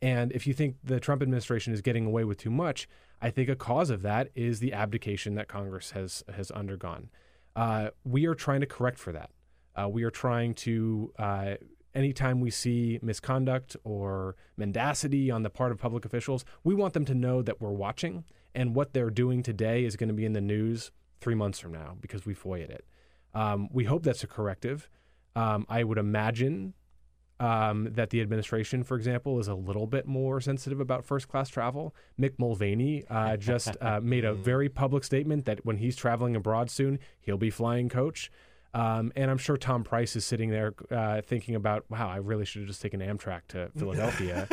And 0.02 0.32
if 0.32 0.48
you 0.48 0.54
think 0.54 0.78
the 0.84 1.00
Trump 1.00 1.22
administration 1.22 1.74
is 1.74 1.82
getting 1.82 2.06
away 2.06 2.24
with 2.24 2.38
too 2.38 2.50
much, 2.52 2.88
I 3.22 3.30
think 3.32 3.50
a 3.50 3.56
cause 3.56 3.90
of 3.90 4.02
that 4.04 4.30
is 4.36 4.60
the 4.60 4.72
abdication 4.74 5.36
that 5.36 5.48
Congress 5.48 5.92
has 5.92 6.24
has 6.34 6.52
undergone. 6.52 7.10
Uh, 7.56 7.90
we 8.04 8.26
are 8.26 8.36
trying 8.36 8.62
to 8.62 8.68
correct 8.68 9.00
for 9.00 9.12
that. 9.14 9.30
Uh, 9.76 9.90
we 9.90 10.04
are 10.04 10.12
trying 10.12 10.54
to, 10.54 11.12
uh, 11.18 11.56
anytime 11.94 12.40
we 12.40 12.50
see 12.50 13.00
misconduct 13.02 13.76
or 13.84 14.36
mendacity 14.58 15.32
on 15.32 15.44
the 15.44 15.50
part 15.50 15.72
of 15.72 15.78
public 15.78 16.06
officials, 16.06 16.46
we 16.64 16.74
want 16.74 16.94
them 16.94 17.06
to 17.06 17.16
know 17.16 17.42
that 17.42 17.62
we're 17.62 17.72
watching 17.72 18.24
and 18.56 18.74
what 18.74 18.94
they're 18.94 19.10
doing 19.10 19.44
today 19.44 19.86
is 19.86 19.96
going 19.96 20.08
to 20.08 20.14
be 20.14 20.26
in 20.26 20.34
the 20.34 20.42
news 20.42 20.92
three 21.22 21.36
months 21.36 21.60
from 21.60 21.74
now 21.74 21.98
because 22.02 22.26
we 22.26 22.34
FOIA'd 22.34 22.72
it. 22.72 22.86
Um, 23.34 23.70
we 23.72 23.84
hope 23.84 24.04
that's 24.04 24.24
a 24.24 24.28
corrective. 24.28 24.90
Um, 25.36 25.66
I 25.70 25.84
would 25.84 25.98
imagine 25.98 26.74
um, 27.40 27.90
that 27.92 28.10
the 28.12 28.22
administration, 28.22 28.84
for 28.84 28.96
example, 28.96 29.40
is 29.40 29.48
a 29.48 29.56
little 29.56 29.88
bit 29.88 30.08
more 30.08 30.40
sensitive 30.40 30.80
about 30.80 31.04
first 31.04 31.28
class 31.28 31.50
travel. 31.50 31.94
Mick 32.20 32.40
Mulvaney 32.40 33.04
uh, 33.10 33.36
just 33.52 33.76
uh, 33.82 34.00
made 34.02 34.24
a 34.24 34.34
very 34.34 34.70
public 34.70 35.04
statement 35.04 35.46
that 35.46 35.66
when 35.66 35.78
he's 35.78 35.96
traveling 35.96 36.36
abroad 36.36 36.70
soon, 36.70 37.00
he'll 37.20 37.38
be 37.38 37.50
flying 37.50 37.90
coach. 37.90 38.32
Um, 38.74 39.14
and 39.16 39.32
I'm 39.32 39.38
sure 39.38 39.56
Tom 39.56 39.84
Price 39.84 40.16
is 40.16 40.26
sitting 40.26 40.50
there 40.50 40.74
uh, 40.92 41.22
thinking 41.22 41.56
about, 41.56 41.86
wow, 41.90 42.10
I 42.10 42.18
really 42.18 42.46
should 42.46 42.62
have 42.62 42.68
just 42.68 42.82
taken 42.82 43.00
Amtrak 43.00 43.42
to 43.50 43.70
Philadelphia. 43.78 44.48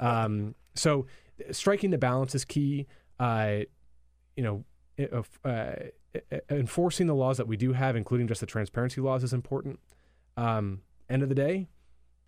um, 0.00 0.54
so 0.74 1.06
striking 1.50 1.90
the 1.90 1.98
balance 1.98 2.34
is 2.34 2.44
key. 2.44 2.86
Uh, 3.18 3.60
you 4.36 4.42
know, 4.42 4.64
uh, 5.44 5.72
enforcing 6.50 7.06
the 7.06 7.14
laws 7.14 7.36
that 7.36 7.46
we 7.46 7.56
do 7.56 7.72
have, 7.72 7.96
including 7.96 8.26
just 8.28 8.40
the 8.40 8.46
transparency 8.46 9.00
laws, 9.00 9.22
is 9.22 9.32
important. 9.32 9.78
Um, 10.36 10.82
end 11.08 11.22
of 11.22 11.28
the 11.28 11.34
day, 11.34 11.68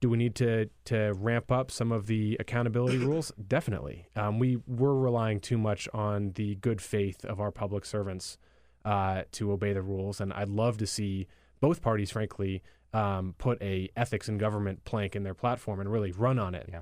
do 0.00 0.08
we 0.08 0.16
need 0.16 0.34
to 0.36 0.68
to 0.86 1.12
ramp 1.14 1.52
up 1.52 1.70
some 1.70 1.92
of 1.92 2.06
the 2.06 2.36
accountability 2.40 2.98
rules? 3.06 3.32
Definitely. 3.46 4.06
Um, 4.16 4.38
we 4.38 4.58
were 4.66 4.98
relying 4.98 5.40
too 5.40 5.58
much 5.58 5.88
on 5.92 6.32
the 6.32 6.56
good 6.56 6.80
faith 6.80 7.24
of 7.24 7.40
our 7.40 7.50
public 7.50 7.84
servants 7.84 8.38
uh, 8.84 9.22
to 9.32 9.52
obey 9.52 9.72
the 9.72 9.82
rules, 9.82 10.20
and 10.20 10.32
I'd 10.32 10.48
love 10.48 10.78
to 10.78 10.86
see 10.86 11.26
both 11.60 11.82
parties, 11.82 12.10
frankly, 12.10 12.62
um, 12.92 13.34
put 13.38 13.60
a 13.62 13.90
ethics 13.96 14.28
in 14.28 14.38
government 14.38 14.84
plank 14.84 15.14
in 15.14 15.22
their 15.22 15.34
platform 15.34 15.80
and 15.80 15.92
really 15.92 16.12
run 16.12 16.38
on 16.38 16.54
it. 16.54 16.68
Yeah. 16.70 16.80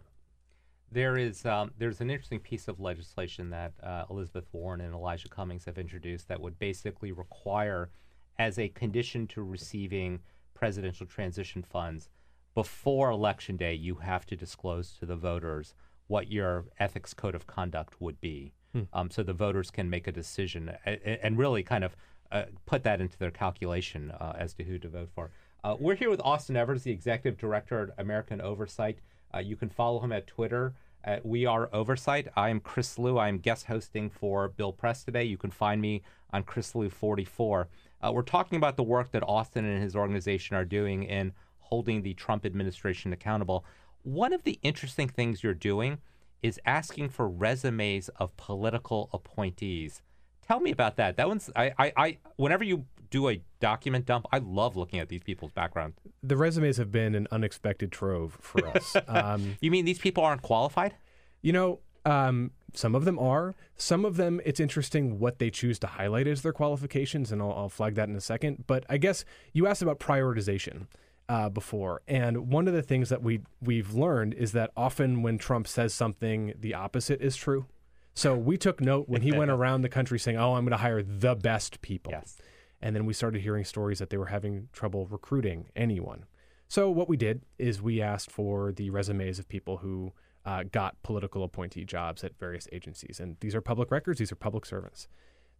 There 0.90 1.16
is 1.16 1.44
um, 1.44 1.72
there's 1.78 2.00
an 2.00 2.10
interesting 2.10 2.40
piece 2.40 2.68
of 2.68 2.80
legislation 2.80 3.50
that 3.50 3.72
uh, 3.82 4.04
Elizabeth 4.10 4.46
Warren 4.52 4.80
and 4.80 4.94
Elijah 4.94 5.28
Cummings 5.28 5.66
have 5.66 5.78
introduced 5.78 6.28
that 6.28 6.40
would 6.40 6.58
basically 6.58 7.12
require, 7.12 7.90
as 8.38 8.58
a 8.58 8.68
condition 8.68 9.26
to 9.28 9.42
receiving 9.42 10.20
presidential 10.54 11.06
transition 11.06 11.62
funds, 11.62 12.08
before 12.54 13.10
election 13.10 13.56
day, 13.56 13.74
you 13.74 13.96
have 13.96 14.26
to 14.26 14.36
disclose 14.36 14.92
to 14.98 15.06
the 15.06 15.14
voters 15.14 15.74
what 16.08 16.32
your 16.32 16.64
ethics 16.80 17.14
code 17.14 17.34
of 17.34 17.46
conduct 17.46 18.00
would 18.00 18.20
be, 18.20 18.52
hmm. 18.72 18.82
um, 18.92 19.10
so 19.10 19.22
the 19.22 19.32
voters 19.34 19.70
can 19.70 19.88
make 19.88 20.06
a 20.06 20.12
decision 20.12 20.72
and, 20.84 21.00
and 21.04 21.38
really 21.38 21.62
kind 21.62 21.84
of 21.84 21.94
uh, 22.32 22.44
put 22.66 22.82
that 22.82 23.00
into 23.00 23.18
their 23.18 23.30
calculation 23.30 24.10
uh, 24.10 24.32
as 24.36 24.54
to 24.54 24.64
who 24.64 24.78
to 24.78 24.88
vote 24.88 25.08
for. 25.14 25.30
Uh, 25.62 25.76
we're 25.78 25.94
here 25.94 26.10
with 26.10 26.20
Austin 26.24 26.56
Evers, 26.56 26.82
the 26.82 26.90
executive 26.90 27.38
director 27.38 27.82
at 27.82 28.02
American 28.02 28.40
Oversight. 28.40 28.98
Uh, 29.34 29.38
you 29.38 29.56
can 29.56 29.68
follow 29.68 30.00
him 30.00 30.12
at 30.12 30.26
Twitter 30.26 30.74
at 31.04 31.24
We 31.24 31.46
Are 31.46 31.68
Oversight. 31.72 32.28
I 32.36 32.50
am 32.50 32.60
Chris 32.60 32.98
Lu. 32.98 33.18
I 33.18 33.28
am 33.28 33.38
guest 33.38 33.66
hosting 33.66 34.10
for 34.10 34.48
Bill 34.48 34.72
Press 34.72 35.04
today. 35.04 35.24
You 35.24 35.36
can 35.36 35.50
find 35.50 35.80
me 35.80 36.02
on 36.32 36.42
Chris 36.42 36.74
Lu 36.74 36.90
44. 36.90 37.68
Uh, 38.00 38.12
we're 38.12 38.22
talking 38.22 38.56
about 38.56 38.76
the 38.76 38.82
work 38.82 39.10
that 39.12 39.22
Austin 39.22 39.64
and 39.64 39.82
his 39.82 39.96
organization 39.96 40.56
are 40.56 40.64
doing 40.64 41.02
in 41.04 41.32
holding 41.58 42.02
the 42.02 42.14
Trump 42.14 42.46
administration 42.46 43.12
accountable. 43.12 43.64
One 44.02 44.32
of 44.32 44.44
the 44.44 44.58
interesting 44.62 45.08
things 45.08 45.42
you're 45.42 45.54
doing 45.54 45.98
is 46.42 46.60
asking 46.64 47.08
for 47.10 47.28
resumes 47.28 48.08
of 48.16 48.36
political 48.36 49.10
appointees. 49.12 50.02
Tell 50.46 50.60
me 50.60 50.70
about 50.70 50.96
that. 50.96 51.16
That 51.16 51.28
one's 51.28 51.50
I, 51.54 51.72
I, 51.78 51.92
I 51.96 52.18
whenever 52.36 52.64
you 52.64 52.86
do 53.10 53.28
a 53.28 53.40
document 53.60 54.06
dump, 54.06 54.26
I 54.32 54.38
love 54.38 54.76
looking 54.76 54.98
at 54.98 55.08
these 55.08 55.22
people's 55.22 55.52
background. 55.52 55.94
The 56.22 56.36
resumes 56.36 56.76
have 56.76 56.92
been 56.92 57.14
an 57.14 57.28
unexpected 57.30 57.92
trove 57.92 58.38
for 58.40 58.66
us. 58.76 58.96
um, 59.06 59.56
you 59.60 59.70
mean 59.70 59.84
these 59.84 59.98
people 59.98 60.24
aren't 60.24 60.42
qualified? 60.42 60.94
You 61.42 61.52
know, 61.52 61.80
um, 62.04 62.52
some 62.74 62.94
of 62.94 63.04
them 63.04 63.18
are. 63.18 63.54
Some 63.76 64.04
of 64.04 64.16
them, 64.16 64.40
it's 64.44 64.60
interesting 64.60 65.18
what 65.18 65.38
they 65.38 65.50
choose 65.50 65.78
to 65.80 65.86
highlight 65.86 66.26
as 66.26 66.42
their 66.42 66.52
qualifications, 66.52 67.32
and 67.32 67.40
I'll, 67.40 67.52
I'll 67.52 67.68
flag 67.68 67.94
that 67.96 68.08
in 68.08 68.16
a 68.16 68.20
second. 68.20 68.64
But 68.66 68.84
I 68.88 68.98
guess 68.98 69.24
you 69.52 69.66
asked 69.66 69.82
about 69.82 69.98
prioritization 69.98 70.86
uh, 71.28 71.48
before, 71.48 72.02
and 72.08 72.50
one 72.50 72.68
of 72.68 72.74
the 72.74 72.82
things 72.82 73.08
that 73.10 73.22
we 73.22 73.40
we've 73.60 73.94
learned 73.94 74.34
is 74.34 74.52
that 74.52 74.70
often 74.76 75.22
when 75.22 75.38
Trump 75.38 75.68
says 75.68 75.92
something, 75.94 76.54
the 76.58 76.74
opposite 76.74 77.20
is 77.20 77.36
true. 77.36 77.66
So 78.14 78.34
we 78.34 78.56
took 78.56 78.80
note 78.80 79.08
when 79.08 79.22
he 79.22 79.32
went 79.32 79.50
around 79.56 79.82
the 79.82 79.88
country 79.88 80.18
saying, 80.18 80.36
"Oh, 80.38 80.54
I'm 80.54 80.64
going 80.64 80.72
to 80.72 80.78
hire 80.78 81.02
the 81.02 81.34
best 81.34 81.80
people," 81.82 82.12
yes. 82.12 82.38
And 82.80 82.94
then 82.94 83.06
we 83.06 83.12
started 83.12 83.42
hearing 83.42 83.64
stories 83.64 83.98
that 83.98 84.10
they 84.10 84.16
were 84.16 84.26
having 84.26 84.68
trouble 84.72 85.06
recruiting 85.06 85.66
anyone. 85.74 86.24
So 86.68 86.90
what 86.90 87.08
we 87.08 87.16
did 87.16 87.42
is 87.58 87.80
we 87.80 88.02
asked 88.02 88.30
for 88.30 88.72
the 88.72 88.90
resumes 88.90 89.38
of 89.38 89.48
people 89.48 89.78
who 89.78 90.12
uh, 90.44 90.64
got 90.70 91.02
political 91.02 91.42
appointee 91.42 91.84
jobs 91.84 92.22
at 92.22 92.38
various 92.38 92.68
agencies, 92.72 93.20
and 93.20 93.36
these 93.40 93.54
are 93.54 93.60
public 93.60 93.90
records; 93.90 94.18
these 94.18 94.32
are 94.32 94.36
public 94.36 94.66
servants. 94.66 95.08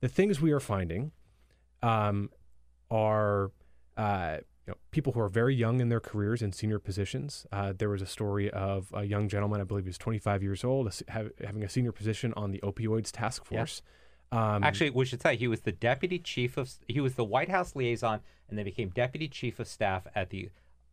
The 0.01 0.09
things 0.09 0.40
we 0.40 0.53
are 0.53 0.61
finding 0.61 1.12
um, 1.82 2.31
are 2.90 3.51
uh, 3.97 4.39
you 4.69 4.73
know, 4.73 4.78
people 4.90 5.15
who 5.15 5.20
are 5.20 5.28
very 5.28 5.55
young 5.55 5.81
in 5.81 5.89
their 5.89 6.01
careers 6.01 6.43
in 6.43 6.53
senior 6.53 6.78
positions. 6.78 7.47
Uh, 7.51 7.73
there 7.77 7.89
was 7.89 8.03
a 8.03 8.07
story 8.07 8.51
of 8.51 8.93
a 8.93 9.05
young 9.05 9.28
gentleman, 9.28 9.62
I 9.62 9.65
believe 9.65 9.85
he 9.85 9.89
was 9.89 9.99
25 9.99 10.43
years 10.43 10.62
old, 10.62 10.93
have, 11.09 11.31
having 11.45 11.65
a 11.65 11.69
senior 11.70 11.90
position 11.90 12.35
on 12.36 12.51
the 12.51 12.61
opioids 12.61 13.11
task 13.11 13.47
force. 13.47 13.81
Yeah. 13.82 13.93
Um, 14.31 14.63
Actually, 14.63 14.91
we 14.91 15.05
should 15.05 15.23
say 15.23 15.37
he 15.37 15.49
was 15.49 15.61
the 15.61 15.73
deputy 15.73 16.19
chief 16.19 16.57
of, 16.57 16.71
he 16.87 17.01
was 17.01 17.15
the 17.15 17.25
White 17.25 17.49
House 17.49 17.75
liaison, 17.75 18.21
and 18.49 18.59
then 18.59 18.65
became 18.65 18.91
deputy 18.91 19.29
chief 19.29 19.59
of 19.59 19.67
staff 19.67 20.07
at 20.15 20.31
the 20.31 20.51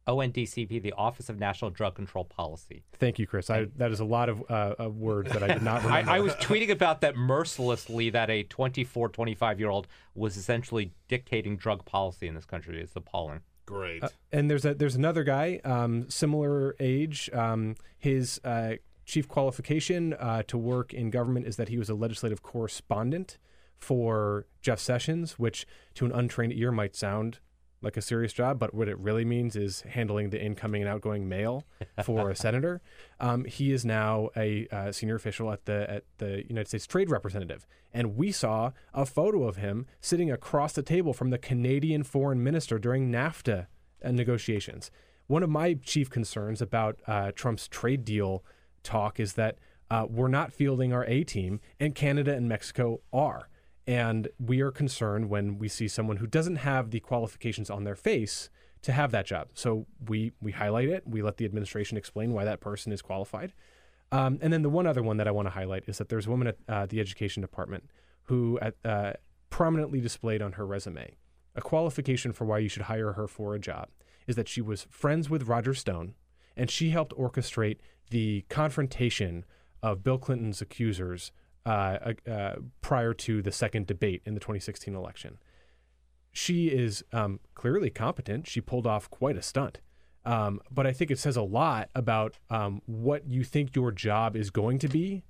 ONDCP, 0.08 0.82
the 0.82 0.94
Office 0.94 1.30
of 1.30 1.40
National 1.40 1.72
Drug 1.72 1.96
Control 1.96 2.24
Policy. 2.24 2.84
Thank 2.94 3.18
you, 3.18 3.26
Chris. 3.26 3.50
I, 3.50 3.66
that 3.78 3.92
is 3.92 4.00
a 4.00 4.06
lot 4.06 4.30
of, 4.30 4.44
uh, 4.50 4.76
of 4.78 4.98
words 4.98 5.32
that 5.32 5.42
I 5.42 5.48
did 5.48 5.64
not 5.64 5.84
remember. 5.84 6.12
I, 6.12 6.18
I, 6.18 6.20
was 6.20 6.34
tweeting 6.36 6.70
about 6.70 7.02
that 7.02 7.16
mercilessly 7.16 8.12
that 8.12 8.30
a 8.30 8.44
24, 8.44 9.10
25 9.10 9.60
year 9.60 9.70
old 9.70 9.88
was 10.14 10.38
essentially 10.38 10.92
dictating 11.08 11.58
drug 11.58 11.86
policy 11.86 12.28
in 12.28 12.36
this 12.36 12.46
country. 12.46 12.80
It's 12.80 12.96
appalling. 12.96 13.42
Great. 13.66 14.04
Uh, 14.04 14.10
and 14.32 14.50
there's 14.50 14.64
a 14.64 14.76
there's 14.76 14.96
another 14.96 15.24
guy, 15.24 15.60
um, 15.64 16.08
similar 16.08 16.76
age. 16.80 17.32
Um, 17.34 17.76
his 17.98 18.40
uh, 18.44 18.74
chief 19.06 19.28
qualification 19.28 20.14
uh, 20.14 20.44
to 20.48 20.58
work 20.58 20.94
in 20.94 21.10
government 21.10 21.46
is 21.48 21.56
that 21.58 21.70
he 21.70 21.78
was 21.78 21.90
a 21.90 21.96
legislative 21.96 22.42
correspondent 22.42 23.38
for 23.78 24.46
Jeff 24.62 24.80
Sessions, 24.80 25.38
which 25.38 25.66
to 25.96 26.06
an 26.06 26.12
untrained 26.12 26.54
ear 26.54 26.72
might 26.72 26.96
sound 26.96 27.40
like 27.82 27.98
a 27.98 28.02
serious 28.02 28.34
job, 28.34 28.58
but 28.58 28.74
what 28.74 28.88
it 28.88 28.98
really 28.98 29.24
means 29.24 29.56
is 29.56 29.82
handling 29.82 30.32
the 30.32 30.44
incoming 30.44 30.82
and 30.82 30.90
outgoing 30.90 31.30
mail 31.30 31.66
for 32.04 32.32
a 32.32 32.36
senator. 32.46 32.82
Um, 33.20 33.46
he 33.46 33.72
is 33.72 33.86
now 33.86 34.30
a 34.36 34.68
uh, 34.72 34.92
senior 34.92 35.16
official 35.16 35.52
at 35.52 35.66
the 35.66 35.90
at 35.90 36.04
the 36.18 36.44
United 36.48 36.68
States 36.68 36.88
Trade 36.88 37.12
Representative, 37.12 37.68
and 37.94 38.18
we 38.18 38.32
saw 38.32 38.72
a 38.94 39.06
photo 39.06 39.44
of 39.44 39.58
him 39.58 39.86
sitting 40.02 40.32
across 40.32 40.74
the 40.74 40.82
table 40.82 41.14
from 41.14 41.30
the 41.30 41.38
Canadian 41.38 42.04
Foreign 42.04 42.44
Minister 42.44 42.80
during 42.80 43.12
NAFTA 43.12 43.68
uh, 44.04 44.12
negotiations. 44.12 44.90
One 45.28 45.44
of 45.44 45.50
my 45.50 45.76
chief 45.76 46.10
concerns 46.10 46.62
about 46.62 47.00
uh, 47.08 47.32
Trump's 47.36 47.68
trade 47.68 48.04
deal 48.04 48.44
talk 48.86 49.20
is 49.20 49.34
that 49.34 49.58
uh, 49.90 50.06
we're 50.10 50.28
not 50.28 50.54
fielding 50.54 50.94
our 50.94 51.06
A 51.06 51.24
team, 51.24 51.60
and 51.80 51.94
Canada 51.94 52.34
and 52.34 52.50
Mexico 52.50 53.02
are. 53.14 53.50
And 53.86 54.30
we 54.40 54.62
are 54.62 54.72
concerned 54.72 55.30
when 55.30 55.60
we 55.60 55.68
see 55.68 55.88
someone 55.88 56.18
who 56.18 56.26
doesn't 56.26 56.58
have 56.58 56.90
the 56.90 57.00
qualifications 57.00 57.70
on 57.70 57.84
their 57.84 57.96
face 57.96 58.50
to 58.82 58.92
have 58.92 59.12
that 59.12 59.26
job. 59.26 59.50
So 59.54 59.86
we 60.08 60.32
we 60.42 60.54
highlight 60.54 60.90
it. 60.90 61.04
We 61.06 61.22
let 61.22 61.38
the 61.38 61.46
administration 61.46 61.98
explain 61.98 62.34
why 62.34 62.46
that 62.46 62.62
person 62.62 62.92
is 62.92 63.02
qualified. 63.02 63.54
Um, 64.12 64.40
and 64.42 64.52
then 64.52 64.62
the 64.62 64.70
one 64.70 64.88
other 64.88 65.04
one 65.04 65.18
that 65.18 65.28
I 65.28 65.32
want 65.32 65.48
to 65.48 65.52
highlight 65.52 65.84
is 65.88 65.98
that 65.98 66.10
there's 66.10 66.28
a 66.28 66.30
woman 66.30 66.48
at 66.48 66.58
uh, 66.70 66.86
the 66.86 67.00
education 67.00 67.42
department 67.42 67.90
who 68.24 68.58
at, 68.62 68.76
uh, 68.84 69.14
prominently 69.50 70.00
displayed 70.00 70.42
on 70.42 70.54
her 70.54 70.66
resume 70.66 71.16
a 71.56 71.62
qualification 71.62 72.34
for 72.34 72.46
why 72.46 72.60
you 72.60 72.70
should 72.70 72.84
hire 72.84 73.14
her 73.14 73.28
for 73.28 73.56
a 73.56 73.60
job 73.60 73.88
is 74.28 74.36
that 74.36 74.50
she 74.50 74.62
was 74.62 74.88
friends 74.90 75.30
with 75.30 75.48
Roger 75.48 75.74
Stone 75.74 76.14
and 76.56 76.70
she 76.70 76.90
helped 76.90 77.14
orchestrate 77.18 77.78
the 78.10 78.46
confrontation 78.50 79.46
of 79.82 80.04
Bill 80.04 80.18
Clinton's 80.18 80.62
accusers 80.62 81.32
uh, 81.66 82.14
uh, 82.30 82.56
prior 82.82 83.14
to 83.14 83.42
the 83.42 83.52
second 83.52 83.88
debate 83.88 84.22
in 84.26 84.34
the 84.34 84.40
2016 84.40 84.96
election. 84.96 85.38
She 86.32 86.68
is 86.68 87.04
um, 87.14 87.40
clearly 87.54 87.90
competent. 87.90 88.48
She 88.48 88.62
pulled 88.62 88.86
off 88.86 89.10
quite 89.10 89.38
a 89.38 89.42
stunt. 89.42 89.80
Um, 90.26 90.60
but 90.72 90.88
I 90.88 90.92
think 90.92 91.12
it 91.12 91.20
says 91.20 91.38
a 91.38 91.44
lot 91.44 91.90
about 91.96 92.38
um, 92.50 92.82
what 92.88 93.28
you 93.28 93.44
think 93.44 93.76
your 93.76 93.92
job 93.92 94.36
is 94.36 94.50
going 94.50 94.80
to 94.80 94.88
be 94.88 95.24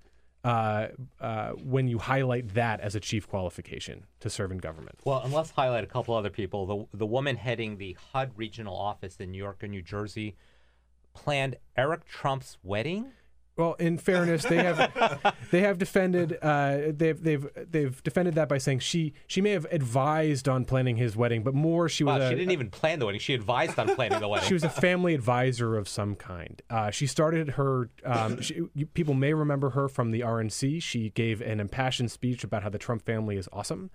uh, 0.46 0.88
uh, 1.20 1.50
when 1.52 1.88
you 1.88 2.00
highlight 2.00 2.54
that 2.54 2.80
as 2.80 2.96
a 2.96 3.00
chief 3.00 3.28
qualification 3.28 4.06
to 4.20 4.30
serve 4.30 4.52
in 4.52 4.60
government. 4.60 5.00
Well, 5.04 5.22
and 5.22 5.34
let's 5.34 5.52
highlight 5.52 5.84
a 5.84 5.88
couple 5.88 6.16
other 6.16 6.30
people. 6.30 6.88
The, 6.92 6.98
the 7.00 7.06
woman 7.06 7.36
heading 7.36 7.78
the 7.78 7.98
HUD 8.14 8.32
regional 8.36 8.76
office 8.76 9.18
in 9.18 9.32
New 9.32 9.38
York 9.38 9.64
and 9.64 9.72
New 9.72 9.82
Jersey 9.82 10.36
planned 11.16 11.56
Eric 11.76 12.06
Trump's 12.06 12.58
wedding 12.64 13.12
Well, 13.58 13.76
in 13.80 13.98
fairness, 13.98 14.44
they 14.44 14.58
have 14.58 15.34
they 15.52 15.62
have 15.62 15.78
defended 15.78 16.38
uh, 16.42 16.92
they've 16.92 17.22
they've 17.24 17.48
they've 17.72 18.04
defended 18.04 18.36
that 18.36 18.50
by 18.50 18.58
saying 18.58 18.80
she 18.80 19.14
she 19.28 19.40
may 19.40 19.52
have 19.52 19.66
advised 19.72 20.50
on 20.50 20.66
planning 20.66 20.98
his 20.98 21.16
wedding, 21.16 21.42
but 21.42 21.54
more 21.54 21.88
she 21.88 22.04
was 22.04 22.20
Wow, 22.20 22.26
a, 22.26 22.30
she 22.30 22.36
didn't 22.36 22.52
even 22.52 22.70
plan 22.70 23.00
the 23.00 23.06
wedding. 23.06 23.22
She 23.22 23.34
advised 23.34 23.80
on 23.80 23.96
planning 23.96 24.20
the 24.20 24.28
wedding. 24.28 24.46
she 24.48 24.54
was 24.54 24.66
a 24.66 24.70
family 24.70 25.14
advisor 25.16 25.78
of 25.78 25.88
some 25.88 26.16
kind. 26.18 26.62
Uh, 26.70 26.92
she 26.92 27.08
started 27.08 27.52
her. 27.52 27.90
Um, 28.04 28.42
she, 28.42 28.60
you, 28.74 28.88
people 28.88 29.14
may 29.14 29.34
remember 29.34 29.70
her 29.70 29.88
from 29.88 30.12
the 30.12 30.20
RNC. 30.20 30.84
She 30.84 31.12
gave 31.12 31.40
an 31.40 31.62
impassioned 31.62 32.12
speech 32.12 32.44
about 32.44 32.62
how 32.64 32.70
the 32.70 32.78
Trump 32.78 33.06
family 33.06 33.38
is 33.38 33.48
awesome, 33.54 33.90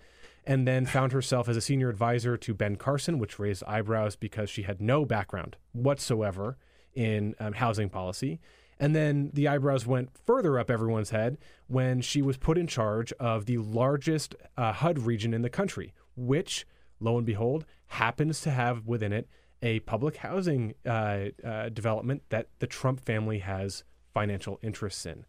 and 0.47 0.67
then 0.67 0.87
found 0.87 1.13
herself 1.13 1.51
as 1.51 1.57
a 1.59 1.61
senior 1.61 1.91
advisor 1.91 2.39
to 2.39 2.55
Ben 2.55 2.77
Carson, 2.77 3.19
which 3.19 3.39
raised 3.39 3.63
eyebrows 3.67 4.17
because 4.17 4.49
she 4.49 4.63
had 4.63 4.81
no 4.81 5.05
background 5.05 5.59
whatsoever 5.73 6.57
in 6.95 7.35
um, 7.41 7.55
housing 7.55 7.89
policy. 7.89 8.41
And 8.79 8.97
then 8.97 9.31
the 9.35 9.47
eyebrows 9.47 9.87
went 9.87 10.11
further 10.27 10.59
up 10.59 10.71
everyone's 10.71 11.11
head 11.11 11.37
when 11.69 12.01
she 12.01 12.23
was 12.23 12.39
put 12.39 12.57
in 12.57 12.67
charge 12.67 13.13
of 13.21 13.45
the 13.45 13.59
largest 13.59 14.35
uh, 14.57 14.73
HUD 14.73 14.99
region 15.01 15.35
in 15.35 15.43
the 15.43 15.51
country, 15.51 15.93
which, 16.17 16.67
lo 16.99 17.19
and 17.19 17.27
behold, 17.27 17.67
happens 17.89 18.41
to 18.41 18.51
have 18.51 18.87
within 18.87 19.13
it 19.13 19.29
a 19.63 19.81
public 19.81 20.17
housing 20.17 20.75
uh, 20.87 21.27
uh, 21.45 21.69
development 21.69 22.23
that 22.31 22.47
the 22.61 22.67
Trump 22.67 23.01
family 23.05 23.41
has 23.41 23.85
financial 24.15 24.59
interests 24.63 25.05
in. 25.05 25.27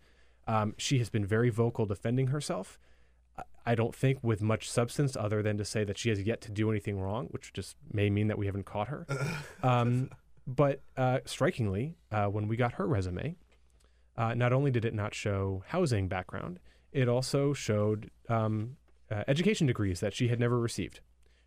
Um, 0.48 0.74
she 0.78 0.98
has 1.00 1.10
been 1.10 1.26
very 1.26 1.50
vocal 1.50 1.86
defending 1.86 2.28
herself. 2.28 2.80
I- 3.38 3.44
I 3.64 3.76
don't 3.76 3.94
think 3.94 4.18
with 4.24 4.42
much 4.42 4.70
substance, 4.70 5.16
other 5.16 5.44
than 5.44 5.58
to 5.58 5.66
say 5.66 5.84
that 5.84 5.98
she 5.98 6.10
has 6.10 6.22
yet 6.24 6.42
to 6.42 6.52
do 6.52 6.72
anything 6.72 7.00
wrong, 7.00 7.28
which 7.28 7.52
just 7.54 7.76
may 7.94 8.10
mean 8.10 8.28
that 8.28 8.38
we 8.38 8.46
haven't 8.48 8.66
caught 8.66 8.88
her. 8.88 9.06
Um, 9.64 10.10
but 10.47 10.81
uh, 10.97 11.19
strikingly, 11.26 11.95
uh, 12.11 12.26
when 12.26 12.47
we 12.47 12.55
got 12.55 12.73
her 12.73 12.88
resume, 12.88 13.35
uh, 14.18 14.34
not 14.34 14.53
only 14.53 14.72
did 14.72 14.85
it 14.85 14.93
not 14.93 15.13
show 15.13 15.63
housing 15.68 16.07
background, 16.07 16.59
it 16.91 17.07
also 17.07 17.53
showed 17.53 18.09
um, 18.30 18.77
uh, 19.09 19.23
education 19.27 19.68
degrees 19.68 19.99
that 19.99 20.13
she 20.13 20.27
had 20.27 20.39
never 20.39 20.59
received. 20.59 20.99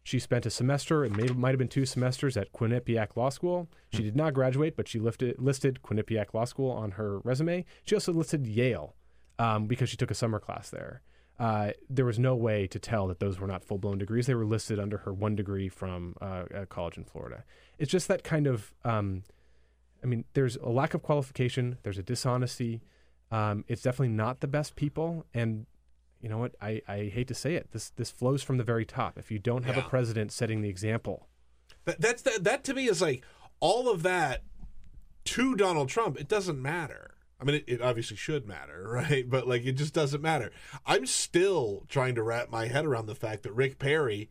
She 0.03 0.19
spent 0.19 0.45
a 0.45 0.51
semester, 0.51 1.05
it 1.05 1.17
may, 1.17 1.29
might 1.29 1.51
have 1.51 1.59
been 1.59 1.69
two 1.69 1.87
semesters 1.87 2.37
at 2.37 2.53
Quinnipiac 2.53 3.17
Law 3.17 3.31
School. 3.31 3.69
She 3.93 4.03
did 4.03 4.15
not 4.15 4.35
graduate, 4.35 4.77
but 4.77 4.87
she 4.87 5.01
lifted, 5.01 5.37
listed 5.39 5.81
Quinnipiac 5.83 6.35
Law 6.35 6.45
School 6.45 6.71
on 6.71 6.93
her 6.93 7.21
resume. 7.21 7.65
She 7.87 7.95
also 7.95 8.13
listed 8.13 8.47
Yale 8.47 8.95
um, 9.39 9.67
because 9.67 9.89
she 9.89 9.97
took 9.97 10.11
a 10.11 10.15
summer 10.15 10.39
class 10.39 10.69
there. 10.69 11.01
Uh, 11.39 11.73
there 11.91 12.05
was 12.05 12.19
no 12.19 12.37
way 12.37 12.67
to 12.69 12.79
tell 12.79 13.09
that 13.09 13.19
those 13.19 13.41
were 13.41 13.47
not 13.49 13.65
full 13.65 13.79
blown 13.79 13.99
degrees. 13.99 14.27
They 14.27 14.35
were 14.35 14.45
listed 14.47 14.79
under 14.79 14.99
her 14.99 15.13
one 15.13 15.35
degree 15.35 15.69
from 15.69 16.15
uh, 16.21 16.45
a 16.55 16.67
college 16.67 16.97
in 16.97 17.05
Florida. 17.05 17.45
It's 17.79 17.91
just 17.91 18.07
that 18.09 18.23
kind 18.23 18.47
of, 18.47 18.73
um, 18.85 19.25
I 20.03 20.07
mean, 20.07 20.25
there's 20.35 20.57
a 20.57 20.69
lack 20.69 20.95
of 20.95 21.03
qualification, 21.03 21.79
there's 21.83 21.99
a 21.99 22.03
dishonesty. 22.05 22.83
Um, 23.33 23.65
it's 23.67 23.83
definitely 23.83 24.15
not 24.15 24.41
the 24.41 24.47
best 24.47 24.77
people. 24.77 25.27
And 25.35 25.67
you 26.21 26.29
know 26.29 26.39
what? 26.39 26.55
I, 26.63 26.81
I 26.87 27.11
hate 27.13 27.27
to 27.29 27.35
say 27.35 27.55
it. 27.57 27.73
This 27.73 27.91
this 27.91 28.11
flows 28.11 28.43
from 28.43 28.57
the 28.59 28.65
very 28.65 28.85
top. 28.85 29.19
If 29.19 29.31
you 29.33 29.39
don't 29.41 29.65
have 29.65 29.77
Yeah. 29.77 29.85
a 29.87 29.89
president 29.89 30.31
setting 30.31 30.61
the 30.63 30.69
example, 30.69 31.27
That, 31.85 32.01
that's 32.01 32.23
that, 32.23 32.45
that 32.45 32.65
to 32.65 32.75
me 32.75 32.87
is 32.87 33.03
like 33.03 33.25
all 33.61 33.91
of 33.91 34.03
that 34.05 34.43
to 35.25 35.57
Donald 35.57 35.89
Trump. 35.89 36.17
It 36.21 36.29
doesn't 36.29 36.61
matter. 36.63 37.14
I 37.41 37.45
mean, 37.45 37.57
it, 37.57 37.65
it 37.67 37.83
obviously 37.83 38.17
should 38.17 38.47
matter, 38.47 38.87
right? 38.89 39.29
But 39.29 39.47
like, 39.47 39.65
it 39.65 39.73
just 39.73 39.95
doesn't 39.95 40.23
matter. 40.23 40.51
I'm 40.87 41.07
still 41.07 41.85
trying 41.89 42.15
to 42.15 42.23
wrap 42.23 42.51
my 42.51 42.69
head 42.69 42.85
around 42.85 43.07
the 43.07 43.15
fact 43.15 43.43
that 43.43 43.53
Rick 43.53 43.79
Perry 43.79 44.31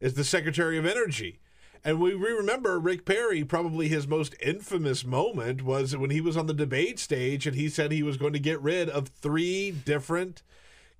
is 0.00 0.14
the 0.14 0.24
Secretary 0.24 0.78
of 0.78 0.86
Energy. 0.86 1.38
And 1.84 2.00
we, 2.00 2.12
remember 2.12 2.78
Rick 2.78 3.04
Perry, 3.04 3.42
probably 3.42 3.88
his 3.88 4.06
most 4.06 4.36
infamous 4.40 5.04
moment 5.04 5.62
was 5.62 5.96
when 5.96 6.10
he 6.10 6.20
was 6.20 6.36
on 6.36 6.46
the 6.46 6.54
debate 6.54 7.00
stage 7.00 7.46
and 7.46 7.56
he 7.56 7.68
said 7.68 7.90
he 7.90 8.04
was 8.04 8.16
going 8.16 8.32
to 8.34 8.38
get 8.38 8.60
rid 8.60 8.88
of 8.88 9.08
three 9.08 9.72
different 9.72 10.42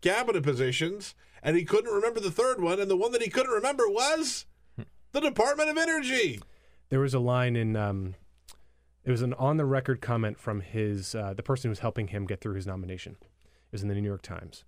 cabinet 0.01 0.43
positions 0.43 1.15
and 1.41 1.57
he 1.57 1.65
couldn't 1.65 1.93
remember 1.93 2.19
the 2.19 2.33
third 2.33 2.61
one. 2.61 2.81
And 2.81 2.91
the 2.91 2.97
one 2.97 3.13
that 3.13 3.23
he 3.23 3.31
couldn't 3.31 3.53
remember 3.53 3.89
was 3.89 4.47
the 5.13 5.21
Department 5.21 5.71
of 5.71 5.79
Energy. 5.79 6.41
there 6.89 7.01
was 7.01 7.15
a 7.15 7.21
line 7.21 7.55
in 7.55 7.77
um, 7.77 8.15
it 9.05 9.11
was 9.11 9.23
an 9.23 9.35
on 9.35 9.57
the 9.57 9.65
record 9.65 10.01
comment 10.01 10.39
from 10.39 10.61
his 10.61 11.15
uh, 11.15 11.35
the 11.35 11.43
person 11.43 11.69
who 11.69 11.71
was 11.71 11.81
helping 11.81 12.09
him 12.09 12.27
get 12.27 12.41
through 12.41 12.55
his 12.55 12.67
nomination. 12.67 13.17
It 13.21 13.73
was 13.73 13.83
in 13.83 13.89
the 13.89 13.95
New 13.95 14.03
York 14.03 14.23
Times, 14.23 14.65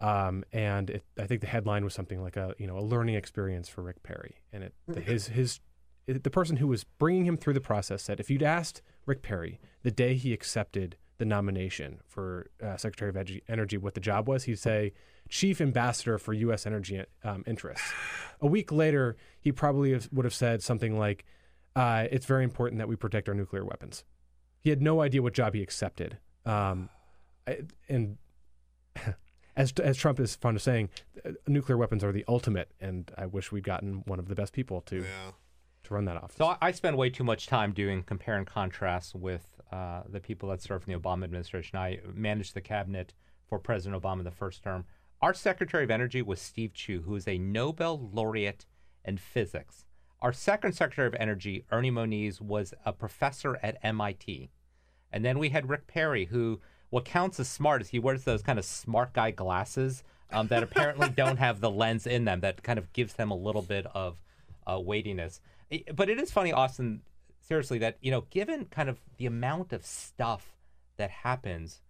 um, 0.00 0.44
and 0.52 0.90
it, 0.90 1.04
I 1.18 1.26
think 1.26 1.40
the 1.40 1.46
headline 1.46 1.84
was 1.84 1.94
something 1.94 2.22
like 2.22 2.36
a 2.36 2.54
you 2.58 2.66
know 2.66 2.78
a 2.78 2.82
learning 2.82 3.14
experience 3.14 3.68
for 3.68 3.82
Rick 3.82 4.02
Perry, 4.02 4.36
and 4.52 4.64
it 4.64 4.74
the, 4.86 5.00
his 5.00 5.28
his 5.28 5.60
the 6.06 6.30
person 6.30 6.56
who 6.56 6.66
was 6.66 6.84
bringing 6.84 7.26
him 7.26 7.36
through 7.36 7.54
the 7.54 7.60
process 7.60 8.02
said 8.02 8.18
if 8.18 8.30
you'd 8.30 8.42
asked 8.42 8.82
Rick 9.04 9.22
Perry 9.22 9.60
the 9.82 9.90
day 9.90 10.14
he 10.14 10.32
accepted 10.32 10.96
the 11.18 11.24
nomination 11.24 12.00
for 12.06 12.50
uh, 12.62 12.76
Secretary 12.76 13.10
of 13.10 13.16
Edu- 13.16 13.42
Energy 13.48 13.76
what 13.76 13.94
the 13.94 14.00
job 14.00 14.28
was, 14.28 14.44
he'd 14.44 14.58
say 14.58 14.92
Chief 15.28 15.60
Ambassador 15.60 16.16
for 16.16 16.32
U.S. 16.32 16.64
Energy 16.64 17.02
um, 17.24 17.44
Interests. 17.46 17.92
A 18.40 18.46
week 18.46 18.72
later, 18.72 19.16
he 19.40 19.52
probably 19.52 19.92
have, 19.92 20.08
would 20.12 20.24
have 20.24 20.34
said 20.34 20.62
something 20.62 20.98
like, 20.98 21.24
uh, 21.78 22.06
"It's 22.10 22.26
very 22.26 22.44
important 22.44 22.78
that 22.78 22.88
we 22.88 22.96
protect 22.96 23.28
our 23.28 23.34
nuclear 23.34 23.64
weapons." 23.64 24.04
He 24.60 24.70
had 24.70 24.82
no 24.82 25.00
idea 25.00 25.22
what 25.22 25.32
job 25.34 25.54
he 25.54 25.62
accepted, 25.62 26.18
um, 26.44 26.88
I- 27.46 27.60
and 27.88 28.18
as 29.56 29.72
as 29.82 29.96
Trump 29.96 30.20
is 30.20 30.36
fond 30.36 30.56
of 30.56 30.62
saying, 30.62 30.90
uh, 31.24 31.30
nuclear 31.46 31.76
weapons 31.76 32.02
are 32.04 32.12
the 32.12 32.24
ultimate. 32.28 32.70
And 32.80 33.10
I 33.16 33.26
wish 33.26 33.50
we'd 33.52 33.64
gotten 33.64 34.02
one 34.06 34.18
of 34.18 34.28
the 34.28 34.34
best 34.34 34.52
people 34.52 34.80
to 34.82 35.00
to 35.84 35.94
run 35.94 36.04
that 36.06 36.16
office. 36.16 36.36
So 36.36 36.46
I, 36.46 36.56
I 36.60 36.70
spend 36.72 36.96
way 36.96 37.10
too 37.10 37.24
much 37.24 37.46
time 37.46 37.72
doing 37.72 38.02
compare 38.02 38.36
and 38.36 38.46
contrast 38.46 39.14
with 39.14 39.60
uh, 39.72 40.02
the 40.08 40.20
people 40.20 40.48
that 40.50 40.60
served 40.62 40.88
in 40.88 40.94
the 40.94 41.00
Obama 41.00 41.24
administration. 41.24 41.78
I 41.78 42.00
managed 42.12 42.54
the 42.54 42.60
cabinet 42.60 43.14
for 43.48 43.58
President 43.58 44.00
Obama 44.02 44.18
in 44.18 44.24
the 44.24 44.30
first 44.30 44.62
term. 44.62 44.84
Our 45.20 45.34
Secretary 45.34 45.84
of 45.84 45.90
Energy 45.90 46.22
was 46.22 46.40
Steve 46.40 46.72
Chu, 46.74 47.02
who 47.02 47.14
is 47.16 47.26
a 47.26 47.38
Nobel 47.38 48.10
laureate 48.12 48.66
in 49.04 49.16
physics. 49.18 49.84
Our 50.20 50.32
second 50.32 50.72
Secretary 50.72 51.06
of 51.06 51.14
Energy, 51.14 51.64
Ernie 51.70 51.90
Moniz, 51.90 52.40
was 52.40 52.74
a 52.84 52.92
professor 52.92 53.58
at 53.62 53.78
MIT. 53.82 54.50
And 55.12 55.24
then 55.24 55.38
we 55.38 55.50
had 55.50 55.68
Rick 55.68 55.86
Perry, 55.86 56.26
who 56.26 56.60
what 56.90 57.04
counts 57.04 57.38
as 57.38 57.48
smart 57.48 57.82
is 57.82 57.90
he 57.90 57.98
wears 57.98 58.24
those 58.24 58.42
kind 58.42 58.58
of 58.58 58.64
smart 58.64 59.12
guy 59.12 59.30
glasses 59.30 60.02
um, 60.32 60.48
that 60.48 60.62
apparently 60.62 61.08
don't 61.16 61.38
have 61.38 61.60
the 61.60 61.70
lens 61.70 62.06
in 62.06 62.24
them 62.24 62.40
that 62.40 62.62
kind 62.62 62.78
of 62.78 62.92
gives 62.92 63.14
them 63.14 63.30
a 63.30 63.36
little 63.36 63.62
bit 63.62 63.86
of 63.94 64.20
uh, 64.66 64.80
weightiness. 64.80 65.40
But 65.94 66.08
it 66.08 66.18
is 66.18 66.30
funny, 66.30 66.52
Austin, 66.52 67.02
seriously, 67.40 67.78
that 67.78 67.98
you 68.00 68.10
know, 68.10 68.22
given 68.30 68.64
kind 68.66 68.88
of 68.88 68.98
the 69.18 69.26
amount 69.26 69.72
of 69.72 69.84
stuff 69.84 70.56
that 70.96 71.10
happens, 71.10 71.80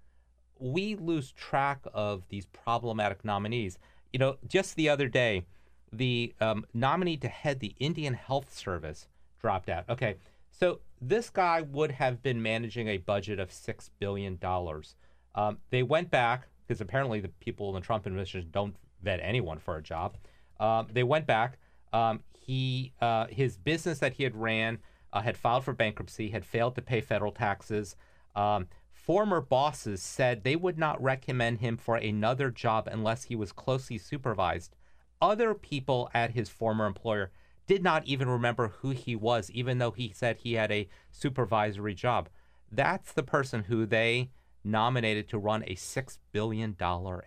we 0.58 0.96
lose 0.96 1.32
track 1.32 1.80
of 1.94 2.24
these 2.28 2.46
problematic 2.46 3.24
nominees. 3.24 3.78
You 4.12 4.18
know, 4.18 4.36
just 4.46 4.76
the 4.76 4.88
other 4.88 5.08
day, 5.08 5.44
the 5.92 6.34
um, 6.40 6.64
nominee 6.74 7.16
to 7.18 7.28
head 7.28 7.60
the 7.60 7.74
Indian 7.78 8.14
Health 8.14 8.52
Service 8.52 9.08
dropped 9.40 9.68
out. 9.68 9.84
Okay, 9.88 10.16
so 10.50 10.80
this 11.00 11.30
guy 11.30 11.62
would 11.62 11.92
have 11.92 12.22
been 12.22 12.42
managing 12.42 12.88
a 12.88 12.98
budget 12.98 13.38
of 13.38 13.52
six 13.52 13.90
billion 13.98 14.36
dollars. 14.36 14.96
Um, 15.34 15.58
they 15.70 15.82
went 15.82 16.10
back 16.10 16.48
because 16.66 16.80
apparently 16.80 17.20
the 17.20 17.28
people 17.28 17.68
in 17.68 17.74
the 17.74 17.80
Trump 17.80 18.06
administration 18.06 18.48
don't 18.52 18.76
vet 19.02 19.20
anyone 19.22 19.58
for 19.58 19.76
a 19.76 19.82
job. 19.82 20.16
Um, 20.60 20.88
they 20.92 21.04
went 21.04 21.26
back. 21.26 21.58
Um, 21.92 22.20
he 22.34 22.92
uh, 23.00 23.26
his 23.28 23.56
business 23.56 23.98
that 24.00 24.14
he 24.14 24.24
had 24.24 24.34
ran 24.34 24.78
uh, 25.12 25.20
had 25.20 25.36
filed 25.36 25.64
for 25.64 25.72
bankruptcy, 25.72 26.30
had 26.30 26.44
failed 26.44 26.74
to 26.74 26.82
pay 26.82 27.00
federal 27.00 27.32
taxes. 27.32 27.96
Um, 28.34 28.68
former 28.90 29.40
bosses 29.40 30.02
said 30.02 30.44
they 30.44 30.56
would 30.56 30.78
not 30.78 31.02
recommend 31.02 31.60
him 31.60 31.76
for 31.76 31.96
another 31.96 32.50
job 32.50 32.88
unless 32.90 33.24
he 33.24 33.36
was 33.36 33.52
closely 33.52 33.98
supervised. 33.98 34.76
Other 35.20 35.54
people 35.54 36.10
at 36.14 36.32
his 36.32 36.48
former 36.48 36.86
employer 36.86 37.30
did 37.66 37.82
not 37.82 38.06
even 38.06 38.28
remember 38.28 38.68
who 38.80 38.90
he 38.90 39.14
was, 39.14 39.50
even 39.50 39.78
though 39.78 39.90
he 39.90 40.12
said 40.14 40.38
he 40.38 40.54
had 40.54 40.72
a 40.72 40.88
supervisory 41.10 41.94
job. 41.94 42.28
That's 42.70 43.12
the 43.12 43.22
person 43.22 43.64
who 43.64 43.86
they 43.86 44.30
nominated 44.64 45.28
to 45.28 45.38
run 45.38 45.62
a 45.64 45.74
$6 45.74 46.18
billion 46.32 46.76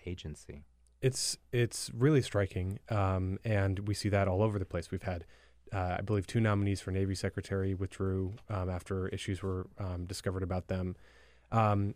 agency. 0.06 0.64
It's 1.02 1.38
it's 1.52 1.90
really 1.96 2.22
striking, 2.22 2.78
um, 2.90 3.40
and 3.44 3.88
we 3.88 3.96
see 3.96 4.10
that 4.10 4.28
all 4.28 4.44
over 4.44 4.60
the 4.60 4.66
place. 4.66 4.92
We've 4.92 5.02
had, 5.02 5.26
uh, 5.74 5.96
I 5.98 6.02
believe, 6.02 6.28
two 6.28 6.40
nominees 6.40 6.80
for 6.80 6.92
Navy 6.92 7.16
Secretary 7.16 7.74
withdrew 7.74 8.34
um, 8.50 8.70
after 8.70 9.08
issues 9.08 9.42
were 9.42 9.66
um, 9.80 10.06
discovered 10.06 10.44
about 10.44 10.68
them. 10.68 10.96
Um, 11.52 11.96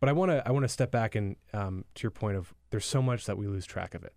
but 0.00 0.10
I 0.10 0.12
want 0.12 0.32
to 0.32 0.46
I 0.46 0.50
want 0.50 0.64
to 0.64 0.68
step 0.68 0.90
back 0.90 1.14
and 1.14 1.36
um, 1.54 1.86
to 1.94 2.02
your 2.02 2.10
point 2.10 2.36
of 2.36 2.52
there's 2.68 2.84
so 2.84 3.00
much 3.00 3.24
that 3.24 3.38
we 3.38 3.46
lose 3.46 3.64
track 3.64 3.94
of 3.94 4.04
it. 4.04 4.12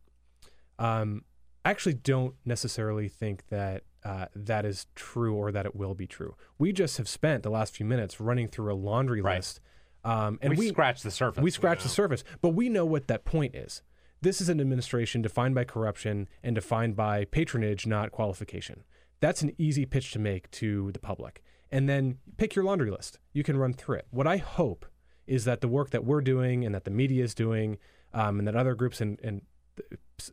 Um, 0.80 1.24
I 1.64 1.70
actually 1.72 1.96
don't 1.96 2.36
necessarily 2.46 3.08
think 3.08 3.48
that 3.50 3.84
uh, 4.04 4.26
that 4.36 4.66
is 4.66 4.86
true 4.94 5.34
or 5.36 5.52
that 5.52 5.66
it 5.66 5.76
will 5.76 5.96
be 5.96 6.06
true. 6.06 6.36
We 6.60 6.72
just 6.72 6.98
have 6.98 7.08
spent 7.10 7.42
the 7.44 7.50
last 7.50 7.76
few 7.76 7.86
minutes 7.86 8.20
running 8.20 8.48
through 8.48 8.72
a 8.72 8.76
laundry 8.76 9.22
Right. 9.22 9.38
list, 9.38 9.60
um, 10.04 10.38
and 10.42 10.52
we, 10.52 10.58
we 10.58 10.68
scratched 10.70 11.04
the 11.04 11.10
surface. 11.12 11.42
we 11.42 11.50
scratch 11.50 11.82
the 11.82 11.90
surface, 11.90 12.24
but 12.42 12.50
we 12.50 12.70
know 12.70 12.86
what 12.86 13.08
that 13.08 13.26
point 13.26 13.56
is. 13.56 13.82
This 14.22 14.42
is 14.42 14.50
an 14.50 14.62
administration 14.62 15.22
defined 15.24 15.56
by 15.56 15.64
corruption 15.64 16.28
and 16.44 16.54
defined 16.56 16.96
by 16.96 17.26
patronage, 17.26 17.88
not 17.88 18.12
qualification. 18.12 18.84
That's 19.20 19.42
an 19.42 19.54
easy 19.58 19.86
pitch 19.86 20.12
to 20.12 20.20
make 20.20 20.52
to 20.52 20.92
the 20.92 21.00
public. 21.00 21.42
And 21.72 21.90
then 21.90 22.20
pick 22.38 22.56
your 22.56 22.64
laundry 22.64 22.92
list. 22.92 23.18
You 23.34 23.44
can 23.44 23.58
run 23.58 23.74
through 23.74 23.98
it. 23.98 24.08
What 24.12 24.28
I 24.28 24.38
hope 24.38 24.86
is 25.26 25.46
that 25.46 25.62
the 25.62 25.68
work 25.68 25.90
that 25.90 26.06
we're 26.06 26.22
doing 26.22 26.64
and 26.64 26.76
that 26.76 26.84
the 26.86 26.92
media 26.92 27.24
is 27.24 27.34
doing, 27.34 27.78
um, 28.14 28.38
and 28.40 28.48
that 28.48 28.56
other 28.56 28.76
groups 28.76 29.02
and, 29.02 29.20
and 29.24 29.42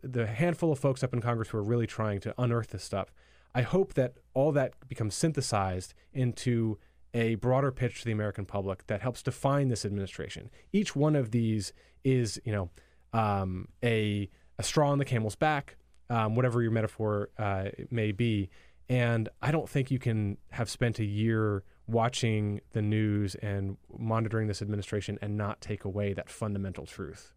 the 0.02 0.27
handful 0.27 0.73
of 0.73 0.78
folks 0.78 1.02
up 1.02 1.12
in 1.12 1.20
Congress 1.20 1.48
who 1.51 1.59
are 1.59 1.62
really 1.62 1.86
trying 1.86 2.20
to 2.20 2.35
unearth 2.39 2.69
this 2.69 2.85
stuff, 2.85 3.12
I 3.55 3.62
hope 3.62 3.94
that 3.94 4.14
all 4.35 4.52
that 4.52 4.74
becomes 4.89 5.14
synthesized 5.14 5.94
into 6.12 6.78
a 7.14 7.35
broader 7.36 7.70
pitch 7.70 8.01
to 8.01 8.05
the 8.06 8.12
American 8.12 8.47
public 8.47 8.86
that 8.86 9.02
helps 9.02 9.23
define 9.23 9.69
this 9.69 9.85
administration. 9.85 10.51
Each 10.73 10.97
one 10.97 11.14
of 11.14 11.31
these 11.31 11.73
is, 12.05 12.40
you 12.44 12.52
know, 12.52 12.70
um, 13.12 13.69
a 13.85 14.31
a 14.59 14.62
straw 14.62 14.90
on 14.90 14.98
the 14.98 15.05
camel's 15.05 15.36
back, 15.36 15.77
um, 16.09 16.35
whatever 16.35 16.62
your 16.62 16.70
metaphor 16.70 17.31
uh, 17.39 17.70
may 17.90 18.12
be. 18.12 18.51
And 18.89 19.28
I 19.40 19.51
don't 19.51 19.69
think 19.69 19.90
you 19.90 19.98
can 19.98 20.36
have 20.51 20.69
spent 20.69 20.98
a 20.98 21.05
year 21.05 21.64
watching 21.86 22.60
the 22.73 22.82
news 22.82 23.35
and 23.36 23.77
monitoring 23.98 24.48
this 24.48 24.62
administration 24.62 25.19
and 25.23 25.36
not 25.36 25.60
take 25.60 25.85
away 25.85 26.12
that 26.12 26.28
fundamental 26.28 26.86
truth. 26.86 27.35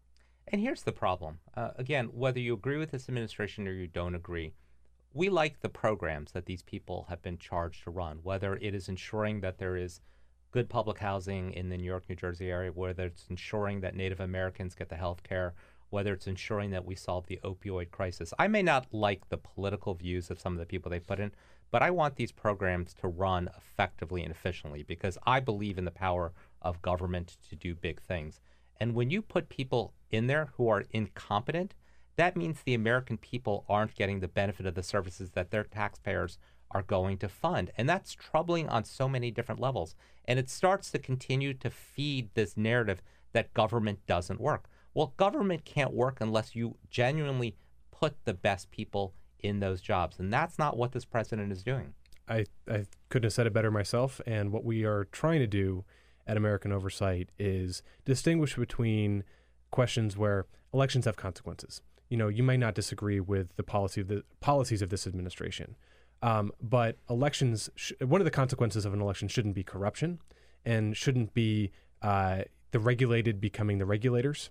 And 0.48 0.60
here's 0.60 0.82
the 0.82 0.92
problem. 0.92 1.38
Uh, 1.54 1.70
again, 1.76 2.06
whether 2.12 2.38
you 2.38 2.54
agree 2.54 2.76
with 2.76 2.92
this 2.92 3.08
administration 3.08 3.66
or 3.66 3.72
you 3.72 3.88
don't 3.88 4.14
agree, 4.14 4.52
we 5.12 5.28
like 5.28 5.60
the 5.60 5.68
programs 5.68 6.32
that 6.32 6.46
these 6.46 6.62
people 6.62 7.06
have 7.08 7.22
been 7.22 7.38
charged 7.38 7.82
to 7.84 7.90
run, 7.90 8.20
whether 8.22 8.54
it 8.56 8.74
is 8.74 8.88
ensuring 8.88 9.40
that 9.40 9.58
there 9.58 9.76
is 9.76 10.00
good 10.52 10.68
public 10.68 10.98
housing 10.98 11.52
in 11.52 11.68
the 11.68 11.76
New 11.76 11.84
York, 11.84 12.04
New 12.08 12.14
Jersey 12.14 12.50
area, 12.50 12.70
whether 12.70 13.06
it's 13.06 13.26
ensuring 13.28 13.80
that 13.80 13.96
Native 13.96 14.20
Americans 14.20 14.74
get 14.74 14.88
the 14.88 14.96
health 14.96 15.22
care, 15.22 15.54
whether 15.90 16.12
it's 16.12 16.26
ensuring 16.26 16.70
that 16.70 16.84
we 16.84 16.94
solve 16.94 17.26
the 17.26 17.40
opioid 17.42 17.90
crisis. 17.90 18.32
I 18.38 18.46
may 18.46 18.62
not 18.62 18.86
like 18.92 19.28
the 19.28 19.38
political 19.38 19.94
views 19.94 20.30
of 20.30 20.40
some 20.40 20.52
of 20.52 20.58
the 20.58 20.66
people 20.66 20.90
they 20.90 21.00
put 21.00 21.18
in, 21.18 21.32
but 21.70 21.82
I 21.82 21.90
want 21.90 22.16
these 22.16 22.32
programs 22.32 22.94
to 22.94 23.08
run 23.08 23.50
effectively 23.56 24.22
and 24.22 24.30
efficiently 24.30 24.84
because 24.84 25.18
I 25.26 25.40
believe 25.40 25.78
in 25.78 25.84
the 25.84 25.90
power 25.90 26.32
of 26.62 26.82
government 26.82 27.36
to 27.48 27.56
do 27.56 27.74
big 27.74 28.00
things. 28.00 28.40
And 28.78 28.94
when 28.94 29.10
you 29.10 29.22
put 29.22 29.48
people 29.48 29.94
in 30.10 30.26
there 30.26 30.50
who 30.56 30.68
are 30.68 30.84
incompetent, 30.90 31.74
that 32.16 32.36
means 32.36 32.62
the 32.62 32.74
American 32.74 33.18
people 33.18 33.64
aren't 33.68 33.94
getting 33.94 34.20
the 34.20 34.28
benefit 34.28 34.66
of 34.66 34.74
the 34.74 34.82
services 34.82 35.30
that 35.30 35.50
their 35.50 35.64
taxpayers 35.64 36.38
are 36.70 36.82
going 36.82 37.18
to 37.18 37.28
fund. 37.28 37.70
And 37.76 37.88
that's 37.88 38.12
troubling 38.12 38.68
on 38.68 38.84
so 38.84 39.08
many 39.08 39.30
different 39.30 39.60
levels. 39.60 39.94
And 40.24 40.38
it 40.38 40.50
starts 40.50 40.90
to 40.90 40.98
continue 40.98 41.54
to 41.54 41.70
feed 41.70 42.30
this 42.34 42.56
narrative 42.56 43.02
that 43.32 43.54
government 43.54 44.00
doesn't 44.06 44.40
work. 44.40 44.68
Well, 44.94 45.12
government 45.16 45.64
can't 45.64 45.92
work 45.92 46.18
unless 46.20 46.56
you 46.56 46.76
genuinely 46.90 47.56
put 47.90 48.24
the 48.24 48.34
best 48.34 48.70
people 48.70 49.14
in 49.40 49.60
those 49.60 49.80
jobs. 49.80 50.18
And 50.18 50.32
that's 50.32 50.58
not 50.58 50.76
what 50.76 50.92
this 50.92 51.04
president 51.04 51.52
is 51.52 51.62
doing. 51.62 51.94
I, 52.28 52.46
I 52.68 52.86
couldn't 53.10 53.26
have 53.26 53.32
said 53.32 53.46
it 53.46 53.52
better 53.52 53.70
myself. 53.70 54.20
And 54.26 54.50
what 54.50 54.64
we 54.64 54.84
are 54.84 55.04
trying 55.04 55.40
to 55.40 55.46
do 55.46 55.84
at 56.26 56.36
American 56.36 56.72
Oversight 56.72 57.30
is 57.38 57.82
distinguish 58.04 58.56
between 58.56 59.22
questions 59.70 60.16
where 60.16 60.46
elections 60.72 61.04
have 61.04 61.16
consequences. 61.16 61.80
You 62.08 62.16
know, 62.16 62.28
you 62.28 62.42
may 62.42 62.56
not 62.56 62.74
disagree 62.74 63.20
with 63.20 63.54
the 63.56 63.62
policy 63.62 64.00
of 64.00 64.08
the 64.08 64.22
policies 64.40 64.82
of 64.82 64.90
this 64.90 65.06
administration, 65.06 65.76
um, 66.22 66.52
but 66.62 66.98
elections. 67.10 67.68
Sh- 67.74 67.92
one 68.00 68.20
of 68.20 68.24
the 68.24 68.30
consequences 68.30 68.84
of 68.84 68.94
an 68.94 69.00
election 69.00 69.28
shouldn't 69.28 69.54
be 69.54 69.64
corruption, 69.64 70.20
and 70.64 70.96
shouldn't 70.96 71.34
be 71.34 71.72
uh, 72.02 72.42
the 72.70 72.78
regulated 72.78 73.40
becoming 73.40 73.78
the 73.78 73.86
regulators, 73.86 74.50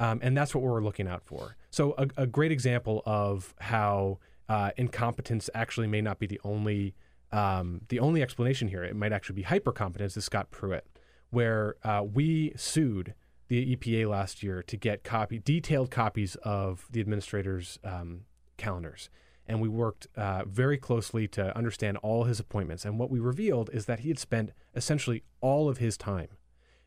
um, 0.00 0.18
and 0.22 0.36
that's 0.36 0.54
what 0.54 0.64
we're 0.64 0.82
looking 0.82 1.06
out 1.06 1.22
for. 1.24 1.56
So, 1.70 1.94
a, 1.98 2.22
a 2.22 2.26
great 2.26 2.50
example 2.50 3.02
of 3.06 3.54
how 3.60 4.18
uh, 4.48 4.72
incompetence 4.76 5.48
actually 5.54 5.86
may 5.86 6.00
not 6.00 6.18
be 6.18 6.26
the 6.26 6.40
only 6.42 6.94
um, 7.30 7.82
the 7.90 8.00
only 8.00 8.22
explanation 8.22 8.66
here. 8.66 8.82
It 8.82 8.96
might 8.96 9.12
actually 9.12 9.36
be 9.36 9.44
hypercompetence. 9.44 10.16
Is 10.16 10.24
Scott 10.24 10.50
Pruitt 10.50 10.84
where 11.30 11.76
uh, 11.82 12.02
we 12.02 12.52
sued 12.56 13.14
the 13.48 13.76
EPA 13.76 14.08
last 14.08 14.42
year 14.42 14.62
to 14.62 14.76
get 14.76 15.04
copy 15.04 15.38
detailed 15.38 15.90
copies 15.90 16.36
of 16.36 16.86
the 16.90 17.00
administrator's 17.00 17.78
um, 17.84 18.22
calendars. 18.56 19.10
And 19.46 19.60
we 19.60 19.68
worked 19.68 20.06
uh, 20.14 20.44
very 20.46 20.76
closely 20.76 21.26
to 21.28 21.56
understand 21.56 21.96
all 21.98 22.24
his 22.24 22.38
appointments. 22.38 22.84
And 22.84 22.98
what 22.98 23.10
we 23.10 23.18
revealed 23.18 23.70
is 23.72 23.86
that 23.86 24.00
he 24.00 24.08
had 24.08 24.18
spent 24.18 24.52
essentially 24.74 25.22
all 25.40 25.68
of 25.68 25.78
his 25.78 25.96
time 25.96 26.28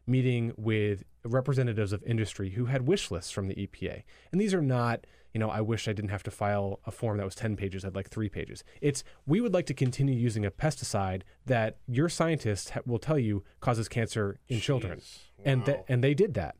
meeting 0.07 0.53
with 0.57 1.03
representatives 1.23 1.93
of 1.93 2.03
industry 2.03 2.51
who 2.51 2.65
had 2.65 2.87
wish 2.87 3.11
lists 3.11 3.31
from 3.31 3.47
the 3.47 3.55
EPA. 3.55 4.03
And 4.31 4.41
these 4.41 4.53
are 4.53 4.61
not 4.61 5.05
you 5.33 5.39
know, 5.39 5.49
I 5.49 5.61
wish 5.61 5.87
I 5.87 5.93
didn't 5.93 6.11
have 6.11 6.23
to 6.23 6.31
file 6.31 6.79
a 6.85 6.91
form 6.91 7.17
that 7.17 7.23
was 7.23 7.35
10 7.35 7.55
pages, 7.55 7.85
I'd 7.85 7.95
like 7.95 8.09
three 8.09 8.29
pages. 8.29 8.63
It's, 8.81 9.03
we 9.25 9.39
would 9.39 9.53
like 9.53 9.65
to 9.67 9.73
continue 9.73 10.15
using 10.15 10.45
a 10.45 10.51
pesticide 10.51 11.21
that 11.45 11.77
your 11.87 12.09
scientists 12.09 12.71
ha- 12.71 12.81
will 12.85 12.99
tell 12.99 13.17
you 13.17 13.43
causes 13.59 13.87
cancer 13.87 14.39
in 14.49 14.57
Jeez. 14.57 14.61
children. 14.61 14.99
Wow. 14.99 15.43
And, 15.45 15.65
th- 15.65 15.79
and 15.87 16.03
they 16.03 16.13
did 16.13 16.33
that. 16.33 16.55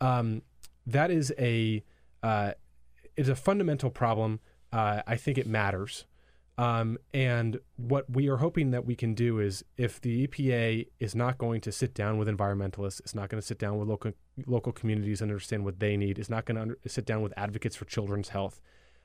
Um, 0.00 0.42
that 0.86 1.10
is 1.10 1.32
a, 1.38 1.84
uh, 2.22 2.52
is 3.16 3.28
a 3.28 3.36
fundamental 3.36 3.90
problem. 3.90 4.40
Uh, 4.72 5.02
I 5.06 5.16
think 5.16 5.38
it 5.38 5.46
matters. 5.46 6.04
Um, 6.58 6.98
and 7.14 7.60
what 7.76 8.10
we 8.10 8.28
are 8.28 8.38
hoping 8.38 8.72
that 8.72 8.84
we 8.84 8.96
can 8.96 9.14
do 9.14 9.38
is 9.38 9.64
if 9.76 10.00
the 10.00 10.26
EPA 10.26 10.88
is 10.98 11.14
not 11.14 11.38
going 11.38 11.60
to 11.60 11.70
sit 11.70 11.94
down 11.94 12.18
with 12.18 12.26
environmentalists, 12.26 12.98
it's 12.98 13.14
not 13.14 13.28
going 13.28 13.40
to 13.40 13.46
sit 13.46 13.60
down 13.60 13.78
with 13.78 13.88
local 13.88 14.12
local 14.44 14.72
communities 14.72 15.22
and 15.22 15.30
understand 15.30 15.64
what 15.64 15.78
they 15.78 15.96
need, 15.96 16.18
it's 16.18 16.28
not 16.28 16.44
going 16.44 16.56
to 16.56 16.62
under, 16.62 16.78
sit 16.86 17.06
down 17.06 17.22
with 17.22 17.32
advocates 17.36 17.76
for 17.76 17.84
children's 17.84 18.30
health, 18.30 18.60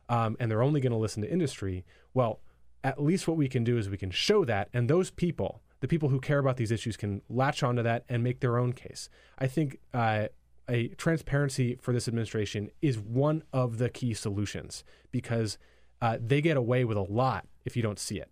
um, 0.09 0.35
and 0.39 0.49
they're 0.49 0.63
only 0.63 0.81
going 0.81 0.91
to 0.91 0.97
listen 0.97 1.21
to 1.21 1.31
industry, 1.31 1.85
well, 2.15 2.39
at 2.83 3.01
least 3.01 3.27
what 3.27 3.37
we 3.37 3.47
can 3.47 3.63
do 3.63 3.77
is 3.77 3.87
we 3.87 3.97
can 3.97 4.11
show 4.11 4.43
that, 4.45 4.67
and 4.73 4.89
those 4.89 5.11
people, 5.11 5.61
the 5.79 5.87
people 5.87 6.09
who 6.09 6.19
care 6.19 6.39
about 6.39 6.57
these 6.57 6.71
issues, 6.71 6.97
can 6.97 7.21
latch 7.29 7.61
onto 7.61 7.83
that 7.83 8.03
and 8.09 8.23
make 8.23 8.39
their 8.39 8.57
own 8.57 8.73
case. 8.73 9.09
I 9.37 9.45
think 9.45 9.77
uh, 9.93 10.27
a 10.67 10.87
transparency 10.89 11.77
for 11.81 11.93
this 11.93 12.07
administration 12.07 12.71
is 12.81 12.97
one 12.97 13.43
of 13.53 13.77
the 13.77 13.89
key 13.89 14.15
solutions 14.15 14.83
because– 15.11 15.59
uh, 16.03 16.17
they 16.19 16.41
get 16.41 16.57
away 16.57 16.83
with 16.83 16.97
a 16.97 17.01
lot 17.01 17.47
if 17.63 17.77
you 17.77 17.81
don't 17.81 17.97
see 17.97 18.19
it. 18.19 18.29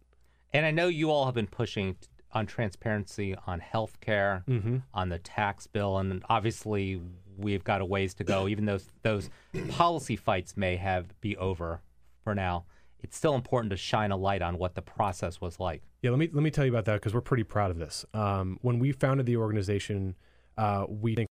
And 0.51 0.65
I 0.65 0.71
know 0.71 0.89
you 0.89 1.09
all 1.09 1.23
have 1.23 1.35
been 1.35 1.47
pushing 1.47 1.95
on 2.33 2.45
transparency 2.45 3.33
on 3.47 3.61
healthcare, 3.61 4.43
mm-hmm. 4.45 4.77
on 4.93 5.07
the 5.07 5.19
tax 5.19 5.67
bill, 5.67 5.97
and 5.97 6.21
obviously 6.29 7.01
we've 7.37 7.63
got 7.63 7.79
a 7.79 7.85
ways 7.85 8.13
to 8.15 8.25
go. 8.25 8.47
Even 8.49 8.65
though 8.65 8.79
those 9.03 9.29
policy 9.69 10.17
fights 10.17 10.57
may 10.57 10.75
have 10.75 11.19
be 11.21 11.37
over 11.37 11.79
for 12.25 12.35
now, 12.35 12.65
it's 12.99 13.15
still 13.15 13.35
important 13.35 13.71
to 13.71 13.77
shine 13.77 14.11
a 14.11 14.17
light 14.17 14.41
on 14.41 14.57
what 14.57 14.75
the 14.75 14.81
process 14.81 15.39
was 15.39 15.57
like. 15.57 15.81
Yeah, 16.01 16.09
let 16.09 16.19
me 16.19 16.29
let 16.33 16.43
me 16.43 16.51
tell 16.51 16.65
you 16.65 16.71
about 16.71 16.83
that 16.85 16.95
because 16.95 17.13
we're 17.13 17.21
pretty 17.21 17.43
proud 17.43 17.71
of 17.71 17.77
this. 17.77 18.05
Um, 18.13 18.59
when 18.61 18.79
we 18.79 18.91
founded 18.91 19.27
the 19.27 19.37
organization, 19.37 20.15
uh, 20.57 20.87
we 20.89 21.15
think 21.15 21.29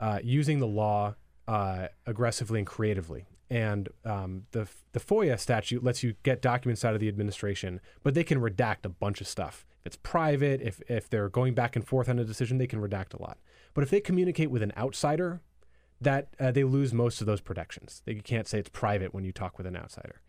uh, 0.00 0.18
using 0.22 0.58
the 0.58 0.66
law 0.66 1.14
uh, 1.48 1.88
aggressively 2.04 2.58
and 2.58 2.66
creatively 2.66 3.24
and 3.52 3.90
um, 4.06 4.44
the 4.52 4.66
the 4.92 5.00
FOIA 5.00 5.38
statute 5.38 5.84
lets 5.84 6.02
you 6.02 6.14
get 6.22 6.40
documents 6.40 6.86
out 6.86 6.94
of 6.94 7.00
the 7.00 7.08
administration, 7.08 7.80
but 8.02 8.14
they 8.14 8.24
can 8.24 8.40
redact 8.40 8.84
a 8.84 8.88
bunch 8.88 9.20
of 9.20 9.28
stuff. 9.28 9.66
If 9.80 9.88
it's 9.88 9.96
private, 10.02 10.62
if 10.62 10.80
if 10.88 11.10
they're 11.10 11.28
going 11.28 11.54
back 11.54 11.76
and 11.76 11.86
forth 11.86 12.08
on 12.08 12.18
a 12.18 12.24
decision, 12.24 12.56
they 12.56 12.66
can 12.66 12.80
redact 12.80 13.12
a 13.12 13.20
lot. 13.20 13.36
But 13.74 13.84
if 13.84 13.90
they 13.90 14.00
communicate 14.00 14.50
with 14.50 14.62
an 14.62 14.72
outsider, 14.74 15.42
that 16.00 16.28
uh, 16.40 16.50
they 16.50 16.64
lose 16.64 16.94
most 16.94 17.20
of 17.20 17.26
those 17.26 17.42
protections. 17.42 18.00
They 18.06 18.14
can't 18.14 18.48
say 18.48 18.58
it's 18.58 18.70
private 18.70 19.12
when 19.12 19.24
you 19.24 19.32
talk 19.32 19.58
with 19.58 19.66
an 19.66 19.76
outsider. 19.76 20.22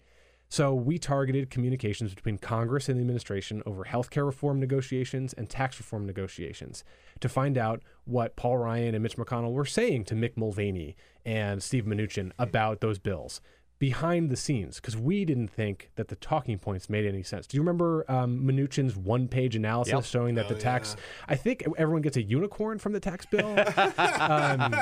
So 0.53 0.71
we 0.75 0.99
targeted 0.99 1.49
communications 1.49 2.13
between 2.13 2.37
Congress 2.37 2.87
and 2.87 2.99
the 2.99 3.01
administration 3.01 3.63
over 3.65 3.85
healthcare 3.85 4.23
reform 4.23 4.59
negotiations 4.59 5.33
and 5.33 5.49
tax 5.49 5.79
reform 5.79 6.05
negotiations 6.05 6.83
to 7.21 7.27
find 7.27 7.57
out 7.57 7.81
what 8.05 8.35
Paul 8.35 8.59
Ryan 8.59 8.93
and 8.93 9.01
Mitch 9.01 9.17
McConnell 9.17 9.51
were 9.51 9.65
saying 9.65 10.03
to 10.03 10.13
Mick 10.13 10.37
Mulvaney 10.37 10.95
and 11.25 11.63
Steve 11.63 11.85
Mnuchin 11.85 12.33
about 12.37 12.81
those 12.81 12.99
bills 12.99 13.41
behind 13.79 14.29
the 14.29 14.35
scenes 14.35 14.75
because 14.75 14.95
we 14.95 15.25
didn't 15.25 15.47
think 15.47 15.89
that 15.95 16.09
the 16.09 16.15
talking 16.17 16.59
points 16.59 16.87
made 16.87 17.07
any 17.07 17.23
sense. 17.23 17.47
Do 17.47 17.57
you 17.57 17.61
remember 17.63 18.05
um, 18.07 18.45
Mnuchin's 18.45 18.95
one 18.95 19.27
page 19.27 19.55
analysis 19.55 19.91
yep. 19.91 20.05
showing 20.05 20.35
that 20.35 20.45
oh, 20.45 20.53
the 20.53 20.59
tax, 20.59 20.95
yeah. 20.95 21.03
I 21.29 21.35
think 21.35 21.63
everyone 21.79 22.03
gets 22.03 22.17
a 22.17 22.21
unicorn 22.21 22.77
from 22.77 22.93
the 22.93 22.99
tax 22.99 23.25
bill? 23.25 23.57
um, 23.97 24.75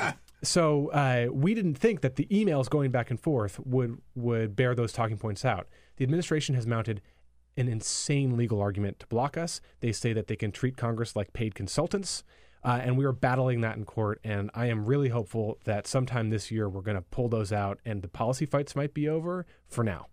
so 0.43 0.89
uh, 0.89 1.27
we 1.31 1.53
didn't 1.53 1.75
think 1.75 2.01
that 2.01 2.15
the 2.15 2.25
emails 2.25 2.69
going 2.69 2.91
back 2.91 3.09
and 3.09 3.19
forth 3.19 3.59
would 3.59 3.97
would 4.15 4.55
bear 4.55 4.75
those 4.75 4.91
talking 4.91 5.17
points 5.17 5.45
out. 5.45 5.67
The 5.97 6.03
administration 6.03 6.55
has 6.55 6.65
mounted 6.65 7.01
an 7.57 7.67
insane 7.67 8.37
legal 8.37 8.61
argument 8.61 8.99
to 8.99 9.07
block 9.07 9.37
us. 9.37 9.61
They 9.81 9.91
say 9.91 10.13
that 10.13 10.27
they 10.27 10.35
can 10.35 10.51
treat 10.51 10.77
Congress 10.77 11.15
like 11.15 11.33
paid 11.33 11.55
consultants. 11.55 12.23
Uh, 12.63 12.79
and 12.83 12.95
we 12.95 13.05
are 13.05 13.11
battling 13.11 13.61
that 13.61 13.75
in 13.75 13.85
court. 13.85 14.19
And 14.23 14.51
I 14.53 14.67
am 14.67 14.85
really 14.85 15.09
hopeful 15.09 15.57
that 15.63 15.87
sometime 15.87 16.29
this 16.29 16.51
year 16.51 16.69
we're 16.69 16.81
going 16.81 16.95
to 16.95 17.01
pull 17.01 17.27
those 17.27 17.51
out 17.51 17.79
and 17.85 18.01
the 18.01 18.07
policy 18.07 18.45
fights 18.45 18.75
might 18.75 18.93
be 18.93 19.09
over 19.09 19.45
for 19.67 19.83
now. 19.83 20.07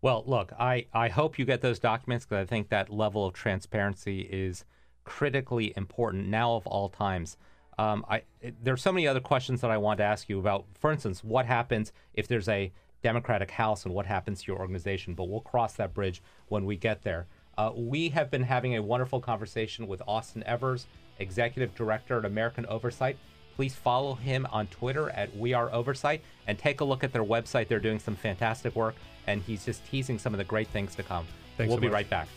Well, 0.00 0.24
look, 0.26 0.52
I, 0.58 0.86
I 0.92 1.08
hope 1.08 1.38
you 1.38 1.44
get 1.44 1.60
those 1.60 1.78
documents 1.78 2.24
because 2.24 2.42
I 2.42 2.46
think 2.46 2.68
that 2.68 2.90
level 2.90 3.26
of 3.26 3.34
transparency 3.34 4.20
is 4.20 4.64
critically 5.04 5.72
important 5.76 6.28
now 6.28 6.54
of 6.54 6.66
all 6.66 6.88
times. 6.88 7.36
Um, 7.82 8.04
I, 8.08 8.22
there 8.62 8.74
are 8.74 8.78
so 8.78 8.92
many 8.92 9.08
other 9.08 9.20
questions 9.20 9.60
that 9.62 9.70
I 9.70 9.76
want 9.76 9.98
to 9.98 10.04
ask 10.04 10.28
you 10.28 10.38
about. 10.38 10.66
For 10.78 10.92
instance, 10.92 11.24
what 11.24 11.46
happens 11.46 11.92
if 12.14 12.28
there's 12.28 12.48
a 12.48 12.72
Democratic 13.02 13.50
House 13.50 13.84
and 13.84 13.92
what 13.92 14.06
happens 14.06 14.42
to 14.42 14.52
your 14.52 14.60
organization? 14.60 15.14
But 15.14 15.28
we'll 15.28 15.40
cross 15.40 15.74
that 15.74 15.92
bridge 15.92 16.22
when 16.46 16.64
we 16.64 16.76
get 16.76 17.02
there. 17.02 17.26
Uh, 17.58 17.72
we 17.74 18.08
have 18.10 18.30
been 18.30 18.44
having 18.44 18.76
a 18.76 18.82
wonderful 18.82 19.20
conversation 19.20 19.88
with 19.88 20.00
Austin 20.06 20.44
Evers, 20.44 20.86
Executive 21.18 21.74
Director 21.74 22.18
at 22.18 22.24
American 22.24 22.66
Oversight. 22.66 23.16
Please 23.56 23.74
follow 23.74 24.14
him 24.14 24.46
on 24.52 24.68
Twitter 24.68 25.10
at 25.10 25.36
We 25.36 25.52
Are 25.52 25.70
Oversight 25.72 26.22
and 26.46 26.56
take 26.56 26.82
a 26.82 26.84
look 26.84 27.02
at 27.02 27.12
their 27.12 27.24
website. 27.24 27.66
They're 27.66 27.80
doing 27.80 27.98
some 27.98 28.14
fantastic 28.14 28.76
work, 28.76 28.94
and 29.26 29.42
he's 29.42 29.64
just 29.64 29.84
teasing 29.86 30.18
some 30.20 30.32
of 30.32 30.38
the 30.38 30.44
great 30.44 30.68
things 30.68 30.94
to 30.94 31.02
come. 31.02 31.26
Thanks 31.56 31.68
we'll 31.68 31.78
so 31.78 31.82
be 31.82 31.88
much. 31.88 31.94
right 31.94 32.10
back. 32.10 32.28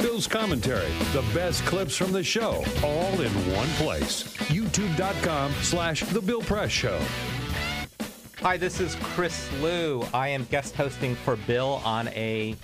Bill's 0.00 0.26
commentary, 0.26 0.88
the 1.12 1.22
best 1.34 1.62
clips 1.66 1.94
from 1.94 2.10
the 2.10 2.24
show, 2.24 2.64
all 2.82 3.20
in 3.20 3.30
one 3.54 3.68
place. 3.70 4.22
YouTube.com 4.48 5.52
slash 5.60 6.00
The 6.04 6.22
Bill 6.22 6.40
Press 6.40 6.70
Show. 6.70 6.98
Hi, 8.40 8.56
this 8.56 8.80
is 8.80 8.96
Chris 9.02 9.52
Lu. 9.60 10.02
I 10.14 10.28
am 10.28 10.44
guest 10.44 10.74
hosting 10.74 11.14
for 11.14 11.36
Bill 11.36 11.82
on 11.84 12.08
a 12.08 12.56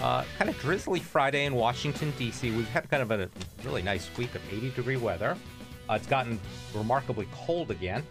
uh, 0.00 0.22
kind 0.38 0.48
of 0.48 0.56
drizzly 0.60 1.00
Friday 1.00 1.46
in 1.46 1.54
Washington, 1.54 2.12
D.C. 2.16 2.52
We've 2.52 2.68
had 2.68 2.88
kind 2.88 3.02
of 3.02 3.10
a 3.10 3.28
really 3.64 3.82
nice 3.82 4.08
week 4.16 4.32
of 4.36 4.42
80 4.52 4.70
degree 4.70 4.96
weather. 4.96 5.36
Uh, 5.90 5.94
it's 5.94 6.06
gotten 6.06 6.38
remarkably 6.74 7.26
cold 7.34 7.72
again. 7.72 8.04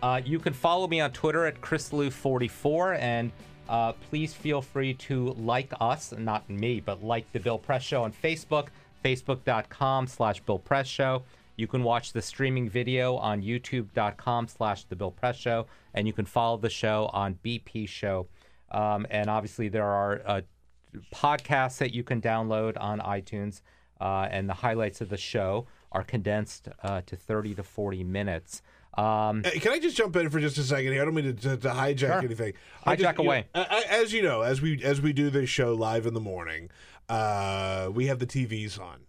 Uh, 0.00 0.20
you 0.24 0.38
can 0.38 0.52
follow 0.52 0.86
me 0.86 1.00
on 1.00 1.10
Twitter 1.10 1.44
at 1.44 1.60
ChrisLu44, 1.60 2.98
and 3.00 3.32
uh, 3.68 3.92
please 3.92 4.32
feel 4.32 4.62
free 4.62 4.94
to 4.94 5.32
like 5.34 5.72
us, 5.80 6.12
not 6.16 6.48
me, 6.48 6.80
but 6.80 7.02
like 7.02 7.30
the 7.32 7.40
Bill 7.40 7.58
Press 7.58 7.82
Show 7.82 8.02
on 8.02 8.12
Facebook, 8.12 8.68
facebook.com 9.04 10.06
slash 10.06 10.40
Bill 10.40 10.58
Press 10.58 10.86
Show. 10.86 11.22
You 11.56 11.66
can 11.66 11.82
watch 11.82 12.12
the 12.12 12.22
streaming 12.22 12.70
video 12.70 13.16
on 13.16 13.42
youtube.com 13.42 14.46
slash 14.46 14.84
The 14.84 14.94
Bill 14.94 15.10
Press 15.10 15.36
Show, 15.36 15.66
and 15.92 16.06
you 16.06 16.12
can 16.12 16.24
follow 16.24 16.56
the 16.56 16.70
show 16.70 17.10
on 17.12 17.36
BP 17.44 17.88
Show. 17.88 18.28
Um, 18.70 19.06
and 19.10 19.28
obviously, 19.28 19.68
there 19.68 19.84
are 19.84 20.22
uh, 20.24 20.40
podcasts 21.12 21.78
that 21.78 21.92
you 21.92 22.04
can 22.04 22.20
download 22.20 22.76
on 22.80 23.00
iTunes, 23.00 23.62
uh, 24.00 24.28
and 24.30 24.48
the 24.48 24.54
highlights 24.54 25.00
of 25.00 25.08
the 25.08 25.16
show 25.16 25.66
are 25.90 26.04
condensed 26.04 26.68
uh, 26.84 27.00
to 27.06 27.16
30 27.16 27.56
to 27.56 27.64
40 27.64 28.04
minutes. 28.04 28.62
Um, 28.98 29.42
Can 29.42 29.72
I 29.72 29.78
just 29.78 29.96
jump 29.96 30.16
in 30.16 30.28
for 30.28 30.40
just 30.40 30.58
a 30.58 30.62
second 30.62 30.92
here? 30.92 31.02
I 31.02 31.04
don't 31.04 31.14
mean 31.14 31.24
to, 31.26 31.32
to, 31.34 31.56
to 31.58 31.68
hijack 31.68 31.98
Sure. 31.98 32.18
anything. 32.18 32.54
I 32.84 32.96
Hijack 32.96 32.98
just- 33.00 33.18
you 33.18 33.24
know, 33.24 33.30
away. 33.30 33.46
as 33.54 34.12
you 34.12 34.22
know, 34.22 34.40
as 34.42 34.60
we 34.60 34.82
as 34.82 35.00
we 35.00 35.12
do 35.12 35.30
this 35.30 35.48
show 35.48 35.72
live 35.74 36.04
in 36.06 36.14
the 36.14 36.20
morning, 36.20 36.70
uh, 37.08 37.90
we 37.92 38.06
have 38.06 38.18
the 38.18 38.26
TVs 38.26 38.78
on, 38.80 39.02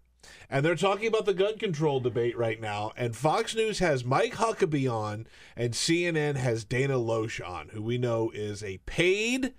and 0.50 0.64
they're 0.64 0.76
talking 0.76 1.08
about 1.08 1.26
the 1.26 1.34
gun 1.34 1.58
control 1.58 2.00
debate 2.00 2.38
right 2.38 2.62
now. 2.62 2.92
And 2.98 3.16
Fox 3.16 3.56
News 3.56 3.80
has 3.80 4.06
Mike 4.06 4.36
Huckabee 4.36 4.92
on, 4.92 5.26
and 5.56 5.74
CNN 5.74 6.36
has 6.36 6.64
Dana 6.64 6.96
Loesch 7.00 7.42
on, 7.46 7.70
who 7.70 7.82
we 7.82 7.98
know 7.98 8.30
is 8.34 8.64
a 8.64 8.78
paid 8.86 9.54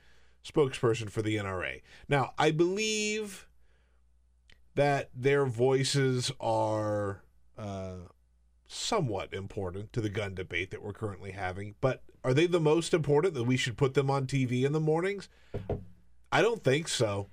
spokesperson 0.45 1.11
for 1.11 1.23
the 1.23 1.37
NRA. 1.37 1.83
Now, 2.09 2.35
I 2.39 2.51
believe 2.53 3.49
that 4.77 5.11
their 5.15 5.45
voices 5.45 6.31
are. 6.41 7.23
Uh, 7.59 7.95
somewhat 8.73 9.33
important 9.35 9.93
to 9.93 10.01
the 10.01 10.09
gun 10.09 10.35
debate 10.35 10.71
that 10.71 10.83
we're 10.83 10.93
currently 10.93 11.33
having, 11.33 11.75
but 11.81 12.03
are 12.23 12.33
they 12.35 12.47
the 12.47 12.61
most 12.61 12.95
important 12.95 13.35
that 13.35 13.45
we 13.45 13.57
should 13.57 13.77
put 13.77 13.95
them 13.95 14.11
on 14.11 14.27
TV 14.27 14.65
in 14.65 14.73
the 14.73 14.81
mornings? 14.81 15.29
I 16.31 16.43
don't 16.43 16.63
think 16.63 16.87
so. 16.89 17.29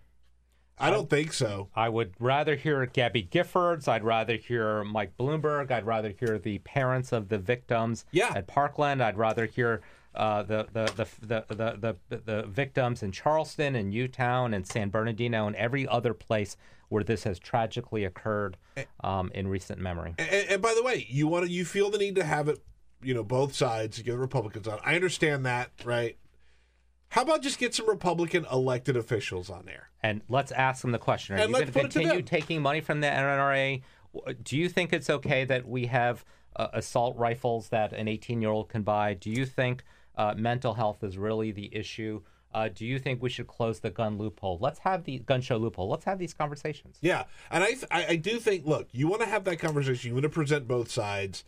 I 0.79 0.89
don't 0.91 1.09
think 1.09 1.33
so. 1.33 1.69
I 1.75 1.89
would 1.89 2.13
rather 2.19 2.55
hear 2.55 2.85
Gabby 2.85 3.23
Giffords. 3.23 3.87
I'd 3.87 4.03
rather 4.03 4.35
hear 4.35 4.83
Mike 4.83 5.17
Bloomberg. 5.17 5.71
I'd 5.71 5.87
rather 5.87 6.09
hear 6.09 6.37
the 6.37 6.59
parents 6.59 7.11
of 7.11 7.29
the 7.29 7.39
victims 7.39 8.05
Yeah. 8.11 8.31
at 8.35 8.45
Parkland. 8.47 9.01
I'd 9.01 9.17
rather 9.17 9.45
hear 9.47 9.81
uh, 10.13 10.43
the, 10.43 10.67
the, 10.71 10.85
the, 10.95 11.45
the, 11.49 11.55
the, 11.55 11.95
the, 12.09 12.17
the 12.25 12.43
victims 12.47 13.01
in 13.01 13.11
Charleston 13.11 13.75
and 13.75 13.89
Newtown 13.89 14.53
and 14.53 14.67
San 14.67 14.89
Bernardino 14.89 15.47
and 15.47 15.55
every 15.55 15.87
other 15.87 16.13
place 16.13 16.57
where 16.89 17.03
this 17.03 17.23
has 17.23 17.39
tragically 17.39 18.05
occurred 18.05 18.57
um, 19.03 19.31
in 19.33 19.47
recent 19.47 19.79
memory. 19.79 20.15
And, 20.17 20.49
and 20.49 20.61
by 20.61 20.73
the 20.73 20.83
way, 20.83 21.05
you 21.09 21.27
want 21.27 21.45
to 21.45 21.51
you 21.51 21.65
feel 21.65 21.89
the 21.89 21.97
need 21.97 22.15
to 22.15 22.23
have 22.23 22.47
it, 22.47 22.59
you 23.01 23.13
know, 23.13 23.23
both 23.23 23.55
sides 23.55 23.97
to 23.97 24.03
get 24.03 24.11
the 24.11 24.17
Republicans 24.17 24.67
on. 24.67 24.79
I 24.85 24.95
understand 24.95 25.45
that, 25.45 25.71
right? 25.83 26.17
How 27.09 27.21
about 27.21 27.41
just 27.41 27.57
get 27.57 27.73
some 27.73 27.87
Republican 27.87 28.45
elected 28.51 28.97
officials 28.97 29.49
on 29.49 29.65
there? 29.65 29.89
And 30.01 30.21
let's 30.29 30.51
ask 30.51 30.81
them 30.81 30.91
the 30.91 30.99
question: 30.99 31.35
Are 31.35 31.39
And 31.39 31.49
you 31.49 31.55
going 31.55 31.67
to 31.67 31.71
put 31.71 31.85
it 31.85 31.91
to 31.91 31.99
continue 31.99 32.21
taking 32.21 32.61
money 32.61 32.81
from 32.81 33.01
the 33.01 33.07
NRA? 33.07 33.81
Do 34.43 34.57
you 34.57 34.69
think 34.69 34.93
it's 34.93 35.09
okay 35.09 35.45
that 35.45 35.67
we 35.67 35.85
have 35.87 36.25
uh, 36.55 36.67
assault 36.73 37.17
rifles 37.17 37.69
that 37.69 37.93
an 37.93 38.07
18-year-old 38.07 38.69
can 38.69 38.83
buy? 38.83 39.13
Do 39.13 39.29
you 39.29 39.45
think 39.45 39.83
uh, 40.15 40.33
mental 40.35 40.73
health 40.73 41.03
is 41.03 41.17
really 41.17 41.51
the 41.51 41.73
issue? 41.75 42.21
Uh, 42.53 42.69
do 42.73 42.85
you 42.85 42.97
think 42.97 43.21
we 43.21 43.29
should 43.29 43.47
close 43.47 43.79
the 43.79 43.89
gun 43.89 44.17
loophole? 44.17 44.57
Let's 44.59 44.79
have 44.79 45.03
the 45.03 45.19
gun 45.19 45.41
show 45.41 45.57
loophole. 45.57 45.89
Let's 45.89 46.05
have 46.05 46.17
these 46.17 46.33
conversations. 46.33 46.97
Yeah, 47.01 47.25
and 47.51 47.63
I, 47.63 47.67
th- 47.73 47.85
I 47.91 48.15
do 48.15 48.39
think. 48.39 48.65
Look, 48.65 48.87
you 48.91 49.07
want 49.07 49.21
to 49.21 49.27
have 49.27 49.43
that 49.43 49.59
conversation. 49.59 50.09
You 50.09 50.15
want 50.15 50.23
to 50.23 50.29
present 50.29 50.67
both 50.67 50.89
sides. 50.89 51.43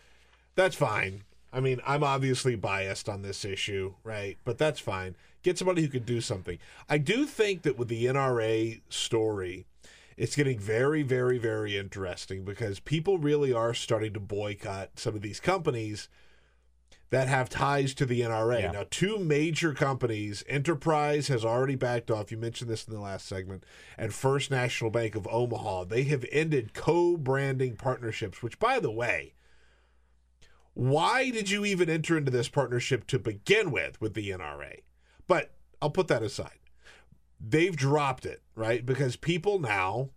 That's 0.55 0.75
fine. 0.75 1.23
I 1.51 1.61
mean, 1.61 1.81
I'm 1.85 2.03
obviously 2.03 2.55
biased 2.55 3.09
on 3.09 3.21
this 3.21 3.43
issue, 3.43 3.95
right? 4.03 4.37
But 4.43 4.57
that's 4.57 4.79
fine. 4.79 5.15
Get 5.41 5.57
somebody 5.57 5.81
who 5.81 5.87
can 5.87 6.03
do 6.03 6.21
something. 6.21 6.59
I 6.87 6.97
do 6.97 7.25
think 7.25 7.63
that 7.63 7.77
with 7.77 7.87
the 7.87 8.05
NRA 8.05 8.81
story, 8.89 9.65
it's 10.17 10.35
getting 10.35 10.59
very, 10.59 11.01
very, 11.01 11.37
very 11.37 11.77
interesting 11.77 12.43
because 12.43 12.79
people 12.79 13.17
really 13.17 13.53
are 13.53 13.73
starting 13.73 14.13
to 14.13 14.19
boycott 14.19 14.91
some 14.95 15.15
of 15.15 15.21
these 15.21 15.39
companies 15.39 16.09
that 17.09 17.27
have 17.27 17.49
ties 17.49 17.93
to 17.95 18.05
the 18.05 18.21
NRA. 18.21 18.61
Yeah. 18.61 18.71
Now, 18.71 18.85
two 18.89 19.17
major 19.17 19.73
companies, 19.73 20.43
Enterprise 20.47 21.27
has 21.27 21.43
already 21.43 21.75
backed 21.75 22.11
off. 22.11 22.31
You 22.31 22.37
mentioned 22.37 22.69
this 22.69 22.85
in 22.85 22.93
the 22.93 22.99
last 22.99 23.27
segment, 23.27 23.63
and 23.97 24.13
First 24.13 24.51
National 24.51 24.91
Bank 24.91 25.15
of 25.15 25.27
Omaha. 25.27 25.85
They 25.85 26.03
have 26.03 26.25
ended 26.31 26.73
co 26.73 27.17
branding 27.17 27.75
partnerships, 27.75 28.43
which, 28.43 28.59
by 28.59 28.79
the 28.79 28.91
way, 28.91 29.33
why 30.73 31.29
did 31.31 31.49
you 31.49 31.65
even 31.65 31.89
enter 31.89 32.17
into 32.17 32.31
this 32.31 32.47
partnership 32.47 33.07
to 33.07 33.19
begin 33.19 33.71
with 33.71 33.99
with 33.99 34.13
the 34.13 34.29
NRA? 34.29 34.81
But 35.27 35.51
I'll 35.81 35.89
put 35.89 36.07
that 36.07 36.23
aside. 36.23 36.59
They've 37.39 37.75
dropped 37.75 38.25
it, 38.25 38.41
right? 38.55 38.85
Because 38.85 39.15
people 39.15 39.59
now 39.59 40.09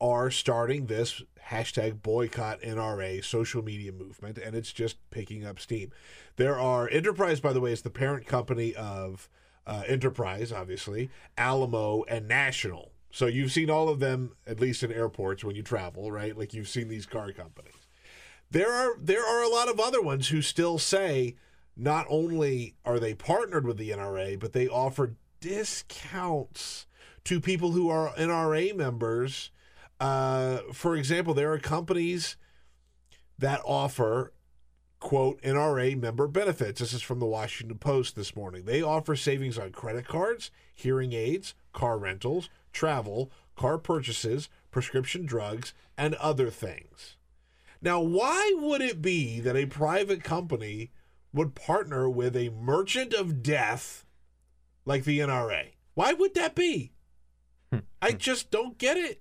are 0.00 0.30
starting 0.30 0.86
this 0.86 1.22
hashtag 1.50 2.02
boycott 2.02 2.60
NRA 2.62 3.24
social 3.24 3.62
media 3.62 3.92
movement, 3.92 4.38
and 4.38 4.54
it's 4.56 4.72
just 4.72 4.96
picking 5.10 5.44
up 5.44 5.60
steam. 5.60 5.92
There 6.36 6.58
are 6.58 6.88
Enterprise, 6.88 7.40
by 7.40 7.52
the 7.52 7.60
way, 7.60 7.72
is 7.72 7.82
the 7.82 7.90
parent 7.90 8.26
company 8.26 8.74
of 8.74 9.28
uh, 9.66 9.82
Enterprise, 9.86 10.52
obviously, 10.52 11.10
Alamo, 11.38 12.04
and 12.04 12.28
National. 12.28 12.92
So 13.10 13.26
you've 13.26 13.52
seen 13.52 13.70
all 13.70 13.88
of 13.88 14.00
them, 14.00 14.32
at 14.46 14.60
least 14.60 14.82
in 14.82 14.90
airports 14.92 15.44
when 15.44 15.54
you 15.54 15.62
travel, 15.62 16.10
right? 16.10 16.36
Like 16.36 16.52
you've 16.52 16.68
seen 16.68 16.88
these 16.88 17.06
car 17.06 17.30
companies. 17.32 17.74
There 18.50 18.72
are 18.72 18.96
there 19.00 19.24
are 19.24 19.42
a 19.42 19.48
lot 19.48 19.68
of 19.68 19.80
other 19.80 20.02
ones 20.02 20.28
who 20.28 20.42
still 20.42 20.78
say 20.78 21.36
not 21.76 22.06
only 22.08 22.74
are 22.84 22.98
they 22.98 23.14
partnered 23.14 23.66
with 23.66 23.78
the 23.78 23.90
NRA, 23.90 24.38
but 24.38 24.52
they 24.52 24.68
offer 24.68 25.14
discounts 25.40 26.86
to 27.24 27.40
people 27.40 27.72
who 27.72 27.88
are 27.88 28.14
NRA 28.14 28.74
members. 28.76 29.50
Uh, 30.00 30.58
for 30.72 30.96
example, 30.96 31.34
there 31.34 31.52
are 31.52 31.58
companies 31.58 32.36
that 33.38 33.60
offer 33.64 34.32
quote 35.00 35.40
NRA 35.42 36.00
member 36.00 36.26
benefits. 36.26 36.80
This 36.80 36.92
is 36.94 37.02
from 37.02 37.20
the 37.20 37.26
Washington 37.26 37.76
Post 37.78 38.16
this 38.16 38.34
morning. 38.34 38.64
They 38.64 38.80
offer 38.80 39.14
savings 39.16 39.58
on 39.58 39.70
credit 39.70 40.08
cards, 40.08 40.50
hearing 40.74 41.12
aids, 41.12 41.54
car 41.72 41.98
rentals, 41.98 42.48
travel, 42.72 43.30
car 43.54 43.76
purchases, 43.76 44.48
prescription 44.70 45.26
drugs, 45.26 45.74
and 45.98 46.14
other 46.14 46.50
things. 46.50 47.16
Now, 47.82 48.00
why 48.00 48.54
would 48.56 48.80
it 48.80 49.02
be 49.02 49.40
that 49.40 49.56
a 49.56 49.66
private 49.66 50.24
company 50.24 50.90
would 51.34 51.54
partner 51.54 52.08
with 52.08 52.34
a 52.34 52.48
merchant 52.48 53.12
of 53.12 53.42
death 53.42 54.06
like 54.86 55.04
the 55.04 55.18
NRA? 55.18 55.72
Why 55.92 56.14
would 56.14 56.34
that 56.34 56.54
be? 56.54 56.92
I 58.00 58.12
just 58.12 58.50
don't 58.50 58.78
get 58.78 58.96
it. 58.96 59.20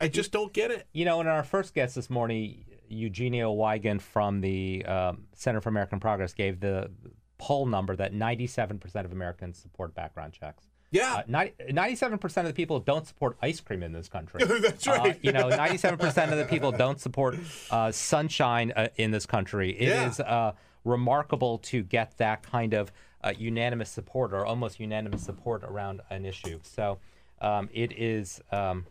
I 0.00 0.08
just 0.08 0.30
don't 0.32 0.52
get 0.52 0.70
it. 0.70 0.86
You 0.92 1.04
know, 1.04 1.20
in 1.20 1.26
our 1.26 1.42
first 1.42 1.74
guest 1.74 1.94
this 1.94 2.08
morning, 2.08 2.64
Eugenio 2.88 3.54
Weigend 3.54 4.00
from 4.00 4.40
the 4.40 4.84
um, 4.86 5.24
Center 5.34 5.60
for 5.60 5.68
American 5.68 5.98
Progress 6.00 6.32
gave 6.32 6.60
the 6.60 6.90
poll 7.38 7.66
number 7.66 7.94
that 7.96 8.12
97% 8.12 9.04
of 9.04 9.12
Americans 9.12 9.58
support 9.58 9.94
background 9.94 10.32
checks. 10.32 10.64
Yeah. 10.90 11.16
Uh, 11.16 11.22
90, 11.28 11.64
97% 11.72 12.36
of 12.38 12.44
the 12.46 12.52
people 12.54 12.80
don't 12.80 13.06
support 13.06 13.36
ice 13.42 13.60
cream 13.60 13.82
in 13.82 13.92
this 13.92 14.08
country. 14.08 14.42
That's 14.60 14.86
Uh, 14.88 14.92
right. 14.92 15.18
you 15.22 15.32
know, 15.32 15.48
97% 15.50 16.32
of 16.32 16.38
the 16.38 16.46
people 16.48 16.72
don't 16.72 16.98
support 17.00 17.36
uh, 17.70 17.92
sunshine 17.92 18.72
uh, 18.74 18.88
in 18.96 19.10
this 19.10 19.26
country. 19.26 19.70
It 19.78 19.88
is 19.88 20.18
Yeah. 20.18 20.24
uh, 20.24 20.52
remarkable 20.84 21.58
to 21.58 21.82
get 21.82 22.16
that 22.18 22.42
kind 22.42 22.72
of 22.72 22.90
uh, 23.22 23.32
unanimous 23.36 23.90
support 23.90 24.32
or 24.32 24.46
almost 24.46 24.80
unanimous 24.80 25.22
support 25.22 25.62
around 25.64 26.00
an 26.08 26.24
issue. 26.24 26.58
So 26.62 26.98
um, 27.42 27.68
it 27.72 27.92
is, 27.92 28.40
um, 28.50 28.86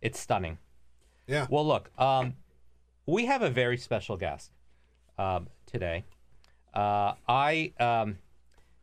it's 0.00 0.18
stunning. 0.18 0.58
Yeah. 1.26 1.46
Well, 1.48 1.66
look, 1.66 1.90
um, 1.98 2.34
we 3.06 3.26
have 3.26 3.42
a 3.42 3.50
very 3.50 3.76
special 3.76 4.16
guest 4.16 4.50
um, 5.18 5.48
today. 5.66 6.04
Uh, 6.74 7.14
I 7.28 7.72
um, 7.80 8.18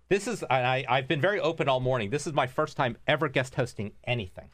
this 0.10 0.28
is 0.28 0.44
I, 0.50 0.86
I've 0.88 1.08
been 1.08 1.22
very 1.22 1.40
open 1.40 1.68
all 1.68 1.80
morning. 1.80 2.10
This 2.10 2.28
is 2.28 2.34
my 2.34 2.48
first 2.48 2.78
time 2.78 2.98
ever 3.08 3.28
guest 3.28 3.56
hosting 3.56 3.92
anything, 4.06 4.50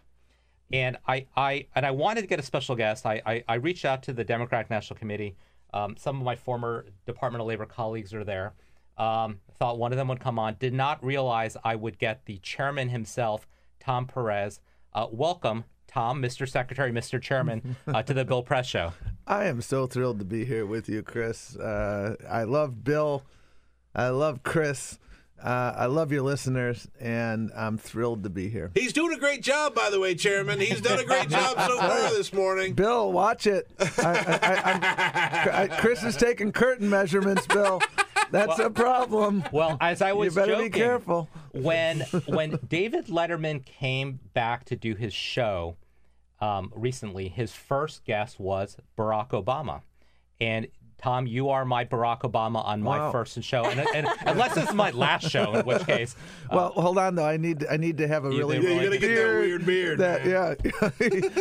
and 0.72 0.98
I, 1.08 1.28
I 1.36 1.68
and 1.76 1.86
I 1.86 1.92
wanted 1.92 2.22
to 2.22 2.28
get 2.28 2.40
a 2.40 2.44
special 2.44 2.76
guest. 2.76 3.06
I, 3.06 3.22
I, 3.26 3.44
I 3.48 3.56
reached 3.56 3.86
out 3.86 4.04
to 4.04 4.14
the 4.14 4.24
Democratic 4.24 4.70
National 4.70 4.98
Committee. 4.98 5.36
Um, 5.74 5.96
some 5.98 6.18
of 6.18 6.24
my 6.24 6.36
former 6.36 6.86
Department 7.06 7.42
of 7.42 7.48
Labor 7.48 7.66
colleagues 7.66 8.14
are 8.14 8.24
there. 8.24 8.54
Um, 8.98 9.40
thought 9.58 9.80
one 9.80 9.92
of 9.92 9.98
them 9.98 10.08
would 10.08 10.20
come 10.20 10.38
on. 10.38 10.56
Did 10.60 10.74
not 10.74 11.04
realize 11.04 11.58
I 11.64 11.76
would 11.76 11.98
get 11.98 12.26
the 12.26 12.38
chairman 12.40 12.90
himself, 12.90 13.48
Tom 13.80 14.06
Perez. 14.06 14.60
Uh, 14.94 15.08
welcome, 15.12 15.64
Tom, 15.94 16.22
Mr. 16.22 16.50
Secretary, 16.50 16.92
Mr. 16.92 17.22
Chairman, 17.22 17.76
uh, 17.88 18.02
to 18.02 18.14
the 18.16 18.26
Bill 18.26 18.42
Press 18.42 18.66
Show. 18.66 18.94
I 19.28 19.46
am 19.46 19.62
so 19.62 19.86
thrilled 19.86 20.18
to 20.20 20.26
be 20.26 20.44
here 20.44 20.66
with 20.66 20.90
you, 20.90 21.04
Chris. 21.04 21.56
Uh, 21.56 22.16
I 22.28 22.44
love 22.46 22.84
Bill. 22.84 23.24
I 23.94 24.10
love 24.10 24.42
Chris. 24.42 24.98
Uh, 25.42 25.74
I 25.78 25.86
love 25.86 26.12
your 26.12 26.24
listeners, 26.24 26.88
and 27.00 27.52
I'm 27.56 27.78
thrilled 27.78 28.24
to 28.24 28.30
be 28.30 28.50
here. 28.50 28.72
He's 28.74 28.92
doing 28.94 29.14
a 29.14 29.20
great 29.20 29.44
job, 29.44 29.76
by 29.76 29.90
the 29.92 30.00
way, 30.00 30.16
Chairman. 30.16 30.60
He's 30.60 30.82
done 30.82 31.00
a 31.00 31.04
great 31.04 31.30
job 31.30 31.60
so 31.60 31.78
far 31.78 32.10
this 32.16 32.34
morning. 32.34 32.74
Bill, 32.74 33.12
watch 33.12 33.46
it. 33.46 33.68
I, 33.80 33.88
I, 34.02 35.64
I, 35.64 35.68
Chris 35.80 36.02
is 36.04 36.16
taking 36.16 36.52
curtain 36.54 36.90
measurements, 36.90 37.46
Bill. 37.46 37.82
That's 38.32 38.58
Well- 38.58 38.68
a 38.68 38.70
problem. 38.72 39.44
Well, 39.52 39.78
as 39.80 40.02
I 40.02 40.14
was 40.14 40.34
you 40.34 40.42
better 40.42 40.54
joking, 40.54 40.72
be 40.72 40.80
careful. 40.80 41.30
when 41.52 42.00
when 42.26 42.58
David 42.68 43.08
Letterman 43.08 43.64
came 43.64 44.20
back 44.34 44.66
to 44.66 44.76
do 44.76 44.96
his 44.96 45.14
show 45.14 45.76
um, 46.44 46.72
recently, 46.76 47.28
his 47.30 47.52
first 47.54 48.04
guest 48.06 48.40
was 48.40 48.78
Barack 48.98 49.30
Obama, 49.30 49.82
and 50.42 50.68
Tom, 50.98 51.28
you 51.28 51.50
are 51.50 51.66
my 51.66 51.84
Barack 51.84 52.22
Obama 52.22 52.64
on 52.66 52.82
my 52.82 52.98
Wow. 52.98 53.12
first 53.12 53.42
show, 53.44 53.66
and, 53.66 53.80
and 53.94 54.08
unless 54.26 54.56
this 54.56 54.70
is 54.70 54.74
my 54.74 54.90
last 54.92 55.30
show, 55.30 55.54
in 55.54 55.66
which 55.66 55.86
case, 55.86 56.16
uh, 56.50 56.56
Well, 56.56 56.70
hold 56.70 56.98
on 56.98 57.16
though. 57.16 57.26
I 57.26 57.36
need 57.36 57.66
I 57.70 57.76
need 57.76 57.98
to 57.98 58.08
have 58.08 58.24
a 58.24 58.30
really 58.30 58.58
Yeah, 58.60 58.70
you 58.70 58.84
gotta 58.86 58.98
get 59.00 59.16
that 59.16 59.40
weird 59.40 59.66
beard, 59.66 60.00
That, 60.00 60.26
yeah, 60.26 60.54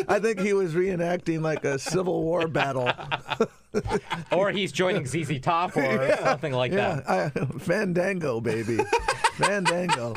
I 0.08 0.18
think 0.18 0.40
he 0.40 0.52
was 0.52 0.74
reenacting 0.74 1.42
like 1.42 1.64
a 1.64 1.78
Civil 1.78 2.22
War 2.24 2.48
battle. 2.48 2.90
or 4.32 4.50
he's 4.50 4.72
joining 4.72 5.06
ZZ 5.06 5.38
Top 5.40 5.76
or 5.76 6.16
something 6.24 6.52
like 6.52 6.72
that. 6.72 7.04
yeah, 7.06 7.30
I, 7.36 7.58
Fandango, 7.58 8.40
baby, 8.40 8.78
Fandango. 9.36 10.14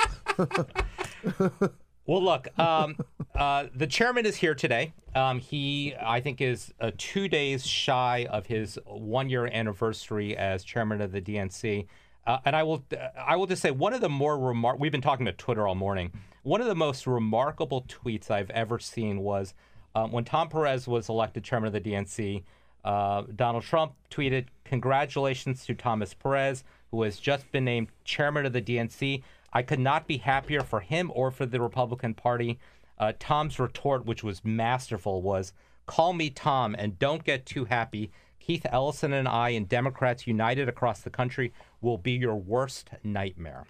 Well, 2.06 2.24
look, 2.24 2.48
um, 2.60 2.98
uh, 3.36 3.66
the 3.74 3.88
chairman 3.88 4.26
is 4.26 4.36
here 4.36 4.56
today. 4.56 4.94
Um, 5.16 5.40
he, 5.40 5.96
I 6.00 6.22
think, 6.22 6.42
is 6.42 6.74
uh, 6.80 6.92
two 6.98 7.28
days 7.28 7.66
shy 7.66 8.28
of 8.30 8.46
his 8.46 8.78
one-year 8.86 9.48
anniversary 9.48 10.38
as 10.38 10.64
chairman 10.64 11.02
of 11.02 11.12
the 11.12 11.22
DNC. 11.22 11.88
Uh, 12.28 12.40
and 12.46 12.56
I 12.56 12.64
will, 12.64 12.84
I 13.18 13.36
will 13.36 13.48
just 13.48 13.62
say, 13.62 13.72
one 13.72 13.94
of 13.94 14.02
the 14.02 14.10
more 14.10 14.38
remar- 14.38 14.80
We've 14.80 14.92
been 14.92 15.02
talking 15.02 15.26
to 15.26 15.32
Twitter 15.32 15.68
all 15.68 15.76
morning. 15.76 16.12
One 16.44 16.62
of 16.62 16.68
the 16.68 16.76
most 16.76 17.08
remarkable 17.08 17.84
tweets 17.84 18.30
I've 18.30 18.50
ever 18.52 18.78
seen 18.78 19.20
was 19.20 19.54
um, 19.96 20.12
when 20.12 20.26
Tom 20.26 20.50
Perez 20.50 20.88
was 20.88 21.10
elected 21.10 21.44
chairman 21.44 21.74
of 21.74 21.84
the 21.84 21.92
DNC. 21.92 22.44
Uh, 22.84 23.24
Donald 23.36 23.64
Trump 23.64 23.94
tweeted, 24.12 24.46
"Congratulations 24.64 25.66
to 25.66 25.74
Thomas 25.74 26.14
Perez, 26.14 26.64
who 26.92 27.02
has 27.02 27.18
just 27.18 27.52
been 27.52 27.66
named 27.66 27.88
chairman 28.04 28.46
of 28.46 28.54
the 28.54 28.62
DNC. 28.62 29.24
I 29.56 29.64
could 29.64 29.80
not 29.80 30.06
be 30.06 30.18
happier 30.18 30.62
for 30.62 30.82
him 30.82 31.12
or 31.16 31.32
for 31.32 31.48
the 31.48 31.60
Republican 31.60 32.14
Party." 32.14 32.60
Uh, 33.00 33.14
Tom's 33.18 33.60
retort, 33.60 34.06
which 34.06 34.24
was 34.24 34.46
masterful, 34.46 35.24
was, 35.24 35.54
"Call 35.88 36.14
me 36.14 36.30
Tom 36.30 36.76
and 36.78 37.00
don't 37.00 37.24
get 37.24 37.48
too 37.48 37.66
happy. 37.66 38.12
Keith 38.40 38.68
Ellison 38.70 39.12
and 39.12 39.28
I 39.28 39.50
and 39.50 39.68
Democrats 39.68 40.28
united 40.28 40.70
across 40.70 41.00
the 41.00 41.10
country 41.10 41.52
will 41.82 41.98
be 41.98 42.12
your 42.12 42.36
worst 42.36 42.92
nightmare." 43.04 43.66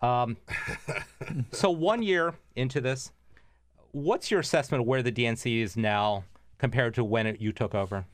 Um, 0.00 0.38
so 1.52 1.70
one 1.70 2.02
year 2.02 2.34
into 2.56 2.80
this, 2.80 3.12
what's 3.92 4.30
your 4.30 4.40
assessment 4.40 4.80
of 4.80 4.86
where 4.86 5.02
the 5.02 5.12
DNC 5.12 5.62
is 5.62 5.76
now 5.76 6.24
compared 6.58 6.94
to 6.94 7.04
when 7.04 7.26
it, 7.26 7.40
you 7.40 7.52
took 7.52 7.74
over? 7.74 8.06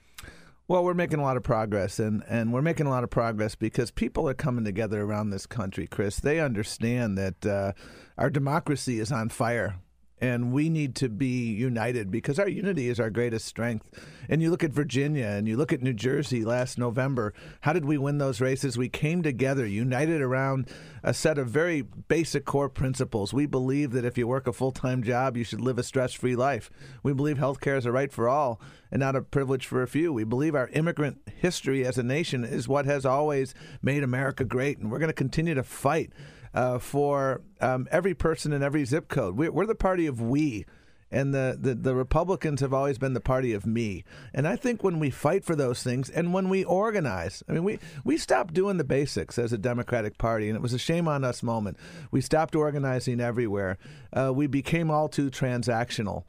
Well, 0.69 0.85
we're 0.85 0.93
making 0.93 1.19
a 1.19 1.23
lot 1.23 1.39
of 1.39 1.43
progress, 1.43 1.99
and, 1.99 2.23
and 2.29 2.53
we're 2.53 2.61
making 2.61 2.87
a 2.87 2.91
lot 2.91 3.03
of 3.03 3.09
progress 3.09 3.55
because 3.55 3.91
people 3.91 4.29
are 4.29 4.35
coming 4.35 4.67
together 4.67 5.01
around 5.01 5.31
this 5.31 5.47
country, 5.47 5.87
Chris. 5.87 6.21
They 6.21 6.41
understand 6.41 7.17
that 7.17 7.47
uh, 7.47 7.73
our 8.19 8.29
democracy 8.29 9.01
is 9.01 9.11
on 9.11 9.31
fire, 9.31 9.77
and 10.21 10.53
we 10.53 10.69
need 10.69 10.95
to 10.97 11.09
be 11.09 11.53
united 11.53 12.11
because 12.11 12.39
our 12.39 12.49
unity 12.49 12.89
is 12.89 12.99
our 12.99 13.11
greatest 13.11 13.47
strength. 13.47 13.87
And 14.29 14.43
you 14.43 14.51
look 14.51 14.65
at 14.65 14.73
Virginia 14.73 15.27
and 15.27 15.49
you 15.49 15.57
look 15.57 15.73
at 15.73 15.83
New 15.83 15.93
Jersey 15.93 16.45
last 16.45 16.79
November. 16.79 17.33
How 17.63 17.73
did 17.73 17.85
we 17.85 17.99
win 17.99 18.19
those 18.19 18.41
races? 18.41 18.77
We 18.77 18.89
came 18.89 19.23
together, 19.23 19.65
united 19.65 20.21
around 20.21 20.69
a 21.03 21.15
set 21.15 21.39
of 21.39 21.49
very 21.49 21.83
basic 21.83 22.45
core 22.45 22.69
principles. 22.69 23.33
We 23.33 23.47
believe 23.47 23.93
that 23.93 24.05
if 24.05 24.19
you 24.19 24.27
work 24.27 24.47
a 24.47 24.53
full 24.53 24.73
time 24.73 25.03
job, 25.03 25.37
you 25.37 25.45
should 25.45 25.61
live 25.61 25.79
a 25.79 25.83
stress 25.83 26.13
free 26.13 26.37
life. 26.37 26.71
We 27.03 27.13
believe 27.13 27.39
health 27.39 27.61
care 27.61 27.77
is 27.77 27.87
a 27.87 27.93
right 27.93 28.13
for 28.13 28.29
all 28.29 28.61
and 28.91 29.01
not 29.01 29.17
a 29.17 29.23
privilege 29.23 29.67
for 29.67 29.83
a 29.83 29.89
few. 29.89 30.13
We 30.13 30.25
believe 30.25 30.55
our 30.55 30.69
immigrant 30.69 31.19
history 31.37 31.85
as 31.85 31.99
a 31.99 32.03
nation 32.03 32.45
is 32.45 32.69
what 32.69 32.87
has 32.87 33.07
always 33.07 33.55
made 33.83 34.03
America 34.03 34.45
great, 34.45 34.79
and 34.79 34.91
we're 34.91 34.99
going 34.99 35.09
to 35.09 35.15
continue 35.15 35.55
to 35.55 35.63
fight 35.63 36.13
uh, 36.55 36.79
for 36.79 37.43
um, 37.61 37.89
every 37.91 38.15
person 38.15 38.53
in 38.53 38.63
every 38.63 38.85
zip 38.85 39.09
code. 39.09 39.37
We're, 39.37 39.53
we're 39.53 39.67
the 39.67 39.75
party 39.75 40.07
of 40.07 40.21
we. 40.21 40.67
And 41.11 41.33
the, 41.33 41.57
the, 41.59 41.75
the 41.75 41.95
Republicans 41.95 42.61
have 42.61 42.75
always 42.75 42.99
been 42.99 43.15
the 43.15 43.21
party 43.21 43.55
of 43.55 43.65
me. 43.65 44.05
And 44.35 44.47
I 44.47 44.57
think 44.57 44.85
when 44.85 44.99
we 44.99 45.09
fight 45.09 45.43
for 45.43 45.57
those 45.57 45.83
things 45.83 46.11
and 46.11 46.35
when 46.35 46.51
we 46.51 46.65
organize, 46.65 47.43
I 47.49 47.53
mean, 47.53 47.65
we, 47.65 47.79
we 48.05 48.19
stopped 48.19 48.53
doing 48.53 48.77
the 48.77 48.85
basics 48.85 49.39
as 49.39 49.53
a 49.53 49.59
Democratic 49.59 50.19
Party, 50.19 50.49
and 50.49 50.57
it 50.57 50.61
was 50.61 50.75
a 50.75 50.79
shame 50.79 51.09
on 51.09 51.25
us 51.25 51.43
moment. 51.43 51.79
We 52.11 52.21
stopped 52.21 52.55
organizing 52.55 53.21
everywhere. 53.21 53.79
Uh, 54.13 54.33
we 54.35 54.47
became 54.47 54.91
all 54.91 55.09
too 55.09 55.31
transactional. 55.31 56.25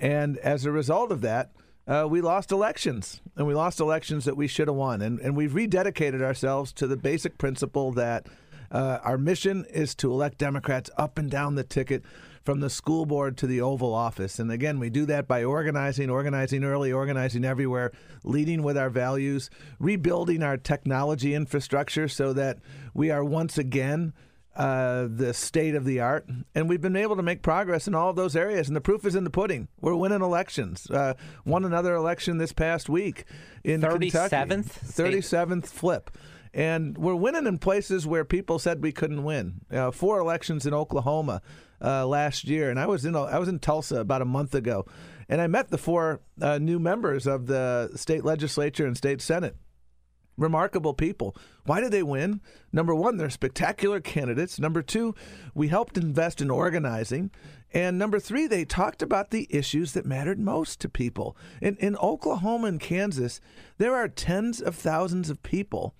And 0.00 0.38
as 0.38 0.64
a 0.64 0.70
result 0.70 1.10
of 1.10 1.22
that, 1.22 1.50
uh, 1.88 2.06
we 2.08 2.20
lost 2.20 2.52
elections, 2.52 3.20
and 3.36 3.48
we 3.48 3.54
lost 3.54 3.80
elections 3.80 4.24
that 4.26 4.36
we 4.36 4.46
should 4.46 4.68
have 4.68 4.76
won. 4.76 5.02
And, 5.02 5.18
and 5.18 5.36
we've 5.36 5.50
rededicated 5.50 6.22
ourselves 6.22 6.72
to 6.74 6.86
the 6.86 6.96
basic 6.96 7.36
principle 7.36 7.90
that 7.92 8.26
uh, 8.70 8.98
our 9.02 9.18
mission 9.18 9.64
is 9.70 9.94
to 9.96 10.10
elect 10.10 10.38
Democrats 10.38 10.90
up 10.96 11.18
and 11.18 11.30
down 11.30 11.54
the 11.54 11.64
ticket 11.64 12.04
from 12.44 12.60
the 12.60 12.70
school 12.70 13.04
board 13.04 13.36
to 13.36 13.46
the 13.46 13.60
Oval 13.60 13.92
Office. 13.92 14.38
And 14.38 14.50
again, 14.50 14.78
we 14.78 14.90
do 14.90 15.04
that 15.06 15.28
by 15.28 15.44
organizing, 15.44 16.08
organizing 16.08 16.64
early, 16.64 16.92
organizing 16.92 17.44
everywhere, 17.44 17.92
leading 18.24 18.62
with 18.62 18.78
our 18.78 18.90
values, 18.90 19.50
rebuilding 19.78 20.42
our 20.42 20.56
technology 20.56 21.34
infrastructure 21.34 22.08
so 22.08 22.32
that 22.32 22.58
we 22.94 23.10
are 23.10 23.24
once 23.24 23.58
again 23.58 24.14
uh, 24.56 25.06
the 25.08 25.32
state 25.32 25.74
of 25.74 25.84
the 25.84 26.00
art. 26.00 26.26
And 26.54 26.68
we've 26.68 26.80
been 26.80 26.96
able 26.96 27.16
to 27.16 27.22
make 27.22 27.42
progress 27.42 27.86
in 27.86 27.94
all 27.94 28.10
of 28.10 28.16
those 28.16 28.34
areas. 28.34 28.68
And 28.68 28.76
the 28.76 28.80
proof 28.80 29.04
is 29.04 29.14
in 29.14 29.24
the 29.24 29.30
pudding. 29.30 29.68
We're 29.80 29.94
winning 29.94 30.22
elections. 30.22 30.90
Uh, 30.90 31.14
won 31.44 31.64
another 31.64 31.94
election 31.94 32.38
this 32.38 32.52
past 32.52 32.88
week 32.88 33.24
in 33.64 33.80
37th 33.80 34.10
Kentucky. 34.10 34.62
state? 34.86 35.12
37th 35.12 35.66
flip. 35.66 36.10
And 36.52 36.98
we're 36.98 37.14
winning 37.14 37.46
in 37.46 37.58
places 37.58 38.06
where 38.06 38.24
people 38.24 38.58
said 38.58 38.82
we 38.82 38.92
couldn't 38.92 39.22
win. 39.22 39.60
Uh, 39.70 39.90
four 39.90 40.18
elections 40.18 40.66
in 40.66 40.74
Oklahoma 40.74 41.42
uh, 41.80 42.06
last 42.06 42.44
year, 42.44 42.70
and 42.70 42.78
I 42.78 42.86
was 42.86 43.04
in 43.04 43.14
I 43.14 43.38
was 43.38 43.48
in 43.48 43.58
Tulsa 43.58 44.00
about 44.00 44.22
a 44.22 44.26
month 44.26 44.54
ago, 44.54 44.84
and 45.28 45.40
I 45.40 45.46
met 45.46 45.70
the 45.70 45.78
four 45.78 46.20
uh, 46.40 46.58
new 46.58 46.78
members 46.78 47.26
of 47.26 47.46
the 47.46 47.90
state 47.94 48.24
legislature 48.24 48.86
and 48.86 48.96
state 48.96 49.22
senate 49.22 49.56
remarkable 50.40 50.94
people. 50.94 51.36
Why 51.66 51.80
did 51.80 51.92
they 51.92 52.02
win? 52.02 52.40
Number 52.72 52.94
one, 52.94 53.16
they're 53.16 53.30
spectacular 53.30 54.00
candidates. 54.00 54.58
Number 54.58 54.82
two, 54.82 55.14
we 55.54 55.68
helped 55.68 55.98
invest 55.98 56.40
in 56.40 56.50
organizing. 56.50 57.30
And 57.72 57.98
number 57.98 58.18
three, 58.18 58.46
they 58.46 58.64
talked 58.64 59.02
about 59.02 59.30
the 59.30 59.46
issues 59.50 59.92
that 59.92 60.06
mattered 60.06 60.40
most 60.40 60.80
to 60.80 60.88
people. 60.88 61.36
In, 61.60 61.76
in 61.76 61.96
Oklahoma 61.96 62.68
and 62.68 62.80
Kansas, 62.80 63.40
there 63.78 63.94
are 63.94 64.08
tens 64.08 64.60
of 64.60 64.74
thousands 64.74 65.30
of 65.30 65.42
people, 65.42 65.94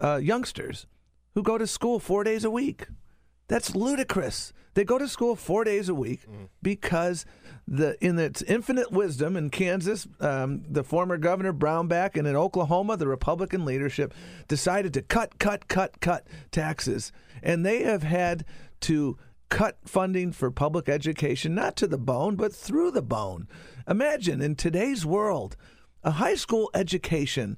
uh, 0.00 0.16
youngsters, 0.16 0.86
who 1.34 1.42
go 1.42 1.58
to 1.58 1.66
school 1.66 1.98
four 1.98 2.24
days 2.24 2.44
a 2.44 2.50
week. 2.50 2.86
That's 3.48 3.74
ludicrous. 3.74 4.52
They 4.74 4.84
go 4.84 4.98
to 4.98 5.08
school 5.08 5.34
four 5.34 5.64
days 5.64 5.88
a 5.88 5.94
week 5.94 6.20
because 6.62 7.24
the 7.66 7.96
in 8.04 8.18
its 8.18 8.42
infinite 8.42 8.92
wisdom 8.92 9.36
in 9.36 9.50
Kansas, 9.50 10.06
um, 10.20 10.62
the 10.68 10.84
former 10.84 11.16
governor 11.16 11.52
Brownback, 11.52 12.16
and 12.16 12.28
in 12.28 12.36
Oklahoma, 12.36 12.96
the 12.96 13.08
Republican 13.08 13.64
leadership 13.64 14.14
decided 14.46 14.94
to 14.94 15.02
cut, 15.02 15.38
cut, 15.38 15.68
cut, 15.68 16.00
cut 16.00 16.26
taxes, 16.50 17.12
and 17.42 17.64
they 17.66 17.82
have 17.82 18.02
had 18.04 18.44
to 18.82 19.18
cut 19.48 19.78
funding 19.84 20.30
for 20.30 20.50
public 20.50 20.88
education, 20.88 21.54
not 21.54 21.74
to 21.76 21.86
the 21.86 21.98
bone, 21.98 22.36
but 22.36 22.54
through 22.54 22.90
the 22.90 23.02
bone. 23.02 23.48
Imagine 23.88 24.40
in 24.40 24.54
today's 24.54 25.04
world, 25.04 25.56
a 26.04 26.12
high 26.12 26.34
school 26.34 26.70
education 26.74 27.56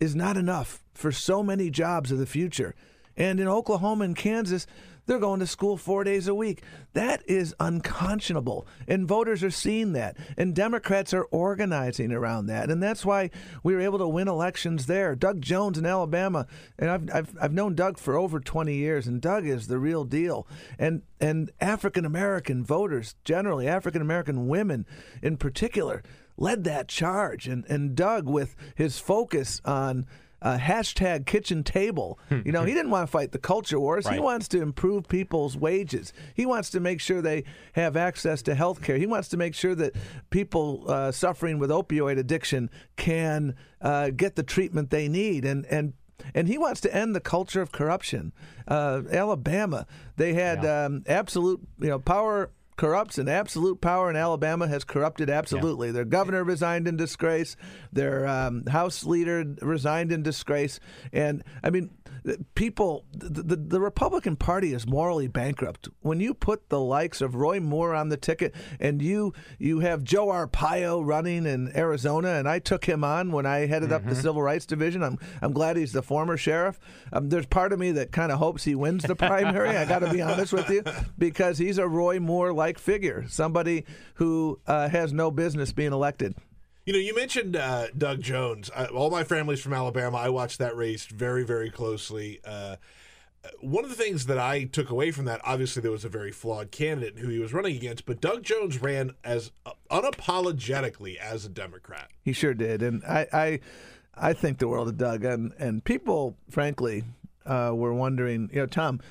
is 0.00 0.14
not 0.14 0.36
enough 0.36 0.82
for 0.94 1.12
so 1.12 1.42
many 1.42 1.70
jobs 1.70 2.10
of 2.10 2.18
the 2.18 2.26
future. 2.26 2.74
And 3.16 3.40
in 3.40 3.48
Oklahoma 3.48 4.04
and 4.04 4.16
Kansas, 4.16 4.66
they're 5.08 5.18
going 5.18 5.40
to 5.40 5.46
school 5.46 5.78
four 5.78 6.04
days 6.04 6.28
a 6.28 6.34
week. 6.34 6.62
That 6.92 7.22
is 7.26 7.54
unconscionable. 7.58 8.66
And 8.86 9.08
voters 9.08 9.42
are 9.42 9.50
seeing 9.50 9.94
that. 9.94 10.18
And 10.36 10.54
Democrats 10.54 11.14
are 11.14 11.24
organizing 11.24 12.12
around 12.12 12.46
that. 12.46 12.70
And 12.70 12.82
that's 12.82 13.06
why 13.06 13.30
we 13.62 13.74
were 13.74 13.80
able 13.80 13.98
to 13.98 14.06
win 14.06 14.28
elections 14.28 14.84
there. 14.84 15.16
Doug 15.16 15.40
Jones 15.40 15.78
in 15.78 15.86
Alabama, 15.86 16.46
and 16.78 16.90
I've, 16.90 17.10
I've, 17.12 17.38
I've 17.40 17.52
known 17.54 17.74
Doug 17.74 17.98
for 17.98 18.16
over 18.16 18.38
20 18.38 18.74
years, 18.74 19.06
and 19.06 19.20
Doug 19.20 19.46
is 19.46 19.66
the 19.66 19.78
real 19.78 20.04
deal. 20.04 20.46
And, 20.78 21.02
and 21.18 21.50
African 21.58 22.04
American 22.04 22.62
voters, 22.62 23.14
generally, 23.24 23.66
African 23.66 24.02
American 24.02 24.46
women 24.46 24.84
in 25.22 25.38
particular, 25.38 26.02
led 26.38 26.64
that 26.64 26.88
charge. 26.88 27.46
And, 27.46 27.64
and 27.66 27.94
Doug, 27.94 28.26
with 28.26 28.56
his 28.74 28.98
focus 28.98 29.60
on 29.64 30.06
uh, 30.40 30.56
hashtag 30.56 31.26
kitchen 31.26 31.64
table. 31.64 32.18
You 32.44 32.52
know, 32.52 32.62
he 32.64 32.72
didn't 32.72 32.90
want 32.90 33.06
to 33.06 33.10
fight 33.10 33.32
the 33.32 33.38
culture 33.38 33.80
wars. 33.80 34.06
He 34.08 34.20
wants 34.20 34.48
to 34.48 34.62
improve 34.62 35.08
people's 35.08 35.56
wages. 35.56 36.12
He 36.34 36.46
wants 36.46 36.70
to 36.70 36.80
make 36.80 37.00
sure 37.00 37.20
they 37.20 37.44
have 37.72 37.96
access 37.96 38.42
to 38.42 38.54
health 38.54 38.82
care. 38.82 38.98
He 38.98 39.06
wants 39.06 39.28
to 39.30 39.36
make 39.36 39.54
sure 39.54 39.74
that 39.74 39.96
people 40.30 40.84
uh, 40.86 41.10
suffering 41.12 41.58
with 41.58 41.70
opioid 41.70 42.18
addiction 42.18 42.70
can 42.96 43.56
uh, 43.80 44.10
get 44.10 44.36
the 44.36 44.44
treatment 44.44 44.90
they 44.90 45.08
need. 45.08 45.44
And, 45.44 45.66
and 45.66 45.94
and 46.34 46.48
he 46.48 46.58
wants 46.58 46.80
to 46.80 46.94
end 46.94 47.14
the 47.14 47.20
culture 47.20 47.62
of 47.62 47.70
corruption. 47.70 48.32
Uh, 48.66 49.02
Alabama, 49.10 49.86
they 50.16 50.34
had 50.34 50.64
um, 50.66 51.04
absolute, 51.06 51.60
you 51.78 51.88
know, 51.88 52.00
power 52.00 52.50
corrupts 52.78 53.18
and 53.18 53.28
absolute 53.28 53.82
power 53.82 54.08
in 54.08 54.16
Alabama 54.16 54.68
has 54.68 54.84
corrupted 54.84 55.28
absolutely. 55.28 55.90
Their 55.90 56.06
governor 56.06 56.44
resigned 56.44 56.88
in 56.88 56.96
disgrace. 56.96 57.56
Their 57.92 58.26
um, 58.26 58.64
House 58.66 59.04
leader 59.04 59.44
resigned 59.60 60.12
in 60.12 60.22
disgrace. 60.22 60.80
And 61.12 61.44
I 61.62 61.68
mean, 61.68 61.90
people, 62.54 63.04
the, 63.12 63.42
the, 63.42 63.56
the 63.56 63.80
Republican 63.80 64.36
Party 64.36 64.72
is 64.72 64.86
morally 64.86 65.28
bankrupt. 65.28 65.88
When 66.00 66.20
you 66.20 66.34
put 66.34 66.68
the 66.68 66.80
likes 66.80 67.20
of 67.20 67.34
Roy 67.34 67.60
Moore 67.60 67.94
on 67.94 68.08
the 68.08 68.16
ticket, 68.16 68.54
and 68.80 69.02
you 69.02 69.32
you 69.58 69.80
have 69.80 70.02
Joe 70.04 70.28
Arpaio 70.28 71.04
running 71.04 71.46
in 71.46 71.76
Arizona, 71.76 72.34
and 72.34 72.48
I 72.48 72.58
took 72.58 72.84
him 72.84 73.04
on 73.04 73.32
when 73.32 73.46
I 73.46 73.66
headed 73.66 73.92
up 73.92 74.04
the 74.06 74.14
Civil 74.14 74.42
Rights 74.42 74.66
Division. 74.66 75.02
I'm 75.02 75.18
I'm 75.42 75.52
glad 75.52 75.76
he's 75.76 75.92
the 75.92 76.02
former 76.02 76.36
sheriff. 76.36 76.78
Um, 77.12 77.28
there's 77.28 77.46
part 77.46 77.72
of 77.72 77.78
me 77.78 77.92
that 77.92 78.12
kind 78.12 78.32
of 78.32 78.38
hopes 78.38 78.64
he 78.64 78.74
wins 78.74 79.04
the 79.04 79.16
primary. 79.16 79.76
I 79.76 79.84
got 79.84 80.00
to 80.00 80.10
be 80.10 80.22
honest 80.22 80.52
with 80.52 80.68
you, 80.70 80.82
because 81.16 81.58
he's 81.58 81.78
a 81.78 81.86
Roy 81.86 82.20
Moore 82.20 82.52
like 82.52 82.78
figure, 82.78 83.24
somebody 83.28 83.84
who 84.14 84.60
uh, 84.66 84.88
has 84.88 85.12
no 85.12 85.30
business 85.30 85.72
being 85.72 85.92
elected. 85.92 86.34
You 86.88 86.94
know, 86.94 87.00
you 87.00 87.14
mentioned 87.14 87.54
uh, 87.54 87.88
Doug 87.98 88.22
Jones. 88.22 88.70
I, 88.74 88.86
all 88.86 89.10
my 89.10 89.22
family's 89.22 89.60
from 89.60 89.74
Alabama. 89.74 90.16
I 90.16 90.30
watched 90.30 90.58
that 90.58 90.74
race 90.74 91.04
very, 91.04 91.44
very 91.44 91.68
closely. 91.68 92.40
Uh, 92.42 92.76
one 93.60 93.84
of 93.84 93.90
the 93.90 93.94
things 93.94 94.24
that 94.24 94.38
I 94.38 94.64
took 94.64 94.88
away 94.88 95.10
from 95.10 95.26
that, 95.26 95.42
obviously, 95.44 95.82
there 95.82 95.90
was 95.90 96.06
a 96.06 96.08
very 96.08 96.32
flawed 96.32 96.70
candidate 96.70 97.18
who 97.18 97.28
he 97.28 97.40
was 97.40 97.52
running 97.52 97.76
against, 97.76 98.06
but 98.06 98.22
Doug 98.22 98.42
Jones 98.42 98.80
ran 98.80 99.12
as 99.22 99.50
uh, 99.66 99.72
unapologetically 99.90 101.18
as 101.18 101.44
a 101.44 101.50
Democrat. 101.50 102.08
He 102.24 102.32
sure 102.32 102.54
did, 102.54 102.82
and 102.82 103.04
I, 103.04 103.26
I, 103.34 103.60
I 104.14 104.32
think 104.32 104.56
the 104.56 104.68
world 104.68 104.88
of 104.88 104.96
Doug, 104.96 105.26
and 105.26 105.52
and 105.58 105.84
people, 105.84 106.38
frankly, 106.48 107.04
uh, 107.44 107.72
were 107.74 107.92
wondering, 107.92 108.48
you 108.50 108.60
know, 108.60 108.66
Tom, 108.66 109.02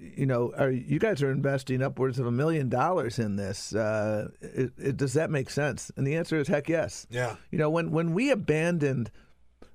you 0.00 0.26
know, 0.26 0.52
are 0.56 0.70
you 0.70 0.98
guys 0.98 1.22
are 1.22 1.30
investing 1.30 1.82
upwards 1.82 2.18
of 2.18 2.26
a 2.26 2.30
million 2.30 2.68
dollars 2.68 3.18
in 3.18 3.36
this? 3.36 3.74
Uh, 3.74 4.28
it, 4.40 4.72
it, 4.78 4.96
does 4.96 5.14
that 5.14 5.30
make 5.30 5.50
sense? 5.50 5.90
And 5.96 6.06
the 6.06 6.16
answer 6.16 6.38
is 6.38 6.48
heck 6.48 6.68
yes. 6.68 7.06
Yeah. 7.10 7.36
You 7.50 7.58
know, 7.58 7.70
when 7.70 7.90
when 7.90 8.14
we 8.14 8.30
abandoned 8.30 9.10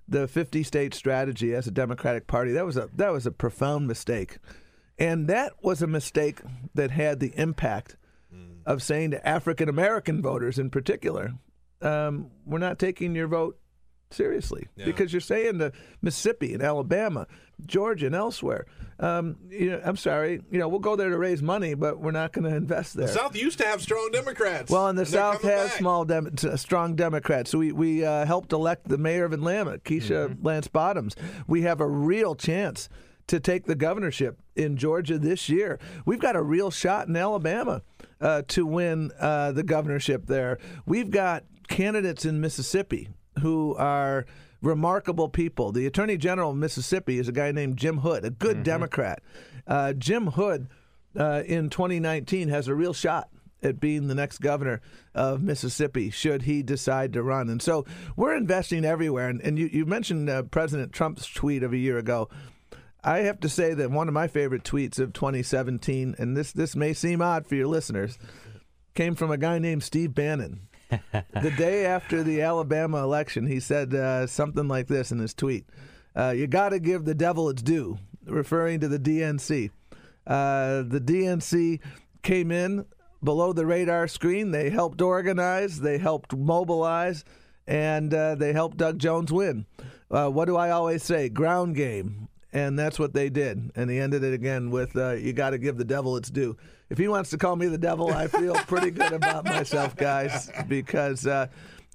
the 0.08 0.28
50 0.28 0.64
state 0.64 0.94
strategy 0.94 1.54
as 1.54 1.68
a 1.68 1.72
Democratic 1.72 2.28
Party, 2.28 2.52
that 2.54 2.66
was 2.66 2.78
a 2.78 2.90
that 2.95 3.12
was 3.12 3.26
a 3.26 3.32
profound 3.32 3.88
mistake, 3.88 4.38
and 4.98 5.28
that 5.28 5.54
was 5.62 5.82
a 5.82 5.88
mistake 5.88 6.41
that 6.74 6.91
had 6.91 7.20
the 7.20 7.34
impact 7.36 7.98
of 8.66 8.82
saying 8.82 9.12
to 9.12 9.28
African 9.28 9.70
American 9.70 10.22
voters 10.22 10.58
in 10.58 10.70
particular, 10.70 11.34
um, 11.82 12.32
we're 12.45 12.60
not 12.60 12.80
taking 12.80 13.16
your 13.16 13.28
vote 13.28 13.60
seriously 14.12 14.68
because 14.86 15.12
you're 15.12 15.20
saying 15.20 15.60
to 15.60 15.72
Mississippi 16.02 16.54
and 16.54 16.64
Alabama, 16.64 17.28
Georgia 17.65 18.06
and 18.07 18.15
elsewhere, 18.15 18.65
um, 18.99 19.38
you 19.49 19.72
know, 19.72 19.81
I'm 19.84 19.98
sorry, 19.98 20.41
you 20.52 20.60
know, 20.60 20.68
we'll 20.68 20.80
go 20.80 20.95
there 20.95 21.10
to 21.10 21.18
raise 21.18 21.41
money, 21.41 21.73
but 21.73 21.99
we're 21.99 22.11
not 22.11 22.31
going 22.31 22.49
to 22.49 22.56
invest 22.56 22.94
there. 22.95 23.07
The 23.07 23.14
South 23.14 23.35
used 23.35 23.57
to 23.60 23.65
have 23.65 23.81
strong 23.81 24.10
Democrats. 24.14 24.72
Well, 24.72 24.88
and 24.88 24.98
the 24.98 25.02
and 25.03 25.10
South 25.11 25.41
has 25.41 25.69
back. 25.69 25.80
small, 25.80 26.06
dem- 26.06 26.35
strong 26.57 26.95
Democrats. 26.95 27.52
So 27.52 27.57
we 27.60 27.72
we 27.72 28.06
uh, 28.06 28.26
helped 28.26 28.53
elect 28.53 28.88
the 28.88 28.98
mayor 28.98 29.26
of 29.26 29.34
Atlanta, 29.34 29.77
Keisha 29.80 30.30
Mm-hmm. 30.30 30.45
Lance 30.45 30.68
Bottoms. 30.68 31.15
We 31.48 31.64
have 31.64 31.81
a 31.81 31.88
real 31.88 32.35
chance 32.35 32.88
to 33.27 33.40
take 33.40 33.65
the 33.65 33.76
governorship 33.76 34.38
in 34.56 34.76
Georgia 34.77 35.18
this 35.18 35.48
year. 35.49 35.80
We've 36.06 36.19
got 36.19 36.35
a 36.35 36.41
real 36.41 36.69
shot 36.72 37.07
in 37.07 37.15
Alabama 37.15 37.81
uh, 38.22 38.44
to 38.49 38.65
win 38.65 39.11
uh, 39.19 39.53
the 39.53 39.64
governorship 39.64 40.27
there. 40.27 40.60
We've 40.85 41.10
got 41.10 41.44
candidates 41.69 42.26
in 42.26 42.41
Mississippi 42.41 43.10
who 43.41 43.76
are 43.77 44.26
remarkable 44.64 45.30
people. 45.30 45.72
The 45.72 45.85
Attorney 45.85 46.18
General 46.18 46.52
of 46.52 46.57
Mississippi 46.57 47.19
is 47.19 47.27
a 47.27 47.34
guy 47.34 47.52
named 47.52 47.77
Jim 47.77 47.99
Hood, 47.99 48.26
a 48.26 48.31
good 48.31 48.64
Democrat. 48.64 49.22
Uh, 49.68 49.94
Jim 49.94 50.27
Hood 50.27 50.68
uh, 51.18 51.44
in 51.45 51.69
2019 51.69 52.49
has 52.49 52.68
a 52.68 52.73
real 52.73 52.94
shot 52.94 53.30
at 53.61 53.80
being 53.80 54.07
the 54.07 54.15
next 54.15 54.40
governor 54.40 54.81
of 55.14 55.41
Mississippi 55.41 56.10
should 56.10 56.44
he 56.44 56.64
decide 56.64 57.14
to 57.14 57.23
run. 57.23 57.49
And 57.49 57.61
so 57.61 57.85
we're 58.15 58.35
investing 58.35 58.84
everywhere. 58.84 59.30
And, 59.30 59.41
and 59.41 59.57
you, 59.57 59.69
you 59.72 59.85
mentioned 59.85 60.30
uh, 60.30 60.44
President 60.44 60.91
Trump's 60.91 61.27
tweet 61.27 61.64
of 61.64 61.73
a 61.73 61.77
year 61.77 61.98
ago. 61.98 62.30
I 63.03 63.19
have 63.19 63.41
to 63.41 63.49
say 63.49 63.73
that 63.73 63.91
one 63.91 64.07
of 64.07 64.14
my 64.14 64.27
favorite 64.27 64.64
tweets 64.64 64.98
of 64.98 65.11
2017, 65.14 66.15
and 66.18 66.38
this, 66.38 66.53
this 66.53 66.76
may 66.76 66.94
seem 66.94 67.22
odd 67.22 67.45
for 67.45 67.56
your 67.56 67.68
listeners, 67.68 68.18
came 68.95 69.15
from 69.15 69.30
a 69.30 69.38
guy 69.38 69.60
named 69.60 69.84
Steve 69.84 70.15
Bannon. 70.15 70.68
The 71.41 71.53
day 71.57 71.86
after 71.86 72.24
the 72.24 72.41
Alabama 72.41 73.03
election, 73.03 73.48
he 73.48 73.60
said 73.60 73.94
uh, 73.94 74.28
something 74.28 74.68
like 74.68 74.88
this 74.88 75.11
in 75.11 75.20
his 75.20 75.34
tweet 75.34 75.65
uh, 76.15 76.34
You 76.36 76.48
got 76.48 76.70
to 76.70 76.80
give 76.80 77.06
the 77.06 77.15
devil 77.15 77.49
its 77.49 77.61
due, 77.61 77.98
referring 78.26 78.80
to 78.82 78.88
the 78.88 78.99
DNC. 78.99 79.72
Uh, 80.26 80.84
the 80.84 81.02
DNC 81.03 81.80
came 82.22 82.52
in 82.52 82.86
below 83.24 83.53
the 83.53 83.65
radar 83.65 84.07
screen. 84.07 84.52
They 84.52 84.70
helped 84.70 85.02
organize, 85.02 85.80
they 85.80 85.98
helped 85.98 86.36
mobilize, 86.36 87.24
and 87.68 88.14
uh, 88.14 88.36
they 88.36 88.53
helped 88.53 88.78
Doug 88.78 88.99
Jones 88.99 89.32
win. 89.32 89.65
Uh, 90.11 90.30
what 90.30 90.45
do 90.45 90.56
I 90.56 90.70
always 90.72 91.03
say? 91.03 91.30
Ground 91.30 91.76
game. 91.76 92.28
And 92.52 92.78
that's 92.78 92.99
what 92.99 93.14
they 93.14 93.30
did. 93.30 93.72
And 93.76 93.90
he 93.90 93.99
ended 93.99 94.24
it 94.24 94.32
again 94.32 94.70
with 94.70 94.95
uh, 94.95 95.14
you 95.14 95.34
got 95.34 95.52
to 95.52 95.57
give 95.57 95.78
the 95.78 95.84
devil 95.84 96.15
its 96.18 96.30
due. 96.30 96.56
If 96.94 96.99
he 96.99 97.07
wants 97.07 97.32
to 97.32 97.40
call 97.40 97.56
me 97.56 97.65
the 97.65 97.78
devil, 97.80 98.11
I 98.14 98.28
feel 98.28 98.53
pretty 98.53 98.91
good 98.91 99.14
about 99.14 99.45
myself, 99.45 99.95
guys, 99.95 100.52
because 100.68 101.26
uh, 101.26 101.48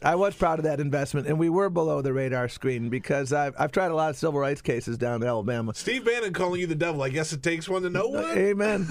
I 0.02 0.16
was 0.16 0.34
proud 0.34 0.58
of 0.58 0.64
that 0.64 0.80
investment. 0.80 1.28
And 1.28 1.38
we 1.38 1.48
were 1.48 1.70
below 1.70 2.02
the 2.02 2.12
radar 2.12 2.48
screen 2.48 2.88
because 2.88 3.32
I've, 3.32 3.54
I've 3.56 3.70
tried 3.70 3.92
a 3.92 3.94
lot 3.94 4.10
of 4.10 4.16
civil 4.16 4.40
rights 4.40 4.60
cases 4.60 4.98
down 4.98 5.22
in 5.22 5.28
Alabama. 5.28 5.72
Steve 5.74 6.04
Bannon 6.04 6.32
calling 6.32 6.60
you 6.60 6.66
the 6.66 6.74
devil. 6.74 7.00
I 7.00 7.10
guess 7.10 7.32
it 7.32 7.44
takes 7.44 7.68
one 7.68 7.82
to 7.82 7.90
know 7.90 8.08
one. 8.08 8.24
Amen. 8.36 8.88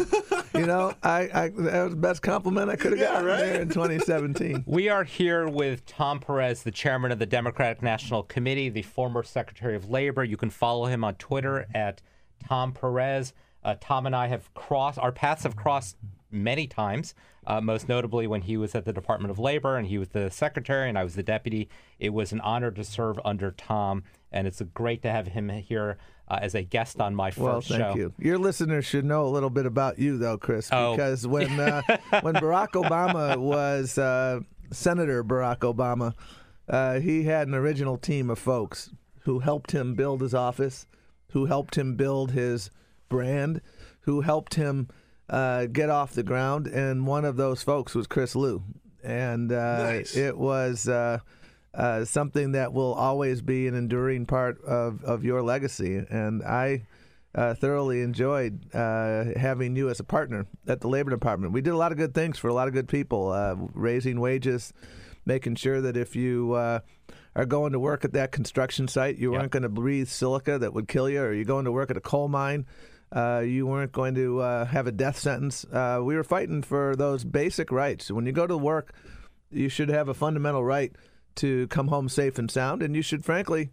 you 0.56 0.66
know, 0.66 0.94
I, 1.04 1.30
I 1.34 1.50
that 1.50 1.84
was 1.84 1.92
the 1.92 1.98
best 1.98 2.22
compliment 2.22 2.70
I 2.70 2.78
could 2.78 2.94
have 2.94 3.00
Yeah, 3.02 3.08
gotten 3.12 3.26
right? 3.26 3.40
there 3.40 3.62
in 3.62 3.68
2017. 3.68 4.64
We 4.66 4.88
are 4.88 5.04
here 5.04 5.50
with 5.50 5.86
Tom 5.86 6.22
Perez, 6.22 6.64
the 6.64 6.72
chairman 6.72 7.12
of 7.12 7.20
the 7.20 7.26
Democratic 7.26 7.82
National 7.82 8.24
Committee, 8.24 8.70
the 8.70 8.82
former 8.84 9.24
Secretary 9.24 9.76
of 9.76 9.90
Labor. 9.90 10.24
You 10.24 10.38
can 10.38 10.52
follow 10.52 10.86
him 10.86 11.04
on 11.04 11.16
Twitter 11.16 11.68
at 11.76 12.02
Tom 12.48 12.72
Perez. 12.72 13.34
Uh, 13.68 13.76
Tom 13.82 14.06
and 14.06 14.16
I 14.16 14.28
have 14.28 14.54
crossed, 14.54 14.98
our 14.98 15.12
paths 15.12 15.44
have 15.44 15.58
crossed 15.58 15.98
many 16.32 16.68
times, 16.68 17.14
uh, 17.46 17.60
most 17.60 17.90
notably 17.90 18.26
when 18.26 18.42
he 18.42 18.56
was 18.56 18.74
at 18.76 18.86
the 18.86 18.94
Department 18.94 19.30
of 19.30 19.40
Labor 19.40 19.76
and 19.76 19.86
he 19.88 19.98
was 19.98 20.08
the 20.10 20.32
secretary 20.32 20.88
and 20.88 20.98
I 20.98 21.04
was 21.04 21.16
the 21.16 21.24
deputy. 21.24 21.68
It 22.00 22.14
was 22.14 22.32
an 22.32 22.40
honor 22.40 22.72
to 22.72 22.84
serve 22.86 23.20
under 23.26 23.52
Tom, 23.52 24.04
and 24.32 24.48
it's 24.48 24.62
great 24.74 25.02
to 25.02 25.12
have 25.12 25.28
him 25.28 25.50
here 25.50 25.98
uh, 26.30 26.40
as 26.42 26.56
a 26.56 26.64
guest 26.64 27.02
on 27.02 27.14
my 27.14 27.30
first 27.30 27.42
Well, 27.42 27.60
thank 27.62 27.82
show. 27.82 27.96
you. 27.96 28.14
Your 28.20 28.38
listeners 28.38 28.86
should 28.86 29.04
know 29.04 29.26
a 29.26 29.28
little 29.32 29.50
bit 29.50 29.66
about 29.66 30.00
you, 30.00 30.18
though, 30.18 30.38
Chris, 30.38 30.70
Oh. 30.72 30.96
because 30.96 31.28
when 31.28 31.60
uh, 31.60 31.82
when 32.22 32.36
Barack 32.36 32.70
Obama 32.70 33.36
was 33.36 33.98
uh, 33.98 34.40
Senator 34.72 35.26
Barack 35.26 35.60
Obama, 35.60 36.14
uh, 36.70 37.02
he 37.02 37.24
had 37.26 37.50
an 37.50 37.54
original 37.54 37.98
team 37.98 38.30
of 38.30 38.40
folks 38.40 38.92
who 39.24 39.40
helped 39.40 39.72
him 39.72 39.94
build 39.94 40.22
his 40.22 40.34
office, 40.34 40.88
who 41.32 41.46
helped 41.48 41.78
him 41.78 41.96
build 41.96 42.32
his 42.32 42.70
brand, 43.10 43.62
who 44.02 44.22
helped 44.22 44.56
him 44.56 44.88
uh, 45.30 45.66
get 45.66 45.90
off 45.90 46.14
the 46.14 46.24
ground, 46.24 46.68
and 46.68 47.06
one 47.06 47.26
of 47.26 47.36
those 47.38 47.64
folks 47.64 47.94
was 47.96 48.08
Chris 48.08 48.36
Lu, 48.36 48.64
and 49.04 49.52
uh, 49.52 49.84
Nice. 49.84 50.16
it 50.16 50.38
was. 50.38 50.88
Uh, 50.88 51.20
uh, 51.74 52.04
something 52.04 52.54
that 52.54 52.74
will 52.74 52.96
always 52.96 53.44
be 53.44 53.68
an 53.68 53.76
enduring 53.76 54.26
part 54.26 54.60
of, 54.64 55.04
of 55.04 55.24
your 55.24 55.44
legacy. 55.44 56.04
And 56.10 56.42
I 56.42 56.88
uh, 57.36 57.54
thoroughly 57.54 58.02
enjoyed 58.02 58.74
uh, 58.74 59.26
having 59.38 59.76
you 59.76 59.88
as 59.90 60.00
a 60.00 60.04
partner 60.04 60.48
at 60.68 60.82
the 60.82 60.88
Labor 60.88 61.12
Department. 61.12 61.54
We 61.54 61.62
did 61.62 61.74
a 61.74 61.78
lot 61.78 61.92
of 61.92 62.00
good 62.00 62.16
things 62.16 62.40
for 62.40 62.48
a 62.48 62.54
lot 62.54 62.68
of 62.68 62.74
good 62.74 62.88
people, 62.88 63.32
uh, 63.32 63.54
raising 63.76 64.20
wages 64.20 64.74
making 65.28 65.56
sure 65.56 65.82
that 65.82 65.98
if 65.98 66.16
you 66.16 66.54
uh, 66.54 66.80
are 67.36 67.46
going 67.46 67.74
to 67.74 67.80
work 67.80 68.04
at 68.06 68.14
that 68.14 68.32
construction 68.32 68.88
site, 68.88 69.18
you 69.18 69.32
weren't 69.32 69.52
going 69.52 69.64
to 69.64 69.70
breathe 69.70 70.08
silica 70.08 70.58
that 70.58 70.74
would 70.74 70.88
kill 70.88 71.10
you, 71.10 71.22
or 71.22 71.34
you're 71.34 71.46
going 71.46 71.66
to 71.66 71.72
work 71.72 71.92
at 71.92 71.98
a 71.98 72.02
coal 72.02 72.28
mine, 72.30 72.66
uh, 73.12 73.42
you 73.46 73.66
weren't 73.66 73.92
going 73.92 74.16
to 74.16 74.42
uh, 74.42 74.66
have 74.66 74.88
a 74.88 74.92
death 74.92 75.18
sentence. 75.18 75.66
Uh, 75.66 76.02
we 76.04 76.16
were 76.16 76.24
fighting 76.24 76.62
for 76.62 76.96
those 76.96 77.24
basic 77.24 77.72
rights. 77.72 78.12
When 78.12 78.26
you 78.26 78.32
go 78.32 78.48
to 78.48 78.58
work, 78.58 78.94
you 79.52 79.70
should 79.70 79.90
have 79.90 80.10
a 80.10 80.14
fundamental 80.14 80.64
right 80.64 80.94
to 81.36 81.68
come 81.68 81.88
home 81.88 82.10
safe 82.10 82.38
and 82.38 82.52
sound, 82.52 82.82
and 82.82 82.96
you 82.96 83.02
should, 83.02 83.24
frankly, 83.24 83.70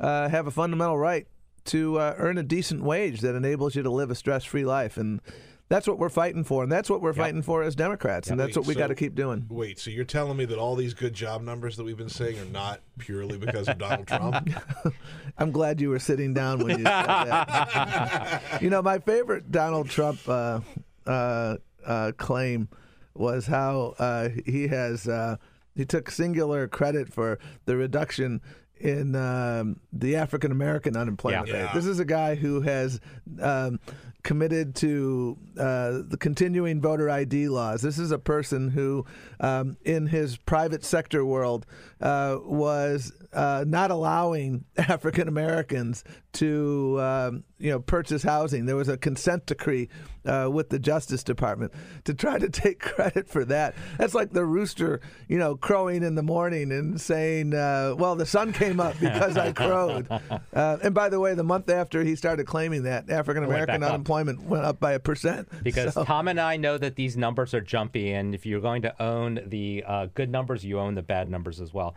uh, 0.00 0.28
have 0.28 0.46
a 0.46 0.50
fundamental 0.50 0.98
right 0.98 1.26
to 1.66 1.98
uh, 1.98 2.14
earn 2.18 2.36
a 2.36 2.42
decent 2.42 2.82
wage 2.82 3.20
that 3.20 3.34
enables 3.34 3.74
you 3.74 3.82
to 3.82 3.90
live 3.90 4.10
a 4.10 4.14
stress-free 4.14 4.64
life. 4.64 4.96
And 4.96 5.20
that's 5.68 5.86
what 5.86 5.98
we're 5.98 6.10
fighting 6.10 6.44
for, 6.44 6.62
and 6.62 6.70
that's 6.70 6.90
what 6.90 7.00
we're 7.00 7.10
yep. 7.10 7.16
fighting 7.16 7.42
for 7.42 7.62
as 7.62 7.74
Democrats, 7.74 8.28
and 8.28 8.38
that's 8.38 8.56
what 8.56 8.66
we 8.66 8.74
so, 8.74 8.80
got 8.80 8.88
to 8.88 8.94
keep 8.94 9.14
doing. 9.14 9.46
Wait, 9.48 9.78
so 9.78 9.90
you're 9.90 10.04
telling 10.04 10.36
me 10.36 10.44
that 10.44 10.58
all 10.58 10.76
these 10.76 10.92
good 10.92 11.14
job 11.14 11.42
numbers 11.42 11.76
that 11.76 11.84
we've 11.84 11.96
been 11.96 12.08
saying 12.08 12.38
are 12.38 12.44
not 12.46 12.80
purely 12.98 13.38
because 13.38 13.68
of 13.68 13.78
Donald 13.78 14.06
Trump? 14.06 14.50
I'm 15.38 15.50
glad 15.50 15.80
you 15.80 15.88
were 15.88 15.98
sitting 15.98 16.34
down 16.34 16.58
when 16.58 16.78
you 16.78 16.84
said 16.84 17.06
that. 17.06 18.42
you 18.60 18.68
know, 18.68 18.82
my 18.82 18.98
favorite 18.98 19.50
Donald 19.50 19.88
Trump 19.88 20.20
uh, 20.28 20.60
uh, 21.06 21.56
uh, 21.84 22.12
claim 22.18 22.68
was 23.14 23.46
how 23.46 23.94
uh, 23.98 24.28
he 24.44 24.68
has 24.68 25.08
uh, 25.08 25.36
he 25.74 25.84
took 25.84 26.10
singular 26.10 26.68
credit 26.68 27.12
for 27.12 27.38
the 27.64 27.76
reduction 27.76 28.42
in 28.78 29.16
um, 29.16 29.80
the 29.92 30.16
African 30.16 30.52
American 30.52 30.96
unemployment 30.96 31.48
yeah. 31.48 31.64
rate. 31.64 31.74
This 31.74 31.86
is 31.86 32.00
a 32.00 32.04
guy 32.04 32.34
who 32.34 32.60
has 32.60 33.00
um, 33.40 33.80
committed 34.24 34.74
to 34.74 35.38
uh, 35.58 36.00
the 36.08 36.16
continuing 36.18 36.80
voter 36.80 37.08
ID 37.08 37.48
laws. 37.48 37.82
This 37.82 37.98
is 37.98 38.10
a 38.10 38.18
person 38.18 38.70
who, 38.70 39.06
um, 39.38 39.76
in 39.84 40.06
his 40.06 40.36
private 40.38 40.84
sector 40.84 41.24
world, 41.24 41.66
uh, 42.00 42.38
was 42.42 43.12
uh, 43.32 43.64
not 43.68 43.90
allowing 43.92 44.64
African 44.76 45.28
Americans 45.28 46.02
to 46.34 47.00
um, 47.00 47.44
you 47.58 47.70
know 47.70 47.80
purchase 47.80 48.22
housing. 48.22 48.66
There 48.66 48.76
was 48.76 48.88
a 48.88 48.96
consent 48.96 49.46
decree 49.46 49.88
uh, 50.24 50.48
with 50.52 50.68
the 50.68 50.78
Justice 50.78 51.24
Department 51.24 51.72
to 52.04 52.14
try 52.14 52.38
to 52.38 52.48
take 52.50 52.80
credit 52.80 53.28
for 53.28 53.44
that. 53.46 53.74
That's 53.98 54.14
like 54.14 54.32
the 54.32 54.44
rooster, 54.44 55.00
you 55.28 55.38
know, 55.38 55.56
crowing 55.56 56.02
in 56.02 56.14
the 56.14 56.22
morning 56.22 56.72
and 56.72 57.00
saying, 57.00 57.54
uh, 57.54 57.94
"Well, 57.96 58.16
the 58.16 58.26
sun 58.26 58.52
came 58.52 58.80
up 58.80 58.98
because 59.00 59.36
I 59.36 59.52
crowed." 59.52 60.08
Uh, 60.52 60.78
and 60.82 60.94
by 60.94 61.08
the 61.08 61.18
way, 61.18 61.34
the 61.34 61.42
month 61.44 61.68
after 61.68 62.04
he 62.04 62.14
started 62.14 62.46
claiming 62.46 62.84
that, 62.84 63.10
African 63.10 63.44
American 63.44 63.82
unemployment 63.82 64.40
up. 64.40 64.44
went 64.44 64.64
up 64.64 64.80
by 64.80 64.92
a 64.92 64.98
percent. 64.98 65.48
Because 65.62 65.94
so. 65.94 66.04
Tom 66.04 66.28
and 66.28 66.40
I 66.40 66.56
know 66.56 66.78
that 66.78 66.96
these 66.96 67.16
numbers 67.16 67.54
are 67.54 67.60
jumpy, 67.60 68.12
and 68.12 68.34
if 68.34 68.46
you're 68.46 68.60
going 68.60 68.82
to 68.82 69.02
own 69.02 69.40
the 69.46 69.84
uh, 69.86 70.06
good 70.14 70.30
numbers, 70.30 70.64
you 70.64 70.78
own 70.78 70.94
the 70.94 71.02
bad 71.02 71.28
numbers 71.28 71.60
as 71.60 71.74
well 71.74 71.94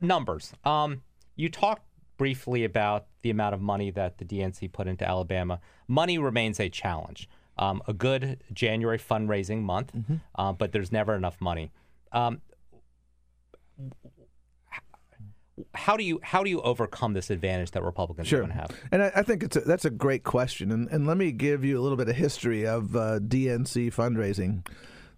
numbers. 0.00 0.52
Um, 0.64 1.02
you 1.36 1.48
talked 1.48 1.82
briefly 2.18 2.64
about 2.64 3.06
the 3.22 3.30
amount 3.30 3.54
of 3.54 3.60
money 3.60 3.90
that 3.90 4.18
the 4.18 4.24
DNC 4.24 4.70
put 4.72 4.86
into 4.86 5.08
Alabama. 5.08 5.60
Money 5.86 6.18
remains 6.18 6.60
a 6.60 6.68
challenge. 6.68 7.28
Um, 7.56 7.82
a 7.88 7.92
good 7.92 8.44
January 8.52 8.98
fundraising 8.98 9.62
month, 9.62 9.92
mm-hmm. 9.92 10.16
uh, 10.36 10.52
but 10.52 10.70
there's 10.70 10.92
never 10.92 11.16
enough 11.16 11.40
money. 11.40 11.72
Um, 12.12 12.40
how 15.74 15.96
do 15.96 16.04
you 16.04 16.20
how 16.22 16.44
do 16.44 16.50
you 16.50 16.60
overcome 16.60 17.14
this 17.14 17.30
advantage 17.30 17.72
that 17.72 17.82
Republicans 17.82 18.28
sure. 18.28 18.46
have? 18.46 18.70
And 18.92 19.02
I, 19.02 19.12
I 19.16 19.22
think 19.22 19.42
it's 19.42 19.56
a, 19.56 19.60
that's 19.60 19.84
a 19.84 19.90
great 19.90 20.22
question. 20.22 20.70
And, 20.70 20.88
and 20.88 21.06
let 21.06 21.16
me 21.16 21.32
give 21.32 21.64
you 21.64 21.78
a 21.78 21.82
little 21.82 21.96
bit 21.96 22.08
of 22.08 22.16
history 22.16 22.66
of 22.66 22.94
uh, 22.94 23.18
DNC 23.18 23.92
fundraising. 23.92 24.66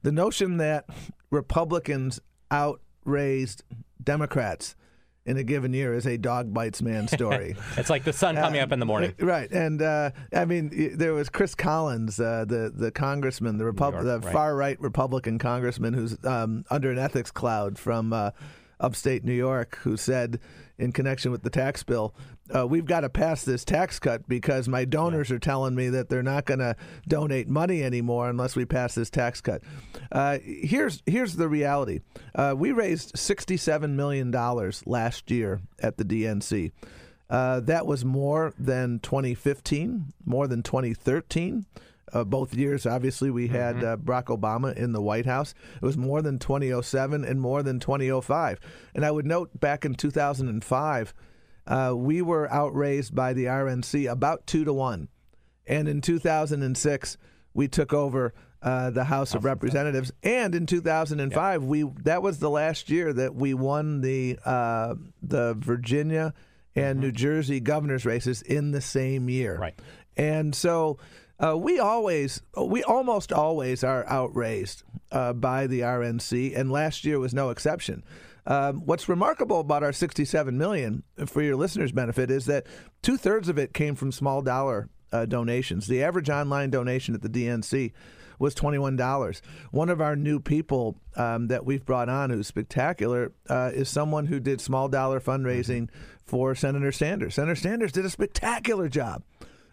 The 0.02 0.12
notion 0.12 0.56
that 0.58 0.86
Republicans 1.30 2.20
outraised 2.50 3.64
Democrats 4.02 4.76
in 5.26 5.36
a 5.36 5.42
given 5.42 5.72
year 5.72 5.94
is 5.94 6.06
a 6.06 6.16
dog 6.16 6.52
bites 6.52 6.80
man 6.82 7.08
story. 7.16 7.56
it's 7.76 7.90
like 7.90 8.04
the 8.04 8.12
sun 8.12 8.36
coming 8.36 8.60
uh, 8.60 8.64
up 8.64 8.72
in 8.72 8.80
the 8.80 8.86
morning, 8.86 9.14
right? 9.18 9.50
And 9.50 9.82
uh, 9.82 10.10
I 10.32 10.44
mean, 10.44 10.96
there 10.96 11.12
was 11.12 11.28
Chris 11.28 11.54
Collins, 11.54 12.18
uh, 12.18 12.44
the 12.46 12.72
the 12.74 12.90
congressman, 12.90 13.58
the 13.58 13.64
Repub- 13.64 14.02
the 14.02 14.20
right. 14.20 14.32
far 14.32 14.54
right 14.56 14.80
Republican 14.80 15.38
congressman, 15.38 15.94
who's 15.94 16.16
um, 16.24 16.64
under 16.70 16.90
an 16.90 16.98
ethics 16.98 17.30
cloud 17.30 17.78
from 17.78 18.12
uh, 18.12 18.30
upstate 18.80 19.24
New 19.24 19.34
York, 19.34 19.78
who 19.82 19.96
said 19.96 20.40
in 20.78 20.92
connection 20.92 21.30
with 21.30 21.42
the 21.42 21.50
tax 21.50 21.82
bill, 21.82 22.14
uh, 22.54 22.66
we've 22.66 22.86
got 22.86 23.00
to 23.00 23.08
pass 23.08 23.44
this 23.44 23.64
tax 23.64 23.98
cut 23.98 24.26
because 24.28 24.66
my 24.66 24.84
donors 24.84 25.30
yeah. 25.30 25.36
are 25.36 25.38
telling 25.38 25.74
me 25.74 25.88
that 25.90 26.08
they're 26.08 26.22
not 26.22 26.46
going 26.46 26.58
to 26.58 26.74
donate 27.06 27.48
money 27.48 27.82
anymore 27.82 28.28
unless 28.28 28.56
we 28.56 28.64
pass 28.64 28.94
this 28.94 29.10
tax 29.10 29.40
cut. 29.40 29.62
Uh, 30.10 30.38
here's 30.42 31.02
here's 31.06 31.36
the 31.36 31.48
reality: 31.48 32.00
uh, 32.34 32.54
we 32.56 32.72
raised 32.72 33.16
sixty-seven 33.16 33.94
million 33.94 34.30
dollars 34.30 34.82
last 34.86 35.30
year 35.30 35.60
at 35.80 35.96
the 35.96 36.04
DNC. 36.04 36.72
Uh, 37.28 37.60
that 37.60 37.86
was 37.86 38.04
more 38.04 38.52
than 38.58 38.98
2015, 38.98 40.12
more 40.24 40.48
than 40.48 40.64
2013. 40.64 41.64
Uh, 42.12 42.24
both 42.24 42.54
years, 42.54 42.86
obviously, 42.86 43.30
we 43.30 43.48
had 43.48 43.76
mm-hmm. 43.76 43.86
uh, 43.86 43.96
Barack 43.96 44.24
Obama 44.26 44.76
in 44.76 44.92
the 44.92 45.02
White 45.02 45.26
House. 45.26 45.54
It 45.76 45.84
was 45.84 45.96
more 45.96 46.22
than 46.22 46.38
2007 46.38 47.24
and 47.24 47.40
more 47.40 47.62
than 47.62 47.80
2005. 47.80 48.60
And 48.94 49.04
I 49.04 49.10
would 49.10 49.26
note 49.26 49.58
back 49.58 49.84
in 49.84 49.94
2005, 49.94 51.14
uh, 51.66 51.94
we 51.96 52.22
were 52.22 52.52
outraised 52.52 53.14
by 53.14 53.32
the 53.32 53.44
RNC 53.44 54.10
about 54.10 54.46
two 54.46 54.64
to 54.64 54.72
one. 54.72 55.08
And 55.66 55.88
in 55.88 56.00
2006, 56.00 57.16
we 57.54 57.68
took 57.68 57.92
over 57.92 58.34
uh, 58.62 58.90
the 58.90 59.04
House, 59.04 59.30
House 59.30 59.34
of 59.36 59.44
Representatives. 59.44 60.12
And 60.22 60.54
in 60.54 60.66
2005, 60.66 61.64
we 61.64 61.84
that 62.02 62.22
was 62.22 62.38
the 62.38 62.50
last 62.50 62.90
year 62.90 63.12
that 63.12 63.34
we 63.34 63.54
won 63.54 64.00
the 64.00 64.38
uh, 64.44 64.94
the 65.22 65.54
Virginia 65.54 66.34
and 66.74 66.96
mm-hmm. 66.96 67.06
New 67.06 67.12
Jersey 67.12 67.60
governors 67.60 68.04
races 68.04 68.42
in 68.42 68.72
the 68.72 68.80
same 68.80 69.28
year. 69.28 69.56
Right. 69.56 69.78
And 70.16 70.54
so 70.54 70.98
uh, 71.42 71.56
we 71.56 71.78
always, 71.78 72.42
we 72.56 72.82
almost 72.82 73.32
always 73.32 73.82
are 73.82 74.06
outraised 74.08 74.82
uh, 75.10 75.32
by 75.32 75.66
the 75.66 75.80
RNC, 75.80 76.56
and 76.56 76.70
last 76.70 77.04
year 77.04 77.18
was 77.18 77.34
no 77.34 77.50
exception. 77.50 78.04
Um, 78.46 78.84
what's 78.86 79.08
remarkable 79.08 79.60
about 79.60 79.82
our 79.82 79.92
67 79.92 80.56
million, 80.56 81.02
for 81.26 81.42
your 81.42 81.56
listeners' 81.56 81.92
benefit, 81.92 82.30
is 82.30 82.46
that 82.46 82.66
two 83.02 83.16
thirds 83.16 83.48
of 83.48 83.58
it 83.58 83.74
came 83.74 83.94
from 83.94 84.12
small 84.12 84.42
dollar 84.42 84.88
uh, 85.12 85.26
donations. 85.26 85.86
The 85.86 86.02
average 86.02 86.30
online 86.30 86.70
donation 86.70 87.14
at 87.14 87.22
the 87.22 87.28
DNC 87.28 87.92
was 88.38 88.54
$21. 88.54 89.40
One 89.70 89.90
of 89.90 90.00
our 90.00 90.16
new 90.16 90.40
people 90.40 90.96
um, 91.14 91.48
that 91.48 91.64
we've 91.66 91.84
brought 91.84 92.08
on 92.08 92.30
who's 92.30 92.46
spectacular 92.46 93.32
uh, 93.48 93.70
is 93.74 93.88
someone 93.88 94.26
who 94.26 94.40
did 94.40 94.60
small 94.60 94.88
dollar 94.88 95.20
fundraising 95.20 95.82
mm-hmm. 95.82 96.24
for 96.24 96.54
Senator 96.54 96.90
Sanders. 96.90 97.34
Senator 97.34 97.54
Sanders 97.54 97.92
did 97.92 98.06
a 98.06 98.10
spectacular 98.10 98.88
job 98.88 99.22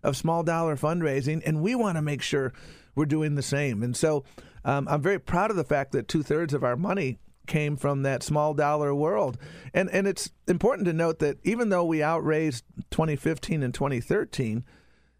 of 0.08 0.16
small 0.16 0.42
dollar 0.42 0.78
fundraising, 0.78 1.42
and 1.46 1.62
we 1.62 1.76
want 1.76 1.98
to 1.98 2.02
make 2.02 2.22
sure 2.22 2.54
we're 2.96 3.06
doing 3.06 3.36
the 3.36 3.42
same. 3.42 3.84
And 3.84 3.96
so 3.96 4.24
um, 4.64 4.88
I'm 4.90 5.02
very 5.02 5.20
proud 5.20 5.52
of 5.52 5.58
the 5.58 5.64
fact 5.64 5.92
that 5.92 6.08
two 6.08 6.24
thirds 6.24 6.54
of 6.54 6.64
our 6.64 6.78
money 6.78 7.20
came 7.46 7.76
from 7.78 8.04
that 8.04 8.24
small 8.24 8.54
dollar 8.54 8.96
world. 8.96 9.38
And 9.74 9.90
and 9.92 10.08
it's 10.08 10.32
important 10.48 10.86
to 10.88 10.94
note 10.94 11.20
that 11.20 11.38
even 11.44 11.70
though 11.70 11.86
we 11.86 12.02
outraised 12.02 12.64
2015 12.92 13.64
and 13.64 13.74
2013, 13.74 14.64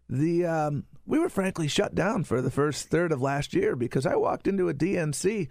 the 0.08 0.46
um, 0.46 0.84
we 1.06 1.18
were 1.18 1.28
frankly 1.28 1.68
shut 1.68 1.94
down 1.94 2.24
for 2.24 2.40
the 2.40 2.50
first 2.50 2.88
third 2.88 3.12
of 3.12 3.22
last 3.22 3.54
year 3.54 3.76
because 3.76 4.06
I 4.06 4.16
walked 4.16 4.46
into 4.46 4.68
a 4.68 4.74
DNC 4.74 5.48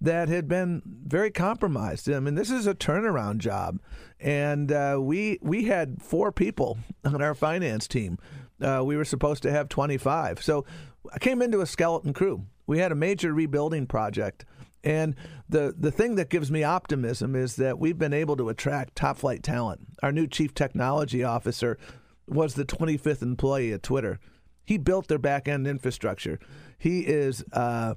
that 0.00 0.28
had 0.28 0.46
been 0.46 0.82
very 0.84 1.30
compromised. 1.30 2.08
I 2.10 2.20
mean, 2.20 2.36
this 2.36 2.50
is 2.50 2.66
a 2.66 2.74
turnaround 2.74 3.38
job, 3.38 3.80
and 4.20 4.70
uh, 4.70 4.98
we 5.00 5.38
we 5.42 5.64
had 5.64 6.02
four 6.02 6.30
people 6.30 6.78
on 7.04 7.22
our 7.22 7.34
finance 7.34 7.88
team. 7.88 8.18
Uh, 8.60 8.82
we 8.84 8.96
were 8.96 9.04
supposed 9.04 9.42
to 9.44 9.50
have 9.50 9.68
25, 9.68 10.42
so 10.42 10.64
I 11.12 11.18
came 11.18 11.42
into 11.42 11.60
a 11.60 11.66
skeleton 11.66 12.12
crew. 12.12 12.44
We 12.66 12.78
had 12.78 12.92
a 12.92 12.96
major 12.96 13.32
rebuilding 13.32 13.86
project 13.86 14.44
and 14.84 15.16
the 15.48 15.74
the 15.76 15.90
thing 15.90 16.14
that 16.16 16.30
gives 16.30 16.50
me 16.50 16.62
optimism 16.62 17.34
is 17.34 17.56
that 17.56 17.78
we've 17.78 17.98
been 17.98 18.12
able 18.12 18.36
to 18.36 18.48
attract 18.48 18.96
top 18.96 19.18
flight 19.18 19.42
talent. 19.42 19.80
Our 20.02 20.12
new 20.12 20.26
chief 20.26 20.54
technology 20.54 21.24
officer 21.24 21.78
was 22.26 22.54
the 22.54 22.64
25th 22.64 23.22
employee 23.22 23.72
at 23.72 23.82
Twitter. 23.82 24.18
He 24.64 24.78
built 24.78 25.08
their 25.08 25.18
back 25.18 25.48
end 25.48 25.66
infrastructure. 25.66 26.38
He 26.78 27.00
is 27.00 27.44
uh, 27.52 27.94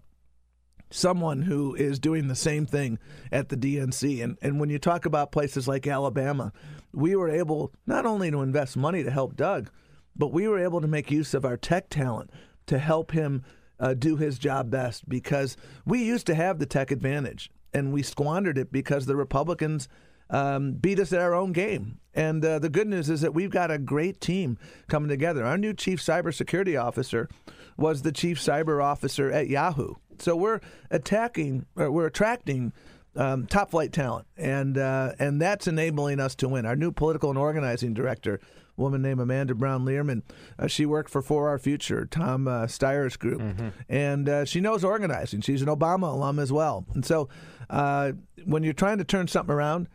someone 0.89 1.43
who 1.43 1.75
is 1.75 1.99
doing 1.99 2.27
the 2.27 2.35
same 2.35 2.65
thing 2.65 2.97
at 3.31 3.49
the 3.49 3.57
DNC. 3.57 4.23
And 4.23 4.37
and 4.41 4.59
when 4.59 4.69
you 4.69 4.79
talk 4.79 5.05
about 5.05 5.31
places 5.31 5.67
like 5.67 5.85
Alabama, 5.85 6.51
we 6.93 7.15
were 7.15 7.29
able 7.29 7.73
not 7.85 8.05
only 8.05 8.31
to 8.31 8.41
invest 8.41 8.75
money 8.75 9.03
to 9.03 9.11
help 9.11 9.35
Doug, 9.35 9.69
but 10.15 10.31
we 10.31 10.47
were 10.47 10.59
able 10.59 10.81
to 10.81 10.87
make 10.87 11.11
use 11.11 11.33
of 11.33 11.45
our 11.45 11.57
tech 11.57 11.89
talent 11.89 12.29
to 12.67 12.79
help 12.79 13.11
him 13.11 13.43
uh, 13.79 13.93
do 13.93 14.17
his 14.17 14.37
job 14.37 14.69
best 14.69 15.07
because 15.09 15.57
we 15.85 16.03
used 16.03 16.27
to 16.27 16.35
have 16.35 16.59
the 16.59 16.65
tech 16.65 16.91
advantage 16.91 17.49
and 17.73 17.91
we 17.91 18.03
squandered 18.03 18.57
it 18.57 18.71
because 18.71 19.05
the 19.05 19.15
Republicans 19.15 19.87
um, 20.29 20.73
beat 20.73 20.99
us 20.99 21.11
at 21.11 21.19
our 21.19 21.33
own 21.33 21.51
game. 21.51 21.99
And 22.13 22.43
uh, 22.43 22.59
the 22.59 22.69
good 22.69 22.87
news 22.87 23.09
is 23.09 23.21
that 23.21 23.33
we've 23.33 23.49
got 23.49 23.71
a 23.71 23.77
great 23.77 24.21
team 24.21 24.57
coming 24.87 25.09
together. 25.09 25.45
Our 25.45 25.57
new 25.57 25.73
chief 25.73 26.01
cybersecurity 26.01 26.81
officer 26.81 27.29
was 27.77 28.01
the 28.01 28.11
chief 28.11 28.39
cyber 28.39 28.83
officer 28.83 29.31
at 29.31 29.47
Yahoo. 29.47 29.95
So 30.19 30.35
we're 30.35 30.59
attacking, 30.89 31.65
we're 31.75 32.05
attracting 32.05 32.73
um, 33.15 33.45
top 33.47 33.71
flight 33.71 33.91
talent, 33.91 34.27
and 34.37 34.77
uh, 34.77 35.13
and 35.19 35.41
that's 35.41 35.67
enabling 35.67 36.19
us 36.19 36.35
to 36.35 36.47
win. 36.47 36.65
Our 36.65 36.75
new 36.75 36.91
political 36.91 37.29
and 37.29 37.37
organizing 37.37 37.93
director, 37.93 38.39
woman 38.81 39.01
named 39.01 39.21
Amanda 39.21 39.55
Brown 39.55 39.85
Lierman, 39.85 40.23
uh, 40.59 40.67
she 40.67 40.85
worked 40.85 41.09
for 41.09 41.21
For 41.21 41.47
Our 41.49 41.57
Future, 41.59 42.05
Tom 42.05 42.47
uh, 42.47 42.65
Steyer's 42.67 43.15
group, 43.15 43.41
and 43.87 44.27
uh, 44.27 44.45
she 44.45 44.59
knows 44.59 44.83
organizing. 44.83 45.41
She's 45.41 45.61
an 45.61 45.67
Obama 45.67 46.11
alum 46.11 46.39
as 46.39 46.51
well, 46.51 46.85
and 46.93 47.05
so 47.05 47.29
uh, 47.69 48.11
when 48.45 48.63
you're 48.63 48.73
trying 48.73 48.97
to 48.97 49.03
turn 49.03 49.27
something 49.27 49.53
around, 49.53 49.87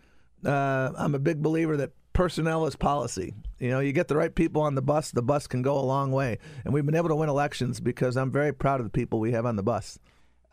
uh, 0.44 0.92
I'm 0.96 1.14
a 1.14 1.18
big 1.18 1.42
believer 1.42 1.76
that 1.76 1.90
personnel 2.12 2.66
is 2.66 2.76
policy. 2.76 3.34
You 3.58 3.68
know, 3.68 3.80
you 3.80 3.92
get 3.92 4.08
the 4.08 4.16
right 4.16 4.34
people 4.34 4.62
on 4.62 4.74
the 4.74 4.82
bus, 4.82 5.10
the 5.10 5.22
bus 5.22 5.46
can 5.46 5.60
go 5.60 5.78
a 5.78 5.84
long 5.84 6.12
way, 6.12 6.38
and 6.64 6.72
we've 6.72 6.86
been 6.86 6.94
able 6.94 7.10
to 7.10 7.16
win 7.16 7.28
elections 7.28 7.80
because 7.80 8.16
I'm 8.16 8.30
very 8.30 8.52
proud 8.52 8.80
of 8.80 8.86
the 8.86 8.90
people 8.90 9.20
we 9.20 9.32
have 9.32 9.44
on 9.44 9.56
the 9.56 9.62
bus. 9.62 9.98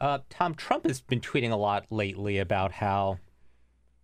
Uh, 0.01 0.19
Tom, 0.30 0.53
Trump 0.55 0.85
has 0.85 0.99
been 0.99 1.22
tweeting 1.22 1.51
a 1.51 1.55
lot 1.55 1.85
lately 1.89 2.38
about 2.38 2.73
how 2.73 3.19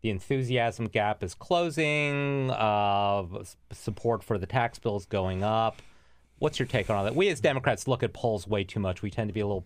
the 0.01 0.09
enthusiasm 0.09 0.85
gap 0.85 1.23
is 1.23 1.33
closing, 1.33 2.51
uh, 2.51 3.23
support 3.71 4.23
for 4.23 4.37
the 4.37 4.45
tax 4.45 4.79
bill 4.79 4.95
is 4.97 5.05
going 5.05 5.43
up. 5.43 5.81
What's 6.39 6.57
your 6.57 6.67
take 6.67 6.89
on 6.89 6.95
all 6.95 7.03
that? 7.03 7.15
We 7.15 7.27
as 7.29 7.41
Democrats 7.41 7.87
look 7.87 8.01
at 8.01 8.13
polls 8.13 8.47
way 8.47 8.63
too 8.63 8.79
much. 8.79 9.01
We 9.01 9.11
tend 9.11 9.27
to 9.27 9.33
be 9.33 9.41
a 9.41 9.47
little 9.47 9.65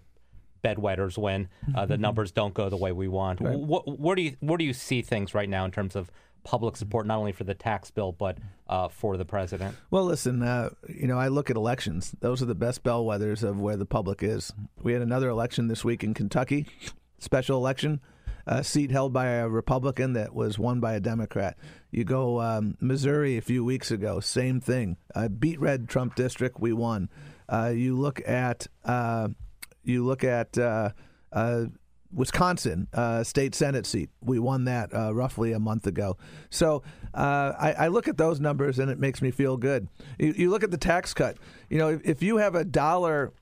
bedwetters 0.64 1.18
when 1.18 1.50
uh, 1.76 1.86
the 1.86 1.98
numbers 1.98 2.32
don't 2.32 2.54
go 2.54 2.70
the 2.70 2.78
way 2.78 2.92
we 2.92 3.08
want. 3.08 3.40
Wh- 3.40 3.88
where 4.00 4.16
do 4.16 4.22
you 4.24 4.38
where 4.40 4.58
do 4.58 4.66
you 4.66 4.74
see 4.74 5.02
things 5.02 5.34
right 5.36 5.50
now 5.50 5.66
in 5.66 5.72
terms 5.72 5.96
of 5.96 6.10
public 6.44 6.76
support, 6.76 7.06
not 7.06 7.20
only 7.20 7.32
for 7.32 7.44
the 7.44 7.54
tax 7.54 7.92
bill 7.92 8.12
but 8.12 8.38
uh, 8.68 8.88
for 8.88 9.18
the 9.18 9.26
president? 9.26 9.76
Well, 9.92 10.06
listen, 10.06 10.42
uh, 10.42 10.72
you 10.90 11.08
know, 11.08 11.20
I 11.20 11.28
look 11.28 11.50
at 11.50 11.56
elections. 11.58 12.16
Those 12.22 12.42
are 12.42 12.46
the 12.46 12.56
best 12.56 12.84
bellwethers 12.84 13.44
of 13.44 13.60
where 13.60 13.78
the 13.78 13.86
public 13.86 14.24
is. 14.24 14.52
We 14.82 14.94
had 14.94 15.02
another 15.02 15.30
election 15.30 15.68
this 15.68 15.84
week 15.86 16.04
in 16.04 16.14
Kentucky, 16.14 16.66
special 17.20 17.58
election, 17.58 18.02
a 18.46 18.64
seat 18.64 18.92
held 18.92 19.14
by 19.14 19.28
a 19.28 19.48
Republican 19.48 20.14
that 20.14 20.34
was 20.34 20.60
won 20.60 20.80
by 20.80 20.94
a 20.94 21.00
Democrat. 21.00 21.58
You 21.92 22.04
go 22.04 22.42
um, 22.42 22.76
Missouri 22.80 23.38
a 23.38 23.42
few 23.42 23.64
weeks 23.64 23.92
ago, 23.92 24.20
same 24.20 24.60
thing. 24.60 24.98
Uh, 25.16 25.28
beat 25.28 25.60
red 25.60 25.88
Trump 25.88 26.16
district, 26.16 26.60
we 26.60 26.74
won. 26.74 27.10
Uh, 27.48 27.72
you 27.76 27.98
look 27.98 28.22
at 28.28 28.68
uh, 28.84 29.30
you 29.84 30.06
look 30.06 30.24
at 30.24 30.58
uh, 30.58 30.90
uh, 31.32 31.66
Wisconsin 32.12 32.88
uh, 32.94 33.24
state 33.24 33.54
senate 33.54 33.86
seat. 33.86 34.10
We 34.22 34.40
won 34.40 34.66
that 34.66 34.92
roughly 35.14 35.52
a 35.52 35.60
month 35.60 35.88
ago. 35.88 36.18
So 36.50 36.84
I, 37.14 37.76
I 37.78 37.88
look 37.88 38.08
at 38.08 38.18
those 38.18 38.40
numbers 38.40 38.80
and 38.80 38.90
it 38.90 39.00
makes 39.00 39.22
me 39.22 39.32
feel 39.32 39.58
good. 39.58 39.88
You, 40.18 40.34
you 40.36 40.50
look 40.50 40.64
at 40.64 40.72
the 40.72 40.78
tax 40.78 41.14
cut. 41.14 41.38
You 41.70 41.78
know, 41.78 41.90
if, 41.90 42.02
if 42.06 42.24
you 42.24 42.38
have 42.38 42.56
a 42.56 42.64
dollar 42.64 43.34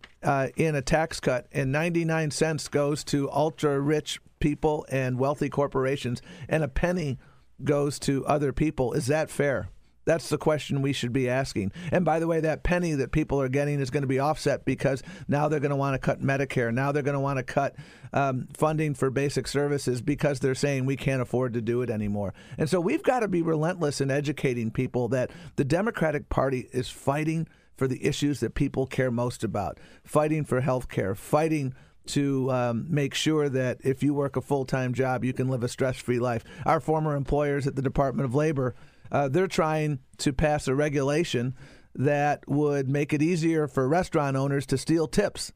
in 0.56 0.76
a 0.76 0.82
tax 0.82 1.20
cut 1.20 1.48
and 1.52 1.72
99 1.72 2.32
cents 2.32 2.68
goes 2.68 3.04
to 3.06 3.30
ultra 3.32 3.80
rich 3.80 4.20
people 4.42 4.86
and 4.90 5.18
wealthy 5.18 5.50
corporations, 5.50 6.22
and 6.50 6.64
a 6.64 6.68
penny 6.68 7.18
goes 7.64 8.00
to 8.00 8.26
other 8.26 8.52
people, 8.52 8.94
is 8.94 9.08
that 9.08 9.30
fair? 9.30 9.70
That's 10.04 10.30
the 10.30 10.38
question 10.38 10.82
we 10.82 10.94
should 10.94 11.14
be 11.14 11.30
asking. 11.30 11.72
And 11.92 12.04
by 12.04 12.20
the 12.20 12.28
way, 12.28 12.40
that 12.40 12.64
penny 12.64 12.94
that 12.94 13.12
people 13.12 13.40
are 13.40 13.50
getting 13.50 13.80
is 13.80 13.92
going 13.92 14.02
to 14.02 14.08
be 14.08 14.20
offset 14.20 14.66
because 14.66 15.04
now 15.28 15.48
they're 15.48 15.60
going 15.60 15.70
to 15.70 15.76
want 15.76 15.94
to 15.94 16.00
cut 16.00 16.22
Medicare. 16.22 16.74
Now 16.74 16.92
they're 16.92 17.04
going 17.04 17.14
to 17.14 17.20
want 17.20 17.38
to 17.38 17.44
cut 17.44 17.76
um, 18.12 18.48
funding 18.54 18.96
for 18.96 19.10
basic 19.12 19.48
services 19.48 20.02
because 20.02 20.40
they're 20.40 20.56
saying 20.56 20.86
we 20.86 20.96
can't 20.96 21.22
afford 21.22 21.54
to 21.54 21.62
do 21.62 21.82
it 21.84 21.90
anymore. 21.90 22.34
And 22.58 22.68
so 22.70 22.82
we've 22.82 23.04
got 23.04 23.20
to 23.20 23.28
be 23.28 23.44
relentless 23.44 24.02
in 24.02 24.10
educating 24.10 24.72
people 24.72 25.08
that 25.10 25.30
the 25.56 25.66
Democratic 25.66 26.30
Party 26.30 26.68
is 26.72 26.90
fighting 26.90 27.48
for 27.78 27.88
the 27.88 28.04
issues 28.06 28.40
that 28.40 28.56
people 28.56 28.86
care 28.88 29.12
most 29.12 29.44
about, 29.44 29.80
fighting 30.04 30.44
for 30.46 30.62
health 30.62 30.90
care, 30.90 31.16
fighting 31.16 31.74
to 32.08 32.52
um, 32.52 32.86
make 32.90 33.14
sure 33.14 33.50
that 33.50 33.80
if 33.84 34.04
you 34.04 34.14
work 34.14 34.36
a 34.36 34.42
full 34.42 34.66
time 34.66 34.94
job, 34.94 35.24
you 35.24 35.34
can 35.34 35.50
live 35.50 35.64
a 35.64 35.68
stress 35.68 35.98
free 35.98 36.20
life. 36.20 36.44
Our 36.66 36.80
former 36.80 37.16
employers 37.16 37.68
at 37.68 37.76
the 37.76 37.82
Department 37.82 38.26
of 38.26 38.36
Labor, 38.36 38.76
uh, 39.12 39.28
they're 39.28 39.48
trying 39.48 40.00
to 40.18 40.34
pass 40.34 40.68
a 40.68 40.76
regulation 40.76 41.56
that 41.94 42.48
would 42.48 42.90
make 42.90 43.14
it 43.14 43.22
easier 43.22 43.68
for 43.68 43.88
restaurant 43.88 44.38
owners 44.38 44.66
to 44.68 44.78
steal 44.78 45.08
tips 45.08 45.52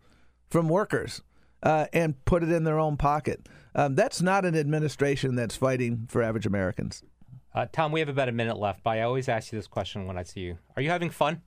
from 0.49 0.69
workers 0.69 1.21
uh, 1.63 1.87
and 1.93 2.23
put 2.25 2.43
it 2.43 2.51
in 2.51 2.63
their 2.63 2.79
own 2.79 2.97
pocket. 2.97 3.47
Um, 3.73 3.95
that's 3.95 4.21
not 4.21 4.45
an 4.45 4.55
administration 4.55 5.35
that's 5.35 5.55
fighting 5.55 6.07
for 6.09 6.21
average 6.21 6.45
Americans. 6.45 7.03
Uh, 7.53 7.65
Tom, 7.71 7.91
we 7.91 8.01
have 8.01 8.09
about 8.09 8.27
a 8.27 8.33
minute 8.33 8.57
left, 8.57 8.83
but 8.83 8.91
I 8.91 9.01
always 9.01 9.29
ask 9.29 9.51
you 9.51 9.57
this 9.57 9.67
question 9.67 10.07
when 10.07 10.17
I 10.17 10.23
see 10.23 10.41
you. 10.41 10.57
Are 10.75 10.81
you 10.81 10.89
having 10.89 11.09
fun? 11.09 11.41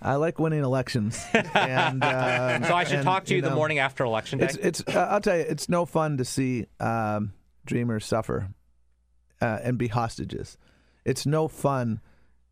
I 0.00 0.14
like 0.16 0.38
winning 0.38 0.62
elections, 0.62 1.22
and 1.32 2.02
um, 2.02 2.64
So 2.64 2.74
I 2.74 2.84
should 2.84 2.96
and, 2.96 3.04
talk 3.04 3.24
to 3.26 3.34
you, 3.34 3.42
the 3.42 3.50
know, 3.50 3.56
morning 3.56 3.78
after 3.78 4.04
election 4.04 4.38
day. 4.38 4.46
It's, 4.46 4.56
it's 4.56 4.82
uh, 4.94 5.08
I'll 5.10 5.20
tell 5.20 5.36
you, 5.36 5.42
it's 5.42 5.68
no 5.68 5.84
fun 5.86 6.16
to 6.18 6.24
see 6.24 6.66
um, 6.80 7.32
dreamers 7.64 8.06
suffer 8.06 8.48
uh, 9.40 9.58
and 9.62 9.78
be 9.78 9.88
hostages. 9.88 10.56
It's 11.04 11.26
no 11.26 11.48
fun 11.48 12.00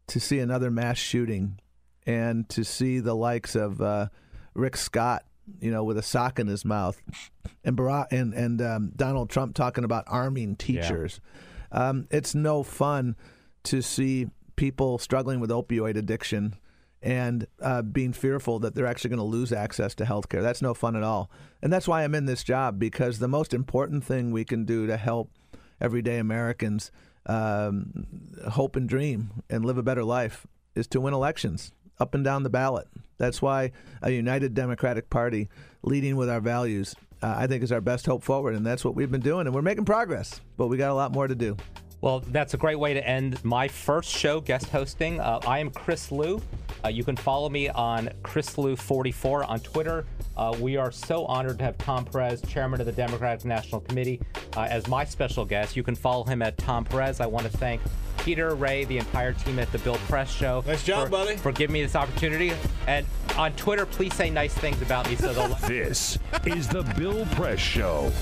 to 0.08 0.20
see 0.20 0.38
another 0.38 0.70
mass 0.70 0.98
shooting 0.98 1.58
and 2.06 2.48
to 2.50 2.64
see 2.64 3.00
the 3.00 3.14
likes 3.14 3.54
of 3.54 3.80
uh, 3.80 4.08
Rick 4.54 4.76
Scott, 4.76 5.24
you 5.60 5.70
know, 5.70 5.82
with 5.82 5.96
a 5.96 6.02
sock 6.02 6.38
in 6.38 6.46
his 6.46 6.64
mouth, 6.64 7.00
and 7.64 7.76
Barack 7.76 8.06
and 8.10 8.34
and 8.34 8.60
um, 8.60 8.92
Donald 8.94 9.30
Trump 9.30 9.54
talking 9.54 9.84
about 9.84 10.04
arming 10.06 10.56
teachers. 10.56 11.20
Um, 11.72 12.06
it's 12.10 12.34
no 12.34 12.62
fun 12.62 13.16
to 13.64 13.82
see 13.82 14.28
people 14.56 14.98
struggling 14.98 15.40
with 15.40 15.50
opioid 15.50 15.96
addiction 15.96 16.54
and 17.04 17.46
uh, 17.60 17.82
being 17.82 18.14
fearful 18.14 18.58
that 18.58 18.74
they're 18.74 18.86
actually 18.86 19.10
going 19.10 19.18
to 19.18 19.24
lose 19.24 19.52
access 19.52 19.94
to 19.94 20.06
health 20.06 20.30
care. 20.30 20.42
That's 20.42 20.62
no 20.62 20.72
fun 20.72 20.96
at 20.96 21.02
all. 21.02 21.30
And 21.62 21.70
that's 21.70 21.86
why 21.86 22.02
I'm 22.02 22.14
in 22.14 22.24
this 22.24 22.42
job 22.42 22.78
because 22.78 23.18
the 23.18 23.28
most 23.28 23.52
important 23.52 24.04
thing 24.04 24.32
we 24.32 24.44
can 24.44 24.64
do 24.64 24.86
to 24.86 24.96
help 24.96 25.30
everyday 25.82 26.18
Americans 26.18 26.90
um, 27.26 28.06
hope 28.48 28.74
and 28.74 28.88
dream 28.88 29.42
and 29.50 29.66
live 29.66 29.76
a 29.76 29.82
better 29.82 30.02
life 30.02 30.46
is 30.74 30.86
to 30.88 31.00
win 31.00 31.12
elections 31.12 31.72
up 32.00 32.14
and 32.14 32.24
down 32.24 32.42
the 32.42 32.50
ballot. 32.50 32.88
That's 33.18 33.42
why 33.42 33.72
a 34.00 34.10
united 34.10 34.54
Democratic 34.54 35.10
Party 35.10 35.50
leading 35.82 36.16
with 36.16 36.30
our 36.30 36.40
values, 36.40 36.94
uh, 37.22 37.34
I 37.36 37.46
think, 37.46 37.62
is 37.62 37.70
our 37.70 37.82
best 37.82 38.06
hope 38.06 38.22
forward. 38.22 38.54
And 38.54 38.64
that's 38.64 38.84
what 38.84 38.94
we've 38.94 39.10
been 39.10 39.20
doing. 39.20 39.46
And 39.46 39.54
we're 39.54 39.62
making 39.62 39.84
progress, 39.84 40.40
but 40.56 40.68
we 40.68 40.78
got 40.78 40.90
a 40.90 40.94
lot 40.94 41.12
more 41.12 41.28
to 41.28 41.34
do. 41.34 41.56
Well, 42.04 42.20
that's 42.20 42.52
a 42.52 42.58
great 42.58 42.78
way 42.78 42.92
to 42.92 43.08
end 43.08 43.42
my 43.46 43.66
first 43.66 44.10
show 44.10 44.38
guest 44.38 44.68
hosting. 44.68 45.20
Uh, 45.20 45.40
I 45.46 45.58
am 45.58 45.70
Chris 45.70 46.12
Lu. 46.12 46.38
Uh, 46.84 46.88
you 46.88 47.02
can 47.02 47.16
follow 47.16 47.48
me 47.48 47.70
on 47.70 48.10
Chris 48.22 48.56
Lu44 48.56 49.48
on 49.48 49.58
Twitter. 49.60 50.04
Uh, 50.36 50.54
we 50.60 50.76
are 50.76 50.92
so 50.92 51.24
honored 51.24 51.56
to 51.60 51.64
have 51.64 51.78
Tom 51.78 52.04
Perez, 52.04 52.42
chairman 52.42 52.78
of 52.78 52.84
the 52.84 52.92
Democratic 52.92 53.46
National 53.46 53.80
Committee, 53.80 54.20
uh, 54.54 54.66
as 54.68 54.86
my 54.86 55.02
special 55.02 55.46
guest. 55.46 55.76
You 55.76 55.82
can 55.82 55.94
follow 55.94 56.24
him 56.24 56.42
at 56.42 56.58
Tom 56.58 56.84
Perez. 56.84 57.20
I 57.20 57.26
want 57.26 57.50
to 57.50 57.56
thank 57.56 57.80
Peter, 58.18 58.54
Ray, 58.54 58.84
the 58.84 58.98
entire 58.98 59.32
team 59.32 59.58
at 59.58 59.72
the 59.72 59.78
Bill 59.78 59.96
Press 60.06 60.30
Show. 60.30 60.62
Nice 60.66 60.84
job, 60.84 61.04
for, 61.04 61.10
buddy. 61.10 61.36
For 61.38 61.52
giving 61.52 61.72
me 61.72 61.82
this 61.82 61.96
opportunity. 61.96 62.52
And 62.86 63.06
on 63.38 63.54
Twitter, 63.54 63.86
please 63.86 64.12
say 64.12 64.28
nice 64.28 64.52
things 64.52 64.82
about 64.82 65.08
me 65.08 65.16
so 65.16 65.32
they'll. 65.32 65.54
This 65.66 66.18
is 66.44 66.68
the 66.68 66.82
Bill 66.98 67.24
Press 67.34 67.60
Show. 67.60 68.12